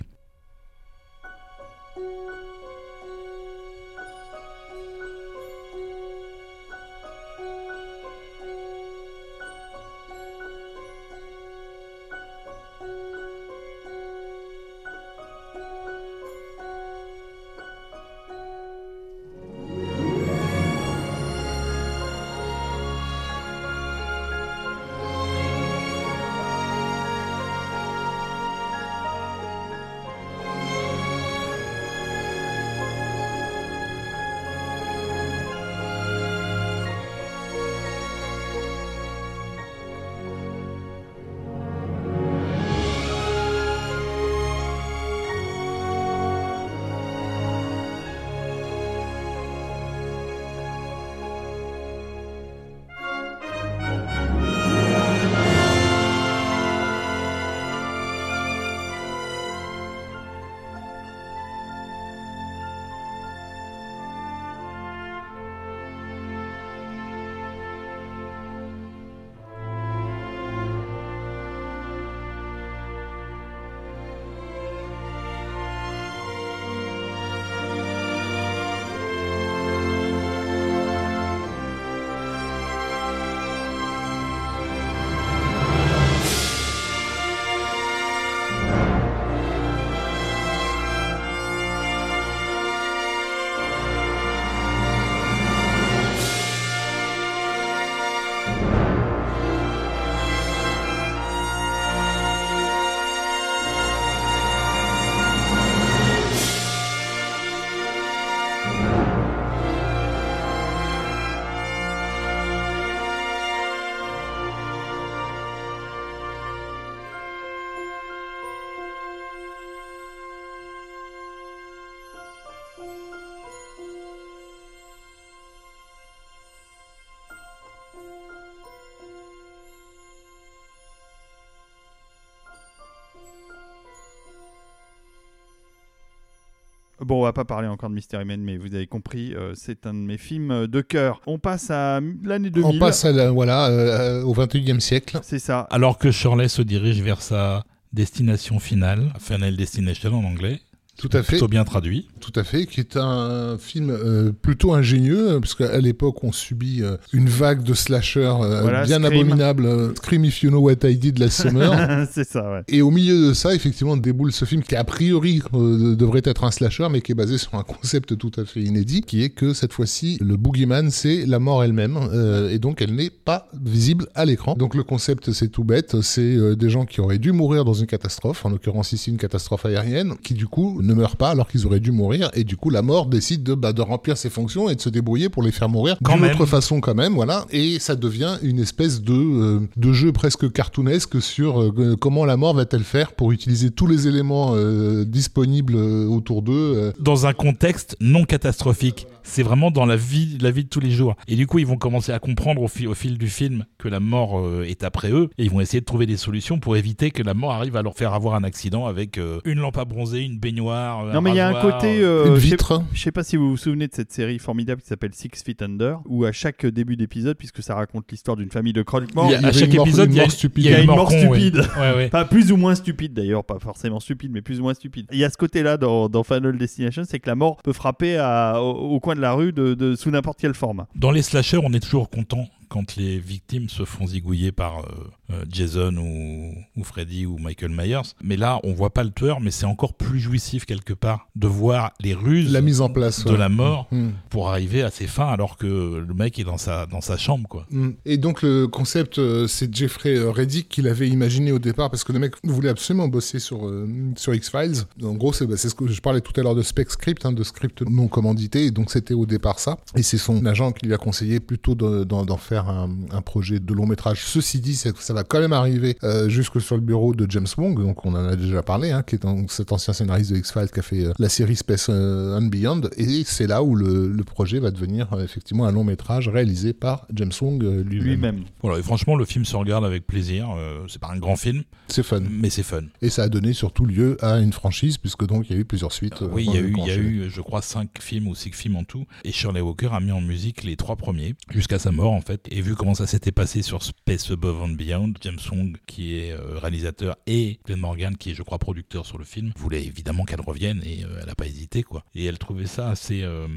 Bon, 137.07 137.21
on 137.21 137.23
va 137.23 137.31
pas 137.31 137.45
parler 137.45 137.69
encore 137.69 137.89
de 137.89 137.95
Mystery 137.95 138.25
Men, 138.25 138.41
mais 138.41 138.57
vous 138.57 138.75
avez 138.75 138.85
compris, 138.85 139.34
euh, 139.34 139.53
c'est 139.55 139.85
un 139.88 139.93
de 139.93 139.99
mes 139.99 140.17
films 140.17 140.51
euh, 140.51 140.67
de 140.67 140.81
cœur. 140.81 141.21
On 141.25 141.39
passe 141.39 141.71
à 141.71 142.01
l'année 142.23 142.49
2000. 142.49 142.75
On 142.75 142.79
passe 142.79 143.05
à 143.05 143.13
la- 143.13 143.31
voilà, 143.31 143.67
euh, 143.67 144.23
au 144.23 144.34
21e 144.34 144.81
siècle. 144.81 145.17
C'est 145.23 145.39
ça. 145.39 145.61
Alors 145.71 145.97
que 145.99 146.11
Shirley 146.11 146.49
se 146.49 146.61
dirige 146.61 147.01
vers 147.01 147.21
sa 147.21 147.63
destination 147.93 148.59
finale, 148.59 149.13
Final 149.19 149.55
Destination 149.55 150.13
en 150.15 150.23
anglais, 150.25 150.59
Tout 150.98 151.10
à 151.14 151.22
fait. 151.22 151.34
plutôt 151.34 151.48
bien 151.48 151.64
traduit. 151.64 152.07
Tout 152.19 152.34
à 152.36 152.44
fait, 152.44 152.65
qui 152.65 152.80
est 152.80 152.98
un 152.98 153.57
film 153.60 153.90
euh, 153.91 154.32
plutôt 154.32 154.74
ingénieux, 154.74 155.34
euh, 155.34 155.40
parce 155.40 155.53
qu'à 155.56 155.78
l'époque, 155.80 156.24
on 156.24 156.32
subit 156.32 156.82
euh, 156.82 156.98
une 157.14 157.30
vague 157.30 157.61
de 157.64 157.74
slashers 157.76 158.22
euh, 158.41 158.61
Voilà, 158.64 158.84
bien 158.84 158.99
Scream. 158.99 159.06
abominables. 159.22 159.65
euh, 159.65 159.94
Scream 159.95 160.26
If 160.26 160.41
You 160.41 160.49
Know 160.49 160.60
What 160.60 160.88
I 160.90 160.98
Did 160.98 161.19
last 161.19 161.41
summer. 161.44 162.07
c'est 162.11 162.28
ça, 162.28 162.52
ouais. 162.52 162.61
Et 162.68 162.82
au 162.82 162.90
milieu 162.91 163.28
de 163.30 163.34
ça, 163.34 163.53
effectivement, 163.53 163.95
déboule 163.95 164.32
ce 164.32 164.45
film 164.45 164.64
qui, 164.64 164.76
a 164.76 164.84
priori, 164.84 165.41
euh, 165.53 165.95
devrait 165.95 166.22
être 166.26 166.44
un 166.44 166.52
slasher, 166.52 166.88
mais 166.91 167.02
qui 167.02 167.11
est 167.11 167.15
basé 167.15 167.38
sur 167.38 167.53
un 167.56 167.64
concept 167.64 168.18
tout 168.18 168.32
à 168.38 168.45
fait 168.45 168.61
inédit, 168.61 169.02
qui 169.02 169.24
est 169.24 169.30
que 169.30 169.53
cette 169.53 169.74
fois-ci, 169.74 170.18
le 170.19 170.36
boogeyman, 170.36 170.90
c'est 170.90 171.26
la 171.26 171.38
mort 171.40 171.64
elle-même, 171.64 171.98
euh, 172.11 172.49
et 172.49 172.57
donc 172.60 172.82
elle 172.82 172.95
n'est 172.95 173.11
pas 173.11 173.48
visible 173.64 174.07
à 174.15 174.26
l'écran. 174.26 174.56
Donc 174.57 174.74
le 174.74 174.84
concept, 174.84 175.32
c'est 175.32 175.49
tout 175.49 175.64
bête, 175.64 176.02
c'est 176.02 176.22
euh, 176.36 176.56
des 176.56 176.69
gens 176.72 176.86
qui 176.86 177.02
auraient 177.02 177.19
dû 177.19 177.32
mourir 177.32 177.65
dans 177.65 177.74
une 177.76 177.86
catastrophe, 177.86 178.45
en 178.45 178.49
l'occurrence 178.49 178.94
ici 178.94 179.11
une 179.11 179.18
catastrophe 179.18 179.65
aérienne, 179.65 180.15
qui 180.24 180.34
du 180.34 180.48
coup 180.48 180.82
ne 180.88 180.93
meurent 180.93 181.18
pas 181.18 181.30
alors 181.30 181.47
qu'ils 181.47 181.65
auraient 181.68 181.80
dû 181.80 181.91
mourir, 181.91 182.30
et 182.34 182.43
du 182.43 182.57
coup 182.57 182.69
la 182.69 182.81
mort 182.81 183.05
décide 183.05 183.43
de, 183.43 183.53
bah, 183.53 183.73
de 183.73 183.81
remplir 183.81 184.18
ses 184.18 184.30
fonctions 184.30 184.69
et 184.69 184.76
de 184.76 184.81
se 184.81 184.89
débrouiller 184.89 185.30
pour 185.30 185.43
les 185.43 185.51
faire 185.51 185.69
mourir 185.69 185.97
d'une 186.15 186.23
autre 186.31 186.45
façon 186.47 186.80
quand 186.81 186.95
même, 186.95 187.14
voilà. 187.14 187.45
Et 187.51 187.80
ça 187.80 187.95
devient 187.95 188.38
une 188.41 188.59
espèce 188.59 189.01
de, 189.01 189.14
euh, 189.14 189.59
de 189.76 189.93
jeu 189.93 190.11
presque 190.11 190.51
cartoonesque 190.51 191.22
sur 191.22 191.61
euh, 191.61 191.95
comment 191.99 192.26
la 192.26 192.38
mort 192.38 192.53
va-t-elle 192.55 192.84
faire 192.84 193.11
pour 193.14 193.31
utiliser 193.31 193.69
tous 193.72 193.88
les 193.88 194.07
éléments 194.07 194.53
euh, 194.55 195.05
disponibles 195.05 195.76
autour 195.76 196.41
d'eux. 196.41 196.93
Dans 196.99 197.26
un 197.27 197.34
contexte 197.34 197.95
non 197.99 198.23
catastrophique. 198.23 199.07
C'est 199.23 199.43
vraiment 199.43 199.72
dans 199.72 199.85
la 199.85 199.97
vie, 199.97 200.38
la 200.39 200.51
vie 200.51 200.64
de 200.64 200.69
tous 200.69 200.80
les 200.80 200.89
jours. 200.89 201.15
Et 201.27 201.35
du 201.35 201.47
coup, 201.47 201.59
ils 201.59 201.65
vont 201.68 201.76
commencer 201.76 202.14
à 202.14 202.19
comprendre 202.19 202.61
au, 202.61 202.69
fi- 202.69 202.88
au 202.88 202.93
fil 202.93 203.18
du 203.18 203.27
film 203.27 203.65
que 203.77 203.89
la 203.89 203.99
mort 203.99 204.41
est 204.64 204.85
après 204.85 205.11
eux. 205.11 205.27
Et 205.38 205.43
ils 205.43 205.51
vont 205.51 205.59
essayer 205.59 205.81
de 205.81 205.85
trouver 205.85 206.05
des 206.05 206.15
solutions 206.15 206.59
pour 206.59 206.77
éviter 206.77 207.11
que 207.11 207.23
la 207.23 207.34
mort 207.34 207.51
arrive 207.51 207.76
à 207.76 207.81
leur 207.81 207.93
faire 207.93 208.14
avoir 208.14 208.35
un 208.35 208.45
accident 208.45 208.85
avec 208.85 209.19
une 209.43 209.59
lampe 209.59 209.77
à 209.77 209.84
bronzer, 209.84 210.22
une 210.22 210.39
baignoire. 210.39 210.77
Euh, 210.78 211.14
Non, 211.14 211.22
mais 211.22 211.32
il 211.32 211.36
y 211.36 211.40
a 211.40 211.48
un 211.49 211.62
côté. 211.62 212.02
euh, 212.04 212.28
Une 212.28 212.36
je 212.36 212.40
sais- 212.41 212.48
vitre. 212.48 212.82
Je 212.94 213.02
sais 213.02 213.12
pas 213.12 213.24
si 213.24 213.36
vous 213.38 213.49
vous 213.49 213.58
souvenez 213.58 213.88
de 213.88 213.94
cette 213.94 214.12
série 214.12 214.40
formidable 214.40 214.82
qui 214.82 214.88
s'appelle 214.88 215.14
Six 215.14 215.30
Feet 215.44 215.62
Under, 215.62 215.99
où 216.06 216.26
à 216.26 216.32
chaque 216.32 216.66
début 216.66 216.95
d'épisode, 216.95 217.38
puisque 217.38 217.62
ça 217.64 217.76
raconte 217.76 218.12
l'histoire 218.12 218.38
d'une 218.38 218.49
famille 218.52 218.74
de 218.74 218.82
croque-morts, 218.84 219.28
Il 219.28 219.32
y 219.32 219.36
a- 219.36 219.40
Il 219.40 219.45
y 219.45 219.49
à 219.49 219.52
chaque 219.52 219.70
une 219.70 219.76
mort- 219.78 219.88
épisode, 219.88 220.10
il 220.12 220.16
y 220.16 220.20
a 220.20 220.22
mort 220.22 220.26
une, 220.26 220.32
stupide. 220.32 220.64
il 220.66 220.66
y 220.66 220.68
a 220.68 220.72
Il 220.72 220.74
y 220.74 220.80
a 220.80 220.84
une 220.84 220.90
une 220.90 220.95
mort 220.95 221.12
stupide. 221.12 221.58
Ouais, 221.80 221.95
ouais. 221.95 222.10
Pas 222.12 222.26
plus 222.26 222.52
ou 222.52 222.58
moins 222.58 222.76
stupide 222.76 223.14
d'ailleurs, 223.14 223.44
pas 223.44 223.60
forcément 223.60 223.99
stupide, 223.99 224.32
mais 224.32 224.41
plus 224.41 224.60
ou 224.60 224.64
moins 224.64 224.74
stupide. 224.74 225.08
Il 225.12 225.18
y 225.18 225.24
a 225.24 225.30
ce 225.30 225.38
côté-là 225.38 225.78
dans, 225.78 226.10
dans 226.10 226.24
Final 226.24 226.58
Destination, 226.58 227.04
c'est 227.08 227.20
que 227.20 227.28
la 227.30 227.36
mort 227.36 227.58
peut 227.64 227.74
frapper 227.74 228.18
à- 228.18 228.62
au, 228.62 228.72
au 228.95 228.99
coin 228.99 229.16
de 229.16 229.22
la 229.22 229.34
rue 229.34 229.52
de, 229.54 229.74
de- 229.74 229.95
sous 229.95 230.12
n'importe 230.12 230.40
quelle 230.40 230.54
forme. 230.54 230.86
Dans 230.95 231.12
les 231.12 231.22
slashers, 231.22 231.60
on 231.64 231.72
est 231.74 231.80
toujours 231.80 232.10
content 232.10 232.48
quand 232.69 232.95
les 232.95 233.19
victimes 233.19 233.69
se 233.69 233.85
font 233.85 234.07
zigouiller 234.07 234.52
par 234.52 234.80
euh, 234.80 234.84
euh, 235.31 235.45
Jason 235.49 235.95
ou, 235.98 236.53
ou, 236.80 236.84
Freddy 236.84 237.26
ou 237.26 237.38
Michael 237.38 237.72
Myers. 237.72 238.14
Mais 238.23 238.38
là, 238.38 238.60
on 238.64 238.73
voit 238.73 238.94
pas 238.94 239.03
le 239.03 239.11
tueur, 239.11 239.39
mais 239.41 239.52
c'est 239.52 239.65
encore 239.65 239.94
plus 239.94 240.19
jouissif 240.19 240.65
quelque 240.65 240.94
part 240.94 241.27
de 241.35 241.48
voir 241.48 241.94
les 241.99 242.14
ruses 242.14 242.52
la 242.52 242.61
mise 242.61 242.81
en 242.81 242.89
place 242.89 243.23
de 243.26 243.35
la 243.35 243.49
mort 243.49 243.88
Mm. 243.91 244.10
pour 244.30 244.49
arriver 244.49 244.81
à 244.84 244.89
ses 244.91 245.07
fins 245.07 245.27
alors 245.30 245.56
que 245.57 245.65
le 246.06 246.14
mec 246.14 246.39
est 246.39 246.44
dans 246.44 246.57
sa, 246.57 246.85
dans 246.85 247.02
sa 247.02 247.15
chambre. 247.18 247.48
Quoi. 247.48 247.65
Mm. 247.69 247.89
Et 248.06 248.18
donc 248.18 248.41
le 248.41 248.68
concept, 248.68 249.19
euh, 249.19 249.48
c'est 249.48 249.73
Jeffrey 249.73 250.18
Reddick 250.19 250.68
qui 250.69 250.81
l'avait 250.81 251.07
imaginé 251.10 251.52
au 251.52 251.60
départ 251.60 251.89
parce 251.89 252.03
que 252.03 252.11
le 252.11 252.19
mec 252.19 252.34
voulait 252.44 252.69
absolument 252.69 253.07
bosser 253.07 253.39
sur, 253.39 253.68
euh, 253.68 253.88
sur 254.15 254.34
X-Files. 254.34 254.84
En 255.03 255.14
gros, 255.14 255.31
c'est 255.34 255.45
bah, 255.48 255.57
ce 255.57 255.73
que 255.73 255.88
je 255.88 256.02
parlais 256.02 256.22
tout 256.22 256.34
à 256.39 256.44
l'heure 256.44 256.56
de 256.56 256.61
spec 256.64 256.89
script, 256.91 257.26
hein, 257.26 257.31
de 257.31 257.44
script 257.44 257.81
non 257.84 258.07
commandité, 258.07 258.65
et 258.65 258.72
donc 258.72 258.91
c'était 258.91 259.14
au 259.14 259.26
départ 259.26 259.60
ça. 259.60 259.77
Et 259.95 260.03
c'est 260.03 260.18
son 260.18 260.45
agent 260.45 260.72
qui 260.73 260.85
lui 260.88 260.94
a 260.94 260.98
conseillé 260.98 261.39
plutôt 261.39 261.76
de- 261.76 262.03
d'en 262.03 262.26
d'en 262.26 262.38
faire 262.57 262.69
un, 262.69 262.89
un 263.11 263.21
projet 263.21 263.59
de 263.59 263.73
long 263.73 263.85
métrage. 263.85 264.23
Ceci 264.25 264.59
dit, 264.59 264.75
ça 264.75 265.13
va 265.13 265.23
quand 265.23 265.39
même 265.39 265.53
arriver 265.53 265.97
euh, 266.03 266.27
jusque 266.29 266.59
sur 266.59 266.75
le 266.75 266.81
bureau 266.81 267.13
de 267.13 267.29
James 267.29 267.47
Wong, 267.57 267.77
donc 267.79 268.05
on 268.05 268.13
en 268.15 268.25
a 268.25 268.35
déjà 268.35 268.63
parlé, 268.63 268.91
hein, 268.91 269.03
qui 269.03 269.15
est 269.15 269.21
cet 269.49 269.71
ancien 269.71 269.93
scénariste 269.93 270.31
de 270.31 270.38
X-Files 270.38 270.69
qui 270.73 270.79
a 270.79 270.84
fait 270.84 271.05
euh, 271.05 271.13
la 271.19 271.29
série 271.29 271.55
Space 271.55 271.88
euh, 271.89 272.38
and 272.38 272.47
Beyond, 272.47 272.81
et 272.97 273.23
c'est 273.25 273.47
là 273.47 273.61
où 273.63 273.75
le, 273.75 274.07
le 274.11 274.23
projet 274.23 274.59
va 274.59 274.71
devenir 274.71 275.13
euh, 275.13 275.23
effectivement 275.23 275.65
un 275.65 275.71
long 275.71 275.84
métrage 275.84 276.29
réalisé 276.29 276.73
par 276.73 277.05
James 277.13 277.31
Wong 277.41 277.63
euh, 277.63 277.84
lui-même. 277.84 278.07
Lui-même. 278.07 278.43
Voilà, 278.63 278.79
et 278.79 278.84
franchement, 278.84 279.15
le 279.15 279.25
film 279.25 279.45
se 279.45 279.55
regarde 279.55 279.85
avec 279.85 280.07
plaisir. 280.07 280.49
Euh, 280.57 280.79
c'est 280.88 280.99
pas 281.01 281.09
un 281.11 281.17
grand 281.19 281.35
film, 281.35 281.63
C'est 281.89 282.03
fun. 282.03 282.21
mais 282.29 282.49
c'est 282.49 282.63
fun. 282.63 282.84
Et 283.01 283.09
ça 283.09 283.23
a 283.23 283.29
donné 283.29 283.53
surtout 283.53 283.85
lieu 283.85 284.17
à 284.21 284.39
une 284.39 284.53
franchise, 284.53 284.97
puisque 284.97 285.25
donc 285.27 285.49
il 285.49 285.53
y 285.53 285.57
a 285.57 285.59
eu 285.61 285.65
plusieurs 285.65 285.91
suites. 285.91 286.21
euh, 286.23 286.29
oui, 286.31 286.45
il 286.47 286.53
y, 286.53 286.57
a 286.57 286.61
eu, 286.61 286.75
y 286.77 286.91
a 286.91 286.95
eu, 286.97 287.29
je 287.29 287.41
crois, 287.41 287.61
cinq 287.61 287.89
films 287.99 288.27
ou 288.27 288.35
six 288.35 288.51
films 288.51 288.77
en 288.77 288.84
tout. 288.84 289.05
Et 289.23 289.31
Shirley 289.31 289.61
Walker 289.61 289.89
a 289.91 289.99
mis 289.99 290.11
en 290.11 290.21
musique 290.21 290.63
les 290.63 290.75
trois 290.75 290.95
premiers, 290.95 291.35
jusqu'à 291.51 291.77
sa 291.79 291.91
mort 291.91 292.13
en 292.13 292.21
fait. 292.21 292.47
Et 292.49 292.61
vu 292.61 292.76
comment 292.76 292.94
ça 292.94 293.07
s'était 293.07 293.32
passé 293.32 293.61
sur 293.61 293.84
Space 293.84 294.32
Above 294.32 294.61
and 294.61 294.69
Beyond, 294.69 295.14
James 295.22 295.40
Wong, 295.52 295.78
qui 295.86 296.18
est 296.18 296.32
euh, 296.32 296.57
réalisateur, 296.60 297.18
et 297.28 297.60
Glenn 297.65 297.80
Morgan, 297.80 298.15
qui 298.15 298.32
est, 298.32 298.34
je 298.34 298.44
crois, 298.44 298.57
producteur 298.57 299.06
sur 299.06 299.18
le 299.18 299.26
film, 299.26 299.52
voulait 299.57 299.84
évidemment 299.84 300.24
qu'elle 300.24 300.41
revienne 300.41 300.82
et 300.86 301.03
euh, 301.03 301.18
elle 301.19 301.28
n'a 301.28 301.36
pas 301.36 301.45
hésité, 301.45 301.84
quoi. 301.84 302.03
Et 302.15 302.26
elle 302.26 302.38
trouvait 302.38 302.68
ça 302.68 302.90
assez, 302.90 303.24
euh, 303.24 303.48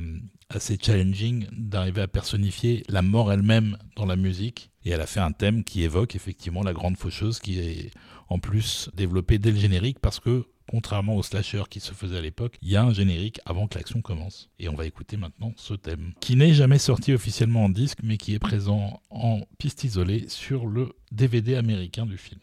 assez 0.48 0.76
challenging 0.80 1.46
d'arriver 1.52 2.02
à 2.02 2.08
personnifier 2.08 2.82
la 2.88 3.02
mort 3.02 3.32
elle-même 3.32 3.76
dans 3.96 4.06
la 4.06 4.16
musique. 4.16 4.70
Et 4.84 4.90
elle 4.90 5.00
a 5.00 5.06
fait 5.06 5.20
un 5.20 5.32
thème 5.32 5.62
qui 5.62 5.82
évoque 5.82 6.16
effectivement 6.16 6.62
la 6.62 6.72
grande 6.72 6.96
faucheuse 6.96 7.38
qui 7.38 7.60
est 7.60 7.90
en 8.28 8.38
plus 8.38 8.90
développé 8.94 9.38
dès 9.38 9.50
le 9.50 9.58
générique 9.58 9.98
parce 10.00 10.20
que 10.20 10.46
contrairement 10.70 11.16
au 11.16 11.22
slasher 11.24 11.64
qui 11.68 11.80
se 11.80 11.92
faisait 11.92 12.18
à 12.18 12.20
l'époque, 12.20 12.56
il 12.62 12.68
y 12.68 12.76
a 12.76 12.84
un 12.84 12.92
générique 12.92 13.40
avant 13.44 13.66
que 13.66 13.76
l'action 13.76 14.02
commence. 14.02 14.50
Et 14.60 14.68
on 14.68 14.74
va 14.74 14.86
écouter 14.86 15.16
maintenant 15.16 15.52
ce 15.56 15.74
thème, 15.74 16.12
qui 16.20 16.36
n'est 16.36 16.54
jamais 16.54 16.78
sorti 16.78 17.12
officiellement 17.12 17.64
en 17.64 17.68
disque, 17.70 17.98
mais 18.04 18.18
qui 18.18 18.34
est 18.34 18.38
présent 18.38 19.00
en 19.10 19.40
piste 19.58 19.82
isolée 19.82 20.28
sur 20.28 20.66
le 20.66 20.92
DVD 21.10 21.56
américain 21.56 22.06
du 22.06 22.16
film. 22.16 22.38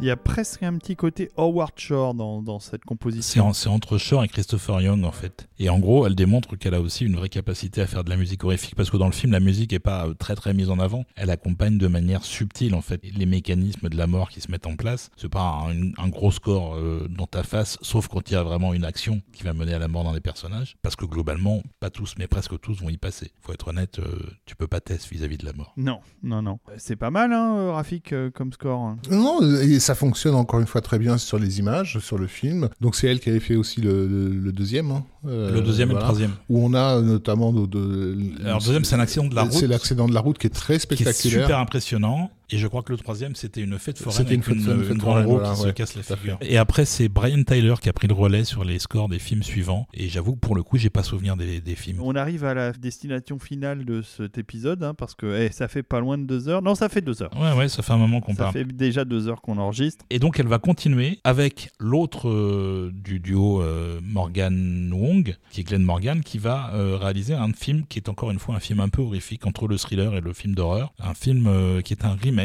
Il 0.00 0.06
y 0.06 0.10
a 0.10 0.16
presque 0.16 0.62
un 0.62 0.78
petit 0.78 0.94
côté 0.94 1.28
Howard 1.36 1.72
Shore 1.76 2.14
dans, 2.14 2.40
dans 2.40 2.60
cette 2.60 2.77
C'est 3.22 3.40
en- 3.40 3.52
entre 3.74 3.98
Shore 3.98 4.24
et 4.24 4.28
Christopher 4.28 4.80
Young 4.80 5.04
en 5.04 5.12
fait. 5.12 5.48
Et 5.58 5.68
en 5.68 5.78
gros, 5.78 6.06
elle 6.06 6.14
démontre 6.14 6.56
qu'elle 6.56 6.74
a 6.74 6.80
aussi 6.80 7.04
une 7.04 7.16
vraie 7.16 7.28
capacité 7.28 7.80
à 7.80 7.86
faire 7.86 8.04
de 8.04 8.10
la 8.10 8.16
musique 8.16 8.44
horrifique 8.44 8.74
parce 8.76 8.90
que 8.90 8.96
dans 8.96 9.06
le 9.06 9.12
film, 9.12 9.32
la 9.32 9.40
musique 9.40 9.72
est 9.72 9.78
pas 9.78 10.06
euh, 10.06 10.14
très 10.14 10.34
très 10.34 10.54
mise 10.54 10.70
en 10.70 10.78
avant. 10.78 11.04
Elle 11.16 11.30
accompagne 11.30 11.78
de 11.78 11.86
manière 11.88 12.24
subtile 12.24 12.74
en 12.74 12.80
fait 12.82 13.00
les 13.04 13.26
mécanismes 13.26 13.88
de 13.88 13.96
la 13.96 14.06
mort 14.06 14.28
qui 14.30 14.40
se 14.40 14.50
mettent 14.50 14.66
en 14.66 14.76
place. 14.76 15.10
C'est 15.16 15.28
pas 15.28 15.64
un, 15.68 15.90
un 16.02 16.08
gros 16.08 16.30
score 16.30 16.74
euh, 16.76 17.06
dans 17.10 17.26
ta 17.26 17.42
face, 17.42 17.78
sauf 17.82 18.08
quand 18.08 18.30
il 18.30 18.34
y 18.34 18.36
a 18.36 18.42
vraiment 18.42 18.72
une 18.74 18.84
action 18.84 19.20
qui 19.32 19.42
va 19.42 19.52
mener 19.52 19.74
à 19.74 19.78
la 19.78 19.88
mort 19.88 20.04
dans 20.04 20.12
les 20.12 20.20
personnages. 20.20 20.76
Parce 20.82 20.96
que 20.96 21.04
globalement, 21.04 21.62
pas 21.80 21.90
tous, 21.90 22.14
mais 22.18 22.26
presque 22.26 22.58
tous 22.60 22.80
vont 22.80 22.88
y 22.90 22.96
passer. 22.96 23.32
Faut 23.40 23.52
être 23.52 23.68
honnête, 23.68 23.98
euh, 23.98 24.04
tu 24.46 24.56
peux 24.56 24.66
pas 24.66 24.80
tester 24.80 25.14
vis-à-vis 25.14 25.38
de 25.38 25.44
la 25.46 25.52
mort. 25.52 25.72
Non, 25.76 26.00
non, 26.22 26.42
non. 26.42 26.58
C'est 26.78 26.96
pas 26.96 27.10
mal, 27.10 27.32
hein, 27.32 27.56
euh, 27.56 27.72
Rafik, 27.72 28.12
euh, 28.12 28.30
comme 28.30 28.52
score. 28.52 28.80
hein. 28.80 28.98
Non, 29.10 29.40
et 29.60 29.80
ça 29.80 29.94
fonctionne 29.94 30.34
encore 30.34 30.60
une 30.60 30.66
fois 30.66 30.80
très 30.80 30.98
bien 30.98 31.18
sur 31.18 31.38
les 31.38 31.58
images, 31.58 31.98
sur 31.98 32.18
le 32.18 32.26
film. 32.26 32.68
Donc 32.80 32.94
c'est 32.94 33.08
elle 33.08 33.18
qui 33.18 33.28
avait 33.28 33.40
fait 33.40 33.56
aussi 33.56 33.80
le, 33.80 34.06
le- 34.06 34.28
le 34.28 34.52
deuxième. 34.52 34.90
hein. 34.92 35.04
Euh, 35.26 35.52
le 35.52 35.60
deuxième 35.60 35.90
et 35.90 35.94
le 35.94 35.98
troisième. 36.00 36.32
Où 36.48 36.64
on 36.64 36.74
a 36.74 37.00
notamment 37.00 37.52
de, 37.52 37.66
de- 37.66 38.16
Alors, 38.44 38.60
le 38.60 38.64
deuxième, 38.64 38.84
c'est 38.84 38.94
un 38.94 39.00
accident 39.00 39.26
de 39.26 39.34
la 39.34 39.42
route. 39.42 39.52
C'est 39.52 39.66
l'accident 39.66 40.06
de 40.06 40.14
la 40.14 40.20
route 40.20 40.38
qui 40.38 40.46
est 40.46 40.50
très 40.50 40.74
qui 40.74 40.76
est 40.76 40.78
spectaculaire. 40.96 41.42
super 41.46 41.58
impressionnant. 41.58 42.30
Et 42.50 42.58
je 42.58 42.66
crois 42.66 42.82
que 42.82 42.92
le 42.92 42.98
troisième, 42.98 43.34
c'était 43.34 43.60
une 43.60 43.78
fête 43.78 43.98
foraine 43.98 44.16
C'était 44.18 44.34
une 44.34 44.42
avec 44.42 44.54
une, 44.56 44.62
fête- 44.62 44.74
une 44.74 44.82
fête 44.84 44.94
une 44.94 45.00
foraine, 45.00 45.24
grande 45.24 45.26
roue 45.26 45.38
voilà, 45.38 45.54
qui 45.54 45.60
se 45.62 45.68
casse 45.68 45.96
la 45.96 46.16
figure. 46.16 46.38
fait. 46.38 46.50
Et 46.52 46.56
après, 46.56 46.84
c'est 46.84 47.08
Brian 47.08 47.42
Tyler 47.42 47.74
qui 47.80 47.88
a 47.88 47.92
pris 47.92 48.08
le 48.08 48.14
relais 48.14 48.44
sur 48.44 48.64
les 48.64 48.78
scores 48.78 49.08
des 49.08 49.18
films 49.18 49.42
suivants. 49.42 49.86
Et 49.94 50.08
j'avoue 50.08 50.34
que 50.34 50.40
pour 50.40 50.54
le 50.54 50.62
coup, 50.62 50.78
j'ai 50.78 50.90
pas 50.90 51.02
souvenir 51.02 51.36
des, 51.36 51.60
des 51.60 51.74
films. 51.74 52.00
On 52.02 52.14
arrive 52.16 52.44
à 52.44 52.54
la 52.54 52.72
destination 52.72 53.38
finale 53.38 53.84
de 53.84 54.02
cet 54.02 54.38
épisode, 54.38 54.82
hein, 54.82 54.94
parce 54.94 55.14
que 55.14 55.42
eh, 55.46 55.52
ça 55.52 55.68
fait 55.68 55.82
pas 55.82 56.00
loin 56.00 56.16
de 56.18 56.24
deux 56.24 56.48
heures. 56.48 56.62
Non, 56.62 56.74
ça 56.74 56.88
fait 56.88 57.00
deux 57.02 57.22
heures. 57.22 57.30
Ouais, 57.38 57.52
ouais, 57.56 57.68
ça 57.68 57.82
fait 57.82 57.92
un 57.92 57.98
moment 57.98 58.20
qu'on 58.20 58.32
Ça 58.34 58.44
parle. 58.44 58.52
fait 58.54 58.64
déjà 58.64 59.04
deux 59.04 59.28
heures 59.28 59.40
qu'on 59.42 59.58
enregistre. 59.58 60.04
Et 60.10 60.18
donc, 60.18 60.40
elle 60.40 60.46
va 60.48 60.58
continuer 60.58 61.18
avec 61.24 61.70
l'autre 61.78 62.28
euh, 62.28 62.90
du 62.94 63.20
duo 63.20 63.60
euh, 63.62 64.00
Morgan 64.02 64.90
Wong, 64.92 65.36
qui 65.50 65.60
est 65.60 65.64
Glenn 65.64 65.82
Morgan, 65.82 66.22
qui 66.22 66.38
va 66.38 66.70
euh, 66.74 66.96
réaliser 66.96 67.34
un 67.34 67.52
film 67.52 67.84
qui 67.88 67.98
est 67.98 68.08
encore 68.08 68.30
une 68.30 68.38
fois 68.38 68.54
un 68.56 68.60
film 68.60 68.80
un 68.80 68.88
peu 68.88 69.02
horrifique 69.02 69.46
entre 69.46 69.68
le 69.68 69.76
thriller 69.78 70.14
et 70.14 70.20
le 70.20 70.32
film 70.32 70.54
d'horreur. 70.54 70.92
Un 70.98 71.14
film 71.14 71.46
euh, 71.46 71.80
qui 71.82 71.92
est 71.92 72.04
un 72.04 72.14
remake 72.14 72.37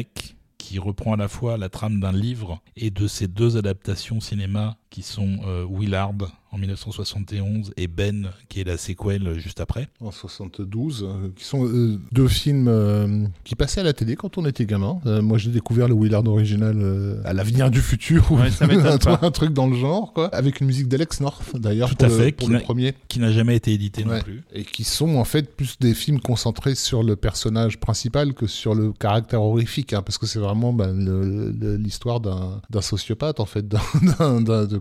qui 0.57 0.79
reprend 0.79 1.13
à 1.13 1.17
la 1.17 1.27
fois 1.27 1.57
la 1.57 1.69
trame 1.69 1.99
d'un 1.99 2.11
livre 2.11 2.61
et 2.75 2.89
de 2.89 3.07
ces 3.07 3.27
deux 3.27 3.57
adaptations 3.57 4.19
cinéma 4.19 4.77
qui 4.93 5.01
sont 5.01 5.39
euh, 5.47 5.65
Willard 5.67 6.13
en 6.51 6.59
1971 6.59 7.73
et 7.77 7.87
Ben, 7.87 8.29
qui 8.47 8.61
est 8.61 8.63
la 8.63 8.77
séquelle 8.77 9.39
juste 9.39 9.59
après. 9.59 9.87
En 9.99 10.11
72, 10.11 11.03
euh, 11.03 11.29
qui 11.35 11.43
sont 11.45 11.65
euh, 11.65 11.97
deux 12.11 12.27
films 12.27 12.67
euh, 12.67 13.25
qui 13.43 13.55
passaient 13.55 13.79
à 13.81 13.83
la 13.83 13.93
télé 13.93 14.15
quand 14.15 14.37
on 14.37 14.45
était 14.45 14.67
gamin. 14.67 14.99
Euh, 15.07 15.23
moi, 15.23 15.39
j'ai 15.39 15.49
découvert 15.49 15.87
le 15.87 15.95
Willard 15.95 16.27
original 16.27 16.75
euh, 16.79 17.19
à 17.25 17.33
l'avenir 17.33 17.71
du 17.71 17.81
futur, 17.81 18.31
ou 18.31 18.35
Ouais, 18.37 18.51
ça 18.51 18.67
m'étonne 18.67 18.85
un, 18.93 18.97
truc- 18.99 19.17
un 19.23 19.31
truc 19.31 19.51
dans 19.53 19.65
le 19.65 19.75
genre, 19.75 20.13
quoi, 20.13 20.27
avec 20.27 20.61
une 20.61 20.67
musique 20.67 20.87
d'Alex 20.87 21.21
North, 21.21 21.59
d'ailleurs, 21.59 21.89
Tout 21.89 21.95
pour, 21.95 22.05
à 22.05 22.09
le, 22.09 22.15
fait, 22.17 22.31
pour 22.33 22.45
qui 22.47 22.53
le 22.53 22.59
n'a- 22.59 22.63
premier. 22.63 22.93
Qui 23.07 23.19
n'a 23.19 23.31
jamais 23.31 23.55
été 23.55 23.73
édité 23.73 24.03
non 24.05 24.19
plus. 24.21 24.43
Et 24.53 24.63
qui 24.63 24.83
sont 24.83 25.15
en 25.15 25.25
fait 25.25 25.55
plus 25.55 25.79
des 25.79 25.95
films 25.95 26.19
concentrés 26.19 26.75
sur 26.75 27.01
le 27.01 27.15
personnage 27.15 27.79
principal 27.79 28.35
que 28.35 28.45
sur 28.45 28.75
le 28.75 28.91
caractère 28.93 29.41
horrifique, 29.41 29.93
hein, 29.93 30.03
parce 30.03 30.19
que 30.19 30.27
c'est 30.27 30.37
vraiment 30.39 30.71
ben, 30.71 30.93
le- 31.03 31.77
l'histoire 31.77 32.19
d'un 32.19 32.81
sociopathe, 32.81 33.39
en 33.39 33.47
fait, 33.47 33.67
d'un- 33.67 33.79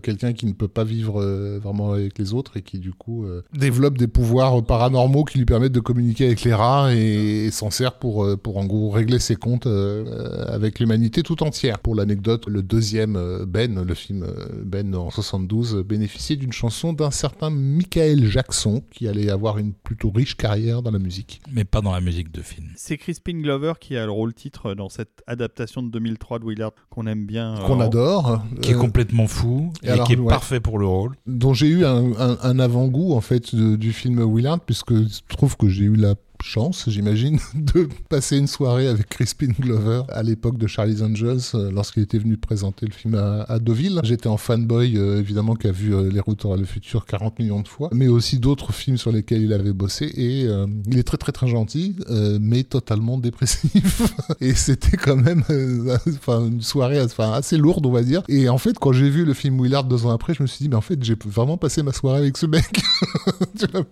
quelqu'un 0.02 0.32
qui 0.32 0.46
ne 0.46 0.52
peut 0.52 0.68
pas 0.68 0.84
vivre 0.84 1.20
euh, 1.20 1.58
vraiment 1.62 1.92
avec 1.92 2.18
les 2.18 2.34
autres 2.34 2.56
et 2.56 2.62
qui 2.62 2.78
du 2.78 2.92
coup 2.92 3.24
euh, 3.24 3.42
développe 3.54 3.98
des 3.98 4.08
pouvoirs 4.08 4.62
paranormaux 4.64 5.24
qui 5.24 5.38
lui 5.38 5.44
permettent 5.44 5.72
de 5.72 5.80
communiquer 5.80 6.26
avec 6.26 6.42
les 6.44 6.54
rats 6.54 6.94
et, 6.94 7.46
et 7.46 7.50
s'en 7.50 7.70
sert 7.70 7.94
pour, 7.94 8.24
euh, 8.24 8.36
pour 8.36 8.58
en 8.58 8.66
gros 8.66 8.90
régler 8.90 9.18
ses 9.18 9.36
comptes 9.36 9.66
avec 9.66 10.78
l'humanité 10.78 11.22
tout 11.22 11.42
entière. 11.42 11.78
Pour 11.78 11.94
l'anecdote, 11.94 12.46
le 12.46 12.62
deuxième 12.62 13.18
Ben, 13.46 13.82
le 13.82 13.94
film 13.94 14.26
Ben 14.64 14.94
en 14.94 15.10
72, 15.10 15.76
euh, 15.76 15.82
bénéficiait 15.82 16.36
d'une 16.36 16.52
chanson 16.52 16.92
d'un 16.92 17.10
certain 17.10 17.50
Michael 17.50 18.24
Jackson 18.26 18.82
qui 18.90 19.08
allait 19.08 19.30
avoir 19.30 19.58
une 19.58 19.72
plutôt 19.72 20.10
riche 20.10 20.36
carrière 20.36 20.82
dans 20.82 20.90
la 20.90 20.98
musique. 20.98 21.40
Mais 21.52 21.64
pas 21.64 21.80
dans 21.80 21.92
la 21.92 22.00
musique 22.00 22.32
de 22.32 22.42
film. 22.42 22.68
C'est 22.76 22.96
Crispin 22.96 23.40
Glover 23.40 23.74
qui 23.80 23.96
a 23.96 24.04
le 24.04 24.12
rôle 24.12 24.34
titre 24.34 24.74
dans 24.74 24.88
cette 24.88 25.22
adaptation 25.26 25.82
de 25.82 25.90
2003 25.90 26.40
de 26.40 26.44
Willard 26.44 26.72
qu'on 26.90 27.06
aime 27.06 27.26
bien. 27.26 27.56
Qu'on 27.66 27.80
euh, 27.80 27.84
adore. 27.84 28.42
Qui 28.60 28.72
est 28.72 28.74
complètement 28.74 29.26
fou 29.26 29.72
et 29.82 29.90
et, 29.92 29.94
alors, 29.94 30.06
qui 30.06 30.14
est 30.14 30.18
ouais. 30.18 30.28
parfait 30.28 30.60
pour 30.60 30.78
le 30.78 30.86
rôle. 30.86 31.16
dont 31.26 31.54
j'ai 31.54 31.68
eu 31.68 31.84
un, 31.84 32.12
un- 32.18 32.38
un 32.42 32.58
avant-goût 32.58 33.14
en 33.14 33.20
fait 33.20 33.54
de- 33.54 33.76
du 33.76 33.92
film 33.92 34.20
Willard 34.22 34.60
puisque 34.60 34.94
je 34.94 35.20
trouve 35.28 35.56
que 35.56 35.68
j'ai 35.68 35.84
eu 35.84 35.96
la 35.96 36.14
chance, 36.42 36.84
j'imagine, 36.88 37.38
de 37.54 37.88
passer 38.08 38.36
une 38.36 38.46
soirée 38.46 38.88
avec 38.88 39.08
Crispin 39.08 39.52
Glover 39.58 40.02
à 40.10 40.22
l'époque 40.22 40.58
de 40.58 40.66
Charlie's 40.66 41.02
Angels 41.02 41.40
euh, 41.54 41.70
lorsqu'il 41.70 42.02
était 42.02 42.18
venu 42.18 42.36
présenter 42.36 42.86
le 42.86 42.92
film 42.92 43.14
à, 43.14 43.58
Deauville. 43.58 44.00
J'étais 44.02 44.28
en 44.28 44.36
fanboy 44.36 44.96
euh, 44.96 45.20
évidemment 45.20 45.54
qui 45.54 45.68
a 45.68 45.72
vu 45.72 45.94
euh, 45.94 46.10
Les 46.10 46.20
Routes 46.20 46.44
vers 46.44 46.56
le 46.56 46.64
futur 46.64 47.06
40 47.06 47.38
millions 47.38 47.60
de 47.60 47.68
fois, 47.68 47.88
mais 47.92 48.08
aussi 48.08 48.38
d'autres 48.38 48.72
films 48.72 48.96
sur 48.96 49.12
lesquels 49.12 49.42
il 49.42 49.52
avait 49.52 49.72
bossé 49.72 50.06
et 50.06 50.48
il 50.86 50.98
est 50.98 51.02
très 51.02 51.16
très 51.16 51.32
très 51.32 51.46
gentil 51.46 51.96
mais 52.40 52.64
totalement 52.64 53.18
dépressif. 53.18 54.02
Et 54.40 54.54
c'était 54.54 54.96
quand 54.96 55.16
même 55.16 55.44
une 55.48 56.62
soirée 56.62 56.98
assez 56.98 57.56
lourde 57.56 57.86
on 57.86 57.92
va 57.92 58.02
dire. 58.02 58.22
Et 58.28 58.48
en 58.48 58.58
fait 58.58 58.78
quand 58.78 58.92
j'ai 58.92 59.10
vu 59.10 59.24
le 59.24 59.34
film 59.34 59.60
Willard 59.60 59.84
deux 59.84 60.06
ans 60.06 60.10
après 60.10 60.34
je 60.34 60.42
me 60.42 60.46
suis 60.46 60.64
dit 60.64 60.68
mais 60.68 60.76
en 60.76 60.80
fait 60.80 61.02
j'ai 61.02 61.16
vraiment 61.24 61.56
passé 61.56 61.82
ma 61.82 61.92
soirée 61.92 62.18
avec 62.18 62.36
ce 62.36 62.46
mec. 62.46 62.82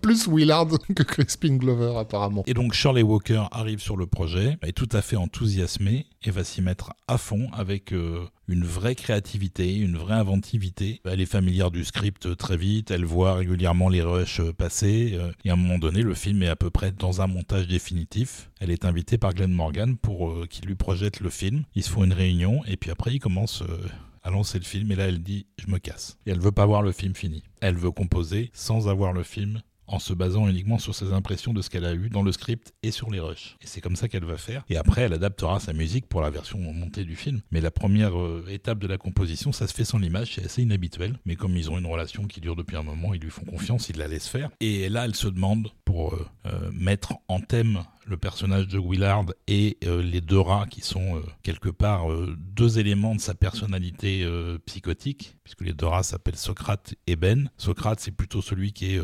Plus 0.00 0.28
Willard 0.28 0.68
que 0.94 1.02
Crispin 1.02 1.56
Glover 1.56 1.94
apparemment 1.98 2.39
Et 2.46 2.54
donc 2.54 2.72
Shirley 2.72 3.02
Walker 3.02 3.44
arrive 3.50 3.80
sur 3.80 3.96
le 3.96 4.06
projet, 4.06 4.58
est 4.62 4.72
tout 4.72 4.88
à 4.92 5.02
fait 5.02 5.16
enthousiasmée 5.16 6.06
et 6.22 6.30
va 6.30 6.44
s'y 6.44 6.62
mettre 6.62 6.92
à 7.08 7.18
fond 7.18 7.48
avec 7.52 7.92
euh, 7.92 8.26
une 8.48 8.64
vraie 8.64 8.94
créativité, 8.94 9.76
une 9.76 9.96
vraie 9.96 10.14
inventivité. 10.14 11.00
Elle 11.04 11.20
est 11.20 11.26
familière 11.26 11.70
du 11.70 11.84
script 11.84 12.36
très 12.36 12.56
vite, 12.56 12.90
elle 12.90 13.04
voit 13.04 13.34
régulièrement 13.34 13.88
les 13.88 14.02
rushs 14.02 14.40
euh, 14.40 14.52
passer 14.52 15.12
euh, 15.14 15.32
et 15.44 15.50
à 15.50 15.54
un 15.54 15.56
moment 15.56 15.78
donné 15.78 16.02
le 16.02 16.14
film 16.14 16.42
est 16.42 16.48
à 16.48 16.56
peu 16.56 16.70
près 16.70 16.92
dans 16.92 17.20
un 17.20 17.26
montage 17.26 17.66
définitif. 17.66 18.50
Elle 18.60 18.70
est 18.70 18.84
invitée 18.84 19.18
par 19.18 19.34
Glenn 19.34 19.52
Morgan 19.52 19.96
pour 19.96 20.30
euh, 20.30 20.46
qu'il 20.48 20.66
lui 20.66 20.74
projette 20.74 21.20
le 21.20 21.30
film. 21.30 21.64
Ils 21.74 21.82
se 21.82 21.90
font 21.90 22.04
une 22.04 22.12
réunion 22.12 22.62
et 22.66 22.76
puis 22.76 22.90
après 22.90 23.14
ils 23.14 23.20
commencent... 23.20 23.62
euh, 23.62 23.88
à 24.22 24.30
lancer 24.30 24.58
le 24.58 24.64
film 24.64 24.92
et 24.92 24.96
là 24.96 25.04
elle 25.06 25.22
dit 25.22 25.46
je 25.56 25.70
me 25.70 25.78
casse 25.78 26.18
et 26.26 26.30
elle 26.30 26.40
veut 26.40 26.52
pas 26.52 26.66
voir 26.66 26.82
le 26.82 26.92
film 26.92 27.14
fini 27.14 27.42
elle 27.60 27.76
veut 27.76 27.90
composer 27.90 28.50
sans 28.52 28.88
avoir 28.88 29.12
le 29.12 29.22
film 29.22 29.62
en 29.90 29.98
se 29.98 30.12
basant 30.12 30.48
uniquement 30.48 30.78
sur 30.78 30.94
ses 30.94 31.12
impressions 31.12 31.52
de 31.52 31.62
ce 31.62 31.68
qu'elle 31.68 31.84
a 31.84 31.92
eu 31.92 32.08
dans 32.08 32.22
le 32.22 32.32
script 32.32 32.72
et 32.82 32.92
sur 32.92 33.10
les 33.10 33.20
rushs. 33.20 33.56
Et 33.60 33.66
c'est 33.66 33.80
comme 33.80 33.96
ça 33.96 34.08
qu'elle 34.08 34.24
va 34.24 34.36
faire. 34.36 34.64
Et 34.68 34.76
après, 34.76 35.02
elle 35.02 35.12
adaptera 35.12 35.58
sa 35.60 35.72
musique 35.72 36.08
pour 36.08 36.20
la 36.20 36.30
version 36.30 36.58
montée 36.58 37.04
du 37.04 37.16
film. 37.16 37.40
Mais 37.50 37.60
la 37.60 37.70
première 37.70 38.18
euh, 38.18 38.44
étape 38.48 38.78
de 38.78 38.86
la 38.86 38.98
composition, 38.98 39.52
ça 39.52 39.66
se 39.66 39.74
fait 39.74 39.84
sans 39.84 39.98
l'image, 39.98 40.34
c'est 40.34 40.44
assez 40.44 40.62
inhabituel. 40.62 41.18
Mais 41.26 41.36
comme 41.36 41.56
ils 41.56 41.70
ont 41.70 41.78
une 41.78 41.86
relation 41.86 42.24
qui 42.24 42.40
dure 42.40 42.56
depuis 42.56 42.76
un 42.76 42.82
moment, 42.82 43.14
ils 43.14 43.20
lui 43.20 43.30
font 43.30 43.44
confiance, 43.44 43.88
ils 43.88 43.98
la 43.98 44.06
laissent 44.06 44.28
faire. 44.28 44.50
Et 44.60 44.88
là, 44.88 45.04
elle 45.04 45.16
se 45.16 45.28
demande 45.28 45.68
pour 45.84 46.14
euh, 46.14 46.26
euh, 46.46 46.70
mettre 46.72 47.14
en 47.28 47.40
thème 47.40 47.80
le 48.06 48.16
personnage 48.16 48.68
de 48.68 48.78
Willard 48.78 49.26
et 49.46 49.76
euh, 49.84 50.02
les 50.02 50.20
deux 50.20 50.40
rats 50.40 50.66
qui 50.68 50.80
sont 50.80 51.16
euh, 51.16 51.22
quelque 51.42 51.68
part 51.68 52.10
euh, 52.10 52.34
deux 52.38 52.78
éléments 52.78 53.14
de 53.14 53.20
sa 53.20 53.34
personnalité 53.34 54.26
psychotique, 54.66 55.36
puisque 55.44 55.62
les 55.62 55.72
deux 55.72 55.86
rats 55.86 56.02
s'appellent 56.02 56.36
Socrate 56.36 56.94
et 57.06 57.16
Ben. 57.16 57.50
Socrate, 57.56 58.00
c'est 58.00 58.10
plutôt 58.10 58.42
celui 58.42 58.72
qui 58.72 58.94
est 58.94 59.00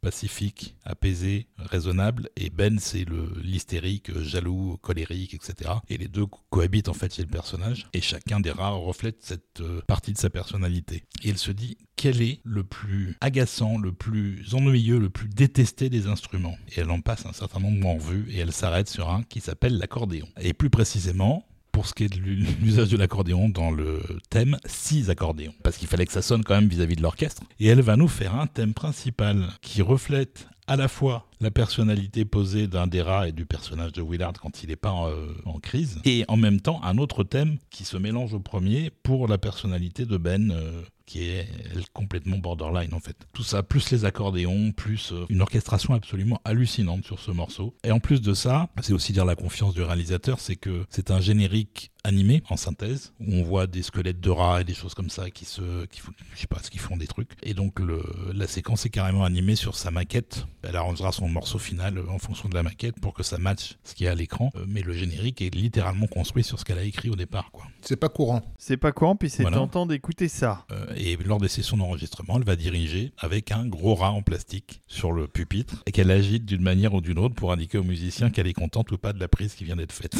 pacifique, 0.00 0.76
apaisé, 0.84 1.46
raisonnable, 1.58 2.30
et 2.36 2.50
Ben, 2.50 2.78
c'est 2.78 3.04
l'hystérique, 3.42 4.16
jaloux, 4.20 4.78
colérique, 4.80 5.34
etc. 5.34 5.70
Et 5.88 5.98
les 5.98 6.08
deux 6.08 6.26
co- 6.26 6.40
cohabitent 6.50 6.88
en 6.88 6.94
fait 6.94 7.14
chez 7.14 7.22
le 7.22 7.28
personnage, 7.28 7.88
et 7.92 8.00
chacun 8.00 8.40
des 8.40 8.50
rats 8.50 8.70
reflète 8.70 9.18
cette 9.20 9.62
partie 9.86 10.12
de 10.12 10.18
sa 10.18 10.30
personnalité. 10.30 11.04
Et 11.22 11.30
elle 11.30 11.38
se 11.38 11.50
dit 11.52 11.76
quel 12.00 12.22
est 12.22 12.40
le 12.44 12.64
plus 12.64 13.14
agaçant, 13.20 13.76
le 13.76 13.92
plus 13.92 14.54
ennuyeux, 14.54 14.98
le 14.98 15.10
plus 15.10 15.28
détesté 15.28 15.90
des 15.90 16.06
instruments. 16.06 16.56
Et 16.74 16.80
elle 16.80 16.90
en 16.90 17.02
passe 17.02 17.26
un 17.26 17.34
certain 17.34 17.60
nombre 17.60 17.86
en 17.86 17.98
vue, 17.98 18.24
et 18.30 18.38
elle 18.38 18.52
s'arrête 18.52 18.88
sur 18.88 19.10
un 19.10 19.22
qui 19.22 19.40
s'appelle 19.40 19.76
l'accordéon. 19.76 20.26
Et 20.40 20.54
plus 20.54 20.70
précisément, 20.70 21.44
pour 21.72 21.86
ce 21.86 21.92
qui 21.92 22.04
est 22.04 22.08
de 22.08 22.18
l'u- 22.18 22.46
l'usage 22.62 22.88
de 22.88 22.96
l'accordéon 22.96 23.50
dans 23.50 23.70
le 23.70 24.00
thème, 24.30 24.56
six 24.64 25.10
accordéons. 25.10 25.52
Parce 25.62 25.76
qu'il 25.76 25.88
fallait 25.88 26.06
que 26.06 26.12
ça 26.12 26.22
sonne 26.22 26.42
quand 26.42 26.54
même 26.54 26.68
vis-à-vis 26.70 26.96
de 26.96 27.02
l'orchestre. 27.02 27.42
Et 27.60 27.66
elle 27.66 27.82
va 27.82 27.96
nous 27.96 28.08
faire 28.08 28.34
un 28.34 28.46
thème 28.46 28.72
principal 28.72 29.48
qui 29.60 29.82
reflète 29.82 30.48
à 30.66 30.76
la 30.76 30.88
fois 30.88 31.26
la 31.40 31.50
personnalité 31.50 32.24
posée 32.24 32.66
d'un 32.66 32.86
des 32.86 33.02
rats 33.02 33.28
et 33.28 33.32
du 33.32 33.44
personnage 33.44 33.92
de 33.92 34.00
Willard 34.02 34.32
quand 34.40 34.62
il 34.62 34.68
n'est 34.70 34.76
pas 34.76 34.94
euh, 35.08 35.26
en 35.44 35.58
crise, 35.58 36.00
et 36.04 36.24
en 36.28 36.36
même 36.36 36.60
temps 36.60 36.80
un 36.84 36.96
autre 36.96 37.24
thème 37.24 37.58
qui 37.70 37.84
se 37.84 37.96
mélange 37.98 38.32
au 38.34 38.40
premier 38.40 38.90
pour 39.02 39.26
la 39.28 39.36
personnalité 39.36 40.06
de 40.06 40.16
Ben, 40.16 40.50
euh, 40.52 40.80
qui 41.10 41.24
est 41.28 41.48
elle, 41.74 41.82
complètement 41.92 42.38
borderline 42.38 42.94
en 42.94 43.00
fait. 43.00 43.16
Tout 43.32 43.42
ça, 43.42 43.64
plus 43.64 43.90
les 43.90 44.04
accordéons, 44.04 44.70
plus 44.70 45.10
euh, 45.12 45.26
une 45.28 45.42
orchestration 45.42 45.92
absolument 45.94 46.40
hallucinante 46.44 47.04
sur 47.04 47.18
ce 47.18 47.32
morceau. 47.32 47.74
Et 47.82 47.90
en 47.90 47.98
plus 47.98 48.20
de 48.22 48.32
ça, 48.32 48.68
c'est 48.80 48.92
aussi 48.92 49.12
dire 49.12 49.24
la 49.24 49.34
confiance 49.34 49.74
du 49.74 49.82
réalisateur, 49.82 50.38
c'est 50.38 50.54
que 50.54 50.84
c'est 50.88 51.10
un 51.10 51.20
générique 51.20 51.90
animé 52.04 52.42
en 52.48 52.56
synthèse 52.56 53.12
où 53.20 53.34
on 53.34 53.42
voit 53.42 53.66
des 53.66 53.82
squelettes 53.82 54.20
de 54.20 54.30
rats 54.30 54.62
et 54.62 54.64
des 54.64 54.72
choses 54.72 54.94
comme 54.94 55.10
ça 55.10 55.28
qui 55.30 55.44
se 55.44 55.84
qui 55.86 56.00
font 56.00 56.12
je 56.34 56.40
sais 56.40 56.46
pas 56.46 56.58
ce 56.62 56.70
qu'ils 56.70 56.80
font 56.80 56.96
des 56.96 57.06
trucs 57.06 57.32
et 57.42 57.52
donc 57.52 57.78
le, 57.78 58.02
la 58.32 58.46
séquence 58.46 58.86
est 58.86 58.90
carrément 58.90 59.22
animée 59.22 59.54
sur 59.54 59.76
sa 59.76 59.90
maquette 59.90 60.46
elle 60.62 60.76
arrangera 60.76 61.12
son 61.12 61.28
morceau 61.28 61.58
final 61.58 61.98
euh, 61.98 62.08
en 62.08 62.18
fonction 62.18 62.48
de 62.48 62.54
la 62.54 62.62
maquette 62.62 62.98
pour 63.00 63.12
que 63.12 63.22
ça 63.22 63.36
matche 63.36 63.76
ce 63.84 63.94
qu'il 63.94 64.06
y 64.06 64.08
a 64.08 64.12
à 64.12 64.14
l'écran 64.14 64.50
Euh, 64.56 64.64
mais 64.66 64.80
le 64.80 64.94
générique 64.94 65.42
est 65.42 65.54
littéralement 65.54 66.06
construit 66.06 66.42
sur 66.42 66.58
ce 66.58 66.64
qu'elle 66.64 66.78
a 66.78 66.84
écrit 66.84 67.10
au 67.10 67.16
départ 67.16 67.50
quoi 67.52 67.66
c'est 67.82 67.96
pas 67.96 68.08
courant 68.08 68.42
C'est 68.58 68.76
pas 68.76 68.92
courant, 68.92 69.16
puis 69.16 69.30
c'est 69.30 69.42
Voilà. 69.42 69.56
tentant 69.58 69.86
d'écouter 69.86 70.28
ça. 70.28 70.64
Euh, 70.70 70.86
et 71.00 71.16
lors 71.16 71.40
des 71.40 71.48
sessions 71.48 71.76
d'enregistrement 71.76 72.36
elle 72.36 72.44
va 72.44 72.56
diriger 72.56 73.12
avec 73.18 73.52
un 73.52 73.66
gros 73.66 73.94
rat 73.94 74.10
en 74.10 74.22
plastique 74.22 74.82
sur 74.86 75.12
le 75.12 75.26
pupitre 75.26 75.82
et 75.86 75.92
qu'elle 75.92 76.10
agite 76.10 76.44
d'une 76.44 76.62
manière 76.62 76.94
ou 76.94 77.00
d'une 77.00 77.18
autre 77.18 77.34
pour 77.34 77.52
indiquer 77.52 77.78
aux 77.78 77.84
musiciens 77.84 78.30
qu'elle 78.30 78.46
est 78.46 78.52
contente 78.52 78.92
ou 78.92 78.98
pas 78.98 79.12
de 79.12 79.20
la 79.20 79.28
prise 79.28 79.54
qui 79.54 79.64
vient 79.64 79.76
d'être 79.76 79.92
faite 79.92 80.16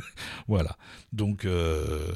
voilà 0.48 0.76
donc 1.12 1.44
euh, 1.44 2.12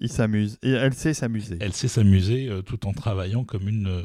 Il 0.00 0.10
s'amuse. 0.10 0.58
Et 0.62 0.70
elle 0.70 0.94
sait 0.94 1.14
s'amuser. 1.14 1.56
elle 1.60 1.72
sait 1.72 1.88
s'amuser 1.88 2.48
euh, 2.48 2.62
tout 2.62 2.86
en 2.86 2.92
travaillant 2.92 3.44
comme 3.44 3.68
une 3.68 3.88
euh, 3.88 4.02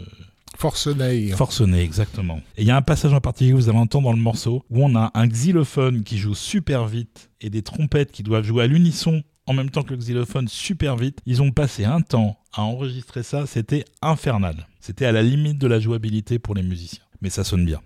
Forceneille 0.58 1.30
forcenée, 1.34 1.84
exactement. 1.84 2.38
Et 2.58 2.64
il 2.64 2.68
y 2.68 2.72
a 2.72 2.76
un 2.76 2.82
passage 2.82 3.14
en 3.14 3.22
particulier 3.22 3.52
que 3.52 3.58
vous 3.58 3.70
allez 3.70 3.78
entendre 3.78 4.06
dans 4.06 4.16
le 4.16 4.22
morceau 4.22 4.66
où 4.72 4.84
on 4.84 4.96
a 4.96 5.12
un 5.14 5.28
xylophone 5.28 6.04
qui 6.04 6.18
joue 6.18 6.34
super 6.34 6.88
vite 6.88 7.30
et 7.42 7.52
des 7.52 7.62
trompettes 7.62 8.12
qui 8.12 8.24
doivent 8.24 8.44
jouer 8.44 8.64
à 8.64 8.68
l'unisson 8.68 9.22
en 9.48 9.54
même 9.54 9.72
temps 9.72 9.84
que 9.84 9.92
le 9.92 9.98
xylophone 9.98 10.48
super 10.48 10.96
vite. 10.98 11.20
Ils 11.26 11.42
ont 11.42 11.52
passé 11.52 11.86
un 11.86 12.02
temps 12.02 12.38
à 12.54 12.62
enregistrer 12.62 13.24
ça, 13.24 13.46
c'était 13.48 13.86
infernal. 14.02 14.68
C'était 14.80 15.06
à 15.06 15.12
la 15.12 15.24
limite 15.24 15.58
de 15.58 15.68
la 15.68 15.80
jouabilité 15.80 16.38
pour 16.38 16.54
les 16.54 16.64
musiciens. 16.64 17.04
Mais 17.22 17.30
ça 17.30 17.44
sonne 17.44 17.66
bien. 17.66 17.82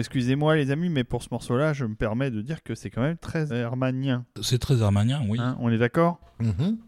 Excusez-moi 0.00 0.56
les 0.56 0.70
amis, 0.70 0.88
mais 0.88 1.04
pour 1.04 1.22
ce 1.22 1.28
morceau-là, 1.30 1.72
je 1.72 1.84
me 1.84 1.94
permets 1.94 2.30
de 2.30 2.42
dire 2.42 2.62
que 2.62 2.74
c'est 2.74 2.90
quand 2.90 3.02
même 3.02 3.16
très 3.16 3.52
hermanien. 3.52 4.24
C'est 4.42 4.58
très 4.58 4.82
hermanien, 4.82 5.22
oui. 5.28 5.38
Hein, 5.40 5.56
on 5.60 5.70
est 5.70 5.78
d'accord? 5.78 6.20
Mhm. 6.40 6.78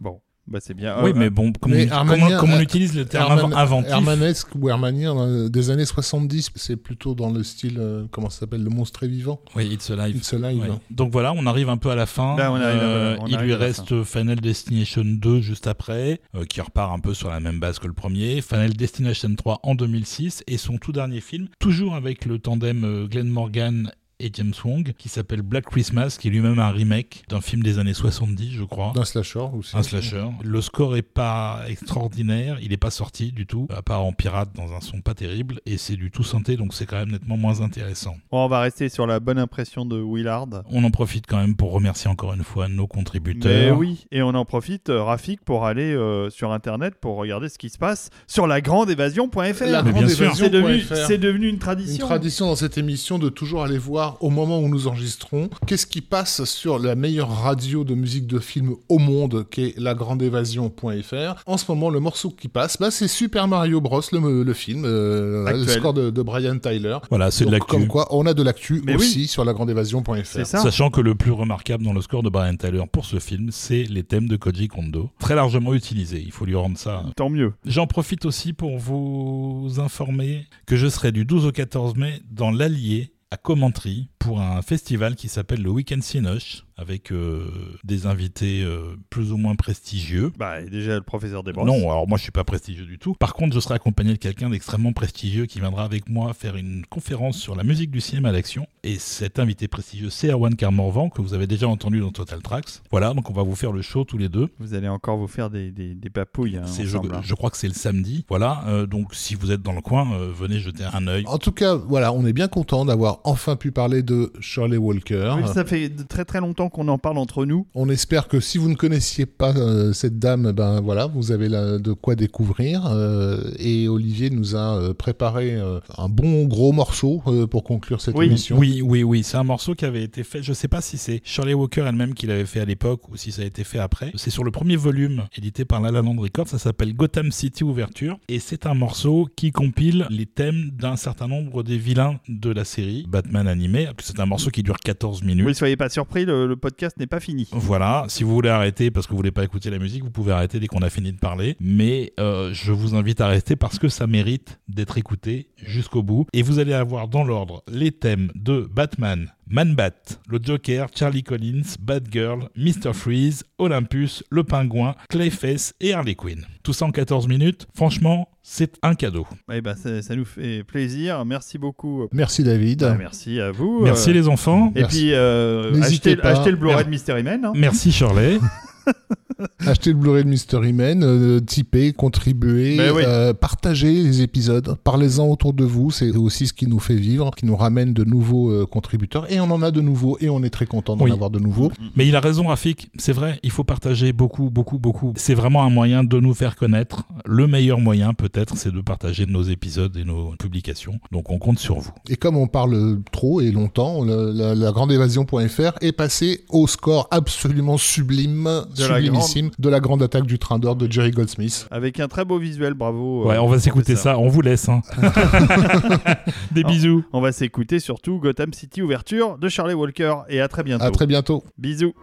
Bah 0.52 0.58
c'est 0.62 0.74
bien. 0.74 1.02
oui, 1.02 1.10
Euh, 1.10 1.14
mais 1.16 1.30
bon, 1.30 1.52
mais 1.66 1.86
on, 1.92 2.04
comment- 2.06 2.36
comment 2.38 2.54
on 2.54 2.58
euh, 2.58 2.62
utilise 2.62 2.94
le 2.94 3.04
terme 3.06 3.38
Herman- 3.38 3.54
inventif 3.54 3.90
Hermanesque 3.90 4.48
ou 4.54 4.68
hermanien 4.68 5.16
euh, 5.18 5.48
des 5.48 5.70
années 5.70 5.84
70, 5.86 6.50
c'est 6.54 6.76
plutôt 6.76 7.14
dans 7.14 7.30
le 7.30 7.42
style, 7.42 7.76
euh, 7.80 8.04
comment 8.10 8.30
ça 8.30 8.40
s'appelle, 8.40 8.62
le 8.62 8.70
monstre 8.70 9.02
est 9.04 9.08
vivant. 9.08 9.40
Oui, 9.56 9.66
It's 9.72 9.90
Alive. 9.90 10.16
It's 10.16 10.32
Alive. 10.34 10.60
Ouais. 10.60 10.68
Donc 10.90 11.10
voilà, 11.10 11.32
on 11.34 11.46
arrive 11.46 11.68
un 11.70 11.76
peu 11.78 11.90
à 11.90 11.96
la 11.96 12.06
fin. 12.06 12.36
Là, 12.36 12.52
on 12.52 12.56
arrive 12.56 12.80
à- 12.80 12.84
Euh, 12.84 13.16
on 13.20 13.26
il 13.26 13.36
lui 13.38 13.54
reste 13.54 14.02
Final 14.04 14.40
Destination 14.40 15.02
2 15.04 15.40
juste 15.40 15.66
après, 15.66 16.20
euh, 16.36 16.44
qui 16.44 16.60
repart 16.60 16.92
un 16.94 16.98
peu 17.00 17.14
sur 17.14 17.30
la 17.30 17.40
même 17.40 17.58
base 17.58 17.78
que 17.78 17.86
le 17.86 17.92
premier. 17.94 18.40
Final 18.42 18.74
Destination 18.74 19.34
3 19.34 19.60
en 19.62 19.74
2006 19.74 20.42
et 20.46 20.58
son 20.58 20.76
tout 20.78 20.92
dernier 20.92 21.20
film, 21.20 21.48
toujours 21.58 21.94
avec 21.94 22.26
le 22.26 22.38
tandem 22.38 23.06
Glenn 23.10 23.28
Morgan 23.28 23.90
et 24.24 24.30
James 24.34 24.52
Wong, 24.64 24.92
qui 24.96 25.08
s'appelle 25.08 25.42
Black 25.42 25.64
Christmas, 25.66 26.16
qui 26.20 26.28
est 26.28 26.30
lui-même 26.30 26.58
un 26.58 26.70
remake 26.70 27.24
d'un 27.28 27.40
film 27.40 27.62
des 27.62 27.78
années 27.78 27.92
70, 27.94 28.52
je 28.52 28.64
crois. 28.64 28.92
D'un 28.94 29.04
slasher 29.04 29.40
aussi. 29.56 29.76
Un 29.76 29.82
slasher. 29.82 30.24
Le 30.42 30.60
score 30.60 30.96
est 30.96 31.02
pas 31.02 31.60
extraordinaire, 31.68 32.58
il 32.62 32.72
est 32.72 32.76
pas 32.76 32.90
sorti 32.90 33.32
du 33.32 33.46
tout, 33.46 33.66
à 33.76 33.82
part 33.82 34.04
en 34.04 34.12
pirate 34.12 34.50
dans 34.54 34.72
un 34.72 34.80
son 34.80 35.00
pas 35.00 35.14
terrible, 35.14 35.60
et 35.66 35.76
c'est 35.76 35.96
du 35.96 36.10
tout 36.10 36.22
synthé, 36.22 36.56
donc 36.56 36.72
c'est 36.74 36.86
quand 36.86 36.96
même 36.98 37.10
nettement 37.10 37.36
moins 37.36 37.60
intéressant. 37.60 38.16
bon, 38.30 38.44
on 38.44 38.48
va 38.48 38.60
rester 38.60 38.88
sur 38.88 39.06
la 39.06 39.20
bonne 39.20 39.38
impression 39.38 39.84
de 39.84 40.00
Willard. 40.00 40.46
On 40.70 40.84
en 40.84 40.90
profite 40.90 41.26
quand 41.26 41.38
même 41.38 41.56
pour 41.56 41.72
remercier 41.72 42.10
encore 42.10 42.32
une 42.32 42.44
fois 42.44 42.68
nos 42.68 42.82
Mais 42.82 42.88
contributeurs. 42.88 43.76
oui, 43.76 44.06
et 44.12 44.22
on 44.22 44.28
en 44.30 44.44
profite, 44.44 44.88
euh, 44.88 45.02
Rafik, 45.02 45.40
pour 45.44 45.66
aller 45.66 45.92
euh, 45.94 46.30
sur 46.30 46.52
Internet 46.52 46.94
pour 47.00 47.16
regarder 47.16 47.48
ce 47.48 47.58
qui 47.58 47.68
se 47.70 47.78
passe 47.78 48.10
sur 48.26 48.46
lagrandeévasion.fr. 48.46 49.64
La 49.64 49.82
Mais 49.82 49.90
grande 49.92 50.04
bien 50.04 50.14
sûr. 50.14 50.24
évasion 50.26 50.44
C'est 50.44 50.50
devenu, 50.50 50.78
point 50.82 50.96
fr. 50.96 51.06
c'est 51.06 51.18
devenu 51.18 51.46
une 51.48 51.54
Une 51.54 51.58
tradition. 51.58 52.06
tradition 52.06 52.46
dans 52.46 52.56
cette 52.56 52.78
émission 52.78 53.18
de 53.18 53.28
toujours 53.28 53.62
aller 53.62 53.78
voir 53.78 54.11
au 54.20 54.30
moment 54.30 54.60
où 54.60 54.68
nous 54.68 54.86
enregistrons 54.88 55.48
qu'est-ce 55.66 55.86
qui 55.86 56.00
passe 56.00 56.44
sur 56.44 56.78
la 56.78 56.94
meilleure 56.94 57.30
radio 57.30 57.84
de 57.84 57.94
musique 57.94 58.26
de 58.26 58.38
film 58.38 58.74
au 58.88 58.98
monde 58.98 59.46
qui 59.50 59.62
est 59.64 59.78
lagrandeévasion.fr. 59.78 61.42
En 61.46 61.56
ce 61.56 61.64
moment, 61.68 61.90
le 61.90 62.00
morceau 62.00 62.30
qui 62.30 62.48
passe, 62.48 62.78
bah, 62.78 62.90
c'est 62.90 63.08
Super 63.08 63.48
Mario 63.48 63.80
Bros, 63.80 64.00
le, 64.12 64.42
le 64.42 64.52
film, 64.54 64.84
euh, 64.84 65.50
le 65.52 65.66
score 65.66 65.94
de, 65.94 66.10
de 66.10 66.22
Brian 66.22 66.58
Tyler. 66.58 66.98
Voilà, 67.10 67.30
c'est 67.30 67.44
de 67.44 67.50
l'actu. 67.50 67.66
Comme 67.70 67.86
quoi, 67.86 68.06
on 68.10 68.26
a 68.26 68.34
de 68.34 68.42
l'actu 68.42 68.82
aussi 68.94 69.26
sur 69.26 69.44
lagrandeévasion.fr. 69.44 70.12
C'est 70.24 70.44
ça. 70.44 70.58
Sachant 70.58 70.90
que 70.90 71.00
le 71.00 71.14
plus 71.14 71.30
remarquable 71.32 71.84
dans 71.84 71.92
le 71.92 72.00
score 72.00 72.22
de 72.22 72.28
Brian 72.28 72.56
Tyler 72.56 72.82
pour 72.90 73.04
ce 73.04 73.18
film, 73.18 73.48
c'est 73.50 73.84
les 73.84 74.02
thèmes 74.02 74.28
de 74.28 74.36
Koji 74.36 74.68
Kondo. 74.68 75.10
Très 75.18 75.34
largement 75.34 75.74
utilisés, 75.74 76.22
il 76.24 76.32
faut 76.32 76.44
lui 76.44 76.54
rendre 76.54 76.78
ça. 76.78 77.04
Tant 77.16 77.30
mieux. 77.30 77.52
J'en 77.66 77.86
profite 77.86 78.24
aussi 78.24 78.52
pour 78.52 78.78
vous 78.78 79.74
informer 79.78 80.46
que 80.66 80.76
je 80.76 80.88
serai 80.88 81.12
du 81.12 81.24
12 81.24 81.46
au 81.46 81.52
14 81.52 81.96
mai 81.96 82.20
dans 82.30 82.50
l'Allier 82.50 83.11
à 83.32 83.38
Commentry 83.38 84.08
pour 84.18 84.42
un 84.42 84.60
festival 84.60 85.16
qui 85.16 85.26
s'appelle 85.26 85.62
le 85.62 85.70
Weekend 85.70 86.02
Cinoche 86.02 86.66
avec 86.76 87.12
euh, 87.12 87.50
des 87.84 88.06
invités 88.06 88.62
euh, 88.62 88.96
plus 89.10 89.32
ou 89.32 89.36
moins 89.36 89.54
prestigieux. 89.54 90.32
Bah, 90.38 90.62
déjà 90.62 90.94
le 90.96 91.02
professeur 91.02 91.42
Desbrosses. 91.42 91.66
Non, 91.66 91.90
alors 91.90 92.08
moi 92.08 92.18
je 92.18 92.22
suis 92.22 92.32
pas 92.32 92.44
prestigieux 92.44 92.86
du 92.86 92.98
tout. 92.98 93.14
Par 93.14 93.34
contre, 93.34 93.54
je 93.54 93.60
serai 93.60 93.74
accompagné 93.74 94.12
de 94.12 94.18
quelqu'un 94.18 94.50
d'extrêmement 94.50 94.92
prestigieux 94.92 95.46
qui 95.46 95.60
viendra 95.60 95.84
avec 95.84 96.08
moi 96.08 96.32
faire 96.34 96.56
une 96.56 96.84
conférence 96.86 97.36
sur 97.36 97.54
la 97.54 97.64
musique 97.64 97.90
du 97.90 98.00
cinéma 98.00 98.32
d'action. 98.32 98.66
Et 98.82 98.98
cet 98.98 99.38
invité 99.38 99.68
prestigieux, 99.68 100.10
c'est 100.10 100.30
Erwan 100.30 100.54
Carmorvan, 100.56 101.08
que 101.10 101.22
vous 101.22 101.34
avez 101.34 101.46
déjà 101.46 101.68
entendu 101.68 102.00
dans 102.00 102.10
Total 102.10 102.42
Tracks. 102.42 102.80
Voilà, 102.90 103.14
donc 103.14 103.30
on 103.30 103.32
va 103.32 103.42
vous 103.42 103.54
faire 103.54 103.72
le 103.72 103.82
show 103.82 104.04
tous 104.04 104.18
les 104.18 104.28
deux. 104.28 104.48
Vous 104.58 104.74
allez 104.74 104.88
encore 104.88 105.16
vous 105.16 105.28
faire 105.28 105.50
des, 105.50 105.70
des, 105.70 105.94
des 105.94 106.10
papouilles 106.10 106.56
hein, 106.56 106.64
je, 106.66 106.96
hein. 106.96 107.20
je 107.22 107.34
crois 107.34 107.50
que 107.50 107.56
c'est 107.56 107.68
le 107.68 107.74
samedi. 107.74 108.24
Voilà, 108.28 108.64
euh, 108.66 108.86
donc 108.86 109.14
si 109.14 109.34
vous 109.34 109.52
êtes 109.52 109.62
dans 109.62 109.72
le 109.72 109.80
coin, 109.80 110.12
euh, 110.14 110.32
venez 110.34 110.58
jeter 110.58 110.84
un 110.92 111.06
œil. 111.06 111.24
En 111.26 111.38
tout 111.38 111.52
cas, 111.52 111.74
voilà, 111.74 112.12
on 112.12 112.26
est 112.26 112.32
bien 112.32 112.48
content 112.48 112.84
d'avoir 112.84 113.20
enfin 113.24 113.56
pu 113.56 113.72
parler 113.72 114.02
de 114.02 114.32
Shirley 114.40 114.76
Walker. 114.76 115.34
Oui, 115.36 115.48
ça 115.52 115.64
fait 115.64 115.90
très 116.08 116.24
très 116.24 116.40
longtemps 116.40 116.61
qu'on 116.68 116.88
en 116.88 116.98
parle 116.98 117.18
entre 117.18 117.44
nous. 117.44 117.66
On 117.74 117.88
espère 117.88 118.28
que 118.28 118.40
si 118.40 118.58
vous 118.58 118.68
ne 118.68 118.74
connaissiez 118.74 119.26
pas 119.26 119.54
euh, 119.56 119.92
cette 119.92 120.18
dame, 120.18 120.52
ben 120.52 120.80
voilà, 120.80 121.06
vous 121.06 121.32
avez 121.32 121.48
là 121.48 121.78
de 121.78 121.92
quoi 121.92 122.14
découvrir. 122.14 122.86
euh, 122.86 123.50
et 123.58 123.88
Olivier 123.88 124.30
nous 124.30 124.56
a 124.56 124.76
euh, 124.78 124.94
préparé 124.94 125.54
euh, 125.56 125.80
un 125.98 126.08
bon 126.08 126.44
gros 126.44 126.72
morceau 126.72 127.22
euh, 127.26 127.46
pour 127.46 127.64
conclure 127.64 128.00
cette 128.00 128.16
Oui, 128.16 128.26
émission. 128.26 128.58
Oui, 128.58 128.80
oui, 128.82 129.02
oui, 129.02 129.22
c'est 129.22 129.36
un 129.36 129.44
morceau 129.44 129.74
qui 129.74 129.84
avait 129.84 130.02
été 130.02 130.24
fait. 130.24 130.42
Je 130.42 130.52
sais 130.52 130.68
pas 130.68 130.80
si 130.80 130.98
c'est 130.98 131.20
Shirley 131.24 131.54
Walker 131.54 131.84
elle-même 131.86 132.14
qui 132.14 132.26
l'avait 132.26 132.46
fait 132.46 132.60
à 132.60 132.64
l'époque 132.64 133.08
ou 133.08 133.16
si 133.16 133.32
ça 133.32 133.42
a 133.42 133.44
été 133.44 133.64
fait 133.64 133.78
après. 133.78 134.12
C'est 134.14 134.30
sur 134.30 134.44
le 134.44 134.50
premier 134.50 134.76
volume 134.76 135.24
édité 135.36 135.64
par 135.64 135.80
La 135.80 135.90
La 135.90 136.02
Land 136.02 136.16
Records. 136.18 136.48
Ça 136.48 136.58
s'appelle 136.58 136.94
Gotham 136.94 137.30
City 137.32 137.64
Ouverture 137.64 138.18
et 138.28 138.38
c'est 138.38 138.66
un 138.66 138.74
morceau 138.74 139.28
qui 139.36 139.52
compile 139.52 140.06
les 140.10 140.26
thèmes 140.26 140.70
d'un 140.78 140.96
certain 140.96 141.28
nombre 141.28 141.62
des 141.62 141.78
vilains 141.78 142.18
de 142.28 142.50
la 142.50 142.64
série 142.64 143.04
Batman 143.08 143.46
animé. 143.48 143.88
C'est 144.00 144.20
un 144.20 144.26
morceau 144.26 144.50
qui 144.50 144.62
dure 144.62 144.76
14 144.78 145.22
minutes. 145.22 145.46
Oui, 145.46 145.54
soyez 145.54 145.76
pas 145.76 145.88
surpris, 145.88 146.24
le, 146.24 146.51
le 146.52 146.56
podcast 146.56 146.98
n'est 146.98 147.06
pas 147.06 147.18
fini. 147.18 147.48
Voilà, 147.52 148.04
si 148.08 148.24
vous 148.24 148.34
voulez 148.34 148.50
arrêter 148.50 148.90
parce 148.90 149.06
que 149.06 149.12
vous 149.12 149.16
voulez 149.16 149.30
pas 149.30 149.42
écouter 149.42 149.70
la 149.70 149.78
musique, 149.78 150.04
vous 150.04 150.10
pouvez 150.10 150.32
arrêter 150.32 150.60
dès 150.60 150.66
qu'on 150.66 150.82
a 150.82 150.90
fini 150.90 151.10
de 151.10 151.18
parler. 151.18 151.56
Mais 151.60 152.12
euh, 152.20 152.52
je 152.52 152.72
vous 152.72 152.94
invite 152.94 153.22
à 153.22 153.28
rester 153.28 153.56
parce 153.56 153.78
que 153.78 153.88
ça 153.88 154.06
mérite 154.06 154.60
d'être 154.68 154.98
écouté 154.98 155.48
jusqu'au 155.56 156.02
bout. 156.02 156.26
Et 156.34 156.42
vous 156.42 156.58
allez 156.58 156.74
avoir 156.74 157.08
dans 157.08 157.24
l'ordre 157.24 157.62
les 157.68 157.90
thèmes 157.90 158.30
de 158.34 158.68
Batman, 158.70 159.32
Man-Bat, 159.46 160.20
le 160.28 160.40
Joker, 160.42 160.88
Charlie 160.94 161.22
Collins, 161.22 161.76
Batgirl, 161.80 162.50
Mr. 162.54 162.92
Freeze, 162.92 163.44
Olympus, 163.56 164.22
le 164.30 164.44
Pingouin, 164.44 164.94
Clayface 165.08 165.72
et 165.80 165.94
Harley 165.94 166.14
Quinn. 166.14 166.46
Tout 166.62 166.74
ça 166.74 166.84
en 166.84 166.90
14 166.90 167.28
minutes. 167.28 167.66
Franchement, 167.74 168.28
c'est 168.42 168.74
un 168.82 168.94
cadeau. 168.94 169.26
Eh 169.52 169.60
ben, 169.60 169.74
ça, 169.76 170.02
ça 170.02 170.16
nous 170.16 170.24
fait 170.24 170.64
plaisir. 170.64 171.24
Merci 171.24 171.58
beaucoup. 171.58 172.08
Merci 172.12 172.42
David. 172.42 172.80
Bah, 172.80 172.96
merci 172.98 173.40
à 173.40 173.50
vous. 173.52 173.80
Merci 173.82 174.10
Euh, 174.10 174.14
les 174.14 174.28
enfants. 174.28 174.72
Et 174.74 174.80
Merci. 174.80 174.98
puis, 174.98 175.14
euh, 175.14 175.70
N'hésitez 175.72 176.12
achetez, 176.12 176.26
achetez 176.26 176.50
le 176.50 176.56
Blu-ray 176.56 176.84
de 176.84 176.90
Mystery 176.90 177.22
Man. 177.22 177.44
hein. 177.44 177.52
Merci 177.54 177.92
Shirley. 177.92 178.38
Achetez 179.66 179.90
le 179.90 179.96
Blu-ray 179.96 180.24
de 180.24 180.28
Mystery 180.28 180.72
Man, 180.72 181.02
euh, 181.02 181.40
typez, 181.40 181.92
contribuez, 181.92 182.78
oui. 182.92 183.02
euh, 183.04 183.32
partagez 183.32 183.92
les 183.92 184.22
épisodes, 184.22 184.76
parlez-en 184.84 185.26
autour 185.28 185.52
de 185.52 185.64
vous, 185.64 185.90
c'est 185.90 186.10
aussi 186.16 186.46
ce 186.46 186.52
qui 186.52 186.66
nous 186.68 186.78
fait 186.78 186.94
vivre, 186.94 187.32
qui 187.36 187.46
nous 187.46 187.56
ramène 187.56 187.92
de 187.92 188.04
nouveaux 188.04 188.50
euh, 188.50 188.66
contributeurs, 188.66 189.30
et 189.32 189.40
on 189.40 189.50
en 189.50 189.62
a 189.62 189.70
de 189.72 189.80
nouveaux, 189.80 190.16
et 190.20 190.28
on 190.28 190.42
est 190.44 190.50
très 190.50 190.66
content 190.66 190.96
d'en 190.96 191.04
Oui. 191.06 191.10
avoir 191.12 191.30
de 191.30 191.40
nouveaux. 191.40 191.72
Mais 191.96 192.06
il 192.06 192.14
a 192.14 192.20
raison, 192.20 192.46
Rafik. 192.48 192.90
C'est 192.98 193.12
vrai, 193.12 193.40
il 193.42 193.50
faut 193.50 193.64
partager 193.64 194.12
beaucoup, 194.12 194.48
beaucoup, 194.50 194.78
beaucoup. 194.78 195.12
C'est 195.16 195.34
vraiment 195.34 195.64
un 195.64 195.70
moyen 195.70 196.04
de 196.04 196.20
nous 196.20 196.34
faire 196.34 196.54
connaître. 196.54 197.02
Le 197.24 197.46
meilleur 197.48 197.80
moyen, 197.80 198.14
peut-être, 198.14 198.56
c'est 198.56 198.72
de 198.72 198.80
partager 198.80 199.26
nos 199.26 199.42
épisodes 199.42 199.96
et 199.96 200.04
nos 200.04 200.34
publications. 200.38 201.00
Donc, 201.10 201.30
on 201.30 201.38
compte 201.38 201.58
sur 201.58 201.78
vous. 201.80 201.90
Et 202.08 202.16
comme 202.16 202.36
on 202.36 202.46
parle 202.46 203.00
trop 203.10 203.40
et 203.40 203.50
longtemps, 203.50 204.04
la, 204.04 204.54
la 204.54 204.70
grande 204.72 204.92
évasion.fr 204.92 205.72
est 205.80 205.92
passé 205.92 206.44
au 206.50 206.66
score 206.68 207.08
absolument 207.10 207.76
sublime, 207.78 208.48
De 208.76 208.80
la 208.86 208.96
sublimissime 208.96 209.50
de 209.58 209.68
la 209.68 209.80
grande 209.80 210.02
attaque 210.02 210.24
du 210.26 210.38
train 210.38 210.58
d'or 210.58 210.76
de 210.76 210.90
Jerry 210.90 211.10
Goldsmith. 211.10 211.66
Avec 211.70 212.00
un 212.00 212.08
très 212.08 212.24
beau 212.24 212.38
visuel, 212.38 212.74
bravo. 212.74 213.26
Ouais, 213.26 213.36
euh, 213.36 213.42
on 213.42 213.48
va 213.48 213.58
s'écouter 213.58 213.96
ça. 213.96 214.18
On 214.18 214.28
vous 214.28 214.40
laisse. 214.40 214.68
hein. 214.68 214.80
Des 216.52 216.62
Non. 216.62 216.68
bisous. 216.68 217.04
On 217.12 217.20
va 217.20 217.32
s'écouter 217.32 217.80
surtout 217.80 218.18
Gotham 218.18 218.52
City 218.52 218.82
Ouverture 218.82 219.38
de 219.38 219.48
Charlie 219.48 219.74
Walker. 219.74 220.14
Et 220.28 220.40
à 220.40 220.48
très 220.48 220.62
bientôt. 220.62 220.84
À 220.84 220.90
très 220.90 221.06
bientôt. 221.06 221.44
Bisous. 221.58 221.94